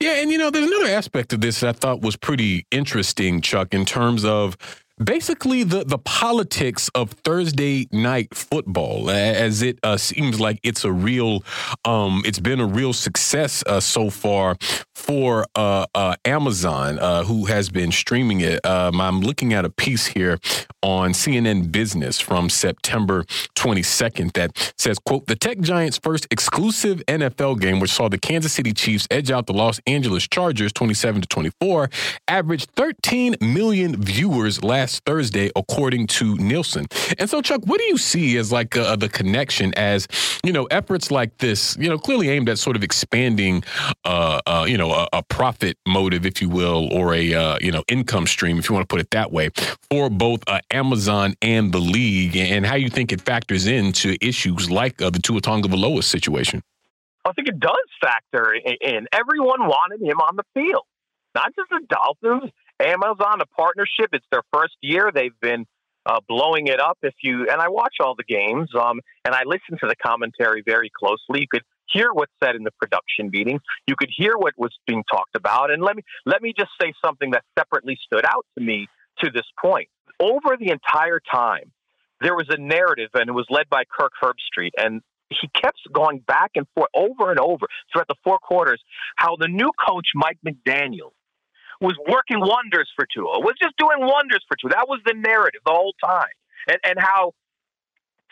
Yeah, 0.00 0.16
and 0.16 0.30
you 0.30 0.38
know, 0.38 0.50
there's 0.50 0.66
another 0.66 0.92
aspect 0.92 1.32
of 1.32 1.40
this 1.40 1.60
that 1.60 1.68
I 1.68 1.72
thought 1.72 2.00
was 2.02 2.16
pretty 2.16 2.66
interesting, 2.70 3.40
Chuck, 3.40 3.72
in 3.72 3.84
terms 3.84 4.24
of 4.24 4.56
basically 5.02 5.64
the 5.64 5.84
the 5.84 5.98
politics 5.98 6.88
of 6.94 7.10
Thursday 7.10 7.88
night 7.90 8.32
football 8.34 9.10
as 9.10 9.60
it 9.60 9.78
uh, 9.82 9.96
seems 9.96 10.38
like 10.38 10.60
it's 10.62 10.84
a 10.84 10.92
real 10.92 11.42
um, 11.84 12.22
it's 12.24 12.38
been 12.38 12.60
a 12.60 12.66
real 12.66 12.92
success 12.92 13.64
uh, 13.66 13.80
so 13.80 14.08
far 14.08 14.56
for 14.94 15.46
uh, 15.56 15.86
uh 15.94 16.14
Amazon 16.24 16.98
uh, 17.00 17.24
who 17.24 17.46
has 17.46 17.70
been 17.70 17.90
streaming 17.90 18.40
it. 18.40 18.64
Um, 18.64 19.00
I'm 19.00 19.20
looking 19.20 19.52
at 19.52 19.64
a 19.64 19.70
piece 19.70 20.06
here 20.06 20.38
on 20.82 21.10
CNN 21.10 21.72
Business 21.72 22.20
from 22.20 22.48
September 22.48 23.24
22nd 23.56 24.32
that 24.34 24.74
says 24.78 24.98
quote 25.00 25.26
the 25.26 25.36
tech 25.36 25.58
giants 25.58 25.98
first 25.98 26.28
exclusive 26.30 27.02
NFL 27.06 27.60
game 27.60 27.80
which 27.80 27.90
saw 27.90 28.08
the 28.08 28.18
Kansas 28.18 28.52
City 28.52 28.72
Chiefs 28.72 29.08
edge 29.10 29.30
out 29.30 29.46
the 29.46 29.54
Los 29.54 29.80
Angeles 29.88 30.28
Chargers 30.28 30.72
27 30.72 31.22
to 31.22 31.28
24 31.28 31.90
averaged 32.28 32.70
13 32.76 33.36
million 33.40 34.00
viewers 34.00 34.62
last 34.62 34.83
last 34.84 35.02
Thursday, 35.06 35.50
according 35.56 36.06
to 36.06 36.36
Nielsen. 36.36 36.84
And 37.18 37.30
so, 37.30 37.40
Chuck, 37.40 37.62
what 37.64 37.80
do 37.80 37.86
you 37.86 37.96
see 37.96 38.36
as 38.36 38.52
like 38.52 38.76
uh, 38.76 38.96
the 38.96 39.08
connection 39.08 39.72
as, 39.78 40.06
you 40.44 40.52
know, 40.52 40.66
efforts 40.66 41.10
like 41.10 41.38
this, 41.38 41.74
you 41.80 41.88
know, 41.88 41.96
clearly 41.96 42.28
aimed 42.28 42.50
at 42.50 42.58
sort 42.58 42.76
of 42.76 42.82
expanding, 42.82 43.64
uh, 44.04 44.42
uh, 44.46 44.66
you 44.68 44.76
know, 44.76 44.92
a, 44.92 45.08
a, 45.14 45.22
profit 45.22 45.78
motive, 45.88 46.26
if 46.26 46.42
you 46.42 46.50
will, 46.50 46.92
or 46.92 47.14
a, 47.14 47.32
uh, 47.32 47.56
you 47.62 47.72
know, 47.72 47.82
income 47.88 48.26
stream, 48.26 48.58
if 48.58 48.68
you 48.68 48.74
want 48.74 48.86
to 48.86 48.92
put 48.92 49.00
it 49.00 49.08
that 49.10 49.32
way, 49.32 49.48
for 49.90 50.10
both 50.10 50.42
uh, 50.48 50.60
Amazon 50.70 51.34
and 51.40 51.72
the 51.72 51.78
league, 51.78 52.36
and 52.36 52.66
how 52.66 52.74
you 52.74 52.90
think 52.90 53.10
it 53.10 53.22
factors 53.22 53.66
into 53.66 54.18
issues 54.20 54.70
like 54.70 55.00
uh, 55.00 55.08
the 55.08 55.18
Tua 55.18 55.40
Tagovailoa 55.40 56.04
situation? 56.04 56.62
I 57.24 57.32
think 57.32 57.48
it 57.48 57.58
does 57.58 57.88
factor 58.02 58.52
in. 58.52 59.06
Everyone 59.12 59.60
wanted 59.66 60.02
him 60.02 60.18
on 60.20 60.36
the 60.36 60.44
field, 60.52 60.84
not 61.34 61.54
just 61.56 61.70
the 61.70 61.80
Dolphins, 61.88 62.52
Amazon, 62.80 63.40
a 63.40 63.46
partnership. 63.46 64.10
It's 64.12 64.26
their 64.30 64.42
first 64.52 64.76
year. 64.80 65.10
They've 65.14 65.38
been 65.40 65.66
uh, 66.06 66.20
blowing 66.28 66.66
it 66.66 66.80
up. 66.80 66.98
If 67.02 67.14
you 67.22 67.48
and 67.50 67.60
I 67.60 67.68
watch 67.68 67.96
all 68.00 68.14
the 68.14 68.24
games, 68.24 68.70
um, 68.74 69.00
and 69.24 69.34
I 69.34 69.42
listen 69.44 69.78
to 69.80 69.86
the 69.86 69.96
commentary 69.96 70.62
very 70.64 70.90
closely. 70.90 71.40
You 71.40 71.46
could 71.50 71.62
hear 71.88 72.12
what's 72.12 72.32
said 72.42 72.56
in 72.56 72.64
the 72.64 72.72
production 72.72 73.30
meetings. 73.30 73.60
You 73.86 73.94
could 73.96 74.10
hear 74.14 74.36
what 74.36 74.54
was 74.56 74.72
being 74.86 75.04
talked 75.10 75.34
about. 75.36 75.70
And 75.70 75.82
let 75.82 75.96
me 75.96 76.02
let 76.26 76.42
me 76.42 76.52
just 76.56 76.70
say 76.80 76.92
something 77.04 77.30
that 77.30 77.44
separately 77.58 77.98
stood 78.04 78.24
out 78.26 78.46
to 78.58 78.64
me 78.64 78.88
to 79.20 79.30
this 79.30 79.46
point. 79.60 79.88
Over 80.20 80.56
the 80.58 80.70
entire 80.70 81.20
time, 81.32 81.72
there 82.20 82.34
was 82.34 82.46
a 82.48 82.56
narrative, 82.56 83.10
and 83.14 83.28
it 83.28 83.32
was 83.32 83.46
led 83.50 83.68
by 83.68 83.84
Kirk 83.84 84.12
Herbstreit, 84.22 84.70
and 84.76 85.02
he 85.30 85.48
kept 85.48 85.78
going 85.92 86.18
back 86.18 86.52
and 86.54 86.66
forth 86.74 86.90
over 86.94 87.30
and 87.30 87.40
over 87.40 87.66
throughout 87.92 88.08
the 88.08 88.14
four 88.22 88.38
quarters 88.38 88.80
how 89.16 89.36
the 89.36 89.48
new 89.48 89.70
coach 89.86 90.08
Mike 90.14 90.38
McDaniel 90.46 91.12
was 91.84 91.96
working 92.08 92.40
wonders 92.40 92.90
for 92.96 93.06
Tua, 93.12 93.40
was 93.40 93.54
just 93.60 93.76
doing 93.76 94.00
wonders 94.00 94.44
for 94.48 94.56
Tua. 94.56 94.70
That 94.70 94.88
was 94.88 95.00
the 95.04 95.14
narrative 95.14 95.60
the 95.64 95.72
whole 95.72 95.94
time. 96.02 96.34
And, 96.68 96.78
and 96.84 96.96
how 96.98 97.32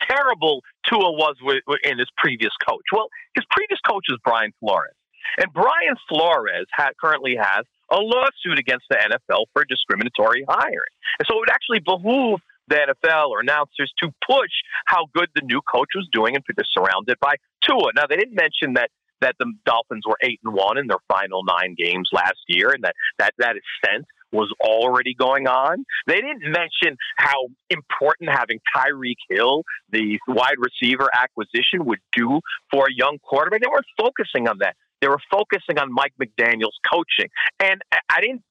terrible 0.09 0.61
Tua 0.89 1.11
was 1.11 1.35
with, 1.41 1.63
with, 1.67 1.79
in 1.83 1.99
his 1.99 2.09
previous 2.17 2.51
coach. 2.67 2.83
Well, 2.91 3.07
his 3.35 3.45
previous 3.51 3.79
coach 3.87 4.05
is 4.09 4.17
Brian 4.23 4.51
Flores. 4.59 4.95
And 5.37 5.51
Brian 5.53 5.95
Flores 6.09 6.67
ha- 6.75 6.91
currently 6.99 7.35
has 7.39 7.65
a 7.89 7.97
lawsuit 7.97 8.59
against 8.59 8.85
the 8.89 8.97
NFL 8.97 9.45
for 9.53 9.63
discriminatory 9.65 10.45
hiring. 10.47 10.93
And 11.19 11.27
so 11.27 11.37
it 11.37 11.39
would 11.39 11.51
actually 11.51 11.79
behoove 11.79 12.41
the 12.67 12.75
NFL 12.75 13.29
or 13.29 13.39
announcers 13.39 13.93
to 13.99 14.13
push 14.27 14.51
how 14.85 15.07
good 15.13 15.29
the 15.35 15.41
new 15.43 15.61
coach 15.61 15.89
was 15.95 16.07
doing 16.11 16.35
and 16.35 16.43
they're 16.55 16.65
surrounded 16.71 17.19
by 17.19 17.35
Tua. 17.61 17.91
Now, 17.95 18.07
they 18.07 18.15
didn't 18.15 18.35
mention 18.35 18.73
that 18.75 18.89
that 19.23 19.35
the 19.39 19.51
Dolphins 19.65 20.03
were 20.07 20.17
eight 20.21 20.39
and 20.43 20.53
one 20.53 20.77
in 20.77 20.87
their 20.87 21.01
final 21.07 21.43
nine 21.43 21.75
games 21.77 22.09
last 22.11 22.43
year, 22.47 22.71
and 22.71 22.83
that 22.83 22.95
that 23.19 23.33
that 23.39 23.55
ascent 23.55 24.05
was 24.31 24.51
already 24.61 25.13
going 25.13 25.47
on. 25.47 25.85
They 26.07 26.15
didn't 26.15 26.41
mention 26.41 26.97
how 27.17 27.47
important 27.69 28.31
having 28.31 28.59
Tyreek 28.75 29.21
Hill, 29.29 29.63
the 29.91 30.19
wide 30.27 30.57
receiver 30.57 31.07
acquisition, 31.13 31.85
would 31.85 31.99
do 32.15 32.39
for 32.71 32.87
a 32.87 32.93
young 32.93 33.19
quarterback. 33.23 33.61
They 33.61 33.67
weren't 33.71 33.85
focusing 33.97 34.47
on 34.47 34.57
that. 34.59 34.75
They 35.01 35.07
were 35.07 35.21
focusing 35.31 35.77
on 35.77 35.93
Mike 35.93 36.13
McDaniel's 36.21 36.77
coaching, 36.89 37.29
and 37.59 37.81
I 38.09 38.21
didn't 38.21 38.41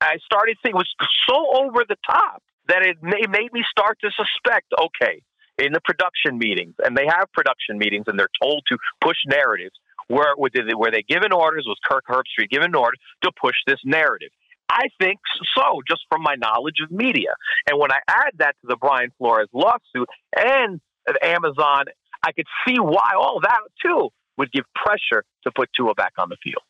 I 0.00 0.16
started 0.24 0.56
thinking 0.62 0.80
it 0.80 0.86
was 0.86 0.94
so 1.28 1.62
over 1.62 1.84
the 1.88 1.96
top 2.06 2.42
that 2.68 2.82
it 2.82 3.02
made 3.02 3.52
me 3.52 3.64
start 3.70 3.98
to 4.02 4.10
suspect. 4.10 4.66
Okay, 4.78 5.22
in 5.60 5.72
the 5.72 5.80
production 5.84 6.38
meetings, 6.38 6.74
and 6.82 6.96
they 6.96 7.06
have 7.06 7.26
production 7.32 7.78
meetings, 7.78 8.04
and 8.08 8.18
they're 8.18 8.32
told 8.42 8.62
to 8.68 8.78
push 9.00 9.16
narratives. 9.26 9.76
Where 10.10 10.34
where 10.36 10.90
they 10.90 11.04
given 11.08 11.32
orders 11.32 11.66
was 11.68 11.78
Kirk 11.88 12.04
Herbstreit 12.08 12.50
given 12.50 12.74
orders 12.74 12.98
to 13.22 13.30
push 13.40 13.54
this 13.64 13.78
narrative. 13.84 14.30
I 14.68 14.88
think 15.00 15.20
so, 15.56 15.82
just 15.88 16.02
from 16.08 16.22
my 16.22 16.34
knowledge 16.34 16.76
of 16.82 16.90
media. 16.90 17.34
And 17.68 17.78
when 17.78 17.92
I 17.92 18.00
add 18.08 18.32
that 18.38 18.56
to 18.60 18.66
the 18.66 18.76
Brian 18.76 19.12
Flores 19.18 19.48
lawsuit 19.52 20.08
and 20.36 20.80
Amazon, 21.22 21.84
I 22.24 22.32
could 22.32 22.46
see 22.66 22.80
why 22.80 23.12
all 23.16 23.40
that 23.42 23.60
too 23.84 24.08
would 24.36 24.50
give 24.50 24.64
pressure 24.74 25.24
to 25.44 25.52
put 25.54 25.70
Tua 25.76 25.94
back 25.94 26.14
on 26.18 26.28
the 26.28 26.36
field. 26.42 26.62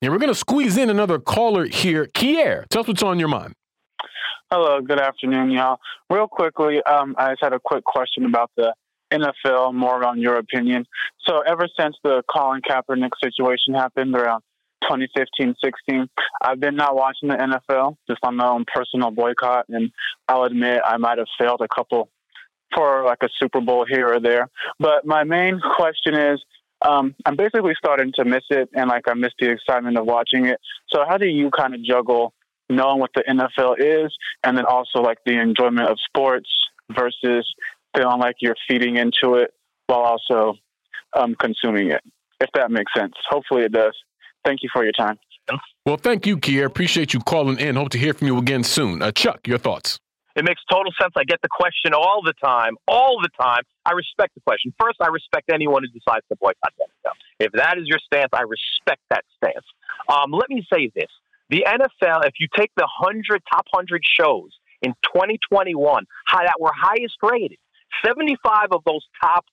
And 0.00 0.12
we're 0.12 0.18
going 0.18 0.32
to 0.32 0.38
squeeze 0.38 0.76
in 0.76 0.90
another 0.90 1.18
caller 1.18 1.66
here. 1.66 2.06
Kier, 2.06 2.66
tell 2.68 2.82
us 2.82 2.88
what's 2.88 3.02
on 3.02 3.18
your 3.18 3.28
mind. 3.28 3.54
Hello, 4.52 4.80
good 4.80 5.00
afternoon, 5.00 5.50
y'all. 5.50 5.78
Real 6.08 6.28
quickly, 6.28 6.82
um, 6.84 7.14
I 7.18 7.30
just 7.32 7.42
had 7.42 7.52
a 7.52 7.60
quick 7.60 7.84
question 7.84 8.24
about 8.26 8.50
the 8.56 8.74
NFL, 9.10 9.74
more 9.74 10.04
on 10.04 10.20
your 10.20 10.36
opinion. 10.36 10.86
So, 11.26 11.40
ever 11.40 11.68
since 11.78 11.96
the 12.02 12.22
Colin 12.30 12.62
Kaepernick 12.68 13.10
situation 13.22 13.74
happened 13.74 14.14
around 14.14 14.42
2015 14.82 15.54
16, 15.62 16.08
I've 16.42 16.60
been 16.60 16.76
not 16.76 16.94
watching 16.94 17.28
the 17.28 17.36
NFL 17.36 17.96
just 18.08 18.20
on 18.22 18.36
my 18.36 18.48
own 18.48 18.64
personal 18.72 19.10
boycott. 19.10 19.66
And 19.68 19.90
I'll 20.28 20.44
admit 20.44 20.80
I 20.84 20.96
might 20.96 21.18
have 21.18 21.28
failed 21.38 21.60
a 21.60 21.68
couple 21.68 22.08
for 22.74 23.04
like 23.04 23.18
a 23.22 23.28
Super 23.38 23.60
Bowl 23.60 23.84
here 23.88 24.08
or 24.08 24.20
there. 24.20 24.48
But 24.78 25.04
my 25.04 25.24
main 25.24 25.60
question 25.76 26.14
is 26.14 26.42
um, 26.82 27.14
I'm 27.26 27.36
basically 27.36 27.74
starting 27.76 28.12
to 28.16 28.24
miss 28.24 28.44
it 28.50 28.70
and 28.74 28.88
like 28.88 29.06
I 29.06 29.14
miss 29.14 29.32
the 29.38 29.50
excitement 29.50 29.98
of 29.98 30.06
watching 30.06 30.46
it. 30.46 30.60
So, 30.88 31.04
how 31.06 31.18
do 31.18 31.26
you 31.26 31.50
kind 31.50 31.74
of 31.74 31.82
juggle 31.84 32.32
knowing 32.70 33.00
what 33.00 33.10
the 33.14 33.22
NFL 33.28 33.74
is 33.78 34.12
and 34.44 34.56
then 34.56 34.64
also 34.64 35.00
like 35.00 35.18
the 35.26 35.38
enjoyment 35.38 35.88
of 35.88 35.98
sports 36.06 36.48
versus 36.90 37.46
feeling 37.96 38.18
like 38.18 38.36
you're 38.40 38.56
feeding 38.68 38.96
into 38.96 39.34
it 39.34 39.52
while 39.86 40.00
also 40.00 40.54
um, 41.16 41.34
consuming 41.34 41.90
it? 41.90 42.02
If 42.40 42.50
that 42.54 42.70
makes 42.70 42.92
sense. 42.96 43.12
Hopefully 43.28 43.64
it 43.64 43.72
does. 43.72 43.94
Thank 44.44 44.62
you 44.62 44.70
for 44.72 44.82
your 44.82 44.92
time. 44.92 45.18
Well, 45.84 45.96
thank 45.96 46.26
you, 46.26 46.36
Kier. 46.36 46.64
Appreciate 46.66 47.12
you 47.12 47.20
calling 47.20 47.58
in. 47.58 47.76
Hope 47.76 47.90
to 47.90 47.98
hear 47.98 48.14
from 48.14 48.28
you 48.28 48.38
again 48.38 48.62
soon. 48.62 49.02
Uh, 49.02 49.10
Chuck, 49.12 49.46
your 49.46 49.58
thoughts. 49.58 49.98
It 50.36 50.44
makes 50.44 50.60
total 50.70 50.92
sense. 51.00 51.12
I 51.16 51.24
get 51.24 51.42
the 51.42 51.48
question 51.50 51.92
all 51.92 52.22
the 52.24 52.34
time, 52.42 52.76
all 52.86 53.18
the 53.20 53.28
time. 53.40 53.62
I 53.84 53.92
respect 53.92 54.34
the 54.34 54.40
question. 54.42 54.72
First, 54.80 54.98
I 55.00 55.08
respect 55.08 55.50
anyone 55.52 55.82
who 55.82 55.88
decides 55.88 56.24
to 56.28 56.36
boycott 56.36 56.72
the 56.78 56.84
NFL. 56.84 57.12
If 57.40 57.52
that 57.52 57.78
is 57.78 57.86
your 57.86 57.98
stance, 57.98 58.30
I 58.32 58.42
respect 58.42 59.02
that 59.10 59.24
stance. 59.36 59.66
Um, 60.08 60.30
let 60.30 60.48
me 60.48 60.64
say 60.72 60.90
this: 60.94 61.10
the 61.48 61.66
NFL, 61.66 62.26
if 62.26 62.34
you 62.38 62.46
take 62.56 62.70
the 62.76 62.86
hundred 62.88 63.42
top 63.52 63.66
hundred 63.74 64.02
shows 64.04 64.50
in 64.82 64.92
2021 65.12 66.06
how 66.26 66.38
that 66.38 66.60
were 66.60 66.72
highest 66.74 67.16
rated, 67.22 67.58
75 68.04 68.72
of 68.72 68.82
those 68.84 69.04
top 69.20 69.44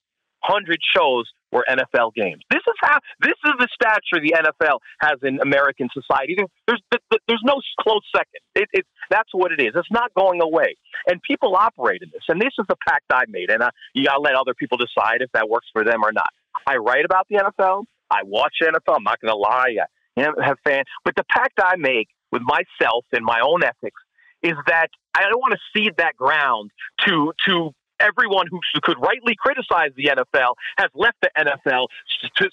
hundred 0.43 0.79
shows 0.95 1.25
were 1.51 1.65
NFL 1.69 2.13
games. 2.13 2.43
This 2.51 2.61
is 2.67 2.75
how 2.81 2.99
this 3.21 3.35
is 3.45 3.53
the 3.59 3.67
stature 3.73 4.21
the 4.21 4.35
NFL 4.37 4.79
has 5.01 5.17
in 5.23 5.39
American 5.41 5.89
society. 5.93 6.35
There's 6.67 6.81
there's 6.91 7.43
no 7.43 7.61
close 7.79 8.03
second. 8.15 8.41
It, 8.55 8.69
it 8.73 8.85
that's 9.09 9.29
what 9.33 9.51
it 9.51 9.61
is. 9.61 9.73
It's 9.75 9.91
not 9.91 10.13
going 10.13 10.41
away, 10.41 10.75
and 11.07 11.21
people 11.21 11.55
operate 11.55 12.01
in 12.01 12.09
this. 12.11 12.23
And 12.27 12.41
this 12.41 12.53
is 12.59 12.65
the 12.67 12.75
pact 12.87 13.05
I 13.11 13.23
made, 13.29 13.49
and 13.49 13.63
I, 13.63 13.69
you 13.93 14.05
gotta 14.05 14.21
let 14.21 14.35
other 14.35 14.53
people 14.53 14.77
decide 14.77 15.21
if 15.21 15.31
that 15.33 15.49
works 15.49 15.67
for 15.73 15.83
them 15.83 16.03
or 16.03 16.11
not. 16.11 16.29
I 16.65 16.77
write 16.77 17.05
about 17.05 17.27
the 17.29 17.37
NFL. 17.37 17.85
I 18.09 18.23
watch 18.23 18.55
NFL. 18.61 18.95
I'm 18.95 19.03
not 19.03 19.19
going 19.19 19.31
to 19.31 19.37
lie. 19.37 19.75
I 20.17 20.21
have 20.43 20.57
fans, 20.63 20.85
but 21.03 21.15
the 21.15 21.25
pact 21.29 21.59
I 21.61 21.75
make 21.75 22.07
with 22.31 22.41
myself 22.41 23.05
and 23.11 23.23
my 23.23 23.39
own 23.45 23.63
ethics 23.63 24.01
is 24.41 24.55
that 24.67 24.87
I 25.13 25.23
don't 25.23 25.39
want 25.39 25.53
to 25.53 25.59
cede 25.75 25.95
that 25.97 26.15
ground 26.15 26.71
to 27.05 27.33
to 27.47 27.71
everyone 27.99 28.47
who 28.49 28.59
could 28.81 28.97
rightly 28.99 29.35
criticize 29.37 29.91
the 29.95 30.05
NFL 30.05 30.53
has 30.77 30.89
left 30.93 31.17
the 31.21 31.29
NFL, 31.37 31.87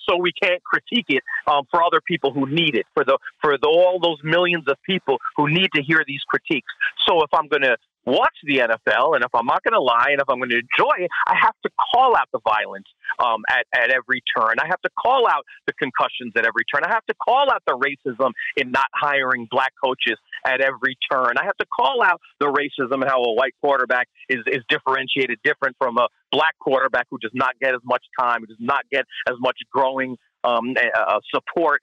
so 0.09 0.17
we 0.17 0.33
can't 0.33 0.63
critique 0.65 1.07
it 1.09 1.23
um, 1.47 1.65
for 1.71 1.83
other 1.83 2.01
people 2.07 2.33
who 2.33 2.47
need 2.47 2.75
it, 2.75 2.87
for 2.95 3.05
the 3.05 3.19
for 3.41 3.57
the, 3.59 3.67
all 3.67 3.99
those 4.01 4.19
millions 4.23 4.65
of 4.69 4.77
people 4.85 5.19
who 5.37 5.49
need 5.49 5.69
to 5.75 5.83
hear 5.83 6.05
these 6.07 6.23
critiques. 6.29 6.73
So 7.07 7.23
if 7.23 7.31
I'm 7.33 7.49
going 7.49 7.63
to 7.63 7.77
watch 8.07 8.37
the 8.45 8.59
NFL, 8.59 9.15
and 9.15 9.25
if 9.25 9.35
I'm 9.35 9.47
not 9.47 9.63
going 9.63 9.73
to 9.73 9.81
lie, 9.81 10.09
and 10.11 10.21
if 10.21 10.29
I'm 10.29 10.39
going 10.39 10.51
to 10.51 10.61
enjoy 10.61 11.05
it, 11.05 11.11
I 11.27 11.37
have 11.41 11.55
to 11.65 11.71
call 11.93 12.17
out 12.17 12.29
the 12.33 12.41
violence 12.45 12.87
um, 13.19 13.43
at, 13.49 13.67
at 13.75 13.91
every 13.91 14.23
turn. 14.37 14.57
I 14.61 14.67
have 14.67 14.81
to 14.83 14.91
call 15.01 15.27
out 15.27 15.45
the 15.67 15.73
concussions 15.73 16.33
at 16.37 16.47
every 16.47 16.65
turn. 16.73 16.85
I 16.85 16.93
have 16.93 17.07
to 17.07 17.15
call 17.15 17.51
out 17.51 17.63
the 17.67 17.77
racism 17.77 18.33
in 18.57 18.71
not 18.71 18.89
hiring 18.95 19.49
black 19.51 19.73
coaches 19.83 20.19
at 20.45 20.61
every 20.61 20.97
turn. 21.11 21.35
I 21.39 21.45
have 21.45 21.57
to 21.57 21.67
call 21.67 22.03
out 22.03 22.21
the 22.41 22.47
racism 22.47 23.03
and 23.03 23.09
how 23.09 23.23
a 23.23 23.35
white 23.35 23.55
quarterback 23.61 24.09
is, 24.29 24.41
is 24.47 24.63
differentiated 24.69 25.39
different 25.43 25.77
from 25.79 25.99
a 25.99 26.09
black 26.31 26.55
quarterback 26.61 27.07
who 27.11 27.19
does 27.19 27.33
not 27.35 27.55
get 27.61 27.75
as 27.75 27.81
much 27.85 28.05
time, 28.19 28.41
who 28.41 28.47
does 28.47 28.57
not 28.61 28.85
get 28.91 29.05
as 29.29 29.37
much 29.41 29.59
growing 29.73 30.17
um, 30.45 30.75
uh, 30.77 31.21
support, 31.35 31.81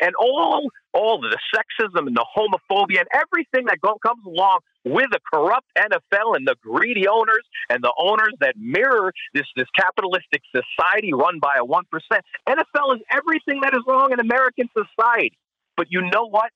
and 0.00 0.14
all 0.20 0.68
all 0.92 1.20
the 1.20 1.36
sexism 1.54 2.06
and 2.06 2.14
the 2.14 2.26
homophobia 2.36 2.98
and 3.00 3.08
everything 3.14 3.64
that 3.66 3.80
go, 3.80 3.96
comes 4.04 4.24
along 4.26 4.60
with 4.84 5.08
a 5.12 5.20
corrupt 5.32 5.66
NFL 5.76 6.36
and 6.36 6.46
the 6.46 6.54
greedy 6.62 7.08
owners 7.08 7.42
and 7.70 7.82
the 7.82 7.92
owners 7.98 8.34
that 8.40 8.54
mirror 8.56 9.12
this 9.32 9.46
this 9.56 9.66
capitalistic 9.74 10.42
society 10.54 11.12
run 11.14 11.40
by 11.40 11.56
a 11.58 11.64
one 11.64 11.84
percent. 11.90 12.22
NFL 12.46 12.96
is 12.96 13.02
everything 13.10 13.60
that 13.62 13.72
is 13.72 13.80
wrong 13.88 14.12
in 14.12 14.20
American 14.20 14.68
society. 14.76 15.38
But 15.76 15.86
you 15.90 16.02
know 16.02 16.28
what? 16.28 16.50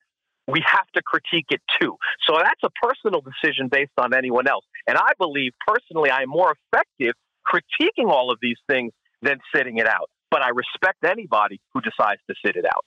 We 0.48 0.62
have 0.66 0.86
to 0.94 1.02
critique 1.02 1.46
it 1.50 1.60
too. 1.80 1.96
So 2.26 2.36
that's 2.42 2.62
a 2.64 2.70
personal 2.82 3.20
decision 3.20 3.68
based 3.68 3.92
on 3.98 4.14
anyone 4.14 4.48
else. 4.48 4.64
And 4.86 4.96
I 4.96 5.12
believe 5.18 5.52
personally, 5.66 6.10
I 6.10 6.22
am 6.22 6.30
more 6.30 6.54
effective 6.72 7.14
critiquing 7.46 8.10
all 8.10 8.30
of 8.30 8.38
these 8.42 8.58
things 8.68 8.92
than 9.22 9.38
sitting 9.54 9.78
it 9.78 9.86
out 9.86 10.08
but 10.30 10.42
I 10.42 10.50
respect 10.50 11.04
anybody 11.04 11.60
who 11.72 11.80
decides 11.80 12.20
to 12.28 12.34
sit 12.44 12.56
it 12.56 12.64
out. 12.64 12.84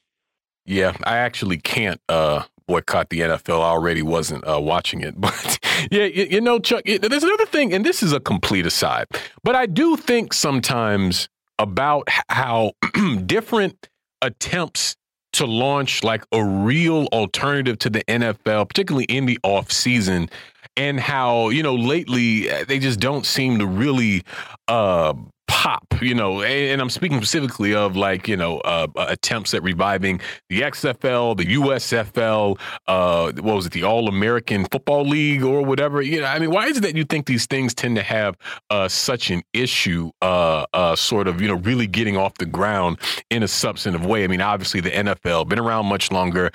Yeah, 0.65 0.95
I 1.03 1.17
actually 1.17 1.57
can't 1.57 1.99
uh, 2.07 2.43
boycott 2.67 3.09
the 3.09 3.21
NFL. 3.21 3.61
I 3.61 3.69
already 3.69 4.03
wasn't 4.03 4.47
uh, 4.47 4.59
watching 4.61 5.01
it, 5.01 5.15
but 5.19 5.59
yeah, 5.91 6.05
you, 6.05 6.25
you 6.25 6.41
know, 6.41 6.59
Chuck. 6.59 6.83
It, 6.85 7.01
there's 7.01 7.23
another 7.23 7.45
thing, 7.45 7.73
and 7.73 7.85
this 7.85 8.03
is 8.03 8.13
a 8.13 8.19
complete 8.19 8.65
aside, 8.65 9.07
but 9.43 9.55
I 9.55 9.65
do 9.65 9.97
think 9.97 10.33
sometimes 10.33 11.29
about 11.57 12.07
how 12.29 12.73
different 13.25 13.89
attempts 14.21 14.95
to 15.33 15.45
launch 15.45 16.03
like 16.03 16.23
a 16.31 16.43
real 16.43 17.07
alternative 17.13 17.79
to 17.79 17.89
the 17.89 18.03
NFL, 18.05 18.67
particularly 18.67 19.05
in 19.05 19.25
the 19.25 19.39
off 19.43 19.71
season, 19.71 20.29
and 20.77 20.99
how 20.99 21.49
you 21.49 21.63
know 21.63 21.75
lately 21.75 22.47
they 22.65 22.79
just 22.79 22.99
don't 22.99 23.25
seem 23.25 23.59
to 23.59 23.65
really 23.65 24.23
uh, 24.67 25.13
pop, 25.61 25.85
you 26.01 26.15
know, 26.15 26.41
and, 26.41 26.71
and, 26.71 26.81
I'm 26.81 26.89
speaking 26.89 27.19
specifically 27.19 27.75
of 27.75 27.95
like, 27.95 28.27
you 28.27 28.35
know, 28.35 28.57
uh, 28.61 28.87
uh 28.95 29.05
attempts 29.09 29.53
at 29.53 29.61
reviving 29.61 30.19
the 30.49 30.61
XFL, 30.61 31.37
the 31.37 31.45
USFL, 31.55 32.59
uh, 32.87 33.31
what 33.33 33.55
was 33.57 33.67
it, 33.67 33.71
the 33.71 33.83
All 33.83 34.07
American 34.07 34.65
Football 34.65 35.03
League 35.03 35.43
or 35.43 35.61
whatever. 35.61 36.01
You 36.01 36.21
know, 36.21 36.25
I 36.25 36.39
mean, 36.39 36.49
why 36.49 36.65
is 36.65 36.77
it 36.77 36.81
that 36.81 36.95
you 36.95 37.03
think 37.03 37.27
these 37.27 37.45
things 37.45 37.75
tend 37.75 37.95
to 37.97 38.01
have 38.01 38.37
uh, 38.71 38.87
such 38.87 39.29
an 39.29 39.43
issue, 39.53 40.09
uh, 40.23 40.65
uh, 40.73 40.95
sort 40.95 41.27
of, 41.27 41.39
you 41.39 41.47
know, 41.47 41.57
really 41.57 41.85
getting 41.85 42.17
off 42.17 42.33
the 42.39 42.47
ground 42.47 42.97
in 43.29 43.43
a 43.43 43.47
substantive 43.47 44.03
way? 44.03 44.23
I 44.23 44.27
mean, 44.27 44.41
obviously 44.41 44.79
the 44.79 44.89
NFL 44.89 45.47
been 45.47 45.59
around 45.59 45.85
much 45.85 46.11
longer, 46.11 46.49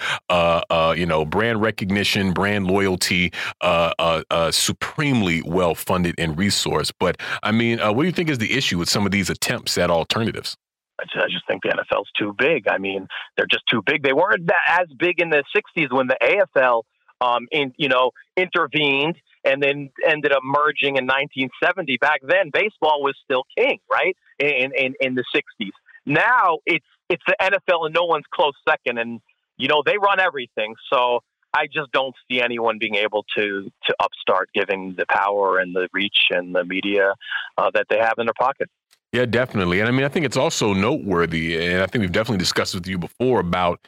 you 0.97 1.07
know, 1.07 1.25
brand 1.25 1.63
recognition, 1.63 2.33
brand 2.33 2.67
loyalty, 2.67 3.33
supremely 4.51 5.43
well 5.43 5.77
funded 5.77 6.17
and 6.19 6.37
resourced. 6.37 6.93
But 6.99 7.21
I 7.45 7.53
mean, 7.53 7.79
what 7.79 8.03
do 8.03 8.07
you 8.07 8.13
think 8.13 8.31
is 8.31 8.39
the 8.39 8.53
issue? 8.53 8.79
with 8.87 8.89
some 8.97 9.05
of 9.05 9.13
these 9.13 9.29
attempts 9.29 9.77
at 9.77 9.91
alternatives? 9.91 10.57
I 10.99 11.05
just 11.29 11.47
think 11.47 11.63
the 11.63 11.69
NFL's 11.69 12.09
too 12.19 12.35
big. 12.39 12.67
I 12.67 12.79
mean, 12.79 13.07
they're 13.37 13.47
just 13.47 13.65
too 13.71 13.83
big. 13.85 14.03
They 14.03 14.15
weren't 14.15 14.51
as 14.67 14.87
big 14.99 15.21
in 15.21 15.29
the 15.29 15.45
'60s 15.55 15.93
when 15.93 16.07
the 16.07 16.17
AFL, 16.23 16.85
um, 17.21 17.47
in 17.53 17.75
you 17.77 17.91
know, 17.91 18.13
intervened 18.39 19.17
and 19.45 19.63
then 19.63 19.91
ended 20.09 20.33
up 20.33 20.41
merging 20.43 20.97
in 20.97 21.05
1970. 21.05 21.99
Back 21.99 22.21
then, 22.27 22.49
baseball 22.51 23.03
was 23.03 23.15
still 23.23 23.45
king, 23.59 23.81
right? 23.91 24.17
In 24.39 24.73
in, 24.75 24.95
in 24.99 25.15
the 25.15 25.25
'60s. 25.35 25.73
Now 26.07 26.61
it's 26.65 26.87
it's 27.11 27.23
the 27.27 27.37
NFL 27.39 27.85
and 27.85 27.95
no 27.95 28.05
one's 28.05 28.25
close 28.33 28.55
second, 28.67 28.97
and 28.97 29.21
you 29.59 29.69
know 29.69 29.83
they 29.85 29.99
run 29.99 30.21
everything. 30.21 30.75
So 30.91 31.21
I 31.53 31.67
just 31.67 31.93
don't 31.93 32.15
see 32.29 32.41
anyone 32.41 32.79
being 32.79 32.97
able 32.97 33.25
to 33.37 33.71
to 33.87 33.95
upstart, 34.01 34.49
giving 34.55 34.95
the 34.97 35.05
power 35.09 35.59
and 35.59 35.75
the 35.75 35.89
reach 35.93 36.29
and 36.31 36.55
the 36.55 36.65
media 36.65 37.15
uh, 37.59 37.71
that 37.75 37.87
they 37.91 37.99
have 37.99 38.15
in 38.19 38.27
their 38.27 38.35
pocket. 38.39 38.71
Yeah, 39.17 39.27
definitely. 39.27 39.81
And 39.81 39.89
I 39.89 39.93
mean, 39.93 40.05
I 40.05 40.09
think 40.09 40.27
it's 40.27 40.37
also 40.37 40.75
noteworthy, 40.75 41.57
and 41.67 41.83
I 41.83 41.87
think 41.87 42.03
we've 42.03 42.13
definitely 42.13 42.39
discussed 42.39 42.75
with 42.75 42.87
you 42.87 42.99
before 42.99 43.41
about 43.41 43.81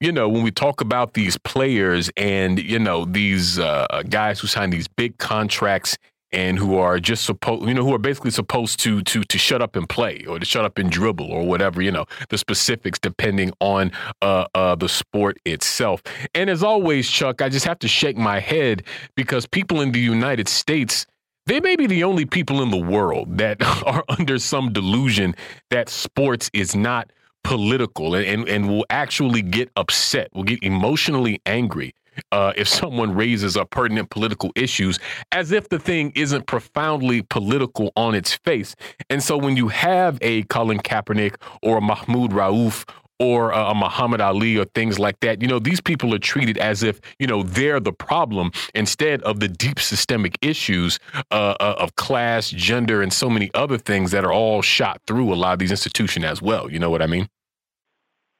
you 0.00 0.12
know, 0.12 0.28
when 0.28 0.42
we 0.42 0.50
talk 0.50 0.80
about 0.80 1.14
these 1.14 1.38
players 1.38 2.10
and, 2.16 2.58
you 2.62 2.78
know, 2.78 3.06
these 3.06 3.58
uh, 3.58 4.02
guys 4.08 4.40
who 4.40 4.46
sign 4.46 4.70
these 4.70 4.88
big 4.88 5.16
contracts 5.18 5.96
and 6.32 6.58
who 6.58 6.76
are 6.76 6.98
just 7.00 7.24
supposed, 7.24 7.66
you 7.66 7.74
know, 7.74 7.84
who 7.84 7.94
are 7.94 7.98
basically 7.98 8.30
supposed 8.30 8.80
to 8.80 9.02
to 9.04 9.22
to 9.24 9.38
shut 9.38 9.62
up 9.62 9.76
and 9.76 9.88
play 9.88 10.24
or 10.28 10.38
to 10.38 10.44
shut 10.44 10.64
up 10.66 10.78
and 10.78 10.90
dribble 10.90 11.30
or 11.32 11.46
whatever, 11.46 11.80
you 11.80 11.90
know, 11.92 12.04
the 12.28 12.38
specifics 12.38 12.98
depending 12.98 13.52
on 13.60 13.92
uh, 14.22 14.46
uh, 14.54 14.74
the 14.74 14.88
sport 14.88 15.38
itself. 15.46 16.02
And 16.34 16.50
as 16.50 16.62
always, 16.62 17.08
Chuck, 17.10 17.42
I 17.42 17.48
just 17.48 17.66
have 17.66 17.78
to 17.80 17.88
shake 17.88 18.18
my 18.18 18.40
head 18.40 18.84
because 19.16 19.46
people 19.46 19.80
in 19.80 19.92
the 19.92 20.00
United 20.00 20.48
States. 20.48 21.06
They 21.46 21.60
may 21.60 21.76
be 21.76 21.86
the 21.86 22.02
only 22.02 22.24
people 22.24 22.60
in 22.60 22.70
the 22.70 22.76
world 22.76 23.38
that 23.38 23.62
are 23.86 24.04
under 24.08 24.38
some 24.38 24.72
delusion 24.72 25.34
that 25.70 25.88
sports 25.88 26.50
is 26.52 26.74
not 26.74 27.10
political 27.44 28.16
and, 28.16 28.26
and, 28.26 28.48
and 28.48 28.68
will 28.68 28.84
actually 28.90 29.42
get 29.42 29.70
upset, 29.76 30.28
will 30.34 30.42
get 30.42 30.60
emotionally 30.62 31.40
angry 31.46 31.94
uh, 32.32 32.52
if 32.56 32.66
someone 32.80 33.14
raises 33.14 33.54
a 33.54 33.64
pertinent 33.64 34.10
political 34.10 34.50
issues 34.56 34.98
as 35.30 35.52
if 35.52 35.68
the 35.68 35.78
thing 35.78 36.12
isn't 36.16 36.46
profoundly 36.46 37.22
political 37.22 37.92
on 37.94 38.16
its 38.16 38.34
face. 38.34 38.74
And 39.08 39.22
so 39.22 39.36
when 39.36 39.56
you 39.56 39.68
have 39.68 40.18
a 40.22 40.42
Colin 40.44 40.78
Kaepernick 40.78 41.36
or 41.62 41.78
a 41.78 41.80
Mahmoud 41.80 42.32
Rauf 42.32 42.88
or 43.18 43.50
a 43.50 43.74
Muhammad 43.74 44.20
Ali 44.20 44.56
or 44.56 44.64
things 44.64 44.98
like 44.98 45.20
that, 45.20 45.40
you 45.40 45.48
know, 45.48 45.58
these 45.58 45.80
people 45.80 46.14
are 46.14 46.18
treated 46.18 46.58
as 46.58 46.82
if, 46.82 47.00
you 47.18 47.26
know, 47.26 47.42
they're 47.42 47.80
the 47.80 47.92
problem 47.92 48.50
instead 48.74 49.22
of 49.22 49.40
the 49.40 49.48
deep 49.48 49.80
systemic 49.80 50.36
issues 50.42 50.98
uh, 51.30 51.54
uh 51.60 51.76
of 51.78 51.96
class, 51.96 52.50
gender, 52.50 53.02
and 53.02 53.12
so 53.12 53.30
many 53.30 53.50
other 53.54 53.78
things 53.78 54.10
that 54.10 54.24
are 54.24 54.32
all 54.32 54.62
shot 54.62 55.00
through 55.06 55.32
a 55.32 55.36
lot 55.36 55.54
of 55.54 55.58
these 55.58 55.70
institutions 55.70 56.24
as 56.24 56.42
well. 56.42 56.70
You 56.70 56.78
know 56.78 56.90
what 56.90 57.02
I 57.02 57.06
mean? 57.06 57.28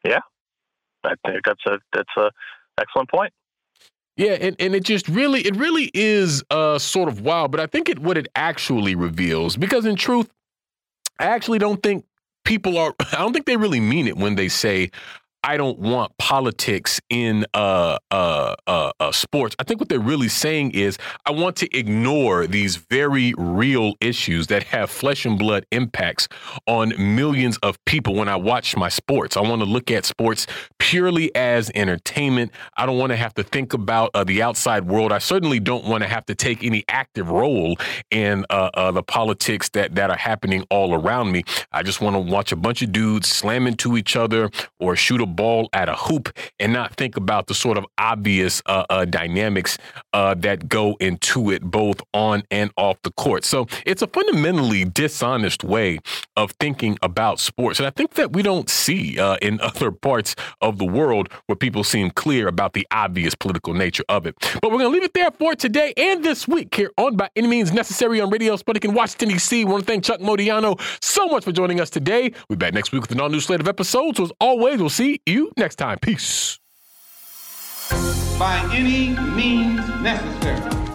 Yeah, 0.05 0.21
I 1.05 1.15
think 1.27 1.41
that's 1.45 1.65
a 1.67 1.79
that's 1.93 2.17
a 2.17 2.31
excellent 2.79 3.11
point. 3.11 3.33
Yeah, 4.17 4.33
and, 4.33 4.57
and 4.59 4.75
it 4.75 4.83
just 4.83 5.09
really 5.09 5.41
it 5.47 5.57
really 5.57 5.91
is 5.93 6.43
uh 6.51 6.79
sort 6.79 7.09
of 7.09 7.21
wild, 7.21 7.51
but 7.51 7.61
I 7.61 7.67
think 7.67 7.89
it 7.89 7.99
what 7.99 8.17
it 8.17 8.29
actually 8.35 8.95
reveals 8.95 9.57
because 9.57 9.85
in 9.85 9.97
truth, 9.97 10.31
I 11.19 11.27
actually 11.27 11.59
don't 11.59 11.83
think 11.83 12.05
people 12.47 12.79
are 12.79 12.95
I 13.13 13.19
don't 13.19 13.33
think 13.33 13.47
they 13.47 13.57
really 13.57 13.81
mean 13.81 14.07
it 14.07 14.17
when 14.17 14.37
they 14.37 14.49
say 14.49 14.91
I 15.47 15.57
don't 15.57 15.79
want 15.79 16.11
politics 16.19 17.01
in 17.09 17.47
uh, 17.55 17.99
uh, 18.11 18.57
uh, 18.67 18.91
uh, 18.99 19.13
sports. 19.13 19.55
I 19.61 19.63
think 19.63 19.79
what 19.79 19.89
they're 19.89 20.01
really 20.01 20.27
saying 20.27 20.73
is 20.73 20.99
I 21.25 21.31
want 21.31 21.55
to 21.59 21.79
ignore 21.79 22.49
these 22.49 22.75
very 22.75 23.33
real 23.39 23.95
issues 24.01 24.49
that 24.49 24.65
have 24.65 24.91
flesh 24.91 25.25
and 25.25 25.39
blood 25.39 25.65
impacts 25.71 26.27
on 26.67 26.95
millions 26.99 27.59
of 27.59 27.83
people 27.85 28.17
when 28.17 28.29
I 28.29 28.35
watch 28.35 28.77
my 28.77 28.89
sports. 28.89 29.37
I 29.37 29.41
want 29.41 29.63
to 29.63 29.67
look 29.67 29.89
at 29.89 30.05
sports 30.05 30.49
purely 30.81 31.33
as 31.37 31.71
entertainment. 31.77 32.51
I 32.77 32.85
don't 32.85 32.99
want 32.99 33.11
to 33.11 33.17
have 33.17 33.35
to 33.35 33.45
think 33.45 33.73
about 33.73 34.11
uh, 34.15 34.25
the 34.25 34.43
outside 34.43 34.89
world. 34.89 35.13
I 35.13 35.19
certainly 35.19 35.61
don't 35.61 35.85
want 35.85 36.03
to 36.03 36.09
have 36.09 36.27
to 36.27 36.35
take 36.35 36.65
any 36.65 36.83
active 36.89 37.31
role 37.31 37.77
in 38.11 38.45
uh, 38.51 38.91
the 38.91 39.05
politics 39.05 39.69
that, 39.71 39.95
that 39.95 40.11
are 40.11 40.19
happening 40.19 40.65
all 40.71 40.93
around 40.93 41.31
me. 41.31 41.45
I 41.71 41.85
just 41.85 42.01
want 42.01 42.17
to 42.17 42.21
watch 42.21 42.51
a 42.51 42.57
bunch 42.57 42.83
of 42.83 42.91
dudes 42.91 43.29
slam 43.29 43.69
into 43.69 43.97
each 43.97 44.17
other 44.17 44.51
or 44.81 44.97
shoot 44.97 45.21
a 45.21 45.36
ball 45.37 45.69
at 45.73 45.89
a 45.89 45.95
hoop 45.95 46.37
and 46.59 46.73
not 46.73 46.95
think 46.97 47.17
about 47.17 47.47
the 47.47 47.55
sort 47.55 47.79
of 47.79 47.87
obvious 47.99 48.63
uh, 48.67 48.85
uh, 48.91 49.05
dynamics 49.05 49.79
uh, 50.13 50.35
that 50.35 50.69
go 50.69 50.97
into 51.01 51.51
it 51.51 51.63
both 51.63 52.01
on 52.13 52.43
and 52.51 52.71
off 52.77 52.97
the 53.03 53.11
court. 53.13 53.45
So 53.45 53.67
it's 53.85 54.03
a 54.03 54.07
fundamentally 54.07 54.85
dishonest 54.85 55.63
way 55.63 55.99
of 56.37 56.53
thinking 56.53 56.99
about 57.03 57.41
sports. 57.41 57.79
And 57.79 57.87
I 57.87 57.91
think 57.91 58.15
that 58.15 58.33
we 58.33 58.43
don't 58.43 58.69
see 58.69 59.19
uh, 59.19 59.37
in 59.43 59.61
other 59.67 59.91
parts 59.91 60.35
of 60.61 60.79
the 60.79 60.85
world 60.85 61.29
where 61.47 61.57
people 61.57 61.85
seem 61.85 62.11
clear 62.11 62.49
about 62.49 62.73
the 62.73 62.87
obvious 62.91 63.35
political 63.35 63.75
nature 63.75 64.05
of 64.09 64.27
it. 64.27 64.35
But 64.61 64.71
we're 64.71 64.79
going 64.79 64.91
to 64.91 64.95
leave 64.95 65.05
it 65.05 65.15
there 65.15 65.31
for 65.31 65.55
today 65.55 65.93
and 65.97 66.25
this 66.25 66.49
week 66.49 66.75
here 66.75 66.91
on 66.97 67.17
By 67.17 67.29
Any 67.37 67.49
Means 67.49 67.73
Necessary 67.73 68.21
on 68.21 68.31
Radio 68.31 68.57
Sputnik 68.57 68.85
in 68.85 68.95
Washington, 68.95 69.31
D.C. 69.31 69.63
I 69.63 69.65
want 69.65 69.83
to 69.83 69.87
thank 69.87 70.05
Chuck 70.05 70.21
Modiano 70.21 70.81
so 71.03 71.27
much 71.27 71.45
for 71.45 71.53
joining 71.53 71.81
us 71.81 71.91
today. 71.91 72.33
We'll 72.49 72.57
be 72.57 72.65
back 72.65 72.75
next 72.75 72.93
week 72.93 73.03
with 73.03 73.11
an 73.13 73.21
all 73.21 73.29
new 73.29 73.41
slate 73.41 73.61
of 73.61 73.69
episodes. 73.69 74.19
So 74.19 74.25
as 74.25 74.33
always, 74.41 74.79
we'll 74.79 74.89
see 74.89 75.21
you 75.27 75.53
next 75.57 75.77
time. 75.77 75.99
Peace. 75.99 76.59
By 78.39 78.69
any 78.73 79.11
means 79.35 79.87
necessary. 80.01 80.86